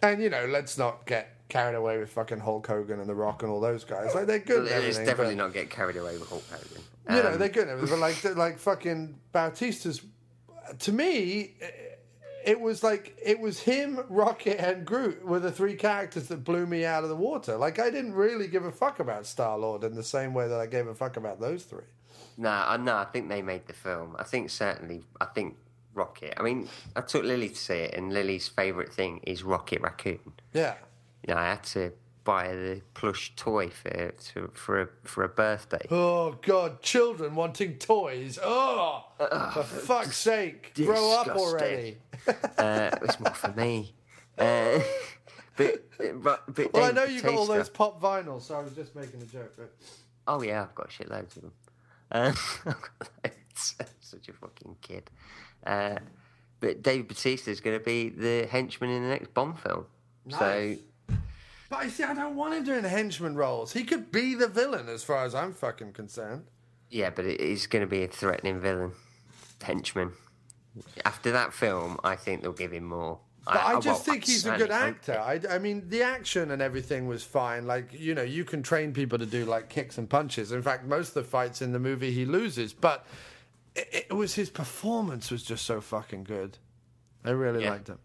And 0.00 0.22
you 0.22 0.30
know, 0.30 0.46
let's 0.46 0.78
not 0.78 1.04
get 1.04 1.43
carried 1.54 1.76
away 1.76 1.98
with 1.98 2.10
fucking 2.10 2.40
Hulk 2.40 2.66
Hogan 2.66 2.98
and 2.98 3.08
The 3.08 3.14
Rock 3.14 3.42
and 3.44 3.52
all 3.52 3.60
those 3.60 3.84
guys. 3.84 4.12
Like 4.12 4.26
they're 4.26 4.40
good. 4.40 4.66
It's 4.66 4.98
definitely 4.98 5.36
but- 5.36 5.44
not 5.44 5.52
get 5.54 5.70
carried 5.70 5.96
away 5.96 6.18
with 6.18 6.28
Hulk 6.28 6.42
Hogan. 6.50 6.82
you 7.16 7.22
know, 7.22 7.32
Um, 7.32 7.38
they're 7.38 7.48
good. 7.48 7.68
But 7.88 7.98
like, 8.00 8.24
like 8.36 8.58
fucking 8.58 9.14
Bautista's, 9.32 10.02
to 10.80 10.92
me, 10.92 11.54
it 12.44 12.60
was 12.60 12.82
like 12.82 13.16
it 13.22 13.38
was 13.38 13.60
him, 13.60 14.00
Rocket, 14.08 14.58
and 14.60 14.84
Groot 14.84 15.24
were 15.24 15.38
the 15.38 15.52
three 15.52 15.76
characters 15.76 16.26
that 16.28 16.42
blew 16.42 16.66
me 16.66 16.84
out 16.84 17.04
of 17.04 17.08
the 17.08 17.16
water. 17.16 17.56
Like 17.56 17.78
I 17.78 17.88
didn't 17.88 18.14
really 18.14 18.48
give 18.48 18.64
a 18.64 18.72
fuck 18.72 18.98
about 18.98 19.24
Star 19.24 19.56
Lord 19.56 19.84
in 19.84 19.94
the 19.94 20.02
same 20.02 20.34
way 20.34 20.48
that 20.48 20.58
I 20.58 20.66
gave 20.66 20.88
a 20.88 20.94
fuck 20.94 21.16
about 21.16 21.40
those 21.40 21.62
three. 21.62 21.84
No, 22.36 22.50
I 22.50 22.76
no, 22.78 22.96
I 22.96 23.04
think 23.04 23.28
they 23.28 23.42
made 23.42 23.66
the 23.68 23.72
film. 23.74 24.16
I 24.18 24.24
think 24.24 24.50
certainly, 24.50 25.04
I 25.20 25.26
think 25.26 25.56
Rocket. 25.94 26.34
I 26.36 26.42
mean, 26.42 26.68
I 26.96 27.00
took 27.02 27.22
Lily 27.22 27.50
to 27.50 27.54
see 27.56 27.74
it, 27.74 27.94
and 27.94 28.12
Lily's 28.12 28.48
favourite 28.48 28.92
thing 28.92 29.20
is 29.22 29.44
Rocket 29.44 29.80
Raccoon. 29.82 30.18
Yeah. 30.52 30.74
You 31.26 31.34
know, 31.34 31.40
I 31.40 31.48
had 31.50 31.64
to 31.64 31.92
buy 32.24 32.48
the 32.48 32.80
plush 32.94 33.32
toy 33.36 33.68
for 33.68 34.10
to, 34.10 34.50
for 34.54 34.82
a 34.82 34.88
for 35.02 35.24
a 35.24 35.28
birthday. 35.28 35.86
Oh 35.90 36.36
God, 36.42 36.82
children 36.82 37.34
wanting 37.34 37.78
toys. 37.78 38.38
Oh, 38.42 39.04
for 39.18 39.62
fuck's 39.62 40.16
sake, 40.16 40.72
grow 40.74 41.18
up 41.18 41.28
already. 41.28 41.98
uh, 42.58 42.90
it's 43.02 43.20
more 43.20 43.34
for 43.34 43.52
me. 43.52 43.94
Uh, 44.38 44.80
but, 45.56 45.84
but, 46.22 46.54
but 46.54 46.72
Well, 46.72 46.84
I 46.84 46.92
know 46.92 47.04
you 47.04 47.22
got 47.22 47.34
all 47.34 47.46
those 47.46 47.68
pop 47.68 48.00
vinyls, 48.00 48.42
so 48.42 48.56
I 48.56 48.62
was 48.62 48.72
just 48.72 48.96
making 48.96 49.22
a 49.22 49.26
joke. 49.26 49.52
But 49.56 49.72
Oh 50.26 50.42
yeah, 50.42 50.62
I've 50.62 50.74
got 50.74 50.90
shitloads 50.90 51.36
of 51.36 51.42
them. 51.42 51.52
I've 52.10 52.60
got. 52.64 53.32
Such 54.00 54.28
a 54.28 54.32
fucking 54.32 54.76
kid. 54.80 55.10
Uh, 55.66 55.96
but 56.60 56.82
David 56.82 57.08
Batista 57.08 57.50
is 57.50 57.60
going 57.60 57.78
to 57.78 57.84
be 57.84 58.08
the 58.08 58.46
henchman 58.50 58.90
in 58.90 59.02
the 59.02 59.08
next 59.08 59.32
Bond 59.34 59.58
film. 59.58 59.86
Nice. 60.26 60.38
So 60.38 60.76
But 61.70 61.76
I 61.80 61.88
see, 61.88 62.02
I 62.04 62.14
don't 62.14 62.36
want 62.36 62.54
him 62.54 62.64
doing 62.64 62.84
henchman 62.84 63.34
roles. 63.36 63.72
He 63.72 63.84
could 63.84 64.12
be 64.12 64.34
the 64.34 64.48
villain, 64.48 64.88
as 64.88 65.02
far 65.02 65.24
as 65.24 65.34
I'm 65.34 65.52
fucking 65.54 65.92
concerned. 65.92 66.44
yeah, 66.90 67.10
but 67.10 67.24
he's 67.26 67.66
going 67.66 67.80
to 67.80 67.86
be 67.86 68.02
a 68.04 68.08
threatening 68.08 68.60
villain, 68.60 68.92
henchman. 69.62 70.12
After 71.04 71.30
that 71.32 71.52
film, 71.52 71.98
I 72.04 72.16
think 72.16 72.42
they'll 72.42 72.52
give 72.52 72.72
him 72.72 72.84
more. 72.84 73.18
But 73.46 73.56
I, 73.56 73.72
well, 73.74 73.82
just 73.82 74.04
think 74.04 74.24
he's 74.24 74.46
a 74.46 74.56
good 74.56 74.70
actor. 74.70 75.18
I, 75.20 75.38
I 75.50 75.58
mean, 75.58 75.88
the 75.90 76.02
action 76.02 76.50
and 76.50 76.62
everything 76.62 77.06
was 77.06 77.22
fine. 77.22 77.66
Like, 77.66 77.92
you 77.92 78.14
know, 78.14 78.22
you 78.22 78.44
can 78.44 78.62
train 78.62 78.92
people 78.94 79.18
to 79.18 79.26
do 79.26 79.44
like 79.44 79.68
kicks 79.68 79.98
and 79.98 80.08
punches. 80.08 80.50
In 80.52 80.62
fact, 80.62 80.86
most 80.86 81.08
of 81.08 81.14
the 81.14 81.24
fights 81.24 81.60
in 81.60 81.72
the 81.72 81.78
movie 81.78 82.10
he 82.10 82.24
loses, 82.24 82.72
but 82.72 83.06
it, 83.76 84.06
it 84.08 84.12
was 84.14 84.34
his 84.34 84.48
performance 84.48 85.30
was 85.30 85.42
just 85.42 85.66
so 85.66 85.80
fucking 85.82 86.24
good. 86.24 86.56
I 87.24 87.30
really 87.30 87.64
Yeah. 87.64 87.70
liked 87.70 87.88
him. 87.88 87.98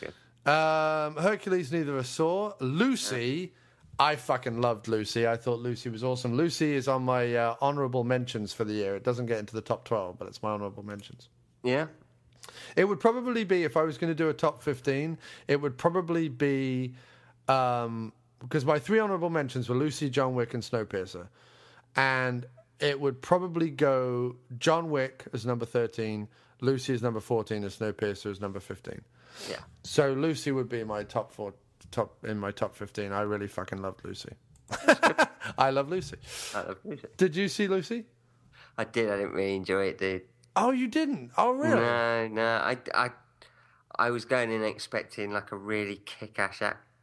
Yeah. 0.00 0.08
Um, 0.44 1.16
Hercules, 1.16 1.70
neither 1.72 1.92
of 1.92 2.00
us 2.00 2.08
saw. 2.08 2.52
Lucy, 2.60 3.52
I 3.98 4.16
fucking 4.16 4.60
loved 4.60 4.88
Lucy. 4.88 5.26
I 5.26 5.36
thought 5.36 5.60
Lucy 5.60 5.88
was 5.88 6.02
awesome. 6.02 6.34
Lucy 6.34 6.74
is 6.74 6.88
on 6.88 7.02
my 7.04 7.34
uh, 7.34 7.54
honorable 7.60 8.02
mentions 8.04 8.52
for 8.52 8.64
the 8.64 8.72
year. 8.72 8.96
It 8.96 9.04
doesn't 9.04 9.26
get 9.26 9.38
into 9.38 9.54
the 9.54 9.60
top 9.60 9.84
12, 9.84 10.18
but 10.18 10.26
it's 10.28 10.42
my 10.42 10.50
honorable 10.50 10.82
mentions. 10.82 11.28
Yeah, 11.62 11.86
It 12.74 12.86
would 12.86 12.98
probably 12.98 13.44
be, 13.44 13.62
if 13.62 13.76
I 13.76 13.82
was 13.82 13.98
going 13.98 14.10
to 14.10 14.16
do 14.16 14.28
a 14.28 14.34
top 14.34 14.62
15, 14.62 15.16
it 15.46 15.60
would 15.60 15.78
probably 15.78 16.28
be, 16.28 16.94
um, 17.46 18.12
because 18.40 18.64
my 18.64 18.80
three 18.80 18.98
honorable 18.98 19.30
mentions 19.30 19.68
were 19.68 19.76
Lucy, 19.76 20.10
John 20.10 20.34
Wick, 20.34 20.54
and 20.54 20.62
Snowpiercer. 20.62 21.28
And 21.94 22.46
it 22.80 22.98
would 23.00 23.22
probably 23.22 23.70
go 23.70 24.34
John 24.58 24.90
Wick 24.90 25.24
as 25.32 25.46
number 25.46 25.64
13, 25.66 26.26
Lucy 26.60 26.94
as 26.94 27.02
number 27.02 27.20
14, 27.20 27.62
and 27.62 27.72
Snowpiercer 27.72 28.30
as 28.32 28.40
number 28.40 28.58
15. 28.58 29.02
Yeah. 29.50 29.56
So 29.84 30.12
Lucy 30.12 30.52
would 30.52 30.68
be 30.68 30.84
my 30.84 31.02
top 31.02 31.32
four, 31.32 31.54
top 31.90 32.24
in 32.24 32.38
my 32.38 32.50
top 32.50 32.74
fifteen. 32.76 33.12
I 33.12 33.22
really 33.22 33.48
fucking 33.48 33.80
loved 33.82 34.04
Lucy. 34.04 34.30
I 35.58 35.70
love 35.70 35.88
Lucy. 35.90 36.16
I 36.54 36.62
love 36.62 36.78
Lucy. 36.84 37.06
Did 37.16 37.36
you 37.36 37.48
see 37.48 37.68
Lucy? 37.68 38.04
I 38.78 38.84
did. 38.84 39.10
I 39.10 39.16
didn't 39.16 39.32
really 39.32 39.56
enjoy 39.56 39.84
it, 39.86 39.98
dude. 39.98 40.22
Oh, 40.56 40.70
you 40.70 40.86
didn't. 40.88 41.30
Oh, 41.36 41.50
really? 41.52 41.74
No, 41.76 42.28
no. 42.28 42.44
I, 42.46 42.78
I, 42.94 43.10
I 43.96 44.10
was 44.10 44.24
going 44.24 44.50
in 44.50 44.62
expecting 44.64 45.30
like 45.32 45.52
a 45.52 45.56
really 45.56 45.96
kick-ass, 45.96 46.62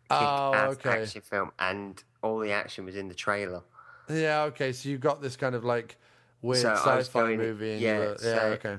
Oh, 0.09 0.51
kick-ass 0.51 0.73
okay. 0.73 1.01
action 1.03 1.21
film, 1.21 1.51
and 1.59 2.01
all 2.23 2.39
the 2.39 2.51
action 2.51 2.85
was 2.85 2.95
in 2.95 3.07
the 3.07 3.13
trailer. 3.15 3.61
Yeah. 4.09 4.43
Okay. 4.43 4.71
So 4.71 4.89
you 4.89 4.97
got 4.97 5.21
this 5.21 5.35
kind 5.35 5.53
of 5.55 5.63
like 5.63 5.97
weird 6.41 6.61
So 6.63 6.73
sci-fi 6.75 7.19
going- 7.21 7.37
movie. 7.39 7.73
And 7.73 7.81
yeah, 7.81 7.97
were, 7.99 8.17
yeah. 8.23 8.39
so- 8.39 8.45
Okay. 8.53 8.77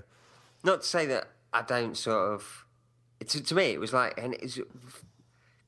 Not 0.65 0.83
to 0.83 0.87
say 0.89 1.07
that 1.07 1.29
I 1.53 1.63
don't 1.63 1.97
sort 1.97 2.33
of. 2.35 2.67
To, 3.29 3.43
to 3.43 3.55
me, 3.55 3.65
it 3.67 3.81
was 3.81 3.93
like, 3.93 4.19
and 4.19 4.35
it's. 4.35 4.59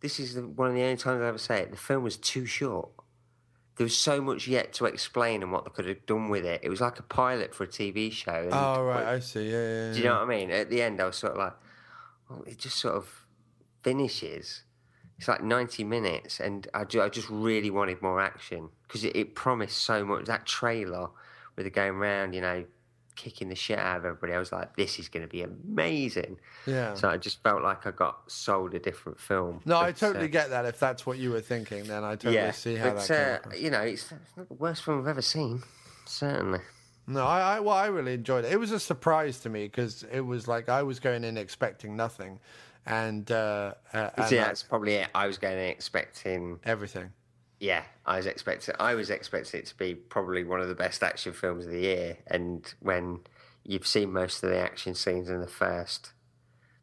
This 0.01 0.19
is 0.19 0.35
the, 0.35 0.43
one 0.47 0.69
of 0.69 0.75
the 0.75 0.83
only 0.83 0.97
times 0.97 1.23
I 1.23 1.29
ever 1.29 1.39
say 1.39 1.61
it. 1.61 1.71
The 1.71 1.77
film 1.77 2.03
was 2.03 2.17
too 2.17 2.45
short. 2.45 2.89
There 3.77 3.85
was 3.85 3.97
so 3.97 4.21
much 4.21 4.49
yet 4.49 4.73
to 4.75 4.87
explain 4.87 5.43
and 5.43 5.53
what 5.53 5.65
they 5.65 5.71
could 5.71 5.87
have 5.87 6.05
done 6.07 6.29
with 6.29 6.45
it. 6.45 6.61
It 6.65 6.69
was 6.71 6.81
like 6.81 6.99
a 6.99 7.03
pilot 7.05 7.55
for 7.55 7.65
a 7.65 7.69
TV 7.69 8.11
show. 8.11 8.33
And 8.33 8.53
Oh 8.53 8.83
right. 8.83 9.07
I 9.07 9.19
see. 9.21 9.49
Yeah. 9.51 9.87
Yeah. 9.87 9.93
Do 9.93 9.99
you 9.99 10.05
know 10.05 10.15
what 10.15 10.23
I 10.23 10.27
mean? 10.27 10.51
At 10.51 10.71
the 10.71 10.83
end, 10.83 11.01
I 11.01 11.05
was 11.07 11.17
sort 11.17 11.33
of 11.33 11.39
like, 11.39 11.55
well, 12.29 12.43
it 12.47 12.59
just 12.59 12.79
sort 12.79 12.95
of 12.97 13.27
finishes. 13.83 14.63
It's 15.19 15.29
like 15.29 15.43
90 15.45 15.85
minutes, 15.85 16.41
and 16.41 16.67
I, 16.75 16.85
ju- 16.85 17.01
I 17.01 17.09
just 17.09 17.29
really 17.31 17.71
wanted 17.71 18.03
more 18.03 18.21
action 18.21 18.71
because 18.89 19.05
it, 19.05 19.15
it 19.15 19.35
promised 19.37 19.79
so 19.79 20.05
much. 20.05 20.25
That 20.25 20.47
trailer 20.47 21.11
with 21.55 21.65
the 21.65 21.71
going 21.71 21.93
around, 21.93 22.33
you 22.35 22.41
know, 22.41 22.65
kicking 23.17 23.49
the 23.49 23.55
shit 23.55 23.79
out 23.79 23.99
of 23.99 24.05
everybody, 24.05 24.33
I 24.35 24.39
was 24.39 24.53
like, 24.53 24.77
this 24.77 24.99
is 24.99 25.09
going 25.09 25.23
to 25.23 25.29
be 25.29 25.43
amazing. 25.43 26.39
Yeah. 26.67 26.95
So 26.95 27.09
I 27.09 27.17
just 27.17 27.43
felt 27.43 27.63
like 27.63 27.87
I 27.87 27.91
got 27.91 28.31
sold 28.31 28.75
a 28.75 28.79
different 28.79 29.21
film. 29.21 29.61
No, 29.65 29.79
I 29.79 29.93
totally 29.93 30.27
uh, 30.27 30.29
get 30.29 30.51
that. 30.51 30.65
If 30.65 30.79
that's 30.79 31.07
what 31.07 31.19
you 31.19 31.31
were 31.31 31.41
thinking, 31.41 31.85
then 31.85 32.05
I 32.05 32.13
totally 32.13 32.35
yeah, 32.37 32.51
see 32.51 32.77
how 32.77 32.95
but, 32.95 33.09
that. 33.09 33.43
came 33.45 33.53
uh, 33.53 33.57
you 33.57 33.71
know, 33.71 33.81
it's, 33.81 34.11
it's 34.13 34.37
not 34.37 34.49
the 34.49 34.55
worst 34.55 34.85
film 34.85 35.01
I've 35.01 35.09
ever 35.09 35.23
seen. 35.23 35.63
Certainly. 36.07 36.61
No, 37.07 37.27
I, 37.27 37.57
I 37.57 37.61
well, 37.61 37.77
I 37.77 37.87
really 37.87 38.15
enjoyed 38.15 38.45
it. 38.45 38.53
It 38.53 38.59
was 38.59 38.71
a 38.71 38.79
surprise 38.81 39.41
to 39.41 39.49
me 39.49 39.65
because 39.65 40.05
it 40.13 40.21
was 40.21 40.47
like 40.47 40.69
I 40.69 40.83
was 40.83 41.01
going 41.01 41.25
in 41.25 41.37
expecting 41.37 41.97
nothing, 41.97 42.39
and 42.87 43.31
uh, 43.31 43.75
uh, 43.93 44.11
and 44.17 44.25
I- 44.25 44.31
that's 44.31 44.63
probably 44.63 44.95
it. 44.95 45.09
I 45.15 45.27
was 45.27 45.39
going 45.39 45.59
in 45.59 45.65
expecting 45.65 46.61
everything. 46.65 47.11
Yeah, 47.63 47.85
I 48.05 48.17
was 48.17 48.27
expecting. 48.27 48.75
I 48.81 48.97
was 48.97 49.09
expecting 49.09 49.61
it 49.61 49.67
to 49.67 49.77
be 49.77 49.95
probably 49.95 50.43
one 50.43 50.61
of 50.61 50.67
the 50.67 50.75
best 50.75 51.01
action 51.01 51.33
films 51.33 51.65
of 51.65 51.71
the 51.71 51.79
year. 51.79 52.17
And 52.27 52.67
when 52.81 53.21
you've 53.63 53.87
seen 53.87 54.13
most 54.13 54.43
of 54.43 54.51
the 54.51 54.59
action 54.59 54.97
scenes 54.97 55.31
in 55.31 55.41
the 55.41 55.47
first 55.47 56.11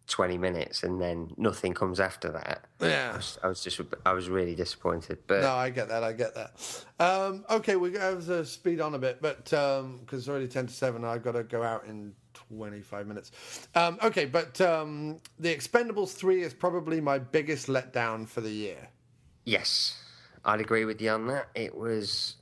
twenty 0.07 0.38
minutes, 0.38 0.82
and 0.82 1.01
then 1.01 1.34
nothing 1.36 1.73
comes 1.73 1.99
after 1.99 2.32
that, 2.32 2.63
Yeah. 2.80 3.11
I 3.11 3.17
was, 3.17 3.38
I 3.43 3.47
was 3.49 3.61
just, 3.61 3.82
I 4.05 4.13
was 4.13 4.30
really 4.30 4.55
disappointed. 4.55 5.17
But 5.27 5.41
No, 5.41 5.51
I 5.51 5.69
get 5.69 5.89
that. 5.89 6.01
I 6.01 6.13
get 6.13 6.34
that. 6.36 6.86
Um, 6.97 7.43
okay, 7.49 7.75
we're 7.75 7.99
have 7.99 8.25
to 8.27 8.45
speed 8.45 8.80
on 8.80 8.95
a 8.95 8.99
bit, 8.99 9.21
but 9.21 9.43
because 9.43 9.97
it's 10.13 10.30
already 10.30 10.47
ten 10.47 10.67
to 10.67 10.73
seven, 10.73 11.03
I've 11.03 11.23
got 11.25 11.34
to 11.34 11.43
go 11.43 11.61
out 11.61 11.88
in 11.88 12.13
twenty-five 12.34 13.05
minutes. 13.05 13.32
Um, 13.75 13.99
okay, 14.01 14.23
but 14.23 14.61
um, 14.61 15.19
the 15.38 15.53
Expendables 15.53 16.13
three 16.13 16.41
is 16.41 16.53
probably 16.53 17.01
my 17.01 17.19
biggest 17.19 17.67
letdown 17.67 18.30
for 18.30 18.39
the 18.39 18.49
year. 18.49 18.88
yes, 19.43 20.01
I'd 20.45 20.61
agree 20.61 20.85
with 20.85 21.01
you 21.01 21.11
on 21.11 21.27
that. 21.27 21.49
It 21.55 21.75
was 21.75 22.35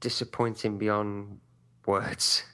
disappointing 0.00 0.78
beyond 0.78 1.38
words, 1.86 2.44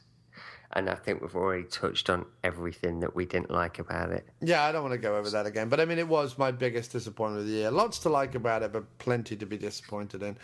and 0.72 0.88
I 0.88 0.94
think 0.94 1.20
we've 1.22 1.34
already 1.36 1.64
touched 1.64 2.10
on 2.10 2.24
everything 2.42 3.00
that 3.00 3.14
we 3.14 3.26
didn't 3.26 3.50
like 3.50 3.78
about 3.78 4.10
it. 4.10 4.26
Yeah, 4.40 4.64
I 4.64 4.72
don't 4.72 4.82
want 4.82 4.92
to 4.92 4.98
go 4.98 5.16
over 5.16 5.30
that 5.30 5.46
again, 5.46 5.68
but 5.68 5.80
I 5.80 5.84
mean, 5.84 5.98
it 5.98 6.08
was 6.08 6.38
my 6.38 6.50
biggest 6.50 6.92
disappointment 6.92 7.42
of 7.42 7.46
the 7.48 7.54
year. 7.54 7.70
Lots 7.70 7.98
to 8.00 8.08
like 8.08 8.34
about 8.34 8.62
it, 8.62 8.72
but 8.72 8.98
plenty 8.98 9.36
to 9.36 9.46
be 9.46 9.56
disappointed 9.56 10.22
in. 10.22 10.36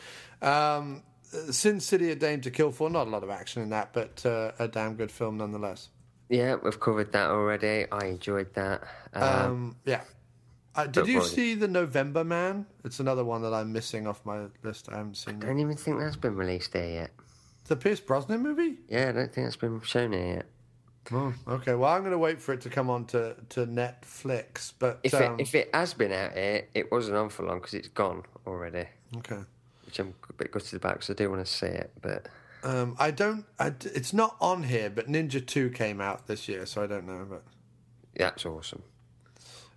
Um, 0.47 1.03
Sin 1.51 1.79
City: 1.79 2.11
A 2.11 2.17
Dame 2.17 2.41
to 2.41 2.51
Kill 2.51 2.73
For, 2.73 2.91
not 2.91 3.07
a 3.07 3.11
lot 3.11 3.23
of 3.23 3.31
action 3.31 3.63
in 3.63 3.71
that, 3.71 3.93
but 3.93 4.25
uh, 4.27 4.53
a 4.59 4.67
damn 4.67 4.95
good 4.97 5.13
film 5.13 5.37
nonetheless. 5.37 5.89
Yeah, 6.29 6.57
we've 6.63 6.79
covered 6.79 7.13
that 7.13 7.29
already. 7.31 7.87
I 7.91 8.07
enjoyed 8.07 8.53
that. 8.55 8.83
Um, 9.13 9.23
Um, 9.23 9.77
yeah. 9.85 10.03
Uh, 10.75 10.87
did 10.87 11.09
you 11.09 11.23
see 11.23 11.55
the 11.55 11.69
November 11.69 12.23
Man? 12.23 12.67
It's 12.85 13.01
another 13.01 13.25
one 13.25 13.43
that 13.43 13.53
I'm 13.53 13.73
missing 13.73 14.07
off 14.07 14.25
my 14.25 14.47
list. 14.63 14.89
I 14.91 14.99
haven't 14.99 15.17
seen 15.17 15.43
I 15.43 15.47
don't 15.47 15.59
even 15.59 15.77
think 15.77 15.99
that's 15.99 16.17
been 16.17 16.37
released 16.37 16.73
here 16.73 16.87
yet. 16.87 17.11
The 17.67 17.77
Pierce 17.77 18.01
Brosnan 18.01 18.43
movie? 18.43 18.77
Yeah, 18.89 19.09
I 19.09 19.13
don't 19.13 19.33
think 19.33 19.47
that's 19.47 19.57
been 19.57 19.81
shown 19.83 20.13
here 20.13 20.27
yet. 20.37 20.47
Oh, 21.13 21.35
okay. 21.49 21.75
Well, 21.75 21.91
I'm 21.91 22.03
going 22.03 22.13
to 22.13 22.19
wait 22.19 22.41
for 22.41 22.53
it 22.53 22.61
to 22.63 22.71
come 22.71 22.91
on 22.91 23.05
to, 23.07 23.35
to 23.51 23.67
Netflix. 23.67 24.73
But 24.79 25.01
If 25.03 25.15
um, 25.15 25.35
it 25.39 25.43
if 25.43 25.55
it 25.55 25.71
has 25.75 25.95
been 25.95 26.13
out 26.13 26.33
here, 26.33 26.67
it 26.75 26.93
wasn't 26.93 27.17
on 27.17 27.31
for 27.31 27.45
long 27.45 27.59
because 27.59 27.75
it's 27.75 27.89
gone 27.89 28.23
already. 28.47 28.87
okay, 29.17 29.41
Which 29.87 29.99
I'm 29.99 30.15
a 30.29 30.33
bit 30.35 30.53
gutted 30.53 30.75
about 30.75 30.95
because 30.95 31.11
I 31.11 31.15
do 31.15 31.31
want 31.31 31.45
to 31.45 31.51
see 31.51 31.67
it, 31.67 31.93
but 32.01 32.29
um, 32.63 32.97
I 32.99 33.11
don't. 33.11 33.45
I 33.59 33.69
it's 33.83 34.13
not 34.13 34.37
on 34.41 34.65
here, 34.65 34.91
but 34.91 35.09
Ninja 35.09 35.45
Two 35.45 35.71
came 35.71 36.01
out 36.01 36.27
this 36.27 36.49
year, 36.49 36.67
so 36.67 36.83
I 36.83 36.87
don't 36.87 37.07
know. 37.07 37.27
But 37.29 37.43
Yeah 38.15 38.27
that's 38.27 38.45
awesome. 38.45 38.83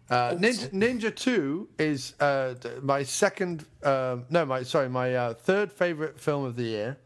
Uh, 0.10 0.32
Ninja, 0.32 0.70
Ninja 0.72 1.16
Two 1.16 1.70
is 1.80 2.14
uh, 2.20 2.56
my 2.82 3.04
second. 3.04 3.66
Um, 3.84 4.26
no, 4.30 4.46
my 4.46 4.64
sorry, 4.64 4.90
my 4.90 5.16
uh, 5.16 5.34
third 5.34 5.72
favorite 5.72 6.20
film 6.20 6.44
of 6.44 6.56
the 6.56 6.64
year, 6.64 6.98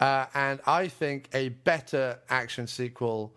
uh, 0.00 0.26
and 0.34 0.60
I 0.66 0.88
think 0.88 1.28
a 1.32 1.50
better 1.50 2.18
action 2.28 2.66
sequel 2.66 3.34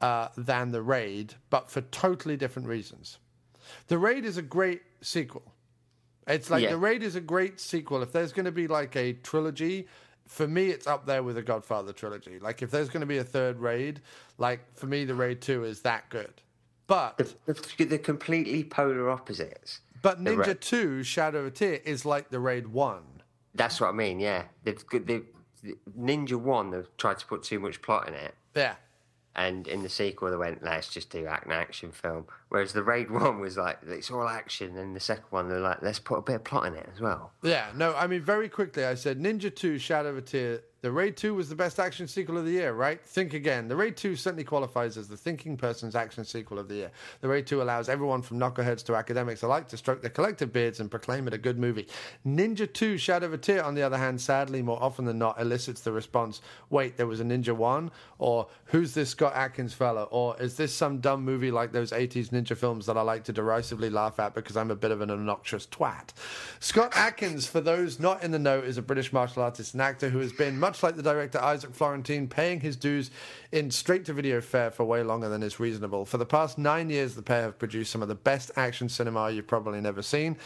uh, 0.00 0.28
than 0.36 0.70
The 0.70 0.82
Raid, 0.82 1.34
but 1.50 1.70
for 1.70 1.80
totally 1.80 2.36
different 2.36 2.68
reasons. 2.68 3.18
The 3.88 3.98
Raid 3.98 4.24
is 4.24 4.36
a 4.36 4.42
great 4.42 4.82
sequel. 5.00 5.52
It's 6.26 6.50
like 6.50 6.62
Yeah. 6.62 6.70
The 6.70 6.78
Raid 6.78 7.02
is 7.02 7.16
a 7.16 7.20
great 7.20 7.60
sequel. 7.60 8.02
If 8.02 8.12
there's 8.12 8.32
going 8.32 8.46
to 8.46 8.52
be 8.52 8.66
like 8.66 8.96
a 8.96 9.14
trilogy, 9.14 9.86
for 10.26 10.46
me, 10.46 10.66
it's 10.70 10.86
up 10.86 11.06
there 11.06 11.22
with 11.22 11.36
the 11.36 11.42
Godfather 11.42 11.92
trilogy. 11.92 12.38
Like 12.38 12.62
if 12.62 12.70
there's 12.70 12.88
going 12.88 13.00
to 13.00 13.06
be 13.06 13.18
a 13.18 13.24
third 13.24 13.58
Raid, 13.58 14.00
like 14.38 14.60
for 14.76 14.86
me, 14.86 15.04
the 15.04 15.14
Raid 15.14 15.40
Two 15.40 15.64
is 15.64 15.82
that 15.82 16.08
good. 16.10 16.42
But 16.86 17.18
The, 17.46 17.84
the 17.84 17.98
completely 17.98 18.62
polar 18.64 19.10
opposites. 19.10 19.80
but 20.02 20.22
Ninja 20.22 20.46
Ra- 20.46 20.54
Two: 20.60 21.02
Shadow 21.02 21.40
of 21.40 21.46
a 21.46 21.50
Tear 21.50 21.80
is 21.84 22.04
like 22.04 22.30
the 22.30 22.38
Raid 22.40 22.68
One. 22.68 23.22
That's 23.54 23.80
what 23.80 23.88
I 23.88 23.92
mean. 23.92 24.20
Yeah, 24.20 24.44
they've, 24.64 24.82
they've, 24.92 25.24
Ninja 25.98 26.36
One. 26.40 26.70
They've 26.70 26.96
tried 26.96 27.18
to 27.18 27.26
put 27.26 27.42
too 27.42 27.58
much 27.58 27.82
plot 27.82 28.06
in 28.06 28.14
it, 28.14 28.34
Yeah. 28.54 28.74
and 29.34 29.66
in 29.66 29.82
the 29.82 29.88
sequel 29.88 30.30
they 30.30 30.36
went, 30.36 30.62
"Let's 30.62 30.88
just 30.88 31.10
do 31.10 31.26
an 31.26 31.50
action 31.50 31.90
film." 31.90 32.26
Whereas 32.50 32.72
the 32.72 32.82
Raid 32.84 33.10
One 33.22 33.40
was 33.40 33.56
like, 33.56 33.78
"It's 33.86 34.10
all 34.10 34.28
action," 34.28 34.76
and 34.76 34.94
the 34.94 35.00
second 35.00 35.24
one 35.30 35.48
they're 35.48 35.58
like, 35.58 35.82
"Let's 35.82 35.98
put 35.98 36.18
a 36.18 36.22
bit 36.22 36.36
of 36.36 36.44
plot 36.44 36.66
in 36.66 36.74
it 36.74 36.88
as 36.94 37.00
well." 37.00 37.32
Yeah, 37.42 37.70
no, 37.74 37.94
I 37.96 38.06
mean, 38.06 38.22
very 38.22 38.48
quickly, 38.48 38.84
I 38.84 38.94
said 38.94 39.18
Ninja 39.20 39.52
2, 39.54 39.78
Shadow 39.78 40.10
of 40.10 40.18
a 40.18 40.22
Tear. 40.22 40.60
The 40.86 40.92
Raid 40.92 41.16
2 41.16 41.34
was 41.34 41.48
the 41.48 41.56
best 41.56 41.80
action 41.80 42.06
sequel 42.06 42.38
of 42.38 42.44
the 42.44 42.52
year, 42.52 42.72
right? 42.72 43.04
Think 43.04 43.34
again. 43.34 43.66
The 43.66 43.74
Raid 43.74 43.96
2 43.96 44.14
certainly 44.14 44.44
qualifies 44.44 44.96
as 44.96 45.08
the 45.08 45.16
thinking 45.16 45.56
person's 45.56 45.96
action 45.96 46.24
sequel 46.24 46.60
of 46.60 46.68
the 46.68 46.76
year. 46.76 46.92
The 47.22 47.26
Raid 47.26 47.48
2 47.48 47.60
allows 47.60 47.88
everyone 47.88 48.22
from 48.22 48.38
knuckleheads 48.38 48.84
to 48.84 48.94
academics 48.94 49.42
alike 49.42 49.66
to 49.70 49.76
stroke 49.76 50.00
their 50.00 50.12
collective 50.12 50.52
beards 50.52 50.78
and 50.78 50.88
proclaim 50.88 51.26
it 51.26 51.34
a 51.34 51.38
good 51.38 51.58
movie. 51.58 51.88
Ninja 52.24 52.72
2, 52.72 52.98
Shadow 52.98 53.26
of 53.26 53.32
a 53.32 53.38
Tear, 53.38 53.64
on 53.64 53.74
the 53.74 53.82
other 53.82 53.98
hand, 53.98 54.20
sadly, 54.20 54.62
more 54.62 54.80
often 54.80 55.06
than 55.06 55.18
not, 55.18 55.40
elicits 55.40 55.80
the 55.80 55.90
response 55.90 56.40
wait, 56.70 56.96
there 56.96 57.08
was 57.08 57.18
a 57.18 57.24
Ninja 57.24 57.50
1? 57.50 57.90
Or 58.20 58.46
who's 58.66 58.94
this 58.94 59.10
Scott 59.10 59.32
Adkins 59.34 59.74
fella? 59.74 60.04
Or 60.04 60.40
is 60.40 60.56
this 60.56 60.72
some 60.72 60.98
dumb 60.98 61.24
movie 61.24 61.50
like 61.50 61.72
those 61.72 61.90
80s 61.90 62.28
ninja 62.28 62.56
films 62.56 62.86
that 62.86 62.96
I 62.96 63.02
like 63.02 63.24
to 63.24 63.32
derisively 63.32 63.90
laugh 63.90 64.20
at 64.20 64.34
because 64.34 64.56
I'm 64.56 64.70
a 64.70 64.76
bit 64.76 64.92
of 64.92 65.00
an 65.00 65.10
obnoxious 65.10 65.66
twat? 65.66 66.10
Scott 66.60 66.92
Adkins, 66.94 67.48
for 67.48 67.60
those 67.60 67.98
not 67.98 68.22
in 68.22 68.30
the 68.30 68.38
know, 68.38 68.60
is 68.60 68.78
a 68.78 68.82
British 68.82 69.12
martial 69.12 69.42
artist 69.42 69.74
and 69.74 69.82
actor 69.82 70.10
who 70.10 70.20
has 70.20 70.32
been, 70.32 70.60
much 70.60 70.75
like 70.82 70.96
the 70.96 71.02
director 71.02 71.38
Isaac 71.38 71.74
Florentine, 71.74 72.28
paying 72.28 72.60
his 72.60 72.76
dues 72.76 73.10
in 73.52 73.70
straight 73.70 74.04
to 74.06 74.12
video 74.12 74.40
fare 74.40 74.70
for 74.70 74.84
way 74.84 75.02
longer 75.02 75.28
than 75.28 75.42
is 75.42 75.60
reasonable. 75.60 76.04
For 76.04 76.18
the 76.18 76.26
past 76.26 76.58
nine 76.58 76.90
years, 76.90 77.14
the 77.14 77.22
pair 77.22 77.42
have 77.42 77.58
produced 77.58 77.92
some 77.92 78.02
of 78.02 78.08
the 78.08 78.14
best 78.14 78.50
action 78.56 78.88
cinema 78.88 79.30
you've 79.30 79.46
probably 79.46 79.80
never 79.80 80.02
seen. 80.02 80.36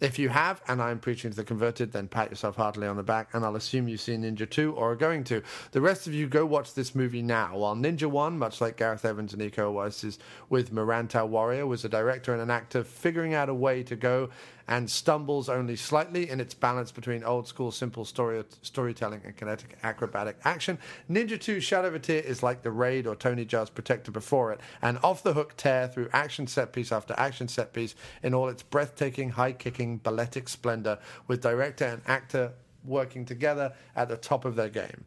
If 0.00 0.18
you 0.18 0.28
have, 0.28 0.60
and 0.68 0.80
I'm 0.80 0.98
preaching 0.98 1.30
to 1.30 1.36
the 1.36 1.44
converted, 1.44 1.92
then 1.92 2.08
pat 2.08 2.30
yourself 2.30 2.56
heartily 2.56 2.86
on 2.86 2.96
the 2.96 3.02
back, 3.02 3.30
and 3.32 3.44
I'll 3.44 3.56
assume 3.56 3.88
you've 3.88 4.00
seen 4.00 4.22
Ninja 4.22 4.48
2 4.48 4.74
or 4.74 4.92
are 4.92 4.96
going 4.96 5.24
to. 5.24 5.42
The 5.72 5.80
rest 5.80 6.06
of 6.06 6.14
you 6.14 6.28
go 6.28 6.46
watch 6.46 6.74
this 6.74 6.94
movie 6.94 7.22
now. 7.22 7.56
While 7.58 7.76
Ninja 7.76 8.06
1, 8.06 8.38
much 8.38 8.60
like 8.60 8.76
Gareth 8.76 9.04
Evans 9.04 9.32
and 9.32 9.42
Iko 9.42 9.72
Uwais' 9.72 10.18
with 10.48 10.72
Merantau 10.72 11.26
Warrior, 11.26 11.66
was 11.66 11.84
a 11.84 11.88
director 11.88 12.32
and 12.32 12.42
an 12.42 12.50
actor 12.50 12.84
figuring 12.84 13.34
out 13.34 13.48
a 13.48 13.54
way 13.54 13.82
to 13.82 13.96
go 13.96 14.30
and 14.68 14.88
stumbles 14.90 15.48
only 15.48 15.74
slightly 15.74 16.28
in 16.28 16.40
its 16.40 16.52
balance 16.52 16.92
between 16.92 17.24
old 17.24 17.48
school 17.48 17.72
simple 17.72 18.04
story, 18.04 18.44
storytelling 18.62 19.22
and 19.24 19.36
kinetic 19.36 19.78
acrobatic 19.82 20.36
action. 20.44 20.78
Ninja 21.10 21.40
2 21.40 21.58
Shadow 21.58 21.88
of 21.88 21.94
a 21.94 21.98
Tear 21.98 22.20
is 22.20 22.42
like 22.42 22.62
the 22.62 22.70
Raid 22.70 23.06
or 23.06 23.16
Tony 23.16 23.46
Jaa's 23.46 23.70
Protector 23.70 24.10
before 24.10 24.52
it, 24.52 24.60
an 24.82 24.98
off 24.98 25.22
the 25.22 25.32
hook 25.32 25.54
tear 25.56 25.88
through 25.88 26.10
action 26.12 26.46
set 26.46 26.72
piece 26.72 26.92
after 26.92 27.14
action 27.16 27.48
set 27.48 27.72
piece 27.72 27.94
in 28.22 28.34
all 28.34 28.48
its 28.48 28.62
breathtaking, 28.62 29.30
high 29.30 29.52
kicking, 29.52 29.98
balletic 29.98 30.48
splendor, 30.48 30.98
with 31.26 31.40
director 31.40 31.86
and 31.86 32.02
actor 32.06 32.52
working 32.84 33.24
together 33.24 33.72
at 33.96 34.08
the 34.08 34.16
top 34.16 34.44
of 34.44 34.54
their 34.54 34.68
game. 34.68 35.04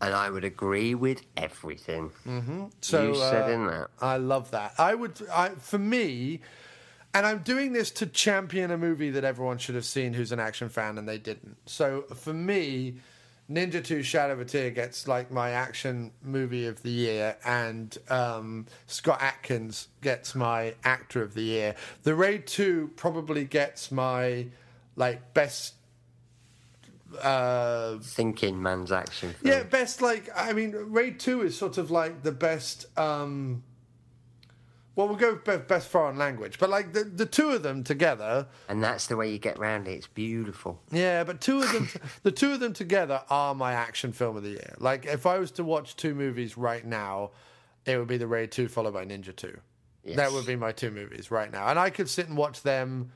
And 0.00 0.14
I 0.14 0.30
would 0.30 0.44
agree 0.44 0.94
with 0.94 1.22
everything 1.36 2.10
So 2.80 3.08
you 3.08 3.14
said 3.14 3.48
uh, 3.48 3.52
in 3.52 3.66
that. 3.66 3.88
I 4.00 4.16
love 4.16 4.50
that. 4.50 4.74
I 4.78 4.94
would, 4.94 5.20
I, 5.32 5.50
for 5.50 5.78
me, 5.78 6.40
and 7.14 7.26
I'm 7.26 7.38
doing 7.40 7.72
this 7.72 7.90
to 7.92 8.06
champion 8.06 8.70
a 8.70 8.78
movie 8.78 9.10
that 9.10 9.24
everyone 9.24 9.58
should 9.58 9.74
have 9.74 9.84
seen 9.84 10.12
who's 10.14 10.32
an 10.32 10.40
action 10.40 10.68
fan 10.68 10.98
and 10.98 11.08
they 11.08 11.18
didn't. 11.18 11.56
So 11.66 12.02
for 12.14 12.32
me, 12.32 12.96
Ninja 13.50 13.84
2 13.84 14.02
Shadow 14.02 14.34
of 14.34 14.40
a 14.40 14.44
Tear 14.44 14.70
gets 14.70 15.06
like 15.06 15.30
my 15.30 15.50
action 15.50 16.12
movie 16.22 16.66
of 16.66 16.82
the 16.82 16.90
year, 16.90 17.36
and 17.44 17.96
um, 18.08 18.66
Scott 18.86 19.18
Adkins 19.20 19.88
gets 20.00 20.34
my 20.34 20.74
actor 20.84 21.22
of 21.22 21.34
the 21.34 21.42
year. 21.42 21.74
The 22.02 22.14
Raid 22.14 22.46
2 22.46 22.92
probably 22.96 23.44
gets 23.44 23.90
my 23.92 24.46
like 24.96 25.34
best. 25.34 25.74
Uh, 27.20 27.98
Thinking 27.98 28.62
man's 28.62 28.90
action 28.90 29.34
film. 29.34 29.52
yeah, 29.54 29.62
best 29.64 30.00
like 30.00 30.30
I 30.34 30.54
mean, 30.54 30.72
Raid 30.72 31.20
Two 31.20 31.42
is 31.42 31.58
sort 31.58 31.76
of 31.76 31.90
like 31.90 32.22
the 32.22 32.32
best. 32.32 32.86
um 32.98 33.64
Well, 34.94 35.08
we'll 35.08 35.16
go 35.16 35.36
best, 35.36 35.68
best 35.68 35.88
foreign 35.88 36.18
language, 36.18 36.58
but 36.58 36.68
like 36.68 36.92
the 36.92 37.04
the 37.04 37.24
two 37.26 37.50
of 37.50 37.62
them 37.62 37.82
together, 37.82 38.46
And 38.68 38.82
that's 38.84 39.06
the 39.06 39.16
way 39.16 39.30
you 39.32 39.38
get 39.38 39.58
round 39.58 39.88
it. 39.88 39.92
It's 39.92 40.06
beautiful. 40.06 40.80
yeah. 40.90 41.24
But 41.24 41.40
two 41.40 41.62
of 41.62 41.72
them, 41.72 41.88
the 42.22 42.32
two 42.32 42.52
of 42.52 42.60
them 42.60 42.74
together 42.74 43.22
are 43.30 43.54
my 43.54 43.72
action 43.72 44.12
film 44.12 44.36
of 44.36 44.42
the 44.42 44.50
year. 44.50 44.74
Like 44.78 45.06
if 45.06 45.24
I 45.24 45.38
was 45.38 45.50
to 45.52 45.64
watch 45.64 45.96
two 45.96 46.14
movies 46.14 46.58
right 46.58 46.84
now, 46.84 47.30
it 47.86 47.96
would 47.96 48.08
be 48.08 48.18
the 48.18 48.26
Raid 48.26 48.52
Two 48.52 48.68
followed 48.68 48.92
by 48.94 49.04
Ninja 49.06 49.34
Two. 49.34 49.58
That 50.04 50.32
would 50.32 50.46
be 50.46 50.56
my 50.56 50.72
two 50.72 50.90
movies 50.90 51.30
right 51.30 51.50
now, 51.50 51.68
and 51.68 51.78
I 51.78 51.88
could 51.90 52.08
sit 52.10 52.28
and 52.28 52.36
watch 52.36 52.62
them 52.62 53.12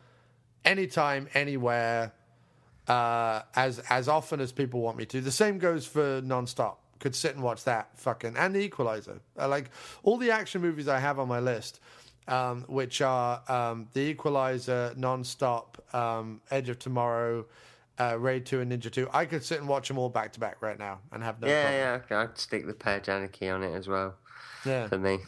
anytime, 0.64 1.28
anywhere, 1.34 2.12
uh, 2.88 3.42
as 3.54 3.80
as 3.90 4.08
often 4.08 4.40
as 4.40 4.52
people 4.52 4.80
want 4.80 4.96
me 4.96 5.04
to. 5.06 5.20
The 5.20 5.30
same 5.32 5.58
goes 5.58 5.84
for 5.86 6.22
Nonstop. 6.22 6.76
Could 6.98 7.14
sit 7.14 7.34
and 7.34 7.42
watch 7.42 7.64
that 7.64 7.98
fucking 7.98 8.36
and 8.36 8.54
the 8.54 8.60
Equalizer. 8.60 9.20
I 9.38 9.46
like 9.46 9.70
all 10.02 10.16
the 10.16 10.30
action 10.30 10.62
movies 10.62 10.88
I 10.88 10.98
have 10.98 11.18
on 11.18 11.28
my 11.28 11.40
list, 11.40 11.80
um, 12.28 12.62
which 12.68 13.00
are 13.00 13.42
um, 13.48 13.88
the 13.92 14.00
Equalizer, 14.00 14.94
Nonstop, 14.96 15.94
um, 15.94 16.40
Edge 16.50 16.68
of 16.68 16.78
Tomorrow, 16.78 17.46
uh, 17.98 18.18
Raid 18.18 18.46
Two, 18.46 18.60
and 18.60 18.72
Ninja 18.72 18.90
Two. 18.90 19.08
I 19.12 19.24
could 19.24 19.44
sit 19.44 19.58
and 19.58 19.68
watch 19.68 19.88
them 19.88 19.98
all 19.98 20.08
back 20.08 20.32
to 20.34 20.40
back 20.40 20.60
right 20.60 20.78
now 20.78 21.00
and 21.12 21.22
have 21.22 21.40
no 21.40 21.46
problem. 21.46 21.72
Yeah, 21.72 22.00
yeah. 22.10 22.20
I'd 22.22 22.38
stick 22.38 22.66
the 22.66 22.74
Purge 22.74 23.08
Anarchy 23.08 23.48
on 23.48 23.62
it 23.62 23.74
as 23.74 23.88
well. 23.88 24.14
Yeah. 24.64 24.88
For 24.88 24.98
me. 24.98 25.18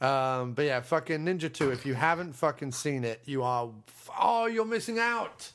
Um, 0.00 0.52
but 0.52 0.66
yeah, 0.66 0.80
fucking 0.80 1.24
Ninja 1.24 1.52
2. 1.52 1.70
If 1.70 1.86
you 1.86 1.94
haven't 1.94 2.34
fucking 2.34 2.72
seen 2.72 3.04
it, 3.04 3.22
you 3.24 3.42
are. 3.42 3.70
Oh, 4.20 4.46
you're 4.46 4.66
missing 4.66 4.98
out. 4.98 5.50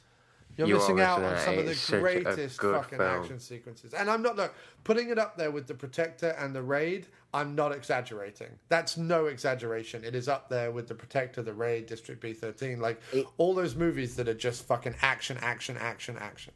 You're 0.57 0.67
You 0.67 0.73
missing 0.75 0.99
out 0.99 1.23
on 1.23 1.37
some 1.39 1.57
of 1.57 1.65
the 1.65 1.71
It's 1.71 1.79
such 1.81 1.97
a 1.97 2.01
greatest 2.01 2.61
fucking 2.61 2.97
film. 2.97 3.21
action 3.21 3.39
sequences. 3.39 3.93
And 3.93 4.09
I'm 4.09 4.21
not, 4.21 4.35
look, 4.35 4.53
putting 4.83 5.09
it 5.09 5.17
up 5.17 5.37
there 5.37 5.51
with 5.51 5.67
The 5.67 5.73
Protector 5.73 6.29
and 6.37 6.53
The 6.55 6.61
Raid, 6.61 7.07
I'm 7.33 7.55
not 7.55 7.71
exaggerating. 7.71 8.49
That's 8.67 8.97
no 8.97 9.27
exaggeration. 9.27 10.03
It 10.03 10.15
is 10.15 10.27
up 10.27 10.49
there 10.49 10.71
with 10.71 10.87
The 10.87 10.95
Protector, 10.95 11.41
The 11.41 11.53
Raid, 11.53 11.85
District 11.85 12.21
B13. 12.21 12.79
Like, 12.79 13.01
all 13.37 13.53
those 13.53 13.75
movies 13.75 14.15
that 14.17 14.27
are 14.27 14.33
just 14.33 14.65
fucking 14.67 14.95
action, 15.01 15.37
action, 15.41 15.77
action, 15.79 16.17
action. 16.19 16.53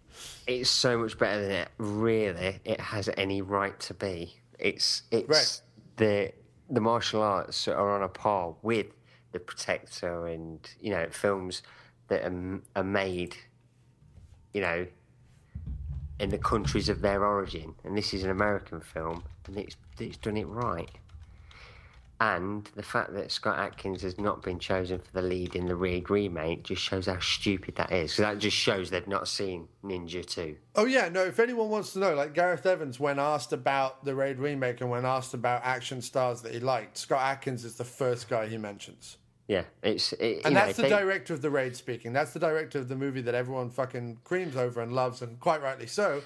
It's 0.47 0.69
so 0.69 0.97
much 0.97 1.17
better 1.17 1.41
than 1.41 1.51
it 1.51 1.69
really 1.77 2.59
it 2.65 2.79
has 2.79 3.09
any 3.17 3.41
right 3.41 3.79
to 3.81 3.93
be. 3.93 4.35
It's 4.59 5.03
it's 5.11 5.29
Right. 5.29 5.61
the 5.97 6.31
the 6.69 6.81
martial 6.81 7.21
arts 7.21 7.67
are 7.67 7.91
on 7.91 8.01
a 8.03 8.07
par 8.09 8.55
with 8.61 8.87
the 9.31 9.39
Protector 9.39 10.27
and 10.27 10.59
you 10.79 10.91
know 10.91 11.07
films 11.09 11.61
that 12.07 12.23
are, 12.23 12.61
are 12.75 12.83
made, 12.83 13.35
you 14.55 14.61
know, 14.61 14.87
in 16.17 16.29
the 16.29 16.37
countries 16.37 16.87
of 16.87 17.01
their 17.01 17.25
origin. 17.25 17.75
And 17.83 17.97
this 17.97 18.13
is 18.13 18.23
an 18.23 18.29
American 18.29 18.79
film, 18.79 19.25
and 19.47 19.57
it's 19.57 19.75
it's 19.99 20.15
done 20.15 20.37
it 20.37 20.47
right. 20.47 20.89
And 22.21 22.63
the 22.77 22.83
fact 22.83 23.13
that 23.15 23.29
Scott 23.29 23.59
Adkins 23.59 24.01
has 24.03 24.17
not 24.17 24.41
been 24.41 24.57
chosen 24.57 24.99
for 24.99 25.11
the 25.11 25.21
lead 25.21 25.53
in 25.53 25.65
the 25.67 25.75
Raid 25.75 26.09
remake 26.09 26.63
just 26.63 26.81
shows 26.81 27.07
how 27.07 27.19
stupid 27.19 27.75
that 27.75 27.91
is. 27.91 28.11
'Cause 28.15 28.23
that 28.23 28.37
just 28.39 28.55
shows 28.55 28.89
they've 28.89 29.05
not 29.05 29.27
seen 29.27 29.67
Ninja 29.83 30.25
2. 30.25 30.55
Oh 30.75 30.85
yeah, 30.85 31.09
no. 31.09 31.25
If 31.25 31.41
anyone 31.41 31.69
wants 31.69 31.91
to 31.91 31.99
know, 31.99 32.15
like 32.15 32.33
Gareth 32.33 32.65
Evans, 32.65 32.97
when 32.97 33.19
asked 33.19 33.51
about 33.51 34.05
the 34.05 34.15
Raid 34.15 34.39
remake 34.39 34.79
and 34.79 34.89
when 34.89 35.05
asked 35.05 35.33
about 35.33 35.65
action 35.65 36.01
stars 36.01 36.41
that 36.43 36.53
he 36.53 36.61
liked, 36.61 36.97
Scott 36.97 37.21
Adkins 37.21 37.65
is 37.65 37.75
the 37.75 37.83
first 37.83 38.29
guy 38.29 38.47
he 38.47 38.57
mentions, 38.57 39.17
Yeah, 39.47 39.63
it's 39.83 40.11
it, 40.13 40.41
and 40.43 40.45
you 40.45 40.49
know, 40.51 40.65
that's 40.65 40.77
the 40.77 40.83
they- 40.83 40.89
director 40.89 41.33
of 41.33 41.41
the 41.41 41.49
Raid 41.51 41.75
speaking. 41.75 42.13
That's 42.13 42.33
the 42.33 42.39
director 42.39 42.79
of 42.79 42.87
the 42.87 42.95
movie 42.95 43.21
that 43.21 43.35
everyone 43.35 43.69
fucking 43.69 44.19
creams 44.23 44.55
over 44.55 44.81
and 44.81 44.91
loves, 44.93 45.21
and 45.21 45.39
quite 45.39 45.61
rightly 45.61 45.87
so. 45.87 46.21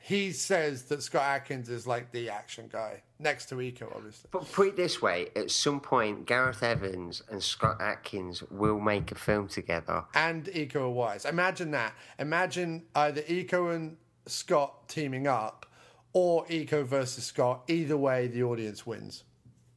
He 0.00 0.30
says 0.32 0.84
that 0.84 1.02
Scott 1.02 1.22
Adkins 1.22 1.68
is 1.68 1.86
like 1.86 2.12
the 2.12 2.30
action 2.30 2.68
guy 2.70 3.02
next 3.18 3.46
to 3.46 3.56
Iko, 3.56 3.94
obviously. 3.96 4.28
But 4.30 4.50
put 4.52 4.68
it 4.68 4.76
this 4.76 5.02
way: 5.02 5.28
at 5.34 5.50
some 5.50 5.80
point, 5.80 6.26
Gareth 6.26 6.62
Evans 6.62 7.22
and 7.30 7.42
Scott 7.42 7.80
Adkins 7.80 8.42
will 8.50 8.78
make 8.78 9.10
a 9.12 9.16
film 9.16 9.48
together. 9.48 10.04
and 10.14 10.44
Iko 10.44 10.94
Uwais. 10.94 11.26
Imagine 11.28 11.70
that. 11.72 11.94
Imagine 12.18 12.84
either 12.94 13.22
Iko 13.22 13.74
and 13.74 13.96
Scott 14.26 14.88
teaming 14.88 15.26
up, 15.26 15.66
or 16.12 16.44
Iko 16.46 16.84
versus 16.84 17.24
Scott. 17.24 17.64
Either 17.68 17.96
way, 17.96 18.26
the 18.28 18.42
audience 18.42 18.86
wins. 18.86 19.24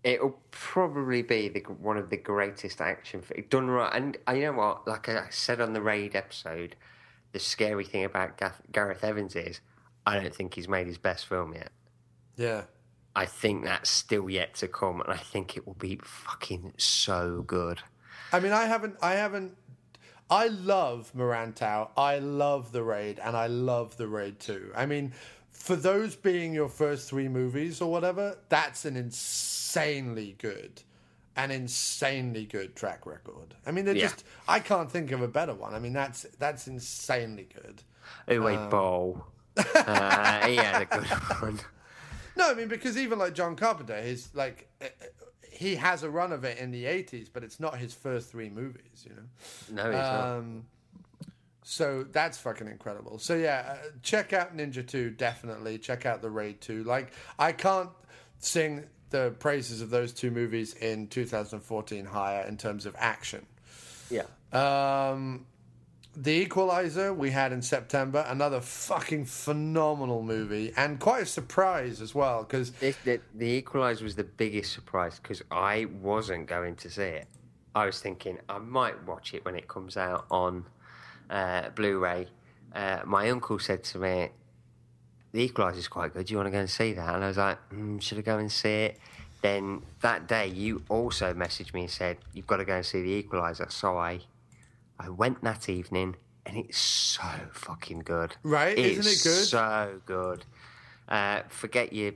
It'll 0.03 0.39
probably 0.49 1.21
be 1.21 1.47
the, 1.49 1.59
one 1.59 1.97
of 1.97 2.09
the 2.09 2.17
greatest 2.17 2.81
action 2.81 3.21
fi- 3.21 3.45
done 3.49 3.69
right. 3.69 3.93
And 3.93 4.17
uh, 4.27 4.31
you 4.33 4.43
know 4.43 4.53
what? 4.53 4.87
Like 4.87 5.07
I 5.09 5.27
said 5.29 5.61
on 5.61 5.73
the 5.73 5.81
Raid 5.81 6.15
episode, 6.15 6.75
the 7.33 7.39
scary 7.39 7.85
thing 7.85 8.03
about 8.03 8.37
Gath- 8.37 8.61
Gareth 8.71 9.03
Evans 9.03 9.35
is 9.35 9.61
I 10.05 10.19
don't 10.19 10.33
think 10.33 10.55
he's 10.55 10.67
made 10.67 10.87
his 10.87 10.97
best 10.97 11.27
film 11.27 11.53
yet. 11.53 11.71
Yeah. 12.35 12.63
I 13.15 13.25
think 13.25 13.65
that's 13.65 13.89
still 13.89 14.29
yet 14.29 14.55
to 14.55 14.67
come, 14.67 15.01
and 15.01 15.11
I 15.11 15.17
think 15.17 15.57
it 15.57 15.67
will 15.67 15.73
be 15.75 15.99
fucking 16.01 16.73
so 16.77 17.43
good. 17.45 17.81
I 18.31 18.39
mean, 18.39 18.53
I 18.53 18.65
haven't, 18.65 18.95
I 19.01 19.13
haven't, 19.15 19.57
I 20.29 20.47
love 20.47 21.11
Merantau. 21.15 21.89
I 21.97 22.19
love 22.19 22.71
The 22.71 22.83
Raid, 22.83 23.19
and 23.19 23.35
I 23.35 23.47
love 23.47 23.97
The 23.97 24.07
Raid 24.07 24.39
too. 24.39 24.71
I 24.75 24.85
mean, 24.85 25.11
for 25.61 25.75
those 25.75 26.15
being 26.15 26.53
your 26.53 26.69
first 26.69 27.09
three 27.09 27.27
movies 27.27 27.81
or 27.81 27.91
whatever, 27.91 28.37
that's 28.49 28.85
an 28.85 28.95
insanely 28.97 30.35
good, 30.39 30.81
an 31.35 31.51
insanely 31.51 32.45
good 32.45 32.75
track 32.75 33.05
record. 33.05 33.53
I 33.65 33.71
mean, 33.71 33.85
they're 33.85 33.95
Yeah. 33.95 34.07
just, 34.09 34.23
I 34.47 34.59
can't 34.59 34.91
think 34.91 35.11
of 35.11 35.21
a 35.21 35.27
better 35.27 35.53
one. 35.53 35.73
I 35.73 35.79
mean, 35.79 35.93
that's 35.93 36.23
that's 36.39 36.67
insanely 36.67 37.47
good. 37.53 37.83
Uwe 38.27 38.57
Um, 38.57 38.69
Boll. 38.69 39.25
uh, 39.57 40.47
he 40.47 40.55
had 40.55 40.81
a 40.81 40.85
good 40.85 41.05
one. 41.41 41.59
No, 42.35 42.49
I 42.49 42.53
mean 42.53 42.67
because 42.69 42.97
even 42.97 43.19
like 43.19 43.33
John 43.33 43.55
Carpenter, 43.55 44.01
his 44.01 44.29
like 44.33 44.67
uh, 44.81 44.85
uh, 44.85 45.05
he 45.49 45.75
has 45.75 46.03
a 46.03 46.09
run 46.09 46.31
of 46.31 46.43
it 46.45 46.57
in 46.57 46.71
the 46.71 46.85
'80s, 46.85 47.27
but 47.31 47.43
it's 47.43 47.59
not 47.59 47.77
his 47.77 47.93
first 47.93 48.31
three 48.31 48.49
movies, 48.49 49.05
you 49.05 49.13
know. 49.13 49.83
No, 49.83 49.91
he's 49.91 49.99
not. 49.99 50.25
So 51.71 52.03
that's 52.11 52.37
fucking 52.37 52.67
incredible. 52.67 53.17
So 53.17 53.33
yeah, 53.33 53.77
uh, 53.77 53.87
check 54.01 54.33
out 54.33 54.57
Ninja 54.57 54.85
Two 54.85 55.09
definitely. 55.09 55.77
Check 55.77 56.05
out 56.05 56.21
the 56.21 56.29
Raid 56.29 56.59
Two. 56.59 56.83
Like 56.83 57.13
I 57.39 57.53
can't 57.53 57.89
sing 58.39 58.83
the 59.09 59.33
praises 59.39 59.79
of 59.79 59.89
those 59.89 60.11
two 60.11 60.31
movies 60.31 60.73
in 60.73 61.07
2014 61.07 62.03
higher 62.03 62.45
in 62.45 62.57
terms 62.57 62.85
of 62.85 62.93
action. 62.99 63.45
Yeah. 64.09 64.23
Um, 64.51 65.45
the 66.13 66.41
Equalizer 66.41 67.13
we 67.13 67.31
had 67.31 67.53
in 67.53 67.61
September, 67.61 68.25
another 68.27 68.59
fucking 68.59 69.23
phenomenal 69.23 70.23
movie, 70.23 70.73
and 70.75 70.99
quite 70.99 71.23
a 71.23 71.25
surprise 71.25 72.01
as 72.01 72.13
well 72.13 72.43
because 72.43 72.71
the, 72.71 73.21
the 73.33 73.47
Equalizer 73.47 74.03
was 74.03 74.17
the 74.17 74.25
biggest 74.25 74.73
surprise 74.73 75.21
because 75.23 75.41
I 75.49 75.85
wasn't 76.01 76.47
going 76.47 76.75
to 76.75 76.89
see 76.89 77.03
it. 77.03 77.27
I 77.73 77.85
was 77.85 78.01
thinking 78.01 78.39
I 78.49 78.57
might 78.57 79.01
watch 79.07 79.33
it 79.33 79.45
when 79.45 79.55
it 79.55 79.69
comes 79.69 79.95
out 79.95 80.25
on 80.29 80.65
uh, 81.31 81.69
Blu-ray. 81.69 82.27
Uh, 82.73 82.99
my 83.05 83.29
uncle 83.29 83.57
said 83.57 83.83
to 83.85 83.97
me, 83.97 84.29
"The 85.31 85.41
Equalizer 85.41 85.79
is 85.79 85.87
quite 85.87 86.13
good. 86.13 86.27
Do 86.27 86.33
you 86.33 86.37
want 86.37 86.47
to 86.47 86.51
go 86.51 86.59
and 86.59 86.69
see 86.69 86.93
that?" 86.93 87.15
And 87.15 87.23
I 87.23 87.27
was 87.27 87.37
like, 87.37 87.57
mm, 87.73 88.01
"Should 88.01 88.19
I 88.19 88.21
go 88.21 88.37
and 88.37 88.51
see 88.51 88.83
it?" 88.85 88.99
Then 89.41 89.81
that 90.01 90.27
day, 90.27 90.47
you 90.47 90.83
also 90.87 91.33
messaged 91.33 91.73
me 91.73 91.81
and 91.81 91.89
said 91.89 92.17
you've 92.33 92.47
got 92.47 92.57
to 92.57 92.65
go 92.65 92.75
and 92.75 92.85
see 92.85 93.01
The 93.01 93.09
Equalizer. 93.09 93.67
So 93.69 93.97
I, 93.97 94.19
I 94.99 95.09
went 95.09 95.43
that 95.43 95.67
evening, 95.67 96.15
and 96.45 96.57
it's 96.57 96.77
so 96.77 97.23
fucking 97.51 97.99
good. 97.99 98.35
Right? 98.43 98.77
Isn't 98.77 99.05
it 99.05 99.23
good? 99.23 99.45
So 99.45 100.01
good. 100.05 100.45
Uh, 101.09 101.41
forget 101.49 101.91
your 101.91 102.13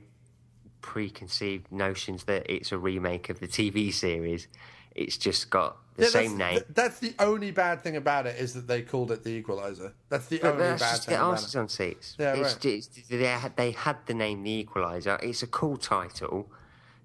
preconceived 0.80 1.70
notions 1.72 2.24
that 2.24 2.48
it's 2.48 2.70
a 2.70 2.78
remake 2.78 3.28
of 3.28 3.40
the 3.40 3.48
TV 3.48 3.92
series. 3.92 4.46
It's 4.94 5.16
just 5.16 5.50
got 5.50 5.76
the 5.96 6.02
Yeah, 6.04 6.08
same 6.08 6.38
that's, 6.38 6.38
name. 6.38 6.52
th- 6.60 6.66
that's 6.74 6.98
the 7.00 7.14
only 7.18 7.50
bad 7.50 7.82
thing 7.82 7.96
about 7.96 8.26
it 8.26 8.36
is 8.36 8.54
that 8.54 8.66
they 8.66 8.82
called 8.82 9.10
it 9.10 9.24
the 9.24 9.30
Equalizer. 9.30 9.94
That's 10.08 10.26
the 10.26 10.38
But 10.38 10.52
only 10.54 10.64
let's 10.64 10.82
bad 10.82 10.90
just 10.90 11.06
thing 11.06 11.14
get 11.16 11.20
asses 11.22 11.54
it. 11.54 11.58
on 11.58 11.68
seats. 11.68 12.16
Yeah, 12.18 12.34
it's 12.34 12.52
right. 12.54 12.60
just, 12.60 13.08
they, 13.08 13.24
had, 13.24 13.56
they 13.56 13.70
had 13.72 13.96
the 14.06 14.14
name 14.14 14.42
The 14.42 14.50
Equalizer. 14.50 15.18
It's 15.22 15.42
a 15.42 15.46
cool 15.46 15.76
title, 15.76 16.50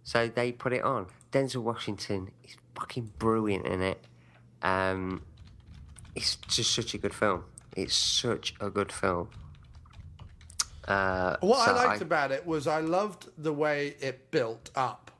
so 0.03 0.27
they 0.27 0.51
put 0.51 0.73
it 0.73 0.83
on. 0.83 1.07
Denzel 1.31 1.63
Washington 1.63 2.31
is 2.43 2.55
fucking 2.75 3.11
brilliant 3.17 3.65
in 3.65 3.81
it. 3.81 4.03
Um, 4.61 5.21
it's 6.15 6.35
just 6.35 6.73
such 6.73 6.93
a 6.93 6.97
good 6.97 7.13
film. 7.13 7.45
It's 7.75 7.95
such 7.95 8.53
a 8.59 8.69
good 8.69 8.91
film. 8.91 9.29
Uh, 10.87 11.37
What 11.41 11.63
so 11.65 11.75
I 11.75 11.85
liked 11.85 12.01
about 12.01 12.31
it 12.31 12.45
was 12.45 12.67
I 12.67 12.79
loved 12.81 13.27
the 13.37 13.53
way 13.53 13.95
it 14.01 14.31
built 14.31 14.71
up. 14.75 15.11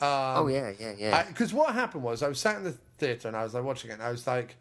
Um, 0.00 0.08
oh 0.08 0.46
yeah, 0.48 0.72
yeah, 0.80 0.92
yeah. 0.98 1.22
Because 1.24 1.52
what 1.52 1.74
happened 1.74 2.02
was 2.02 2.22
I 2.22 2.28
was 2.28 2.40
sat 2.40 2.56
in 2.56 2.64
the 2.64 2.74
theater 3.00 3.26
and 3.28 3.36
I 3.36 3.42
was 3.42 3.54
like 3.54 3.64
watching 3.64 3.90
it 3.90 3.94
and 3.94 4.02
I 4.02 4.10
was 4.10 4.26
like, 4.26 4.56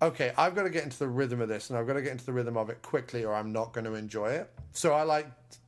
okay, 0.00 0.32
I've 0.38 0.54
got 0.54 0.62
to 0.62 0.70
get 0.70 0.84
into 0.84 0.98
the 0.98 1.08
rhythm 1.08 1.40
of 1.40 1.48
this 1.48 1.68
and 1.70 1.78
I've 1.78 1.86
got 1.86 1.94
to 1.94 2.02
get 2.02 2.12
into 2.12 2.24
the 2.24 2.32
rhythm 2.32 2.56
of 2.56 2.70
it 2.70 2.80
quickly 2.82 3.24
or 3.24 3.34
I'm 3.34 3.52
not 3.52 3.72
going 3.72 3.84
to 3.84 3.94
enjoy 3.94 4.30
it. 4.30 4.50
So 4.72 4.92
I 4.94 5.02
like 5.02 5.26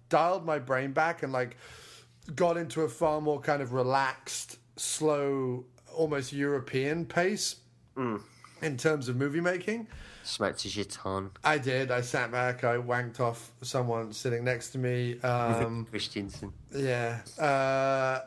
dialed 0.08 0.44
my 0.44 0.58
brain 0.58 0.92
back 0.92 1.22
and 1.22 1.32
like 1.32 1.56
got 2.34 2.56
into 2.56 2.82
a 2.82 2.88
far 2.88 3.20
more 3.20 3.40
kind 3.40 3.60
of 3.60 3.72
relaxed, 3.72 4.58
slow, 4.76 5.64
almost 5.94 6.32
European 6.32 7.04
pace 7.04 7.56
in 8.62 8.76
terms 8.76 9.08
of 9.08 9.16
movie 9.16 9.40
making. 9.40 9.86
Smoked 10.24 10.64
a 10.64 10.68
jeton. 10.68 11.30
I 11.44 11.58
did. 11.58 11.90
I 11.90 12.00
sat 12.00 12.32
back. 12.32 12.64
I 12.64 12.76
wanked 12.76 13.20
off 13.20 13.52
someone 13.60 14.12
sitting 14.12 14.42
next 14.42 14.70
to 14.70 14.78
me. 14.78 15.20
Um, 15.20 15.86
Christensen. 15.90 16.50
yeah. 16.74 17.20
Uh, 17.38 18.20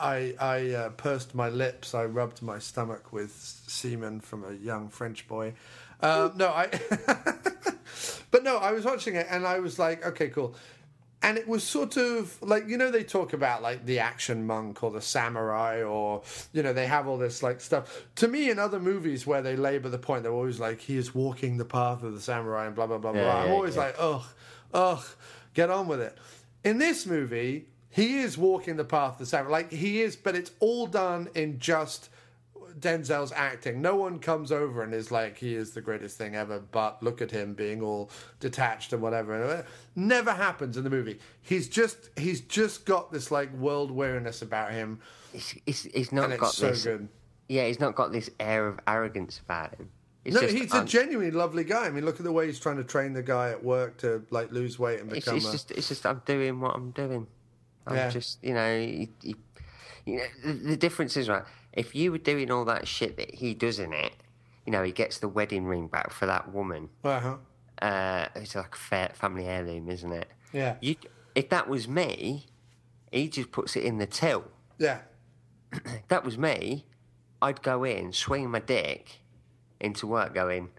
I 0.00 0.34
I 0.40 0.70
uh, 0.72 0.88
pursed 0.90 1.34
my 1.34 1.48
lips. 1.48 1.94
I 1.94 2.04
rubbed 2.04 2.42
my 2.42 2.58
stomach 2.58 3.12
with 3.12 3.32
semen 3.66 4.20
from 4.20 4.44
a 4.44 4.52
young 4.52 4.88
French 4.88 5.26
boy. 5.28 5.54
Uh, 6.00 6.30
no, 6.36 6.48
I. 6.48 6.68
but 8.30 8.44
no, 8.44 8.58
I 8.58 8.72
was 8.72 8.84
watching 8.84 9.14
it 9.16 9.26
and 9.30 9.46
I 9.46 9.60
was 9.60 9.78
like, 9.78 10.04
okay, 10.06 10.28
cool. 10.28 10.54
And 11.20 11.36
it 11.36 11.48
was 11.48 11.64
sort 11.64 11.96
of 11.96 12.40
like 12.42 12.68
you 12.68 12.76
know 12.76 12.92
they 12.92 13.02
talk 13.02 13.32
about 13.32 13.60
like 13.60 13.84
the 13.84 13.98
action 13.98 14.46
monk 14.46 14.84
or 14.84 14.92
the 14.92 15.00
samurai 15.00 15.82
or 15.82 16.22
you 16.52 16.62
know 16.62 16.72
they 16.72 16.86
have 16.86 17.08
all 17.08 17.18
this 17.18 17.42
like 17.42 17.60
stuff. 17.60 18.04
To 18.16 18.28
me, 18.28 18.50
in 18.50 18.60
other 18.60 18.78
movies 18.78 19.26
where 19.26 19.42
they 19.42 19.56
labour 19.56 19.88
the 19.88 19.98
point, 19.98 20.22
they're 20.22 20.32
always 20.32 20.60
like 20.60 20.80
he 20.80 20.96
is 20.96 21.12
walking 21.16 21.56
the 21.56 21.64
path 21.64 22.04
of 22.04 22.14
the 22.14 22.20
samurai 22.20 22.66
and 22.66 22.74
blah 22.76 22.86
blah 22.86 22.98
blah 22.98 23.12
Yeah, 23.12 23.22
blah. 23.24 23.42
I'm 23.42 23.50
always 23.50 23.74
yeah. 23.74 23.82
like, 23.82 23.96
ugh, 23.98 24.22
ugh, 24.72 25.04
get 25.54 25.70
on 25.70 25.88
with 25.88 26.00
it. 26.00 26.16
In 26.62 26.78
this 26.78 27.04
movie, 27.04 27.66
he 27.90 28.18
is 28.18 28.36
walking 28.36 28.76
the 28.76 28.84
path 28.84 29.12
of 29.14 29.18
the 29.18 29.26
samurai. 29.26 29.50
Like 29.52 29.72
he 29.72 30.00
is, 30.02 30.16
but 30.16 30.34
it's 30.34 30.52
all 30.60 30.86
done 30.86 31.28
in 31.34 31.58
just 31.58 32.10
Denzel's 32.78 33.32
acting. 33.32 33.80
No 33.82 33.96
one 33.96 34.18
comes 34.18 34.52
over 34.52 34.82
and 34.82 34.94
is 34.94 35.10
like, 35.10 35.38
he 35.38 35.54
is 35.54 35.72
the 35.72 35.80
greatest 35.80 36.16
thing 36.16 36.36
ever, 36.36 36.60
but 36.60 37.02
look 37.02 37.20
at 37.20 37.30
him 37.30 37.54
being 37.54 37.82
all 37.82 38.10
detached 38.40 38.92
and 38.92 39.02
whatever. 39.02 39.64
Never 39.96 40.32
happens 40.32 40.76
in 40.76 40.84
the 40.84 40.90
movie. 40.90 41.18
He's 41.42 41.68
just 41.68 42.10
he's 42.16 42.40
just 42.42 42.84
got 42.84 43.12
this 43.12 43.30
like 43.30 43.52
world 43.54 43.90
weariness 43.90 44.42
about 44.42 44.72
him, 44.72 45.00
It's, 45.34 45.54
it's, 45.66 45.86
it's 45.86 46.12
not 46.12 46.30
it's 46.30 46.40
got 46.40 46.52
so 46.52 46.68
this. 46.70 46.84
good. 46.84 47.08
Yeah, 47.48 47.66
he's 47.66 47.80
not 47.80 47.94
got 47.94 48.12
this 48.12 48.28
air 48.38 48.68
of 48.68 48.78
arrogance 48.86 49.40
about 49.40 49.74
him. 49.74 49.88
It's 50.24 50.34
No, 50.34 50.42
just, 50.42 50.54
he's 50.54 50.74
a 50.74 50.84
genuinely 50.84 51.30
lovely 51.30 51.64
guy. 51.64 51.86
I 51.86 51.90
mean, 51.90 52.04
look 52.04 52.16
at 52.20 52.24
the 52.24 52.32
way 52.32 52.46
he's 52.46 52.60
trying 52.60 52.76
to 52.76 52.84
train 52.84 53.14
the 53.14 53.22
guy 53.22 53.50
at 53.50 53.64
work 53.64 53.96
to 53.98 54.22
like 54.30 54.52
lose 54.52 54.78
weight 54.78 55.00
and 55.00 55.10
it's, 55.10 55.24
become. 55.24 55.38
it's 55.38 55.48
a, 55.48 55.52
just, 55.52 55.70
it's 55.70 55.88
just, 55.88 56.04
I'm 56.04 56.20
doing 56.26 56.60
what 56.60 56.74
I'm 56.74 56.90
doing. 56.90 57.26
I'm 57.88 57.96
Yeah. 57.96 58.10
just, 58.10 58.38
you 58.42 58.54
know, 58.54 58.78
he, 58.78 59.10
he, 59.22 59.34
you 60.06 60.16
know, 60.18 60.24
the, 60.44 60.52
the 60.52 60.76
difference 60.76 61.16
is 61.16 61.28
right. 61.28 61.42
If 61.72 61.94
you 61.94 62.12
were 62.12 62.18
doing 62.18 62.50
all 62.50 62.64
that 62.66 62.86
shit 62.88 63.16
that 63.16 63.34
he 63.34 63.54
does 63.54 63.78
in 63.78 63.92
it, 63.92 64.12
you 64.66 64.72
know, 64.72 64.82
he 64.82 64.92
gets 64.92 65.18
the 65.18 65.28
wedding 65.28 65.64
ring 65.66 65.86
back 65.88 66.12
for 66.12 66.26
that 66.26 66.52
woman. 66.52 66.90
uh-huh. 67.04 67.36
Uh, 67.80 68.26
it's 68.34 68.54
like 68.56 68.74
a 68.74 68.78
fa- 68.78 69.10
family 69.14 69.46
heirloom, 69.46 69.88
isn't 69.88 70.12
it? 70.12 70.28
Yeah. 70.52 70.74
You, 70.80 70.96
if 71.36 71.48
that 71.50 71.68
was 71.68 71.86
me, 71.86 72.46
he 73.12 73.28
just 73.28 73.52
puts 73.52 73.76
it 73.76 73.84
in 73.84 73.98
the 73.98 74.06
till. 74.06 74.44
Yeah. 74.78 74.98
If 75.72 76.08
that 76.08 76.24
was 76.24 76.36
me, 76.36 76.86
I'd 77.40 77.62
go 77.62 77.84
in, 77.84 78.12
swing 78.12 78.50
my 78.50 78.58
dick 78.58 79.20
into 79.80 80.06
work, 80.08 80.34
going, 80.34 80.70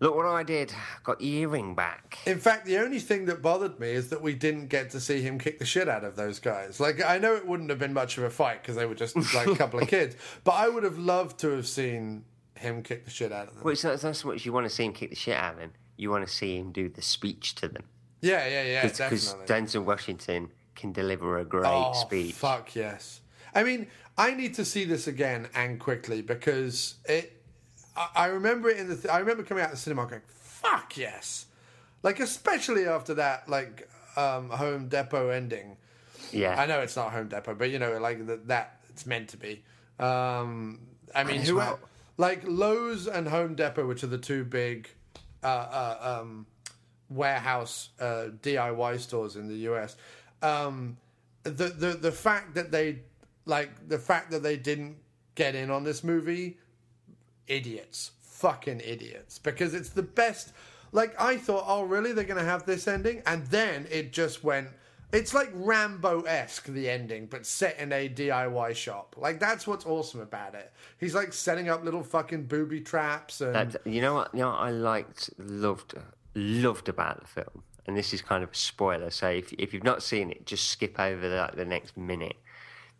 "Look 0.00 0.14
what 0.14 0.26
I 0.26 0.42
did! 0.42 0.72
Got 1.04 1.20
your 1.20 1.50
earring 1.50 1.74
back." 1.74 2.18
In 2.26 2.38
fact, 2.38 2.66
the 2.66 2.78
only 2.78 3.00
thing 3.00 3.26
that 3.26 3.42
bothered 3.42 3.78
me 3.80 3.90
is 3.90 4.10
that 4.10 4.22
we 4.22 4.34
didn't 4.34 4.68
get 4.68 4.90
to 4.90 5.00
see 5.00 5.22
him 5.22 5.38
kick 5.38 5.58
the 5.58 5.66
shit 5.66 5.88
out 5.88 6.04
of 6.04 6.16
those 6.16 6.38
guys. 6.38 6.80
Like, 6.80 7.04
I 7.04 7.18
know 7.18 7.34
it 7.34 7.46
wouldn't 7.46 7.70
have 7.70 7.78
been 7.78 7.92
much 7.92 8.18
of 8.18 8.24
a 8.24 8.30
fight 8.30 8.62
because 8.62 8.76
they 8.76 8.86
were 8.86 8.94
just 8.94 9.16
like 9.34 9.46
a 9.46 9.56
couple 9.56 9.80
of 9.80 9.88
kids, 9.96 10.16
but 10.44 10.52
I 10.52 10.68
would 10.68 10.84
have 10.84 10.98
loved 10.98 11.38
to 11.40 11.50
have 11.50 11.66
seen 11.66 12.24
him 12.58 12.82
kick 12.82 13.04
the 13.04 13.10
shit 13.10 13.32
out 13.32 13.48
of 13.48 13.54
them. 13.54 13.64
Well, 13.64 13.72
it's 13.72 13.84
not, 13.84 13.94
it's 13.94 14.24
not 14.24 14.44
you 14.44 14.52
want 14.52 14.66
to 14.66 14.70
see 14.70 14.84
him 14.84 14.92
kick 14.92 15.10
the 15.10 15.16
shit 15.16 15.36
out 15.36 15.54
of 15.54 15.60
him. 15.60 15.72
You 15.96 16.10
want 16.10 16.26
to 16.26 16.32
see 16.32 16.56
him 16.56 16.70
do 16.70 16.88
the 16.88 17.02
speech 17.02 17.56
to 17.56 17.68
them 17.68 17.84
Yeah, 18.20 18.46
yeah, 18.46 18.62
yeah, 18.62 18.82
because 18.82 18.98
definitely. 19.32 19.46
Denzel 19.46 19.84
Washington 19.84 20.50
can 20.76 20.92
deliver 20.92 21.38
a 21.38 21.44
great 21.44 21.66
oh, 21.66 21.92
speech. 21.94 22.34
fuck 22.34 22.74
yes. 22.74 23.20
I 23.54 23.64
mean, 23.64 23.88
I 24.16 24.32
need 24.34 24.54
to 24.54 24.64
see 24.64 24.84
this 24.84 25.06
again 25.06 25.48
and 25.54 25.80
quickly 25.80 26.22
because 26.22 26.96
it. 27.04 27.34
I, 27.98 28.08
I 28.14 28.26
remember 28.26 28.68
it 28.68 28.78
in 28.78 28.88
the. 28.88 28.96
Th- 28.96 29.08
I 29.12 29.18
remember 29.18 29.42
coming 29.42 29.62
out 29.62 29.70
of 29.70 29.76
the 29.76 29.80
cinema 29.80 30.06
going, 30.06 30.22
"Fuck 30.28 30.96
yes!" 30.96 31.46
Like 32.02 32.20
especially 32.20 32.86
after 32.86 33.14
that, 33.14 33.48
like 33.48 33.88
um, 34.16 34.50
Home 34.50 34.88
Depot 34.88 35.30
ending. 35.30 35.76
Yeah, 36.32 36.60
I 36.60 36.66
know 36.66 36.80
it's 36.80 36.96
not 36.96 37.12
Home 37.12 37.28
Depot, 37.28 37.54
but 37.54 37.70
you 37.70 37.78
know, 37.78 37.98
like 37.98 38.26
that, 38.26 38.48
that 38.48 38.80
it's 38.90 39.06
meant 39.06 39.28
to 39.30 39.36
be. 39.36 39.62
Um, 39.98 40.80
I 41.14 41.24
mean, 41.24 41.40
who 41.42 41.56
well- 41.56 41.80
like 42.16 42.42
Lowe's 42.44 43.06
and 43.06 43.26
Home 43.28 43.54
Depot, 43.54 43.86
which 43.86 44.04
are 44.04 44.08
the 44.08 44.18
two 44.18 44.44
big 44.44 44.88
uh, 45.42 45.46
uh, 45.46 46.18
um, 46.20 46.46
warehouse 47.08 47.90
uh, 48.00 48.26
DIY 48.42 49.00
stores 49.00 49.36
in 49.36 49.48
the 49.48 49.56
US. 49.70 49.96
Um, 50.42 50.96
the 51.44 51.68
the 51.68 51.90
the 52.00 52.12
fact 52.12 52.54
that 52.54 52.70
they 52.70 53.00
like 53.46 53.88
the 53.88 53.98
fact 53.98 54.30
that 54.32 54.42
they 54.42 54.56
didn't 54.56 54.96
get 55.34 55.54
in 55.54 55.70
on 55.70 55.84
this 55.84 56.04
movie, 56.04 56.58
idiots, 57.48 58.12
fucking 58.22 58.80
idiots, 58.80 59.38
because 59.38 59.74
it's 59.74 59.88
the 59.90 60.02
best. 60.02 60.52
Like 60.92 61.20
I 61.20 61.36
thought, 61.36 61.64
oh 61.66 61.82
really? 61.82 62.12
They're 62.12 62.24
gonna 62.24 62.44
have 62.44 62.64
this 62.64 62.86
ending, 62.88 63.22
and 63.26 63.46
then 63.48 63.86
it 63.90 64.12
just 64.12 64.44
went 64.44 64.68
It's 65.10 65.32
like 65.32 65.50
Rambo 65.54 66.22
esque, 66.22 66.66
the 66.66 66.90
ending, 66.90 67.26
but 67.26 67.46
set 67.46 67.78
in 67.78 67.92
a 67.92 68.10
DIY 68.10 68.74
shop. 68.74 69.14
Like, 69.16 69.40
that's 69.40 69.66
what's 69.66 69.86
awesome 69.86 70.20
about 70.20 70.54
it. 70.54 70.70
He's 70.98 71.14
like 71.14 71.32
setting 71.32 71.70
up 71.70 71.82
little 71.82 72.02
fucking 72.02 72.44
booby 72.44 72.80
traps 72.82 73.40
and. 73.40 73.54
That, 73.54 73.86
you 73.86 74.02
know 74.02 74.14
what? 74.14 74.34
You 74.34 74.40
know 74.40 74.50
what 74.50 74.60
I 74.60 74.70
liked, 74.70 75.30
loved, 75.38 75.94
loved 76.34 76.90
about 76.90 77.20
the 77.20 77.26
film, 77.26 77.62
and 77.86 77.96
this 77.96 78.12
is 78.12 78.20
kind 78.20 78.44
of 78.44 78.50
a 78.50 78.54
spoiler. 78.54 79.08
So 79.08 79.30
if 79.30 79.50
if 79.54 79.72
you've 79.72 79.84
not 79.84 80.02
seen 80.02 80.30
it, 80.30 80.44
just 80.44 80.68
skip 80.68 81.00
over 81.00 81.26
the, 81.26 81.36
like, 81.36 81.56
the 81.56 81.64
next 81.64 81.96
minute. 81.96 82.36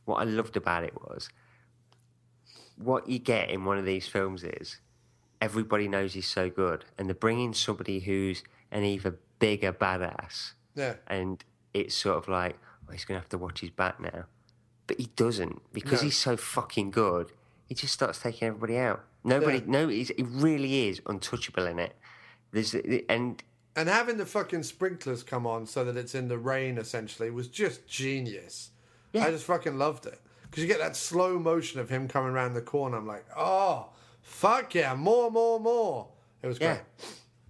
What 0.07 0.17
I 0.17 0.25
loved 0.25 0.57
about 0.57 0.85
it 0.85 0.95
was 0.95 1.29
what 2.79 3.09
you 3.09 3.19
get 3.19 3.51
in 3.51 3.65
one 3.65 3.79
of 3.79 3.85
these 3.85 4.07
films 4.07 4.45
is 4.45 4.79
everybody 5.41 5.89
knows 5.89 6.15
he's 6.15 6.29
so 6.29 6.49
good, 6.51 6.85
and 6.97 7.09
they're 7.09 7.15
bringing 7.15 7.53
somebody 7.55 8.01
who's 8.01 8.43
an 8.71 8.85
even 8.85 9.17
bigger 9.39 9.73
badass, 9.73 10.53
yeah. 10.75 10.95
and 11.07 11.45
it's 11.75 11.95
sort 11.95 12.17
of 12.17 12.29
like, 12.29 12.57
oh, 12.89 12.93
he's 12.93 13.05
gonna 13.05 13.21
have 13.21 13.29
to 13.31 13.39
watch 13.39 13.61
his 13.61 13.71
back 13.71 14.01
now, 14.01 14.25
but 14.87 14.99
he 14.99 15.07
doesn't 15.17 15.63
because 15.73 16.01
No. 16.03 16.07
he's 16.07 16.17
so 16.19 16.37
fucking 16.37 16.91
good. 16.91 17.33
He 17.67 17.75
just 17.75 17.93
starts 17.95 18.19
taking 18.21 18.49
everybody 18.49 18.79
out. 18.79 19.05
Nobody, 19.25 19.59
Yeah. 19.59 19.65
no, 19.67 19.89
he's, 19.89 20.09
he 20.09 20.23
really 20.23 20.89
is 20.89 21.01
untouchable 21.07 21.67
in 21.67 21.79
it. 21.79 21.95
There's 22.51 22.75
and 23.09 23.43
And 23.77 23.89
having 23.89 24.17
the 24.17 24.25
fucking 24.27 24.63
sprinklers 24.63 25.23
come 25.23 25.47
on 25.47 25.67
so 25.67 25.85
that 25.85 25.97
it's 25.97 26.15
in 26.15 26.29
the 26.29 26.39
rain 26.39 26.79
essentially 26.79 27.31
was 27.31 27.47
just 27.49 27.87
genius. 27.87 28.71
Yeah. 29.13 29.27
I 29.27 29.31
just 29.31 29.45
fucking 29.45 29.77
loved 29.79 30.07
it. 30.07 30.21
Because 30.51 30.63
you 30.63 30.69
get 30.69 30.79
that 30.79 30.97
slow 30.97 31.39
motion 31.39 31.81
of 31.81 31.89
him 31.89 32.09
coming 32.09 32.31
around 32.31 32.55
the 32.55 32.63
corner. 32.63 32.97
I'm 32.97 33.07
like, 33.07 33.27
oh, 33.37 33.91
fuck 34.23 34.75
yeah, 34.75 34.95
more, 34.95 35.31
more, 35.31 35.61
more. 35.61 36.09
It 36.43 36.47
was 36.47 36.59
Yeah. 36.61 36.79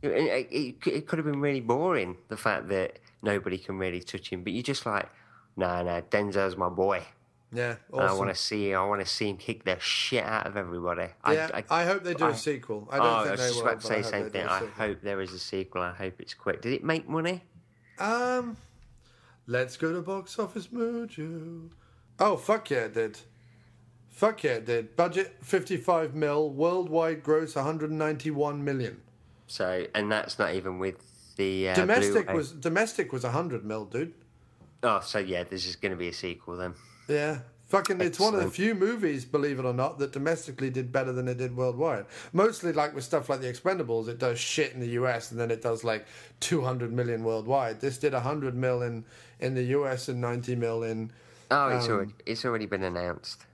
great. 0.01 0.12
It, 0.15 0.49
it, 0.53 0.87
it, 0.87 1.07
could 1.09 1.19
have 1.19 1.27
been 1.27 1.41
really 1.41 1.61
boring, 1.61 2.16
the 2.29 2.37
fact 2.37 2.69
that 2.69 2.99
nobody 3.23 3.59
can 3.59 3.79
really 3.79 4.01
touch 4.01 4.31
him. 4.31 4.45
But 4.45 4.53
you're 4.53 4.62
just 4.62 4.87
like, 4.87 5.09
no, 5.57 5.83
no, 5.83 6.03
Denzel's 6.11 6.57
my 6.57 6.69
boy. 6.69 7.03
Yeah, 7.53 7.77
And 7.93 8.03
I 8.03 8.12
want 8.12 8.29
to 8.29 8.35
see, 8.35 8.75
I 8.75 8.85
want 8.85 9.01
to 9.01 9.07
see 9.07 9.31
him 9.31 9.39
kick 9.39 9.65
the 9.65 9.79
shit 9.81 10.23
out 10.23 10.47
of 10.47 10.57
everybody. 10.57 11.09
yeah, 11.27 11.49
I, 11.55 11.65
I, 11.70 11.85
hope 11.85 12.05
they 12.05 12.12
do 12.15 12.27
a 12.27 12.29
I- 12.29 12.33
sequel. 12.35 12.87
I 12.93 12.99
oh, 12.99 13.03
don't 13.03 13.07
I 13.07 13.23
think 13.23 13.31
was 13.31 13.41
they 13.41 13.47
just 13.47 13.57
will. 13.57 13.69
about 13.69 13.81
to 13.81 13.87
say 13.87 13.97
the 14.03 14.09
same 14.09 14.31
thing. 14.31 14.47
a 14.47 14.51
I 14.51 14.66
hope 14.66 15.01
there 15.03 15.20
is 15.23 15.33
a 15.33 15.39
sequel. 15.39 15.81
I 15.83 15.93
hope 15.93 16.20
it's 16.20 16.35
quick. 16.35 16.61
Did 16.61 16.75
it 16.75 16.85
make 16.85 17.09
money? 17.09 17.43
Um, 17.99 18.57
let's 19.47 19.77
go 19.79 19.93
to 19.93 20.03
box 20.03 20.39
office 20.39 20.66
mojo. 20.69 21.70
Oh 22.19 22.36
fuck 22.36 22.70
yeah, 22.70 22.85
it 22.85 22.95
did. 22.95 23.19
Fuck 24.09 24.43
yeah, 24.43 24.53
it 24.53 24.66
did. 24.66 24.97
Budget 24.97 25.36
55 25.43 26.15
mil, 26.15 26.51
worldwide 26.51 27.23
gross 27.23 27.55
191 27.55 28.65
million. 28.65 29.01
So, 29.47 29.86
and 29.95 30.11
that's 30.11 30.39
not 30.39 30.55
even 30.55 30.78
with 30.78 30.97
the 31.36 31.70
uh, 31.70 31.74
domestic 31.74 32.27
Blu-ray. 32.27 32.35
was 32.35 32.53
domestic 32.53 33.12
was 33.12 33.23
100 33.23 33.65
mil, 33.65 33.85
dude. 33.85 34.12
Oh, 34.82 35.01
so 35.01 35.19
yeah, 35.19 35.45
this 35.45 35.66
is 35.66 35.77
going 35.77 35.93
to 35.93 35.97
be 35.97 36.09
a 36.09 36.12
sequel 36.12 36.57
then. 36.57 36.74
Yeah. 37.09 37.39
Fucking, 37.69 38.01
it's 38.01 38.19
one 38.19 38.35
of 38.35 38.43
the 38.43 38.51
few 38.51 38.74
movies, 38.74 39.27
believe 39.27 39.59
it 39.59 39.66
or 39.66 39.74
not, 39.74 39.99
that 39.99 40.11
domestically 40.11 40.70
did 40.70 40.90
better 40.90 41.12
than 41.12 41.28
it 41.28 41.36
did 41.36 41.55
worldwide. 41.55 42.07
Mostly, 42.32 42.73
like 42.73 42.95
with 42.95 43.05
stuff 43.05 43.28
like 43.28 43.40
The 43.40 43.53
Expendables, 43.53 44.09
it 44.09 44.19
does 44.19 44.40
shit 44.40 44.73
in 44.73 44.81
the 44.81 44.89
US 45.01 45.31
and 45.31 45.39
then 45.39 45.51
it 45.51 45.61
does 45.61 45.85
like 45.85 46.07
200 46.40 46.90
million 46.90 47.24
worldwide. 47.24 47.81
This 47.81 47.99
did 47.99 48.15
100 48.15 48.55
mil 48.55 48.81
in, 48.82 49.05
in 49.39 49.55
the 49.55 49.65
US 49.65 50.09
and 50.09 50.19
90 50.19 50.57
mil 50.57 50.82
in. 50.82 51.12
Oh, 51.51 51.69
it's 51.69 51.87
Um, 51.87 51.93
already 51.93 52.12
it's 52.27 52.45
already 52.45 52.66
been 52.66 52.83
announced. 52.83 53.45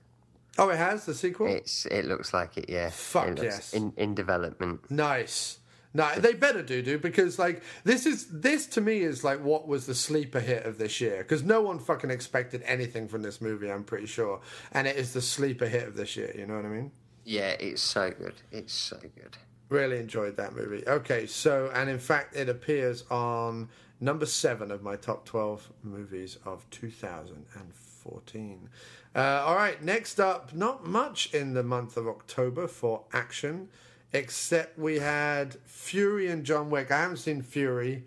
Oh, 0.56 0.68
it 0.68 0.76
has 0.76 1.04
the 1.04 1.14
sequel? 1.14 1.46
It's 1.48 1.86
it 1.86 2.04
looks 2.04 2.32
like 2.32 2.56
it. 2.56 2.66
Yeah. 2.68 2.90
Fuck 2.90 3.28
It 3.28 3.42
yes. 3.42 3.72
In 3.72 3.92
in 3.96 4.14
development. 4.14 4.90
Nice. 4.90 5.58
No, 5.96 6.12
they 6.16 6.34
better 6.34 6.60
do, 6.62 6.82
do 6.82 6.98
because 6.98 7.38
like 7.38 7.62
this 7.84 8.04
is 8.04 8.26
this 8.26 8.66
to 8.66 8.80
me 8.80 8.98
is 9.02 9.22
like 9.22 9.40
what 9.44 9.68
was 9.68 9.86
the 9.86 9.94
sleeper 9.94 10.40
hit 10.40 10.66
of 10.66 10.76
this 10.76 11.00
year 11.00 11.18
because 11.18 11.44
no 11.44 11.62
one 11.62 11.78
fucking 11.78 12.10
expected 12.10 12.62
anything 12.66 13.06
from 13.06 13.22
this 13.22 13.40
movie. 13.40 13.70
I'm 13.70 13.84
pretty 13.84 14.06
sure, 14.06 14.40
and 14.72 14.88
it 14.88 14.96
is 14.96 15.12
the 15.12 15.22
sleeper 15.22 15.66
hit 15.66 15.86
of 15.86 15.94
this 15.96 16.16
year. 16.16 16.34
You 16.36 16.46
know 16.46 16.56
what 16.56 16.64
I 16.64 16.68
mean? 16.68 16.90
Yeah, 17.24 17.50
it's 17.60 17.80
so 17.80 18.10
good. 18.10 18.34
It's 18.50 18.74
so 18.74 18.96
good. 18.98 19.36
Really 19.68 19.98
enjoyed 19.98 20.36
that 20.36 20.54
movie. 20.54 20.82
Okay, 20.86 21.26
so 21.26 21.70
and 21.72 21.88
in 21.88 22.00
fact, 22.00 22.34
it 22.34 22.48
appears 22.48 23.04
on 23.10 23.68
number 24.00 24.26
seven 24.26 24.72
of 24.72 24.82
my 24.82 24.96
top 24.96 25.24
twelve 25.24 25.70
movies 25.84 26.38
of 26.44 26.68
2014. 28.04 28.68
Uh, 29.14 29.44
all 29.46 29.54
right, 29.54 29.82
next 29.82 30.18
up, 30.18 30.52
not 30.54 30.86
much 30.86 31.32
in 31.32 31.54
the 31.54 31.62
month 31.62 31.96
of 31.96 32.08
October 32.08 32.66
for 32.66 33.04
action, 33.12 33.68
except 34.12 34.78
we 34.78 34.98
had 34.98 35.54
Fury 35.64 36.28
and 36.28 36.44
John 36.44 36.70
Wick. 36.70 36.90
I 36.90 37.00
haven't 37.00 37.18
seen 37.18 37.42
Fury. 37.42 38.04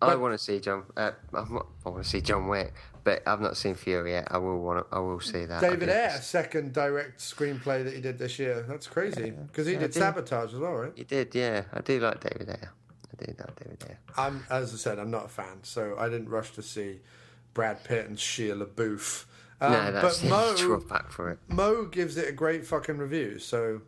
I 0.00 0.16
want 0.16 0.34
to 0.34 0.38
see 0.38 0.58
John. 0.58 0.84
Uh, 0.96 1.12
not, 1.32 1.66
I 1.86 1.88
want 1.88 2.02
to 2.02 2.08
see 2.08 2.20
John 2.20 2.48
Wick, 2.48 2.72
but 3.04 3.22
I've 3.26 3.40
not 3.40 3.56
seen 3.56 3.76
Fury 3.76 4.12
yet. 4.12 4.28
I 4.30 4.38
will 4.38 4.58
want. 4.60 4.88
To, 4.90 4.96
I 4.96 4.98
will 4.98 5.20
see 5.20 5.44
that. 5.44 5.60
David 5.60 5.88
Ayer, 5.88 6.18
second 6.20 6.72
direct 6.72 7.20
screenplay 7.20 7.84
that 7.84 7.94
he 7.94 8.00
did 8.00 8.18
this 8.18 8.38
year. 8.38 8.64
That's 8.68 8.88
crazy 8.88 9.30
because 9.30 9.66
he 9.66 9.74
Yeah, 9.74 9.78
I 9.78 9.82
did. 9.82 9.94
Sabotage 9.94 10.54
as 10.54 10.58
well, 10.58 10.72
right? 10.72 10.92
He 10.96 11.04
did, 11.04 11.34
yeah. 11.34 11.62
I 11.72 11.80
do 11.82 12.00
like 12.00 12.20
David 12.20 12.48
Ayer. 12.48 12.72
I 13.12 13.24
do 13.24 13.34
like 13.38 13.60
David 13.60 13.84
Ayer. 13.88 13.98
I'm, 14.16 14.44
as 14.50 14.74
I 14.74 14.76
said, 14.76 14.98
I'm 14.98 15.10
not 15.10 15.26
a 15.26 15.28
fan, 15.28 15.60
so 15.62 15.96
I 15.96 16.08
didn't 16.08 16.28
rush 16.30 16.52
to 16.54 16.62
see 16.62 16.98
Brad 17.54 17.82
Pitt 17.84 18.06
and 18.08 18.16
Shia 18.16 18.60
LaBeouf. 18.60 19.24
Um, 19.60 19.72
no, 19.72 19.92
that's 19.92 20.20
but 20.22 20.28
Mo, 20.30 20.80
for 21.10 21.30
it. 21.30 21.38
Mo 21.48 21.84
gives 21.84 22.16
it 22.16 22.28
a 22.28 22.32
great 22.32 22.66
fucking 22.66 22.98
review, 22.98 23.38
so 23.38 23.80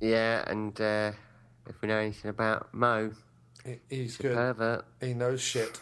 Yeah, 0.00 0.44
and 0.50 0.78
uh, 0.80 1.12
if 1.68 1.80
we 1.82 1.88
know 1.88 1.98
anything 1.98 2.30
about 2.30 2.72
Mo, 2.74 3.12
he- 3.64 3.80
he's 3.88 4.16
good. 4.16 4.34
pervert, 4.34 4.84
He 5.00 5.14
knows 5.14 5.40
shit. 5.40 5.78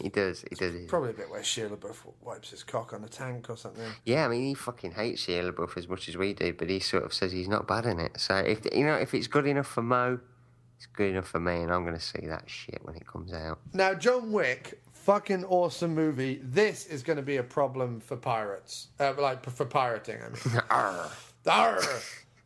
he 0.00 0.08
does. 0.08 0.44
He 0.48 0.54
does. 0.56 0.74
Probably 0.88 1.10
a 1.10 1.14
bit 1.14 1.28
where 1.30 1.42
Shia 1.42 1.68
LaBeouf 1.68 1.96
wipes 2.22 2.50
his 2.50 2.62
cock 2.64 2.92
on 2.94 3.04
a 3.04 3.08
tank 3.08 3.50
or 3.50 3.56
something. 3.56 3.84
Yeah, 4.06 4.24
I 4.24 4.28
mean, 4.28 4.42
he 4.46 4.54
fucking 4.54 4.92
hates 4.92 5.26
Shia 5.26 5.52
LaBeouf 5.52 5.76
as 5.76 5.86
much 5.88 6.08
as 6.08 6.16
we 6.16 6.32
do, 6.32 6.52
but 6.54 6.70
he 6.70 6.80
sort 6.80 7.04
of 7.04 7.12
says 7.12 7.32
he's 7.32 7.48
not 7.48 7.68
bad 7.68 7.84
in 7.86 7.98
it. 8.00 8.18
So 8.20 8.36
if 8.36 8.60
you 8.74 8.86
know, 8.86 8.94
if 8.94 9.12
it's 9.12 9.26
good 9.26 9.46
enough 9.46 9.66
for 9.66 9.82
Mo, 9.82 10.18
it's 10.78 10.86
good 10.86 11.10
enough 11.10 11.28
for 11.28 11.40
me, 11.40 11.56
and 11.62 11.70
I'm 11.72 11.82
going 11.84 11.94
to 11.96 12.00
see 12.00 12.26
that 12.26 12.44
shit 12.48 12.80
when 12.84 12.96
it 12.96 13.06
comes 13.06 13.32
out. 13.34 13.60
Now, 13.74 13.94
John 13.94 14.32
Wick, 14.32 14.80
fucking 15.02 15.44
awesome 15.46 15.94
movie. 15.94 16.40
This 16.42 16.86
is 16.86 17.02
going 17.02 17.16
to 17.16 17.22
be 17.22 17.38
a 17.38 17.42
problem 17.42 18.00
for 18.00 18.16
pirates, 18.16 18.88
uh, 19.00 19.14
like 19.18 19.48
for 19.50 19.64
pirating. 19.64 20.18
I 20.22 20.28
mean. 20.28 20.62
Arr. 20.70 21.80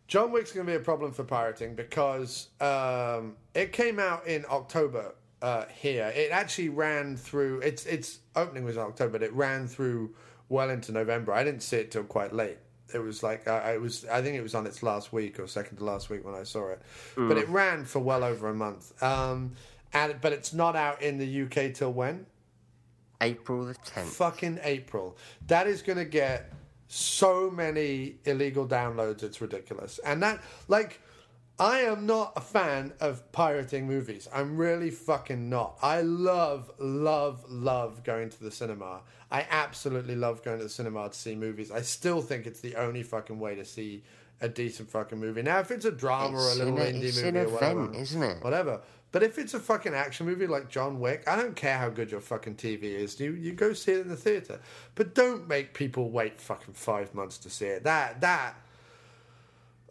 John 0.08 0.30
Wick's 0.30 0.52
going 0.52 0.66
to 0.66 0.72
be 0.72 0.76
a 0.76 0.80
problem 0.80 1.12
for 1.12 1.24
pirating 1.24 1.74
because 1.74 2.48
um, 2.60 3.34
it 3.54 3.72
came 3.72 3.98
out 3.98 4.26
in 4.26 4.44
October 4.48 5.14
uh, 5.42 5.64
here. 5.66 6.12
It 6.14 6.30
actually 6.30 6.68
ran 6.68 7.16
through. 7.16 7.60
Its 7.60 7.84
its 7.86 8.20
opening 8.36 8.64
was 8.64 8.76
in 8.76 8.82
October, 8.82 9.12
but 9.12 9.22
it 9.22 9.32
ran 9.32 9.66
through 9.66 10.14
well 10.48 10.70
into 10.70 10.92
November. 10.92 11.32
I 11.32 11.44
didn't 11.44 11.62
see 11.62 11.78
it 11.78 11.90
till 11.90 12.04
quite 12.04 12.32
late. 12.32 12.58
It 12.94 13.00
was 13.00 13.22
like 13.22 13.48
uh, 13.48 13.60
it 13.66 13.80
was. 13.80 14.06
I 14.06 14.22
think 14.22 14.36
it 14.36 14.42
was 14.42 14.54
on 14.54 14.64
its 14.64 14.82
last 14.82 15.12
week 15.12 15.40
or 15.40 15.48
second 15.48 15.78
to 15.78 15.84
last 15.84 16.08
week 16.08 16.24
when 16.24 16.34
I 16.34 16.44
saw 16.44 16.70
it. 16.70 16.80
But 17.16 17.36
it 17.36 17.48
ran 17.48 17.84
for 17.84 17.98
well 17.98 18.22
over 18.22 18.48
a 18.48 18.54
month. 18.54 19.02
Um, 19.02 19.52
and 19.92 20.14
but 20.20 20.32
it's 20.32 20.54
not 20.54 20.76
out 20.76 21.02
in 21.02 21.18
the 21.18 21.42
UK 21.42 21.74
till 21.74 21.92
when? 21.92 22.26
April 23.20 23.64
the 23.64 23.74
10th. 23.74 24.04
fucking 24.06 24.60
April. 24.62 25.16
That 25.46 25.66
is 25.66 25.82
going 25.82 25.98
to 25.98 26.04
get 26.04 26.52
so 26.88 27.50
many 27.50 28.16
illegal 28.24 28.66
downloads. 28.66 29.22
It's 29.22 29.40
ridiculous. 29.40 29.98
And 30.04 30.22
that, 30.22 30.42
like, 30.68 31.00
I 31.58 31.78
am 31.80 32.04
not 32.06 32.34
a 32.36 32.40
fan 32.40 32.92
of 33.00 33.32
pirating 33.32 33.86
movies. 33.86 34.28
I'm 34.32 34.56
really 34.58 34.90
fucking 34.90 35.48
not. 35.48 35.78
I 35.82 36.02
love, 36.02 36.70
love, 36.78 37.44
love 37.48 38.04
going 38.04 38.28
to 38.28 38.44
the 38.44 38.50
cinema. 38.50 39.00
I 39.30 39.46
absolutely 39.50 40.16
love 40.16 40.44
going 40.44 40.58
to 40.58 40.64
the 40.64 40.70
cinema 40.70 41.08
to 41.08 41.14
see 41.14 41.34
movies. 41.34 41.70
I 41.70 41.80
still 41.80 42.20
think 42.20 42.46
it's 42.46 42.60
the 42.60 42.76
only 42.76 43.02
fucking 43.02 43.38
way 43.38 43.54
to 43.54 43.64
see 43.64 44.04
a 44.42 44.48
decent 44.50 44.90
fucking 44.90 45.18
movie. 45.18 45.40
Now, 45.42 45.60
if 45.60 45.70
it's 45.70 45.86
a 45.86 45.90
drama 45.90 46.36
It's 46.36 46.58
or 46.58 46.62
a 46.62 46.64
little 46.66 46.78
an- 46.78 46.94
indie 46.96 47.04
it's 47.04 47.16
movie 47.16 47.28
an 47.30 47.36
or 47.46 47.48
whatever, 47.48 47.80
event, 47.84 47.96
isn't 47.96 48.22
it? 48.22 48.44
Whatever. 48.44 48.80
But 49.12 49.22
if 49.22 49.38
it's 49.38 49.54
a 49.54 49.60
fucking 49.60 49.94
action 49.94 50.26
movie 50.26 50.46
like 50.46 50.68
John 50.68 51.00
Wick, 51.00 51.24
I 51.26 51.36
don't 51.36 51.56
care 51.56 51.78
how 51.78 51.88
good 51.88 52.10
your 52.10 52.20
fucking 52.20 52.56
TV 52.56 52.82
is. 52.82 53.18
You 53.18 53.32
you 53.32 53.52
go 53.52 53.72
see 53.72 53.92
it 53.92 54.00
in 54.00 54.08
the 54.08 54.16
theater, 54.16 54.60
but 54.94 55.14
don't 55.14 55.48
make 55.48 55.74
people 55.74 56.10
wait 56.10 56.40
fucking 56.40 56.74
five 56.74 57.14
months 57.14 57.38
to 57.38 57.50
see 57.50 57.66
it. 57.66 57.84
That 57.84 58.20
that. 58.20 58.56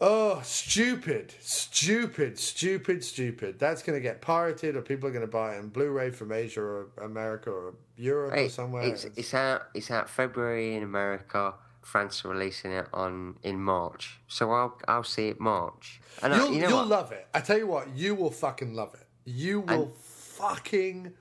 Oh, 0.01 0.41
stupid, 0.43 1.33
stupid, 1.39 2.37
stupid, 2.37 3.01
stupid. 3.01 3.57
That's 3.57 3.81
going 3.81 3.97
to 3.97 4.01
get 4.03 4.19
pirated, 4.19 4.75
or 4.75 4.81
people 4.81 5.07
are 5.07 5.11
going 5.13 5.21
to 5.21 5.31
buy 5.31 5.55
it 5.55 5.59
in 5.59 5.69
Blu-ray 5.69 6.09
from 6.09 6.33
Asia 6.33 6.59
or 6.61 6.87
America 7.01 7.49
or 7.49 7.75
Europe 7.95 8.33
or 8.33 8.49
somewhere. 8.49 8.83
it's, 8.83 9.05
it's 9.05 9.33
out. 9.33 9.67
It's 9.73 9.89
out 9.89 10.09
February 10.09 10.75
in 10.75 10.83
America. 10.83 11.53
France 11.81 12.25
are 12.25 12.29
releasing 12.29 12.71
it 12.71 12.87
on 12.93 13.37
in 13.43 13.61
March, 13.61 14.19
so 14.27 14.51
I'll 14.51 14.77
I'll 14.87 15.03
see 15.03 15.29
it 15.29 15.39
March. 15.39 16.01
And 16.21 16.33
I, 16.33 16.37
You'll, 16.37 16.53
you 16.53 16.61
know 16.63 16.69
you'll 16.69 16.85
love 16.85 17.11
it. 17.11 17.27
I 17.33 17.39
tell 17.39 17.57
you 17.57 17.67
what, 17.67 17.95
you 17.95 18.15
will 18.15 18.31
fucking 18.31 18.73
love 18.73 18.95
it. 18.95 19.04
You 19.25 19.61
will 19.61 19.91
fucking 20.01 21.13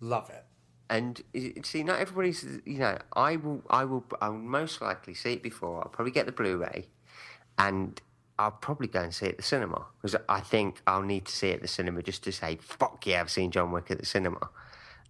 love 0.00 0.30
it. 0.30 0.44
And 0.90 1.22
see, 1.64 1.82
not 1.82 1.98
everybody's. 1.98 2.44
You 2.64 2.78
know, 2.78 2.98
I 3.12 3.36
will. 3.36 3.62
I 3.68 3.84
will. 3.84 4.04
I'll 4.22 4.32
most 4.32 4.80
likely 4.80 5.12
see 5.12 5.34
it 5.34 5.42
before. 5.42 5.82
I'll 5.82 5.90
probably 5.90 6.12
get 6.12 6.24
the 6.24 6.32
Blu-ray, 6.32 6.86
and 7.58 8.00
I'll 8.38 8.52
probably 8.52 8.86
go 8.86 9.02
and 9.02 9.12
see 9.12 9.26
it 9.26 9.30
at 9.30 9.36
the 9.36 9.42
cinema 9.42 9.84
because 10.00 10.16
I 10.28 10.40
think 10.40 10.80
I'll 10.86 11.02
need 11.02 11.26
to 11.26 11.32
see 11.32 11.48
it 11.48 11.56
at 11.56 11.62
the 11.62 11.68
cinema 11.68 12.02
just 12.02 12.24
to 12.24 12.32
say, 12.32 12.56
"Fuck 12.62 13.06
yeah, 13.06 13.20
I've 13.20 13.30
seen 13.30 13.50
John 13.50 13.70
Wick 13.70 13.90
at 13.90 13.98
the 13.98 14.06
cinema." 14.06 14.48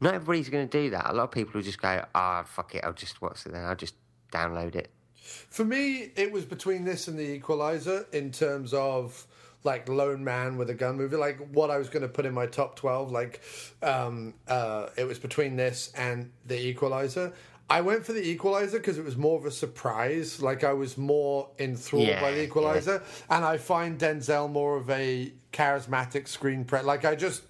Not 0.00 0.14
everybody's 0.14 0.48
going 0.48 0.68
to 0.68 0.82
do 0.82 0.90
that. 0.90 1.10
A 1.10 1.12
lot 1.12 1.24
of 1.24 1.30
people 1.30 1.52
will 1.54 1.62
just 1.62 1.80
go, 1.80 2.04
"Ah, 2.14 2.42
fuck 2.44 2.74
it, 2.74 2.84
I'll 2.84 2.92
just 2.92 3.20
watch 3.22 3.46
it 3.46 3.52
then? 3.52 3.64
I'll 3.64 3.76
just 3.76 3.94
download 4.32 4.74
it." 4.74 4.90
For 5.14 5.64
me, 5.64 6.10
it 6.16 6.32
was 6.32 6.44
between 6.44 6.84
this 6.84 7.06
and 7.06 7.18
The 7.18 7.34
Equalizer 7.34 8.06
in 8.12 8.32
terms 8.32 8.72
of 8.72 9.26
like 9.64 9.88
Lone 9.88 10.22
Man 10.22 10.56
with 10.56 10.70
a 10.70 10.74
gun 10.74 10.96
movie, 10.96 11.16
like 11.16 11.38
what 11.52 11.70
I 11.70 11.78
was 11.78 11.88
going 11.88 12.02
to 12.02 12.08
put 12.08 12.26
in 12.26 12.34
my 12.34 12.46
top 12.46 12.76
twelve. 12.76 13.10
Like, 13.10 13.40
um, 13.82 14.34
uh, 14.46 14.88
it 14.96 15.04
was 15.04 15.18
between 15.18 15.56
this 15.56 15.92
and 15.96 16.30
The 16.46 16.58
Equalizer. 16.58 17.32
I 17.70 17.82
went 17.82 18.06
for 18.06 18.14
The 18.14 18.26
Equalizer 18.26 18.78
because 18.78 18.96
it 18.96 19.04
was 19.04 19.16
more 19.16 19.38
of 19.38 19.44
a 19.44 19.50
surprise. 19.50 20.40
Like 20.40 20.64
I 20.64 20.72
was 20.72 20.96
more 20.96 21.50
enthralled 21.58 22.06
Yeah, 22.06 22.20
by 22.20 22.32
The 22.32 22.44
Equalizer, 22.44 23.02
and 23.28 23.44
I 23.44 23.58
find 23.58 23.98
Denzel 23.98 24.50
more 24.50 24.76
of 24.76 24.88
a 24.88 25.32
charismatic 25.52 26.28
screen 26.28 26.64
pre. 26.64 26.80
Like 26.80 27.04
I 27.04 27.14
just, 27.14 27.42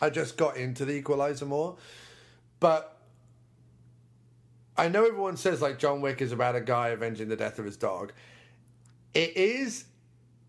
I 0.00 0.10
just 0.10 0.36
got 0.36 0.56
into 0.56 0.84
The 0.84 0.94
Equalizer 0.94 1.46
more, 1.46 1.76
but 2.58 2.98
I 4.76 4.88
know 4.88 5.04
everyone 5.04 5.36
says 5.36 5.60
like 5.60 5.78
John 5.78 6.00
Wick 6.00 6.20
is 6.22 6.32
about 6.32 6.56
a 6.56 6.60
guy 6.60 6.88
avenging 6.88 7.28
the 7.28 7.36
death 7.36 7.58
of 7.58 7.64
his 7.64 7.76
dog. 7.76 8.12
It 9.14 9.36
is, 9.36 9.84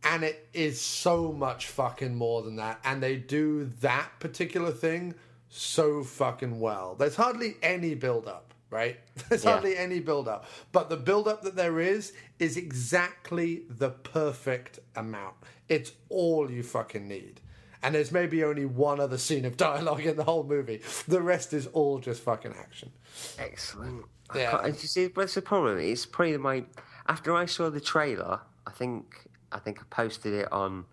and 0.03 0.23
it 0.23 0.47
is 0.53 0.80
so 0.81 1.31
much 1.31 1.67
fucking 1.67 2.15
more 2.15 2.41
than 2.41 2.55
that. 2.57 2.80
And 2.84 3.01
they 3.01 3.15
do 3.17 3.65
that 3.81 4.09
particular 4.19 4.71
thing 4.71 5.15
so 5.49 6.03
fucking 6.03 6.59
well. 6.59 6.95
There's 6.95 7.15
hardly 7.15 7.55
any 7.61 7.93
build 7.95 8.27
up, 8.27 8.53
right? 8.69 8.99
There's 9.30 9.43
Yeah. 9.43 9.51
hardly 9.51 9.77
any 9.77 9.99
build 9.99 10.27
up. 10.27 10.45
But 10.71 10.89
the 10.89 10.97
build 10.97 11.27
up 11.27 11.43
that 11.43 11.55
there 11.55 11.80
is 11.80 12.13
is 12.39 12.57
exactly 12.57 13.63
the 13.69 13.89
perfect 13.91 14.80
amount. 14.95 15.35
It's 15.69 15.91
all 16.09 16.49
you 16.51 16.63
fucking 16.63 17.07
need. 17.07 17.39
And 17.81 17.93
there's 17.95 18.11
maybe 18.13 18.43
only 18.45 18.65
one 18.65 18.99
other 19.01 19.17
scene 19.17 19.43
of 19.45 19.57
dialogue 19.57 20.05
in 20.05 20.15
the 20.15 20.23
whole 20.23 20.43
movie. 20.45 20.81
The 21.07 21.21
rest 21.21 21.53
is 21.53 21.67
all 21.67 21.99
just 21.99 22.21
fucking 22.21 22.53
action. 22.57 22.91
Excellent. 23.38 24.05
Yeah. 24.34 24.59
Yeah. 24.61 24.67
You 24.67 24.73
see, 24.73 25.07
what's 25.13 25.35
the 25.35 25.41
problem? 25.41 25.77
It's 25.80 26.05
probably 26.05 26.38
my 26.38 26.63
after 27.07 27.35
I 27.35 27.45
saw 27.45 27.69
the 27.69 27.81
trailer. 27.81 28.39
I 28.65 28.71
think 28.71 29.27
I 29.53 29.59
think 29.59 29.80
I 29.80 29.84
posted 29.89 30.34
it 30.34 30.51
on 30.51 30.85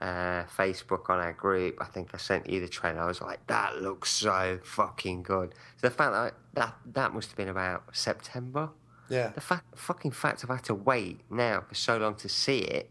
uh, 0.00 0.44
Facebook 0.56 1.10
on 1.10 1.18
our 1.18 1.32
group. 1.32 1.78
I 1.80 1.84
think 1.84 2.10
I 2.14 2.18
sent 2.18 2.48
you 2.48 2.60
the 2.60 2.68
trailer. 2.68 3.00
I 3.00 3.06
was 3.06 3.20
like, 3.20 3.46
that 3.48 3.82
looks 3.82 4.10
so 4.10 4.60
fucking 4.62 5.22
good. 5.22 5.54
So 5.76 5.88
the 5.88 5.94
fact 5.94 6.12
that 6.12 6.34
that 6.54 6.74
that 6.94 7.14
must 7.14 7.28
have 7.30 7.36
been 7.36 7.48
about 7.48 7.84
September. 7.92 8.70
Yeah. 9.08 9.28
The 9.28 9.40
fact, 9.40 9.78
fucking 9.78 10.10
fact 10.10 10.44
I've 10.44 10.50
had 10.50 10.64
to 10.64 10.74
wait 10.74 11.20
now 11.30 11.62
for 11.66 11.74
so 11.74 11.96
long 11.96 12.14
to 12.16 12.28
see 12.28 12.58
it 12.58 12.90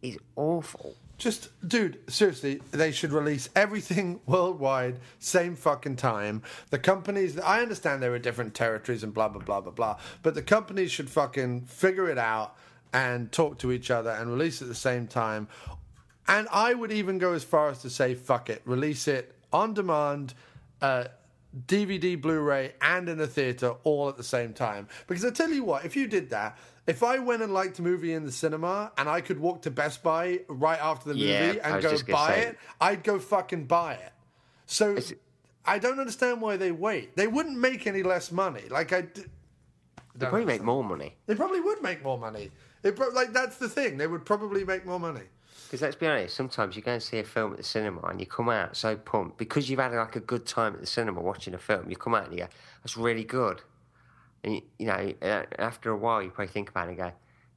is 0.00 0.18
awful. 0.34 0.94
Just, 1.18 1.48
dude, 1.66 1.98
seriously, 2.10 2.60
they 2.72 2.92
should 2.92 3.12
release 3.12 3.48
everything 3.56 4.20
worldwide, 4.26 4.98
same 5.18 5.56
fucking 5.56 5.96
time. 5.96 6.42
The 6.70 6.78
companies, 6.78 7.38
I 7.38 7.60
understand 7.62 8.02
there 8.02 8.12
are 8.12 8.18
different 8.18 8.54
territories 8.54 9.02
and 9.02 9.14
blah, 9.14 9.28
blah, 9.28 9.42
blah, 9.42 9.62
blah, 9.62 9.72
blah, 9.72 9.98
but 10.22 10.34
the 10.34 10.42
companies 10.42 10.90
should 10.90 11.08
fucking 11.08 11.62
figure 11.66 12.10
it 12.10 12.18
out 12.18 12.54
and 12.96 13.30
talk 13.30 13.58
to 13.58 13.70
each 13.72 13.90
other 13.90 14.08
and 14.10 14.30
release 14.30 14.62
at 14.62 14.68
the 14.68 14.74
same 14.74 15.06
time. 15.06 15.46
And 16.26 16.48
I 16.50 16.72
would 16.72 16.90
even 16.90 17.18
go 17.18 17.34
as 17.34 17.44
far 17.44 17.68
as 17.68 17.82
to 17.82 17.90
say, 17.90 18.14
fuck 18.14 18.48
it, 18.48 18.62
release 18.64 19.06
it 19.06 19.34
on 19.52 19.74
demand, 19.74 20.32
uh, 20.80 21.04
DVD, 21.66 22.20
Blu 22.20 22.40
ray, 22.40 22.72
and 22.80 23.08
in 23.08 23.20
a 23.20 23.26
theater 23.26 23.74
all 23.84 24.08
at 24.08 24.16
the 24.16 24.24
same 24.24 24.54
time. 24.54 24.88
Because 25.06 25.24
I 25.26 25.30
tell 25.30 25.50
you 25.50 25.62
what, 25.62 25.84
if 25.84 25.94
you 25.94 26.06
did 26.06 26.30
that, 26.30 26.56
if 26.86 27.02
I 27.02 27.18
went 27.18 27.42
and 27.42 27.52
liked 27.52 27.78
a 27.78 27.82
movie 27.82 28.14
in 28.14 28.24
the 28.24 28.32
cinema 28.32 28.92
and 28.96 29.08
I 29.10 29.20
could 29.20 29.38
walk 29.38 29.62
to 29.62 29.70
Best 29.70 30.02
Buy 30.02 30.40
right 30.48 30.80
after 30.80 31.10
the 31.10 31.14
movie 31.16 31.26
Yeah, 31.26 31.54
and 31.74 31.82
go 31.82 31.96
buy 32.08 32.34
say- 32.34 32.42
it, 32.48 32.58
I'd 32.80 33.02
go 33.04 33.18
fucking 33.18 33.64
buy 33.66 33.94
it. 33.94 34.12
So 34.66 34.96
I 35.66 35.78
don't 35.78 35.98
understand 36.00 36.40
why 36.40 36.56
they 36.56 36.72
wait. 36.72 37.14
They 37.14 37.26
wouldn't 37.26 37.58
make 37.58 37.86
any 37.86 38.02
less 38.02 38.32
money. 38.32 38.62
Like 38.70 38.92
I, 38.92 39.02
d- 39.02 39.24
They 40.14 40.26
probably 40.26 40.46
make 40.46 40.62
more 40.62 40.82
money. 40.82 41.14
they 41.26 41.34
probably 41.34 41.60
would 41.60 41.82
make 41.82 42.02
more 42.02 42.18
money. 42.18 42.50
It, 42.82 42.98
like 43.14 43.32
that's 43.32 43.56
the 43.56 43.68
thing. 43.68 43.98
They 43.98 44.06
would 44.06 44.24
probably 44.24 44.64
make 44.64 44.86
more 44.86 45.00
money. 45.00 45.22
Because 45.64 45.82
let's 45.82 45.96
be 45.96 46.06
honest, 46.06 46.36
sometimes 46.36 46.76
you 46.76 46.82
go 46.82 46.92
and 46.92 47.02
see 47.02 47.18
a 47.18 47.24
film 47.24 47.52
at 47.52 47.58
the 47.58 47.64
cinema 47.64 48.02
and 48.06 48.20
you 48.20 48.26
come 48.26 48.48
out 48.48 48.76
so 48.76 48.96
pumped 48.96 49.36
because 49.36 49.68
you've 49.68 49.80
had 49.80 49.92
like 49.92 50.14
a 50.14 50.20
good 50.20 50.46
time 50.46 50.74
at 50.74 50.80
the 50.80 50.86
cinema 50.86 51.20
watching 51.20 51.54
a 51.54 51.58
film. 51.58 51.90
You 51.90 51.96
come 51.96 52.14
out 52.14 52.26
and 52.26 52.34
you 52.34 52.40
go, 52.40 52.48
"That's 52.82 52.96
really 52.96 53.24
good," 53.24 53.62
and 54.44 54.54
you, 54.54 54.62
you 54.78 54.86
know, 54.86 55.12
after 55.58 55.90
a 55.90 55.96
while, 55.96 56.22
you 56.22 56.30
probably 56.30 56.52
think 56.52 56.68
about 56.68 56.86
it 56.86 56.90
and 56.90 56.98
go, 56.98 57.12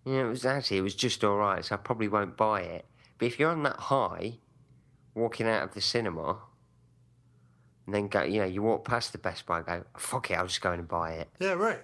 "You 0.05 0.13
know, 0.13 0.25
it 0.25 0.29
was 0.29 0.45
actually 0.45 0.77
it 0.77 0.81
was 0.81 0.95
just 0.95 1.23
all 1.23 1.37
right, 1.37 1.63
so 1.63 1.75
I 1.75 1.77
probably 1.77 2.07
won't 2.07 2.35
buy 2.35 2.61
it." 2.61 2.85
But 3.19 3.27
if 3.27 3.37
you're 3.37 3.51
on 3.51 3.61
that 3.63 3.79
high, 3.79 4.39
walking 5.13 5.47
out 5.47 5.61
of 5.63 5.73
the 5.75 5.81
cinema, 5.81 6.39
and 7.85 7.93
then 7.93 8.07
go, 8.07 8.23
you 8.23 8.39
know, 8.39 8.47
you 8.47 8.61
walk 8.63 8.85
past 8.85 9.11
the 9.11 9.17
Best 9.17 9.45
Buy 9.45 9.57
and 9.57 9.65
go, 9.67 9.83
"Fuck 9.97 10.31
it, 10.31 10.35
I'll 10.35 10.47
just 10.47 10.61
go 10.61 10.71
in 10.71 10.79
and 10.79 10.87
buy 10.87 11.11
it." 11.11 11.29
Yeah, 11.39 11.53
right. 11.53 11.83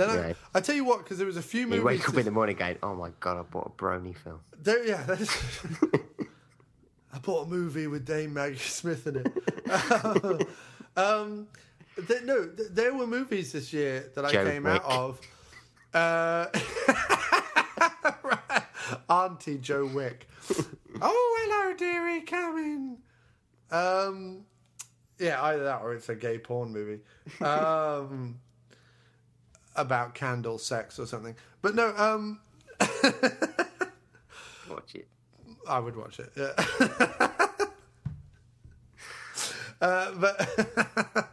Then 0.00 0.08
Yeah. 0.28 0.34
I, 0.54 0.58
I 0.58 0.60
tell 0.60 0.74
you 0.74 0.84
what, 0.84 0.98
because 0.98 1.18
there 1.18 1.26
was 1.26 1.36
a 1.36 1.42
few 1.42 1.66
movies. 1.66 1.78
you 1.78 1.84
wake 1.84 2.08
up 2.08 2.16
in 2.16 2.24
the 2.24 2.30
morning 2.30 2.56
going, 2.56 2.78
"Oh 2.82 2.94
my 2.94 3.10
god, 3.20 3.38
I 3.38 3.42
bought 3.42 3.66
a 3.66 3.82
Brony 3.82 4.16
film." 4.16 4.40
There, 4.62 4.84
yeah. 4.86 5.04
I 7.12 7.18
bought 7.18 7.46
a 7.46 7.50
movie 7.50 7.86
with 7.86 8.06
Dame 8.06 8.32
Maggie 8.34 8.56
Smith 8.58 9.06
in 9.06 9.16
it. 9.16 9.26
um, 10.96 11.48
th- 12.06 12.22
no, 12.22 12.46
th- 12.46 12.68
there 12.72 12.94
were 12.94 13.06
movies 13.06 13.52
this 13.52 13.72
year 13.72 14.10
that 14.14 14.24
I 14.24 14.32
Joe 14.32 14.44
came 14.48 14.62
Wick. 14.64 14.74
out 14.74 14.84
of. 14.84 15.20
Uh, 15.92 16.46
right. 18.22 18.62
Auntie 19.08 19.58
Joe 19.58 19.86
Wick. 19.86 20.28
oh, 21.02 21.38
hello, 21.42 21.76
dearie, 21.76 22.20
come 22.22 22.56
in. 22.58 22.96
Um, 23.76 24.44
yeah, 25.18 25.42
either 25.42 25.64
that 25.64 25.82
or 25.82 25.94
it's 25.94 26.08
a 26.08 26.14
gay 26.14 26.38
porn 26.38 26.72
movie. 26.72 27.00
Um, 27.44 28.38
about 29.80 30.14
candle 30.14 30.58
sex 30.58 30.98
or 30.98 31.06
something. 31.06 31.36
But 31.62 31.74
no, 31.74 31.94
um, 31.96 32.40
Watch 34.70 34.94
it. 34.94 35.08
I 35.68 35.78
would 35.78 35.96
watch 35.96 36.18
it. 36.20 36.30
Yeah. 36.36 36.52
uh, 39.80 40.12
but 40.12 40.48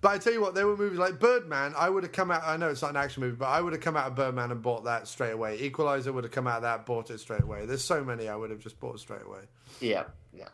but 0.00 0.08
I 0.08 0.18
tell 0.18 0.32
you 0.32 0.40
what, 0.40 0.54
there 0.54 0.66
were 0.66 0.76
movies 0.76 0.98
like 0.98 1.18
Birdman. 1.18 1.74
I 1.76 1.88
would 1.90 2.02
have 2.04 2.12
come 2.12 2.30
out. 2.30 2.42
I 2.44 2.56
know 2.56 2.68
it's 2.68 2.82
not 2.82 2.90
an 2.92 2.96
action 2.96 3.22
movie, 3.22 3.36
but 3.36 3.46
I 3.48 3.60
would 3.60 3.72
have 3.72 3.82
come 3.82 3.96
out 3.96 4.06
of 4.06 4.14
Birdman 4.14 4.50
and 4.52 4.62
bought 4.62 4.84
that 4.84 5.08
straight 5.08 5.32
away. 5.32 5.58
Equalizer 5.60 6.12
would 6.12 6.24
have 6.24 6.32
come 6.32 6.46
out 6.46 6.56
of 6.58 6.62
that, 6.62 6.86
bought 6.86 7.10
it 7.10 7.18
straight 7.18 7.42
away. 7.42 7.66
There's 7.66 7.84
so 7.84 8.04
many 8.04 8.28
I 8.28 8.36
would 8.36 8.50
have 8.50 8.60
just 8.60 8.78
bought 8.80 9.00
straight 9.00 9.22
away. 9.24 9.40
Yeah, 9.80 10.04
yeah. 10.32 10.48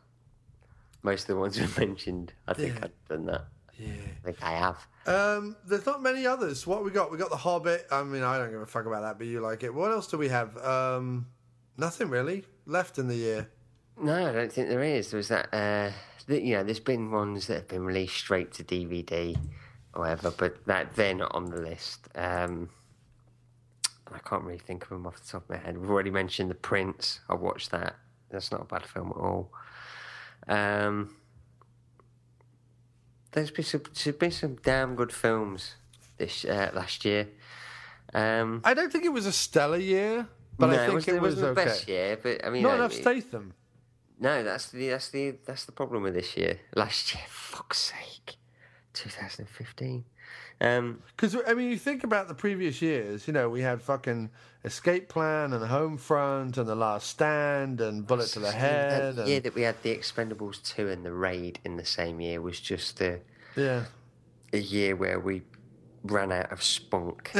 Most 1.02 1.22
of 1.22 1.26
the 1.28 1.36
ones 1.36 1.58
we 1.60 1.66
mentioned, 1.86 2.32
I 2.46 2.54
think 2.54 2.74
Yeah. 2.74 2.80
I've 2.84 3.08
done 3.08 3.26
that. 3.26 3.44
Yeah. 3.78 3.88
I 4.22 4.24
think 4.26 4.42
I 4.42 4.52
have. 4.52 4.78
Um, 5.06 5.56
there's 5.66 5.84
not 5.86 6.02
many 6.02 6.26
others. 6.26 6.66
What 6.66 6.84
we 6.84 6.90
got? 6.90 7.10
We 7.10 7.18
got 7.18 7.30
The 7.30 7.36
Hobbit. 7.36 7.86
I 7.90 8.02
mean, 8.02 8.22
I 8.22 8.38
don't 8.38 8.50
give 8.50 8.60
a 8.60 8.66
fuck 8.66 8.86
about 8.86 9.02
that, 9.02 9.18
but 9.18 9.26
you 9.26 9.40
like 9.40 9.62
it. 9.62 9.74
What 9.74 9.90
else 9.90 10.06
do 10.06 10.16
we 10.18 10.28
have? 10.28 10.56
Um, 10.58 11.26
nothing 11.76 12.08
really 12.08 12.44
left 12.66 12.98
in 12.98 13.08
the 13.08 13.16
year. 13.16 13.48
No, 14.00 14.28
I 14.28 14.32
don't 14.32 14.52
think 14.52 14.68
there 14.68 14.82
is. 14.82 15.10
There 15.10 15.18
was 15.18 15.28
that, 15.28 15.52
uh, 15.52 15.90
th- 16.26 16.42
you 16.42 16.54
know, 16.54 16.62
there's 16.62 16.80
been 16.80 17.10
ones 17.10 17.46
that 17.48 17.54
have 17.54 17.68
been 17.68 17.84
released 17.84 18.16
straight 18.16 18.52
to 18.54 18.64
DVD 18.64 19.36
or 19.94 20.02
whatever, 20.02 20.30
but 20.30 20.64
that 20.66 20.94
they're 20.94 21.14
not 21.14 21.34
on 21.34 21.46
the 21.50 21.56
list. 21.60 22.08
Um, 22.14 22.70
I 24.12 24.18
can't 24.18 24.44
really 24.44 24.58
think 24.58 24.84
of 24.84 24.90
them 24.90 25.06
off 25.06 25.20
the 25.20 25.26
top 25.32 25.44
of 25.44 25.50
my 25.50 25.56
head. 25.56 25.76
We've 25.76 25.90
already 25.90 26.10
mentioned 26.10 26.50
The 26.50 26.54
Prince. 26.54 27.20
I 27.28 27.34
watched 27.34 27.70
that. 27.72 27.96
That's 28.30 28.50
not 28.52 28.62
a 28.62 28.64
bad 28.64 28.86
film 28.86 29.10
at 29.10 29.16
all. 29.16 29.52
Um, 30.48 31.16
there's 33.32 33.50
been 33.50 33.64
some, 33.64 33.82
there's 34.04 34.16
been 34.16 34.30
some 34.30 34.56
damn 34.62 34.94
good 34.94 35.12
films 35.12 35.74
this 36.18 36.44
uh, 36.44 36.70
last 36.74 37.04
year. 37.04 37.28
Um, 38.14 38.60
I 38.64 38.74
don't 38.74 38.92
think 38.92 39.04
it 39.04 39.12
was 39.12 39.26
a 39.26 39.32
stellar 39.32 39.78
year, 39.78 40.28
but 40.58 40.68
no, 40.68 40.74
I 40.74 40.78
think 40.78 40.94
was, 40.94 41.08
it 41.08 41.12
was, 41.14 41.34
wasn't 41.34 41.46
okay. 41.46 41.64
the 41.64 41.70
best 41.70 41.88
year, 41.88 42.18
but 42.22 42.44
I 42.44 42.50
mean, 42.50 42.62
Not 42.62 42.72
uh, 42.72 42.76
enough 42.76 42.92
Statham. 42.92 43.54
no, 44.20 44.42
that's 44.42 44.70
the 44.70 44.88
that's 44.90 45.08
the 45.08 45.34
that's 45.46 45.64
the 45.64 45.72
problem 45.72 46.02
with 46.02 46.14
this 46.14 46.36
year. 46.36 46.60
Last 46.76 47.14
year, 47.14 47.24
fuck's 47.28 47.78
sake, 47.78 48.36
2015. 48.94 50.04
Um, 50.60 51.02
Because 51.16 51.36
I 51.46 51.54
mean, 51.54 51.70
you 51.70 51.78
think 51.78 52.04
about 52.04 52.28
the 52.28 52.34
previous 52.34 52.80
years. 52.80 53.26
You 53.26 53.32
know, 53.32 53.48
we 53.48 53.62
had 53.62 53.82
fucking 53.82 54.30
Escape 54.64 55.08
Plan 55.08 55.52
and 55.52 55.62
the 55.62 55.66
Homefront 55.66 56.56
and 56.56 56.68
The 56.68 56.74
Last 56.74 57.08
Stand 57.08 57.80
and 57.80 58.06
Bullet 58.06 58.28
to 58.28 58.40
the 58.40 58.52
Head. 58.52 59.16
that 59.16 59.26
year 59.26 59.36
And, 59.36 59.44
that 59.46 59.54
we 59.54 59.62
had 59.62 59.82
the 59.82 59.96
Expendables 59.96 60.62
2 60.62 60.88
and 60.88 61.04
the 61.04 61.12
Raid 61.12 61.58
in 61.64 61.76
the 61.76 61.84
same 61.84 62.20
year 62.20 62.40
was 62.40 62.60
just 62.60 63.00
a, 63.00 63.20
yeah, 63.56 63.84
a 64.52 64.58
year 64.58 64.94
where 64.94 65.18
we 65.18 65.42
ran 66.04 66.30
out 66.32 66.52
of 66.52 66.62
spunk. 66.62 67.32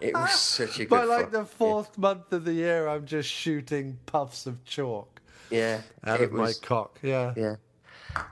it 0.00 0.14
was 0.14 0.32
such 0.32 0.76
a 0.76 0.84
good. 0.84 0.90
by 0.90 1.04
like 1.04 1.30
the 1.30 1.44
fourth 1.44 1.98
month 1.98 2.32
of 2.32 2.44
the 2.44 2.52
year, 2.52 2.88
I'm 2.88 3.06
just 3.06 3.28
shooting 3.28 3.98
puffs 4.06 4.46
of 4.46 4.64
chalk 4.64 5.12
yeah, 5.52 5.80
out 6.04 6.20
of 6.20 6.32
my 6.32 6.52
cock. 6.62 6.98
Yeah, 7.02 7.34
Yeah. 7.36 7.56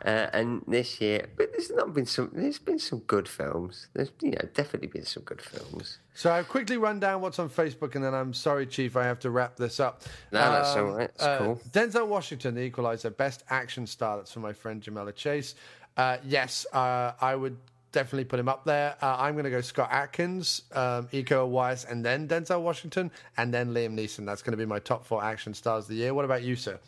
Uh, 0.05 0.27
and 0.33 0.63
this 0.67 1.01
year, 1.01 1.27
but 1.37 1.51
there's 1.53 1.71
not 1.71 1.95
been 1.95 2.07
some. 2.07 2.31
There's 2.33 2.59
been 2.59 2.79
some 2.79 2.99
good 3.01 3.29
films. 3.29 3.89
There's 3.95 4.11
you 4.21 4.31
know 4.33 4.49
definitely 4.55 4.89
been 4.89 5.05
some 5.05 5.23
good 5.23 5.41
films. 5.41 5.99
So 6.15 6.31
I'll 6.31 6.45
quickly 6.45 6.77
run 6.77 7.01
down 7.01 7.21
what's 7.23 7.39
on 7.39 7.49
Facebook, 7.49 7.95
and 7.95 8.05
then 8.05 8.15
I'm 8.15 8.35
sorry, 8.35 8.67
Chief, 8.67 8.97
I 8.97 9.05
have 9.05 9.19
to 9.21 9.31
wrap 9.31 9.57
this 9.57 9.81
up. 9.81 10.03
No, 10.33 10.39
that's 10.41 10.75
Um, 10.77 10.87
all 10.87 10.93
right. 10.97 11.11
It's 11.15 11.23
uh, 11.23 11.39
cool. 11.39 11.61
Denzel 11.71 12.07
Washington, 12.07 12.55
The 12.55 12.63
Equalizer, 12.63 13.11
best 13.11 13.43
action 13.49 13.87
star. 13.87 14.19
That's 14.19 14.33
for 14.33 14.41
my 14.41 14.53
friend 14.53 14.83
Jamela 14.83 15.15
Chase. 15.15 15.55
Uh, 15.97 16.19
yes, 16.25 16.67
uh, 16.73 17.13
I 17.21 17.35
would 17.35 17.57
definitely 17.93 18.25
put 18.25 18.39
him 18.39 18.49
up 18.49 18.65
there. 18.65 18.97
Uh, 19.03 19.17
I'm 19.19 19.35
going 19.35 19.45
to 19.45 19.51
go 19.51 19.61
Scott 19.61 19.89
Adkins, 19.91 20.63
um, 20.73 21.09
Iko 21.09 21.49
Uwais, 21.51 21.91
and 21.91 22.05
then 22.05 22.29
Denzel 22.29 22.61
Washington, 22.63 23.11
and 23.37 23.53
then 23.53 23.73
Liam 23.75 23.95
Neeson. 23.99 24.27
That's 24.27 24.43
going 24.43 24.53
to 24.53 24.57
be 24.59 24.67
my 24.67 24.79
top 24.79 25.07
four 25.07 25.25
action 25.25 25.55
stars 25.55 25.85
of 25.85 25.89
the 25.89 25.97
year. 25.97 26.15
What 26.15 26.25
about 26.25 26.43
you, 26.43 26.55
sir? 26.55 26.79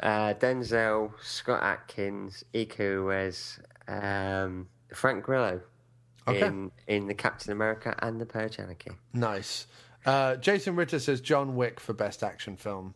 Uh, 0.00 0.34
Denzel, 0.34 1.12
Scott 1.22 1.62
Adkins, 1.62 2.44
Iko 2.54 3.04
Uwais, 3.04 3.58
um, 3.88 4.68
Frank 4.94 5.24
Grillo 5.24 5.60
Okay. 6.28 6.44
in 6.46 6.70
in 6.86 7.06
the 7.06 7.14
Captain 7.14 7.52
America 7.52 7.94
and 8.00 8.20
the 8.20 8.26
Purge 8.26 8.58
Anarchy. 8.58 8.90
Nice. 9.12 9.66
Uh, 10.04 10.36
Jason 10.36 10.76
Ritter 10.76 10.98
says 10.98 11.20
John 11.20 11.56
Wick 11.56 11.80
for 11.80 11.92
best 11.92 12.22
action 12.22 12.56
film. 12.56 12.94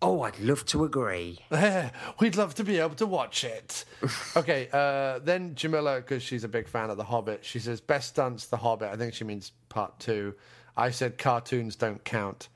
Oh, 0.00 0.22
I'd 0.22 0.38
love 0.40 0.64
to 0.66 0.84
agree. 0.84 1.38
We'd 2.20 2.36
love 2.36 2.54
to 2.56 2.64
be 2.64 2.78
able 2.78 2.96
to 2.96 3.06
watch 3.06 3.44
it. 3.44 3.84
okay, 4.36 4.68
uh, 4.72 5.20
then 5.20 5.54
Jamila, 5.54 5.96
because 6.00 6.22
she's 6.24 6.42
a 6.44 6.48
big 6.48 6.66
fan 6.66 6.90
of 6.90 6.96
The 6.96 7.04
Hobbit, 7.04 7.44
she 7.44 7.60
says, 7.60 7.80
best 7.80 8.08
stunts, 8.08 8.46
The 8.46 8.56
Hobbit. 8.56 8.90
I 8.90 8.96
think 8.96 9.14
she 9.14 9.22
means 9.24 9.52
part 9.68 9.98
two. 10.00 10.34
I 10.76 10.90
said 10.90 11.18
cartoons 11.18 11.76
don't 11.76 12.02
count. 12.04 12.48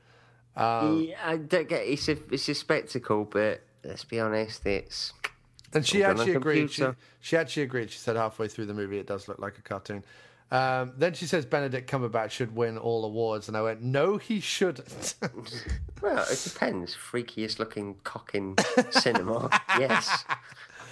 Um, 0.56 1.02
yeah, 1.02 1.16
I 1.24 1.36
don't 1.36 1.68
get 1.68 1.82
it's 1.82 2.08
a 2.08 2.16
it's 2.30 2.48
a 2.48 2.54
spectacle, 2.54 3.24
but 3.24 3.62
let's 3.84 4.04
be 4.04 4.20
honest, 4.20 4.64
it's 4.66 5.12
And 5.72 5.86
she 5.86 6.02
All 6.02 6.10
done 6.10 6.16
on 6.16 6.20
actually 6.20 6.36
agreed. 6.36 6.70
She, 6.70 6.86
she 7.20 7.36
actually 7.36 7.64
agreed. 7.64 7.90
She 7.90 7.98
said 7.98 8.16
halfway 8.16 8.48
through 8.48 8.66
the 8.66 8.74
movie, 8.74 8.98
it 8.98 9.06
does 9.06 9.28
look 9.28 9.38
like 9.38 9.58
a 9.58 9.62
cartoon. 9.62 10.04
Um, 10.50 10.92
then 10.96 11.12
she 11.14 11.26
says 11.26 11.44
Benedict 11.44 11.90
Cumberbatch 11.90 12.30
should 12.30 12.54
win 12.54 12.78
all 12.78 13.04
awards, 13.04 13.48
and 13.48 13.56
I 13.56 13.62
went, 13.62 13.82
no, 13.82 14.16
he 14.16 14.38
shouldn't. 14.38 15.14
well, 16.02 16.24
it 16.30 16.40
depends. 16.44 16.94
Freakiest 16.94 17.58
looking 17.58 17.96
cock 18.04 18.30
in 18.32 18.54
cinema, 18.90 19.50
yes, 19.78 20.24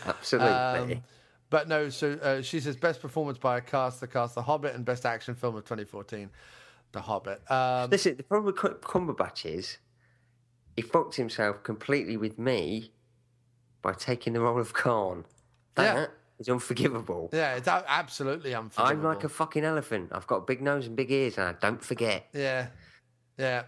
absolutely. 0.06 0.50
Um, 0.50 1.02
but 1.50 1.68
no, 1.68 1.88
so 1.88 2.12
uh, 2.14 2.42
she 2.42 2.58
says 2.58 2.74
best 2.74 3.00
performance 3.00 3.38
by 3.38 3.58
a 3.58 3.60
cast, 3.60 4.00
the 4.00 4.08
cast, 4.08 4.34
The 4.34 4.42
Hobbit, 4.42 4.74
and 4.74 4.84
best 4.84 5.06
action 5.06 5.36
film 5.36 5.54
of 5.54 5.62
2014, 5.62 6.28
The 6.94 7.00
Hobbit. 7.02 7.42
Um, 7.50 7.90
Listen, 7.90 8.16
the 8.16 8.22
problem 8.22 8.46
with 8.46 8.56
Cumberbatch 8.56 9.44
is 9.44 9.78
he 10.76 10.82
fucked 10.82 11.16
himself 11.16 11.62
completely 11.64 12.16
with 12.16 12.38
me 12.38 12.92
by 13.82 13.92
taking 13.92 14.32
the 14.32 14.40
role 14.40 14.60
of 14.60 14.72
Khan. 14.72 15.24
That 15.74 15.96
Yeah. 15.96 16.06
is 16.38 16.48
unforgivable. 16.48 17.30
yeah, 17.32 17.56
it's 17.56 17.66
absolutely 17.68 18.54
unforgivable. 18.54 19.08
I'm 19.08 19.14
like 19.14 19.24
a 19.24 19.28
fucking 19.28 19.64
elephant. 19.64 20.10
I've 20.12 20.26
got 20.28 20.36
a 20.36 20.40
big 20.42 20.62
nose 20.62 20.86
and 20.86 20.94
big 20.96 21.10
ears, 21.10 21.36
and 21.36 21.48
I 21.48 21.52
don't 21.60 21.82
forget. 21.84 22.28
Yeah, 22.32 22.68
yeah. 23.36 23.64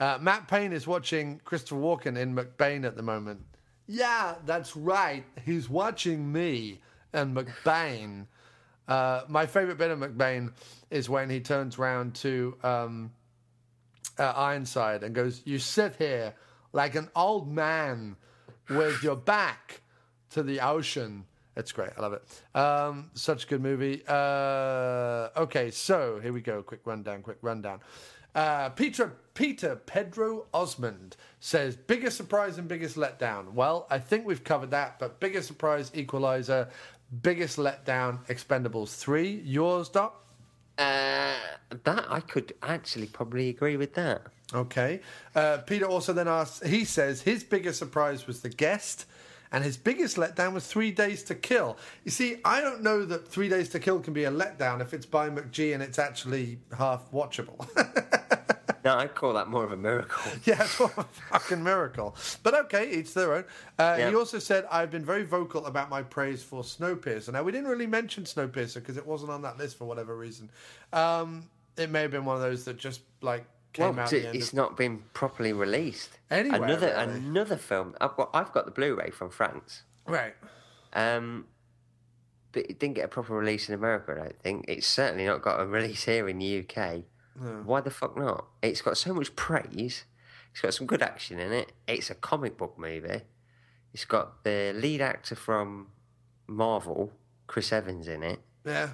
Uh, 0.00 0.18
Matt 0.20 0.48
Payne 0.48 0.72
is 0.72 0.86
watching 0.88 1.40
Christopher 1.44 1.76
Walken 1.80 2.18
in 2.18 2.34
McBain 2.34 2.84
at 2.84 2.96
the 2.96 3.02
moment. 3.02 3.40
Yeah, 3.86 4.34
that's 4.44 4.74
right. 4.76 5.24
He's 5.44 5.70
watching 5.70 6.32
me 6.32 6.80
and 7.12 7.36
McBain. 7.36 8.26
Uh, 8.86 9.22
my 9.28 9.46
favorite 9.46 9.78
bit 9.78 9.90
of 9.90 9.98
McBain 9.98 10.52
is 10.90 11.08
when 11.08 11.30
he 11.30 11.40
turns 11.40 11.78
round 11.78 12.14
to 12.16 12.56
um, 12.62 13.12
uh, 14.18 14.32
Ironside 14.36 15.02
and 15.02 15.14
goes, 15.14 15.42
"You 15.44 15.58
sit 15.58 15.96
here 15.96 16.34
like 16.72 16.94
an 16.94 17.08
old 17.16 17.50
man 17.50 18.16
with 18.68 19.02
your 19.02 19.16
back 19.16 19.82
to 20.30 20.42
the 20.42 20.60
ocean." 20.60 21.24
It's 21.56 21.72
great. 21.72 21.90
I 21.96 22.00
love 22.00 22.14
it. 22.14 22.58
Um, 22.58 23.10
such 23.14 23.44
a 23.44 23.46
good 23.46 23.62
movie. 23.62 24.02
Uh, 24.08 25.28
okay, 25.36 25.70
so 25.70 26.18
here 26.20 26.32
we 26.32 26.40
go. 26.40 26.62
Quick 26.62 26.80
rundown. 26.84 27.22
Quick 27.22 27.38
rundown. 27.42 27.80
Uh, 28.34 28.68
Peter 28.70 29.12
Peter 29.34 29.76
Pedro 29.76 30.46
Osmond 30.52 31.16
says 31.38 31.76
biggest 31.76 32.16
surprise 32.16 32.58
and 32.58 32.66
biggest 32.66 32.96
letdown. 32.96 33.52
Well, 33.52 33.86
I 33.90 34.00
think 34.00 34.26
we've 34.26 34.42
covered 34.42 34.72
that, 34.72 34.98
but 34.98 35.20
biggest 35.20 35.46
surprise, 35.46 35.92
Equalizer, 35.94 36.68
biggest 37.22 37.58
letdown, 37.58 38.26
Expendables 38.26 38.96
three. 38.96 39.42
Yours, 39.44 39.88
Doc. 39.88 40.20
Uh, 40.76 41.34
that 41.84 42.04
I 42.08 42.20
could 42.20 42.54
actually 42.62 43.06
probably 43.06 43.48
agree 43.48 43.76
with 43.76 43.94
that. 43.94 44.22
Okay. 44.52 45.00
Uh, 45.34 45.58
Peter 45.58 45.86
also 45.86 46.12
then 46.12 46.28
asks, 46.28 46.66
he 46.66 46.84
says 46.84 47.22
his 47.22 47.44
biggest 47.44 47.78
surprise 47.78 48.26
was 48.26 48.40
the 48.40 48.48
guest, 48.48 49.06
and 49.52 49.62
his 49.62 49.76
biggest 49.76 50.16
letdown 50.16 50.52
was 50.52 50.66
Three 50.66 50.90
Days 50.90 51.22
to 51.24 51.34
Kill. 51.34 51.76
You 52.04 52.10
see, 52.10 52.38
I 52.44 52.60
don't 52.60 52.82
know 52.82 53.04
that 53.04 53.28
Three 53.28 53.48
Days 53.48 53.68
to 53.70 53.78
Kill 53.78 54.00
can 54.00 54.12
be 54.12 54.24
a 54.24 54.30
letdown 54.30 54.80
if 54.80 54.92
it's 54.92 55.06
by 55.06 55.30
McG 55.30 55.74
and 55.74 55.82
it's 55.82 55.98
actually 55.98 56.58
half 56.76 57.10
watchable. 57.12 57.68
No, 58.84 58.96
I 58.98 59.06
call 59.06 59.32
that 59.32 59.48
more 59.48 59.64
of 59.64 59.72
a 59.72 59.76
miracle. 59.76 60.30
yeah, 60.44 60.62
it's 60.62 60.78
what 60.78 60.96
a 60.98 61.04
fucking 61.04 61.62
miracle. 61.64 62.14
But 62.42 62.54
okay, 62.66 62.90
each 62.90 63.14
their 63.14 63.32
own. 63.34 63.44
Uh, 63.78 63.96
Yeah. 63.98 64.10
He 64.10 64.14
also 64.14 64.38
said, 64.38 64.66
I've 64.70 64.90
been 64.90 65.04
very 65.04 65.24
vocal 65.24 65.64
about 65.66 65.88
my 65.88 66.02
praise 66.02 66.42
for 66.42 66.62
Snowpiercer. 66.62 67.32
Now, 67.32 67.42
we 67.42 67.52
didn't 67.52 67.68
really 67.68 67.86
mention 67.86 68.24
Snowpiercer 68.24 68.74
because 68.74 68.96
it 68.98 69.06
wasn't 69.06 69.30
on 69.30 69.40
that 69.42 69.56
list 69.56 69.78
for 69.78 69.86
whatever 69.86 70.14
reason. 70.16 70.50
Um, 70.92 71.48
it 71.78 71.90
may 71.90 72.02
have 72.02 72.10
been 72.10 72.24
one 72.26 72.36
of 72.36 72.42
those 72.42 72.64
that 72.66 72.76
just, 72.76 73.00
like, 73.22 73.46
came 73.72 73.96
Well, 73.96 74.04
out 74.04 74.12
it- 74.12 74.16
at 74.18 74.22
the 74.22 74.28
end 74.28 74.36
it's 74.36 74.48
of- 74.48 74.54
not 74.54 74.76
been 74.76 75.02
properly 75.14 75.52
released. 75.54 76.10
Anywhere, 76.30 76.62
another 76.64 76.86
really. 76.88 77.18
another 77.18 77.56
film. 77.56 77.94
I've 78.00 78.14
got 78.16 78.30
I've 78.34 78.52
got 78.52 78.66
the 78.66 78.70
Blu-ray 78.70 79.10
from 79.10 79.30
France. 79.30 79.82
Right. 80.06 80.34
Um, 80.92 81.46
but 82.52 82.66
it 82.70 82.78
didn't 82.78 82.94
get 82.94 83.06
a 83.06 83.08
proper 83.08 83.34
release 83.34 83.68
in 83.68 83.74
America. 83.74 84.12
I 84.12 84.14
don't 84.16 84.40
think 84.42 84.64
it's 84.68 84.86
certainly 84.86 85.24
not 85.26 85.42
got 85.42 85.58
a 85.60 85.66
release 85.66 86.04
here 86.04 86.28
in 86.28 86.38
the 86.38 86.58
UK. 86.60 87.02
Why 87.36 87.80
the 87.80 87.90
fuck 87.90 88.16
not? 88.16 88.46
It's 88.62 88.80
got 88.80 88.96
so 88.96 89.12
much 89.12 89.34
praise. 89.36 90.04
It's 90.52 90.60
got 90.60 90.72
some 90.72 90.86
good 90.86 91.02
action 91.02 91.38
in 91.40 91.52
it. 91.52 91.72
It's 91.88 92.10
a 92.10 92.14
comic 92.14 92.56
book 92.56 92.78
movie. 92.78 93.22
It's 93.92 94.04
got 94.04 94.44
the 94.44 94.72
lead 94.74 95.00
actor 95.00 95.34
from 95.34 95.88
Marvel, 96.46 97.12
Chris 97.46 97.72
Evans, 97.72 98.06
in 98.08 98.22
it. 98.22 98.40
Yeah. 98.64 98.90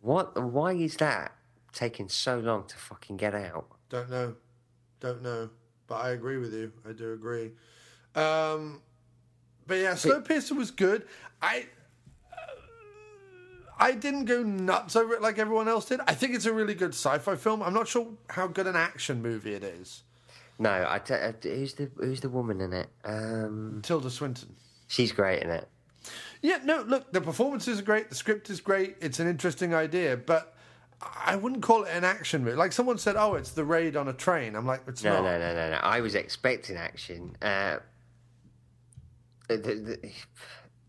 What? 0.00 0.40
Why 0.42 0.72
is 0.72 0.96
that 0.96 1.32
taking 1.72 2.08
so 2.08 2.38
long 2.38 2.66
to 2.66 2.76
fucking 2.76 3.16
get 3.18 3.34
out? 3.34 3.66
Don't 3.88 4.10
know. 4.10 4.34
Don't 5.00 5.22
know. 5.22 5.50
But 5.86 5.96
I 5.96 6.10
agree 6.10 6.38
with 6.38 6.52
you. 6.52 6.72
I 6.88 6.92
do 6.92 7.12
agree. 7.12 7.52
Um, 8.14 8.82
but 9.66 9.74
yeah, 9.74 9.92
Snowpiercer 9.92 10.56
was 10.56 10.70
good. 10.70 11.06
I 11.40 11.66
I 13.78 13.92
didn't 13.92 14.24
go 14.24 14.42
nuts 14.42 14.96
over 14.96 15.14
it 15.14 15.20
like 15.22 15.38
everyone 15.38 15.68
else 15.68 15.84
did. 15.86 16.00
I 16.06 16.14
think 16.14 16.34
it's 16.34 16.46
a 16.46 16.52
really 16.52 16.74
good 16.74 16.94
sci-fi 16.94 17.36
film. 17.36 17.62
I'm 17.62 17.74
not 17.74 17.88
sure 17.88 18.08
how 18.30 18.46
good 18.46 18.66
an 18.66 18.76
action 18.76 19.20
movie 19.22 19.52
it 19.54 19.62
is. 19.64 20.02
No, 20.58 20.70
I 20.88 20.98
t- 20.98 21.12
uh, 21.14 21.32
who's 21.42 21.74
the 21.74 21.90
who's 21.96 22.20
the 22.20 22.30
woman 22.30 22.60
in 22.62 22.72
it? 22.72 22.88
Um, 23.04 23.80
Tilda 23.82 24.08
Swinton. 24.08 24.56
she's 24.88 25.12
great 25.12 25.42
in 25.42 25.50
it. 25.50 25.68
Yeah, 26.40 26.60
no, 26.64 26.82
look, 26.82 27.12
the 27.12 27.20
performances 27.20 27.78
are 27.80 27.82
great, 27.82 28.08
the 28.08 28.14
script 28.14 28.48
is 28.48 28.60
great, 28.60 28.96
it's 29.00 29.18
an 29.20 29.26
interesting 29.28 29.74
idea, 29.74 30.16
but 30.16 30.54
I 31.02 31.36
wouldn't 31.36 31.62
call 31.62 31.82
it 31.84 31.90
an 31.90 32.04
action 32.04 32.44
movie. 32.44 32.56
Like 32.56 32.72
someone 32.72 32.96
said, 32.96 33.16
"Oh, 33.16 33.34
it's 33.34 33.50
the 33.50 33.64
raid 33.64 33.96
on 33.96 34.08
a 34.08 34.12
train." 34.14 34.54
I'm 34.56 34.64
like, 34.64 34.82
"It's 34.86 35.02
No, 35.04 35.14
not." 35.14 35.22
no, 35.24 35.38
no, 35.38 35.54
no, 35.54 35.70
no. 35.72 35.76
I 35.76 36.00
was 36.00 36.14
expecting 36.14 36.76
action. 36.76 37.36
Uh, 37.42 37.78
the, 39.48 39.56
the, 39.58 40.10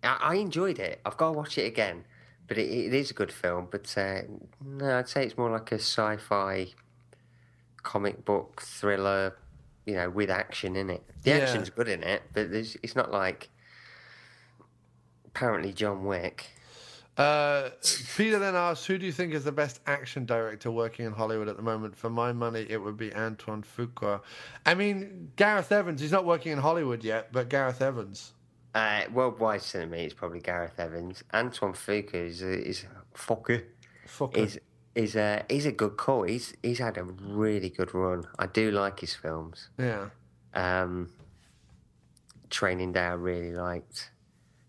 I 0.03 0.17
I 0.21 0.35
enjoyed 0.35 0.79
it. 0.79 1.01
I've 1.05 1.17
got 1.17 1.27
to 1.27 1.37
watch 1.37 1.57
it 1.57 1.65
again, 1.65 2.05
but 2.47 2.57
it, 2.57 2.69
it 2.69 2.93
is 2.93 3.11
a 3.11 3.13
good 3.13 3.31
film. 3.31 3.67
But 3.69 3.93
uh, 3.97 4.21
no, 4.65 4.97
I'd 4.97 5.09
say 5.09 5.25
it's 5.25 5.37
more 5.37 5.49
like 5.51 5.71
a 5.71 5.75
sci-fi 5.79 6.67
comic 7.83 8.25
book 8.25 8.61
thriller. 8.61 9.35
You 9.85 9.93
know, 9.95 10.09
with 10.09 10.29
action 10.29 10.75
in 10.75 10.89
it. 10.89 11.01
The 11.23 11.29
Yeah. 11.29 11.37
action's 11.37 11.69
good 11.69 11.87
in 11.87 12.03
it, 12.03 12.21
but 12.33 12.51
there's, 12.51 12.75
it's 12.83 12.93
not 12.93 13.09
like 13.09 13.47
apparently 15.25 15.71
John 15.71 16.03
Wick. 16.03 16.45
Uh, 17.15 17.69
Peter 18.17 18.37
then 18.37 18.53
asks, 18.53 18.85
"Who 18.85 18.97
do 18.97 19.05
you 19.05 19.13
think 19.13 19.33
is 19.33 19.43
the 19.45 19.51
best 19.53 19.79
action 19.87 20.25
director 20.25 20.69
working 20.69 21.05
in 21.05 21.13
Hollywood 21.13 21.47
at 21.47 21.55
the 21.55 21.63
moment?" 21.63 21.95
For 21.95 22.09
my 22.09 22.33
money, 22.33 22.65
it 22.69 22.77
would 22.77 22.97
be 22.97 23.13
Antoine 23.15 23.63
Fuqua. 23.63 24.21
I 24.65 24.75
mean, 24.75 25.31
Gareth 25.37 25.71
Evans. 25.71 26.01
He's 26.01 26.11
not 26.11 26.25
working 26.25 26.51
in 26.51 26.59
Hollywood 26.59 27.03
yet, 27.03 27.31
but 27.31 27.47
Gareth 27.49 27.81
Evans. 27.81 28.33
Uh, 28.77 29.01
worldwide 29.11 29.61
cinema, 29.63 29.97
is 29.97 30.13
probably 30.13 30.39
Gareth 30.39 30.79
Evans. 30.79 31.23
Antoine 31.33 31.73
Fuqua 31.73 32.13
is 32.13 32.43
a, 32.43 32.67
is. 32.67 32.85
Fuqua. 33.15 33.63
Is 34.35 34.59
is 34.93 35.15
a 35.15 35.43
he's 35.49 35.65
a 35.65 35.71
good 35.71 35.97
call. 35.97 36.23
He's 36.23 36.53
he's 36.61 36.77
had 36.77 36.97
a 36.97 37.03
really 37.03 37.69
good 37.69 37.95
run. 37.95 38.27
I 38.37 38.45
do 38.45 38.69
like 38.69 38.99
his 38.99 39.15
films. 39.15 39.69
Yeah. 39.79 40.09
Um, 40.53 41.09
Training 42.51 42.91
Day 42.91 43.01
I 43.01 43.13
really 43.13 43.51
liked. 43.51 44.11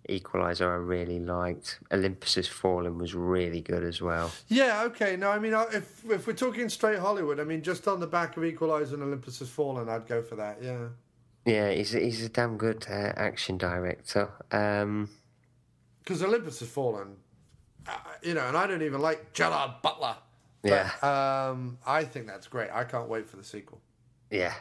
Equalizer 0.08 0.72
I 0.72 0.76
really 0.76 1.18
liked. 1.18 1.78
Olympus 1.92 2.36
Has 2.36 2.48
Fallen 2.48 2.96
was 2.96 3.14
really 3.14 3.60
good 3.60 3.84
as 3.84 4.00
well. 4.00 4.30
Yeah, 4.48 4.84
okay. 4.84 5.16
No, 5.16 5.30
I 5.30 5.38
mean, 5.38 5.52
if 5.52 6.02
if 6.10 6.26
we're 6.26 6.32
talking 6.32 6.70
straight 6.70 6.98
Hollywood, 6.98 7.40
I 7.40 7.44
mean, 7.44 7.60
just 7.62 7.86
on 7.86 8.00
the 8.00 8.06
back 8.06 8.38
of 8.38 8.44
Equalizer 8.44 8.94
and 8.94 9.02
Olympus 9.02 9.40
Has 9.40 9.50
Fallen, 9.50 9.86
I'd 9.90 10.06
go 10.06 10.22
for 10.22 10.36
that. 10.36 10.62
Yeah. 10.62 10.86
Yeah, 11.48 11.70
he's 11.70 11.92
he's 11.92 12.24
a 12.24 12.28
damn 12.28 12.58
good 12.58 12.86
uh, 12.90 13.12
action 13.16 13.56
director. 13.56 14.30
Um, 14.52 15.08
because 16.04 16.22
Olympus 16.22 16.60
has 16.60 16.68
fallen, 16.68 17.16
uh, 17.86 17.92
you 18.22 18.34
know, 18.34 18.46
and 18.46 18.56
I 18.56 18.66
don't 18.66 18.82
even 18.82 19.00
like 19.00 19.32
Gerard 19.32 19.82
Butler. 19.82 20.16
But, 20.62 20.68
Yeah. 20.70 21.48
Um, 21.50 21.78
I 21.86 22.04
think 22.04 22.26
that's 22.26 22.46
great. 22.48 22.70
I 22.72 22.84
can't 22.84 23.08
wait 23.08 23.28
for 23.28 23.36
the 23.36 23.44
sequel. 23.44 23.80
Yeah. 24.30 24.54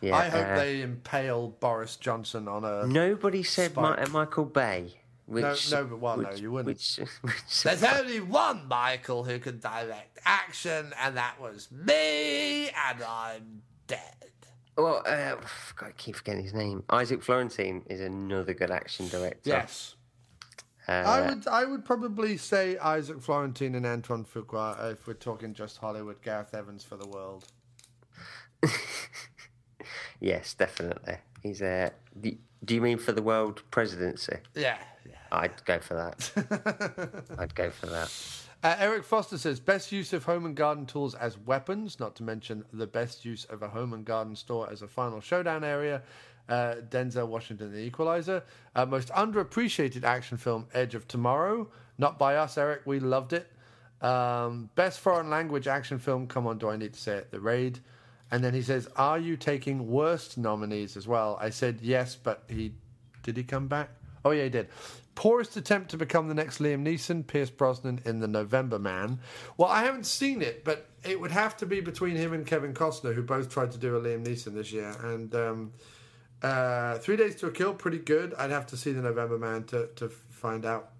Yeah. 0.00 0.16
I 0.16 0.28
hope 0.28 0.46
uh, 0.46 0.54
they 0.56 0.80
impale 0.82 1.48
Boris 1.60 1.96
Johnson 1.96 2.48
on 2.48 2.64
a. 2.64 2.86
Nobody 2.86 3.42
said 3.42 3.76
Mi- 3.76 3.82
Spike. 3.82 4.10
Michael 4.10 4.46
Bay. 4.46 4.94
Which, 5.26 5.70
no, 5.70 5.84
but- 5.84 5.98
well, 6.00 6.16
no, 6.16 6.30
you 6.32 6.50
wouldn't. 6.50 6.66
Which, 6.66 6.96
which, 7.20 7.62
There's 7.62 7.84
only 7.84 8.18
one 8.20 8.66
Michael 8.66 9.22
who 9.22 9.38
can 9.38 9.60
direct 9.60 10.18
action, 10.24 10.92
and 11.00 11.16
that 11.16 11.40
was 11.40 11.68
me, 11.70 12.68
and 12.70 13.02
I'm 13.06 13.62
dead. 13.86 14.29
Well, 14.82 15.02
uh, 15.06 15.36
God, 15.76 15.88
I 15.88 15.92
keep 15.96 16.16
forgetting 16.16 16.44
his 16.44 16.54
name. 16.54 16.84
Isaac 16.90 17.22
Florentine 17.22 17.82
is 17.88 18.00
another 18.00 18.54
good 18.54 18.70
action 18.70 19.08
director. 19.08 19.50
Yes. 19.50 19.94
Uh, 20.88 20.92
I 20.92 21.28
would 21.28 21.46
I 21.46 21.64
would 21.64 21.84
probably 21.84 22.36
say 22.36 22.76
Isaac 22.78 23.20
Florentine 23.20 23.74
and 23.74 23.86
Antoine 23.86 24.24
Fuqua 24.24 24.82
uh, 24.82 24.88
if 24.88 25.06
we're 25.06 25.14
talking 25.14 25.54
just 25.54 25.76
Hollywood. 25.76 26.22
Gareth 26.22 26.54
Evans 26.54 26.82
for 26.82 26.96
the 26.96 27.06
world. 27.06 27.46
Yes, 30.20 30.54
definitely. 30.54 31.16
He's 31.42 31.62
a. 31.62 31.92
do, 32.20 32.36
do 32.64 32.74
you 32.74 32.82
mean 32.82 32.98
for 32.98 33.12
the 33.12 33.22
world 33.22 33.62
presidency? 33.70 34.36
Yeah, 34.54 34.76
yeah. 35.08 35.14
I'd 35.32 35.64
go 35.64 35.78
for 35.80 35.94
that. 35.94 37.24
I'd 37.38 37.54
go 37.54 37.70
for 37.70 37.86
that. 37.86 38.12
Uh, 38.62 38.76
Eric 38.78 39.04
Foster 39.04 39.38
says 39.38 39.58
best 39.58 39.90
use 39.90 40.12
of 40.12 40.24
home 40.24 40.44
and 40.44 40.54
garden 40.54 40.84
tools 40.84 41.14
as 41.14 41.38
weapons, 41.38 41.98
not 41.98 42.14
to 42.16 42.22
mention 42.22 42.64
the 42.72 42.86
best 42.86 43.24
use 43.24 43.46
of 43.46 43.62
a 43.62 43.68
home 43.68 43.94
and 43.94 44.04
garden 44.04 44.36
store 44.36 44.68
as 44.70 44.82
a 44.82 44.88
final 44.88 45.20
showdown 45.20 45.64
area. 45.64 46.02
Uh, 46.46 46.76
Denzel 46.90 47.28
Washington, 47.28 47.72
The 47.72 47.78
Equalizer. 47.78 48.42
Uh, 48.74 48.84
most 48.84 49.08
underappreciated 49.10 50.04
action 50.04 50.36
film, 50.36 50.66
Edge 50.74 50.94
of 50.94 51.08
Tomorrow. 51.08 51.68
Not 51.96 52.18
by 52.18 52.36
us, 52.36 52.58
Eric. 52.58 52.82
We 52.84 53.00
loved 53.00 53.32
it. 53.32 53.50
Um, 54.02 54.68
best 54.74 55.00
foreign 55.00 55.30
language 55.30 55.66
action 55.66 55.98
film. 55.98 56.26
Come 56.26 56.46
on, 56.46 56.58
do 56.58 56.68
I 56.68 56.76
need 56.76 56.92
to 56.92 57.00
say 57.00 57.16
it? 57.16 57.30
The 57.30 57.40
Raid. 57.40 57.78
And 58.30 58.44
then 58.44 58.54
he 58.54 58.62
says, 58.62 58.88
"Are 58.96 59.18
you 59.18 59.36
taking 59.36 59.90
worst 59.90 60.38
nominees 60.38 60.96
as 60.96 61.06
well?" 61.08 61.36
I 61.40 61.50
said 61.50 61.80
yes, 61.82 62.16
but 62.16 62.44
he 62.48 62.72
did 63.22 63.36
he 63.36 63.42
come 63.42 63.68
back? 63.68 63.90
Oh 64.24 64.30
yeah, 64.30 64.44
he 64.44 64.50
did. 64.50 64.68
Poorest 65.14 65.56
attempt 65.56 65.90
to 65.90 65.96
become 65.96 66.28
the 66.28 66.34
next 66.34 66.58
Liam 66.58 66.82
Neeson, 66.82 67.26
Pierce 67.26 67.50
Brosnan 67.50 68.00
in 68.04 68.20
The 68.20 68.28
November 68.28 68.78
Man. 68.78 69.20
Well, 69.56 69.68
I 69.68 69.84
haven't 69.84 70.06
seen 70.06 70.40
it, 70.40 70.64
but 70.64 70.88
it 71.04 71.20
would 71.20 71.30
have 71.30 71.56
to 71.58 71.66
be 71.66 71.80
between 71.80 72.16
him 72.16 72.32
and 72.32 72.46
Kevin 72.46 72.72
Costner, 72.72 73.14
who 73.14 73.22
both 73.22 73.50
tried 73.50 73.72
to 73.72 73.78
do 73.78 73.96
a 73.96 74.00
Liam 74.00 74.24
Neeson 74.24 74.54
this 74.54 74.72
year. 74.72 74.94
And 75.02 75.34
um, 75.34 75.72
uh, 76.42 76.98
Three 76.98 77.16
Days 77.16 77.34
to 77.36 77.48
a 77.48 77.50
Kill, 77.50 77.74
pretty 77.74 77.98
good. 77.98 78.34
I'd 78.34 78.50
have 78.50 78.66
to 78.68 78.76
see 78.76 78.92
The 78.92 79.02
November 79.02 79.38
Man 79.38 79.64
to 79.64 79.88
to 79.96 80.08
find 80.08 80.64
out. 80.64 80.90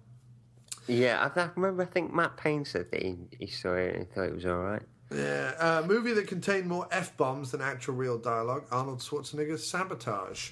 Yeah, 0.87 1.31
I, 1.35 1.39
I 1.39 1.49
remember. 1.55 1.83
I 1.83 1.85
think 1.85 2.13
Matt 2.13 2.37
Payne 2.37 2.65
said 2.65 2.91
that 2.91 3.01
he, 3.01 3.15
he 3.39 3.47
saw 3.47 3.73
it 3.73 3.95
and 3.95 4.11
thought 4.11 4.25
it 4.25 4.35
was 4.35 4.45
all 4.45 4.57
right. 4.57 4.81
Yeah, 5.13 5.53
uh, 5.59 5.83
movie 5.85 6.13
that 6.13 6.27
contained 6.27 6.67
more 6.67 6.87
f 6.91 7.15
bombs 7.17 7.51
than 7.51 7.61
actual 7.61 7.95
real 7.95 8.17
dialogue. 8.17 8.65
Arnold 8.71 8.99
Schwarzenegger's 8.99 9.65
Sabotage. 9.65 10.51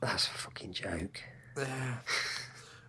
That's 0.00 0.26
a 0.26 0.30
fucking 0.30 0.72
joke. 0.72 1.22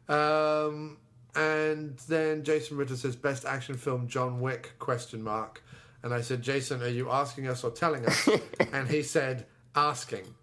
Um, 0.09 0.97
and 1.35 1.95
then 2.07 2.43
Jason 2.43 2.75
Ritter 2.75 2.97
says 2.97 3.15
best 3.15 3.45
action 3.45 3.77
film 3.77 4.07
John 4.07 4.41
Wick 4.41 4.71
question 4.79 5.21
mark. 5.21 5.63
And 6.01 6.13
I 6.13 6.21
said, 6.21 6.41
Jason, 6.41 6.81
are 6.81 6.87
you 6.87 7.11
asking 7.11 7.47
us 7.47 7.63
or 7.63 7.71
telling 7.71 8.05
us? 8.05 8.27
and 8.73 8.87
he 8.87 9.03
said, 9.03 9.45
asking. 9.75 10.33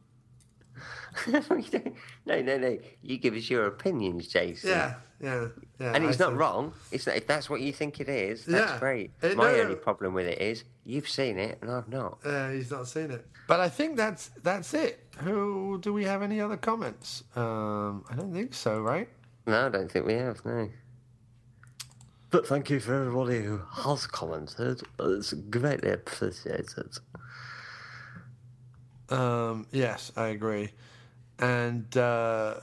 no, 2.26 2.40
no, 2.42 2.58
no. 2.58 2.78
You 3.02 3.18
give 3.18 3.34
us 3.34 3.48
your 3.50 3.66
opinions, 3.66 4.28
Jason. 4.28 4.70
Yeah, 4.70 4.94
yeah, 5.20 5.46
yeah. 5.80 5.92
And 5.94 6.04
he's 6.04 6.20
I 6.20 6.24
not 6.24 6.30
said- 6.32 6.38
wrong. 6.38 6.72
It's 6.92 7.06
not, 7.06 7.16
if 7.16 7.26
that's 7.26 7.48
what 7.50 7.60
you 7.60 7.72
think 7.72 8.00
it 8.00 8.08
is, 8.08 8.44
that's 8.44 8.72
Yeah. 8.72 8.78
great. 8.78 9.10
Uh, 9.22 9.28
My 9.34 9.52
no, 9.52 9.58
only 9.60 9.74
no. 9.74 9.80
problem 9.80 10.14
with 10.14 10.26
it 10.26 10.40
is 10.40 10.64
you've 10.84 11.08
seen 11.08 11.38
it 11.38 11.58
and 11.62 11.70
I've 11.70 11.88
not. 11.88 12.18
Uh, 12.24 12.50
he's 12.50 12.70
not 12.70 12.86
seen 12.88 13.10
it. 13.10 13.26
But 13.48 13.60
I 13.60 13.68
think 13.68 13.96
that's 13.96 14.30
that's 14.42 14.74
it. 14.74 15.04
Who 15.18 15.78
do 15.80 15.92
we 15.92 16.04
have 16.04 16.22
any 16.22 16.40
other 16.40 16.56
comments? 16.56 17.22
Um, 17.36 18.04
I 18.10 18.14
don't 18.16 18.32
think 18.32 18.52
so, 18.54 18.80
right? 18.80 19.08
No, 19.46 19.66
I 19.66 19.68
don't 19.68 19.90
think 19.90 20.04
we 20.06 20.14
have. 20.14 20.44
No. 20.44 20.68
But 22.30 22.46
thank 22.46 22.68
you 22.70 22.80
for 22.80 22.92
everybody 22.92 23.42
who 23.44 23.60
has 23.72 24.06
commented. 24.08 24.82
It's 24.98 25.32
greatly 25.32 25.90
appreciated. 25.92 26.98
Um, 29.08 29.66
yes, 29.70 30.10
I 30.16 30.28
agree. 30.28 30.70
And 31.38 31.94
uh, 31.96 32.54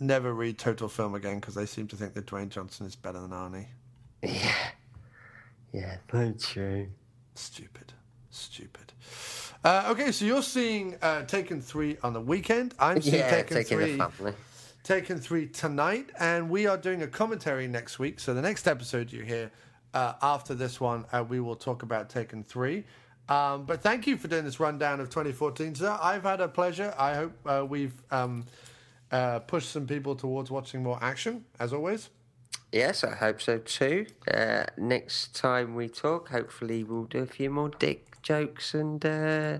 never 0.00 0.32
read 0.32 0.58
Total 0.58 0.88
Film 0.88 1.14
again 1.14 1.40
because 1.40 1.54
they 1.54 1.66
seem 1.66 1.86
to 1.88 1.96
think 1.96 2.14
that 2.14 2.26
Dwayne 2.26 2.48
Johnson 2.48 2.86
is 2.86 2.96
better 2.96 3.20
than 3.20 3.30
Arnie. 3.30 3.66
Yeah. 4.22 4.54
Yeah, 5.72 5.96
very 6.10 6.32
true. 6.32 6.88
Stupid. 7.34 7.92
Stupid. 8.30 8.92
Uh, 9.64 9.88
okay, 9.88 10.12
so 10.12 10.24
you're 10.24 10.42
seeing 10.42 10.96
uh, 11.02 11.22
Taken 11.24 11.60
3 11.60 11.98
on 12.02 12.12
the 12.12 12.20
weekend. 12.20 12.74
I'm 12.78 13.02
seeing 13.02 13.16
Yeah, 13.16 13.30
Taken 13.42 13.56
taking 13.56 13.78
3. 13.78 13.96
the. 13.96 14.34
Taken 14.84 15.18
3 15.18 15.48
tonight, 15.48 16.10
and 16.18 16.48
we 16.48 16.66
are 16.66 16.76
doing 16.76 17.02
a 17.02 17.06
commentary 17.08 17.66
next 17.66 17.98
week. 17.98 18.20
So 18.20 18.32
the 18.32 18.42
next 18.42 18.66
episode 18.68 19.12
you 19.12 19.22
hear 19.22 19.50
uh, 19.92 20.14
after 20.22 20.54
this 20.54 20.80
one, 20.80 21.04
uh, 21.12 21.24
we 21.28 21.40
will 21.40 21.56
talk 21.56 21.82
about 21.82 22.08
Taken 22.08 22.44
3. 22.44 22.84
Um, 23.28 23.64
but 23.64 23.82
thank 23.82 24.06
you 24.06 24.16
for 24.16 24.28
doing 24.28 24.44
this 24.44 24.60
rundown 24.60 25.00
of 25.00 25.08
2014, 25.10 25.74
sir. 25.74 25.98
I've 26.00 26.22
had 26.22 26.40
a 26.40 26.48
pleasure. 26.48 26.94
I 26.98 27.14
hope 27.14 27.32
uh, 27.44 27.64
we've 27.68 27.94
um, 28.10 28.44
uh, 29.10 29.40
pushed 29.40 29.70
some 29.70 29.86
people 29.86 30.14
towards 30.14 30.50
watching 30.50 30.82
more 30.82 30.98
action, 31.02 31.44
as 31.58 31.72
always. 31.72 32.10
Yes, 32.72 33.02
I 33.04 33.14
hope 33.14 33.40
so 33.40 33.58
too. 33.58 34.06
Uh, 34.32 34.64
next 34.76 35.34
time 35.34 35.74
we 35.74 35.88
talk, 35.88 36.28
hopefully 36.30 36.84
we'll 36.84 37.04
do 37.04 37.20
a 37.20 37.26
few 37.26 37.50
more 37.50 37.68
dick 37.68 38.20
jokes 38.22 38.74
and 38.74 39.04
uh, 39.04 39.58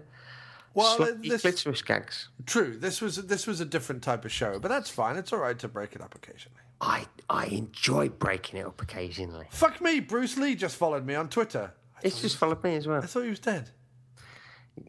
Well, 0.75 0.99
this- 1.23 1.83
gags. 1.83 2.29
True, 2.47 2.77
this 2.77 3.01
was 3.01 3.17
this 3.27 3.47
was 3.47 3.61
a 3.61 3.65
different 3.65 4.03
type 4.03 4.25
of 4.25 4.33
show, 4.33 4.59
but 4.59 4.69
that's 4.69 4.91
fine. 4.91 5.17
It's 5.17 5.33
all 5.33 5.39
right 5.39 5.59
to 5.61 5.69
break 5.69 5.95
it 5.95 6.03
up 6.03 6.15
occasionally. 6.15 6.61
I 6.81 7.07
I 7.31 7.47
enjoy 7.47 8.11
breaking 8.11 8.61
it 8.61 8.67
up 8.67 8.83
occasionally. 8.83 9.47
Fuck 9.51 9.81
me, 9.81 10.01
Bruce 10.01 10.37
Lee 10.37 10.55
just 10.55 10.77
followed 10.77 11.07
me 11.07 11.15
on 11.15 11.29
Twitter. 11.29 11.73
It's 12.02 12.20
just 12.20 12.36
followed 12.36 12.62
me 12.62 12.77
as 12.77 12.86
well. 12.86 13.02
I 13.02 13.06
thought 13.06 13.23
he 13.23 13.31
was 13.31 13.39
dead. 13.40 13.70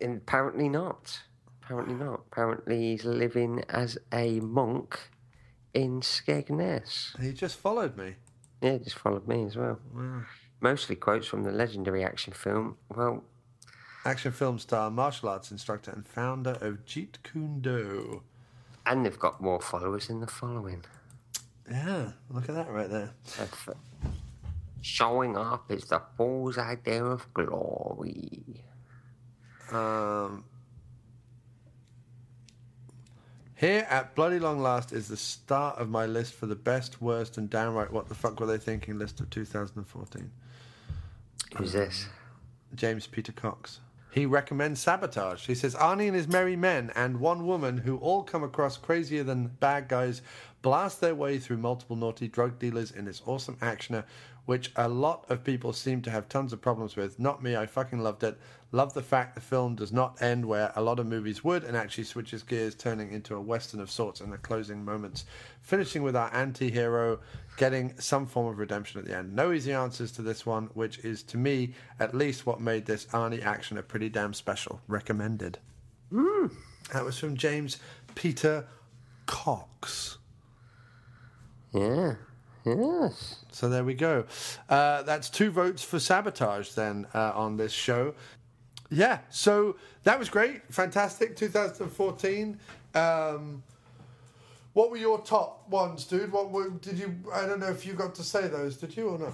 And 0.01 0.17
apparently 0.17 0.69
not. 0.69 1.21
Apparently 1.63 1.95
not. 1.95 2.21
Apparently 2.31 2.91
he's 2.91 3.05
living 3.05 3.63
as 3.69 3.97
a 4.13 4.39
monk 4.41 4.99
in 5.73 6.01
Skegness. 6.01 7.19
He 7.21 7.31
just 7.33 7.57
followed 7.57 7.97
me. 7.97 8.15
Yeah, 8.61 8.73
he 8.73 8.79
just 8.79 8.97
followed 8.97 9.27
me 9.27 9.43
as 9.45 9.55
well. 9.55 9.79
Mostly 10.59 10.95
quotes 10.95 11.27
from 11.27 11.43
the 11.43 11.51
legendary 11.51 12.03
action 12.03 12.33
film. 12.33 12.77
Well, 12.93 13.23
Action 14.05 14.31
film 14.31 14.57
star, 14.57 14.89
martial 14.89 15.27
arts 15.27 15.51
instructor, 15.51 15.91
and 15.91 16.07
founder 16.07 16.57
of 16.61 16.85
Jeet 16.85 17.21
Kune 17.23 17.59
Do. 17.59 18.23
and 18.85 19.05
they've 19.05 19.19
got 19.19 19.41
more 19.41 19.59
followers 19.59 20.09
in 20.09 20.21
the 20.21 20.27
following. 20.27 20.83
Yeah, 21.69 22.13
look 22.29 22.47
at 22.47 22.55
that 22.55 22.69
right 22.71 22.89
there. 22.89 23.11
Showing 24.81 25.35
up 25.35 25.71
is 25.71 25.85
the 25.85 26.01
fool's 26.15 26.57
idea 26.57 27.03
of 27.03 27.33
glory. 27.33 28.63
Um, 29.71 30.45
here 33.55 33.87
at 33.89 34.15
Bloody 34.15 34.39
Long 34.39 34.59
Last 34.59 34.93
is 34.93 35.07
the 35.07 35.17
start 35.17 35.77
of 35.77 35.89
my 35.89 36.05
list 36.05 36.35
for 36.35 36.45
the 36.45 36.55
best, 36.55 37.01
worst, 37.01 37.37
and 37.37 37.49
downright 37.49 37.91
what 37.91 38.07
the 38.07 38.15
fuck 38.15 38.39
were 38.39 38.45
they 38.45 38.59
thinking 38.59 38.99
list 38.99 39.19
of 39.19 39.29
2014. 39.29 40.31
Who's 41.55 41.73
this? 41.73 42.07
James 42.75 43.07
Peter 43.07 43.31
Cox. 43.31 43.79
He 44.11 44.25
recommends 44.25 44.79
Sabotage. 44.79 45.45
He 45.45 45.55
says 45.55 45.75
Arnie 45.75 46.07
and 46.07 46.15
his 46.15 46.27
merry 46.27 46.55
men 46.55 46.91
and 46.95 47.19
one 47.19 47.45
woman 47.45 47.77
who 47.77 47.97
all 47.97 48.23
come 48.23 48.43
across 48.43 48.77
crazier 48.77 49.23
than 49.23 49.47
bad 49.47 49.87
guys 49.87 50.21
blast 50.61 51.01
their 51.01 51.15
way 51.15 51.37
through 51.39 51.57
multiple 51.57 51.95
naughty 51.95 52.27
drug 52.27 52.57
dealers 52.59 52.91
in 52.91 53.05
this 53.05 53.21
awesome 53.25 53.55
actioner, 53.57 54.03
which 54.47 54.71
a 54.77 54.87
lot 54.87 55.25
of 55.29 55.43
people 55.43 55.73
seem 55.73 56.01
to 56.01 56.09
have 56.09 56.29
tons 56.29 56.53
of 56.53 56.61
problems 56.61 56.95
with. 56.95 57.19
Not 57.19 57.43
me, 57.43 57.57
I 57.57 57.65
fucking 57.65 57.99
loved 57.99 58.23
it. 58.23 58.39
Love 58.71 58.93
the 58.93 59.03
fact 59.03 59.35
the 59.35 59.41
film 59.41 59.75
does 59.75 59.91
not 59.91 60.21
end 60.21 60.45
where 60.45 60.71
a 60.77 60.81
lot 60.81 60.99
of 60.99 61.05
movies 61.05 61.43
would 61.43 61.65
and 61.65 61.75
actually 61.75 62.05
switches 62.05 62.43
gears, 62.43 62.73
turning 62.73 63.11
into 63.11 63.35
a 63.35 63.41
western 63.41 63.81
of 63.81 63.91
sorts 63.91 64.21
in 64.21 64.29
the 64.29 64.37
closing 64.37 64.85
moments, 64.85 65.25
finishing 65.61 66.01
with 66.01 66.15
our 66.15 66.33
anti 66.33 66.71
hero 66.71 67.19
getting 67.57 67.93
some 67.99 68.25
form 68.25 68.47
of 68.47 68.57
redemption 68.57 68.99
at 69.01 69.05
the 69.05 69.17
end. 69.17 69.35
No 69.35 69.51
easy 69.51 69.73
answers 69.73 70.13
to 70.13 70.21
this 70.21 70.45
one, 70.45 70.69
which 70.73 70.99
is 70.99 71.23
to 71.23 71.37
me 71.37 71.73
at 71.99 72.15
least 72.15 72.45
what 72.45 72.61
made 72.61 72.85
this 72.85 73.05
Arnie 73.07 73.43
action 73.43 73.77
a 73.77 73.83
pretty 73.83 74.07
damn 74.07 74.33
special. 74.33 74.79
Recommended. 74.87 75.59
Mm. 76.09 76.53
That 76.93 77.03
was 77.03 77.19
from 77.19 77.35
James 77.35 77.79
Peter 78.15 78.65
Cox. 79.25 80.19
Yeah. 81.73 82.15
Yes. 82.75 83.43
So 83.51 83.69
there 83.69 83.83
we 83.83 83.93
go. 83.93 84.25
Uh, 84.69 85.03
that's 85.03 85.29
two 85.29 85.51
votes 85.51 85.83
for 85.83 85.99
sabotage 85.99 86.71
then 86.71 87.07
uh, 87.13 87.31
on 87.35 87.57
this 87.57 87.71
show. 87.71 88.13
Yeah, 88.89 89.19
so 89.29 89.75
that 90.03 90.17
was 90.17 90.29
great, 90.29 90.61
fantastic. 90.73 91.35
2014. 91.35 92.57
Um, 92.95 93.63
What 94.73 94.91
were 94.91 94.97
your 94.97 95.19
top 95.21 95.67
ones, 95.69 96.05
dude? 96.05 96.31
What 96.31 96.51
were, 96.51 96.69
did 96.69 96.99
you? 96.99 97.15
I 97.33 97.45
don't 97.45 97.59
know 97.59 97.67
if 97.71 97.85
you 97.85 97.93
got 97.93 98.13
to 98.15 98.23
say 98.23 98.47
those. 98.47 98.77
Did 98.77 98.95
you 98.95 99.09
or 99.09 99.17
not? 99.19 99.33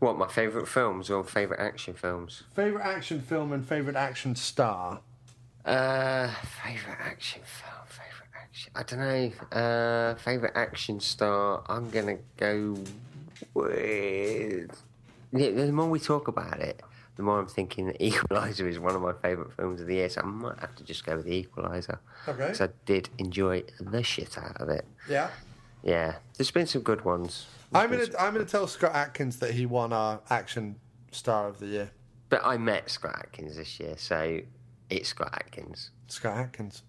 What, 0.00 0.18
my 0.18 0.28
favourite 0.28 0.68
films 0.68 1.10
or 1.10 1.24
favourite 1.24 1.60
action 1.60 1.94
films? 1.94 2.42
Favorite 2.54 2.84
action 2.84 3.20
film 3.20 3.52
and 3.52 3.66
favorite 3.66 3.96
action 3.96 4.34
star. 4.36 5.00
Uh, 5.64 6.28
favourite 6.64 6.98
action 7.00 7.42
film, 7.44 7.62
favourite 7.64 7.66
action. 7.66 7.77
I 8.74 8.82
don't 8.82 9.00
know. 9.00 9.56
Uh, 9.56 10.14
favourite 10.16 10.56
action 10.56 11.00
star. 11.00 11.62
I'm 11.68 11.90
gonna 11.90 12.18
go 12.36 12.76
with. 13.54 14.82
Yeah, 15.32 15.50
the 15.50 15.72
more 15.72 15.88
we 15.88 16.00
talk 16.00 16.28
about 16.28 16.60
it, 16.60 16.82
the 17.16 17.22
more 17.22 17.38
I'm 17.38 17.46
thinking 17.46 17.86
that 17.86 18.02
Equalizer 18.02 18.68
is 18.68 18.78
one 18.78 18.94
of 18.94 19.02
my 19.02 19.12
favourite 19.12 19.52
films 19.52 19.80
of 19.80 19.86
the 19.86 19.96
year. 19.96 20.08
So 20.08 20.22
I 20.22 20.24
might 20.24 20.58
have 20.60 20.74
to 20.76 20.84
just 20.84 21.04
go 21.04 21.16
with 21.16 21.26
the 21.26 21.34
Equalizer. 21.34 22.00
Okay. 22.26 22.38
Because 22.38 22.60
I 22.60 22.68
did 22.86 23.08
enjoy 23.18 23.64
the 23.80 24.02
shit 24.02 24.38
out 24.38 24.60
of 24.60 24.68
it. 24.68 24.86
Yeah. 25.08 25.30
Yeah, 25.82 26.16
there's 26.36 26.50
been 26.50 26.66
some 26.66 26.82
good 26.82 27.04
ones. 27.04 27.46
I'm 27.72 27.90
gonna 27.90 28.06
I'm 28.18 28.32
gonna 28.32 28.44
tell 28.44 28.66
Scott 28.66 28.94
Adkins 28.94 29.38
that 29.38 29.52
he 29.52 29.66
won 29.66 29.92
our 29.92 30.20
action 30.30 30.76
star 31.12 31.48
of 31.48 31.60
the 31.60 31.66
year. 31.66 31.90
But 32.28 32.42
I 32.44 32.56
met 32.58 32.90
Scott 32.90 33.16
Adkins 33.18 33.56
this 33.56 33.78
year, 33.78 33.94
so 33.96 34.40
it's 34.90 35.10
Scott 35.10 35.30
Adkins. 35.32 35.90
Scott 36.08 36.36
Adkins. 36.36 36.82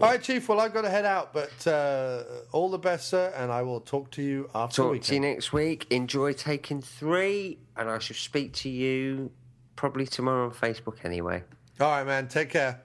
All 0.00 0.08
right, 0.08 0.22
Chief. 0.22 0.48
Well, 0.48 0.60
I've 0.60 0.72
got 0.72 0.82
to 0.82 0.90
head 0.90 1.04
out, 1.04 1.32
but 1.32 1.66
uh, 1.66 2.22
all 2.52 2.70
the 2.70 2.78
best, 2.78 3.08
sir, 3.08 3.32
and 3.36 3.52
I 3.52 3.62
will 3.62 3.80
talk 3.80 4.10
to 4.12 4.22
you 4.22 4.48
after 4.54 4.76
the 4.82 4.82
Talk 4.84 4.92
weekend. 4.92 5.06
to 5.06 5.14
you 5.14 5.20
next 5.20 5.52
week. 5.52 5.86
Enjoy 5.90 6.32
taking 6.32 6.80
three, 6.80 7.58
and 7.76 7.90
I 7.90 7.98
shall 7.98 8.16
speak 8.16 8.52
to 8.54 8.68
you 8.68 9.30
probably 9.76 10.06
tomorrow 10.06 10.46
on 10.46 10.52
Facebook 10.52 11.04
anyway. 11.04 11.42
All 11.80 11.88
right, 11.90 12.04
man. 12.06 12.28
Take 12.28 12.50
care. 12.50 12.82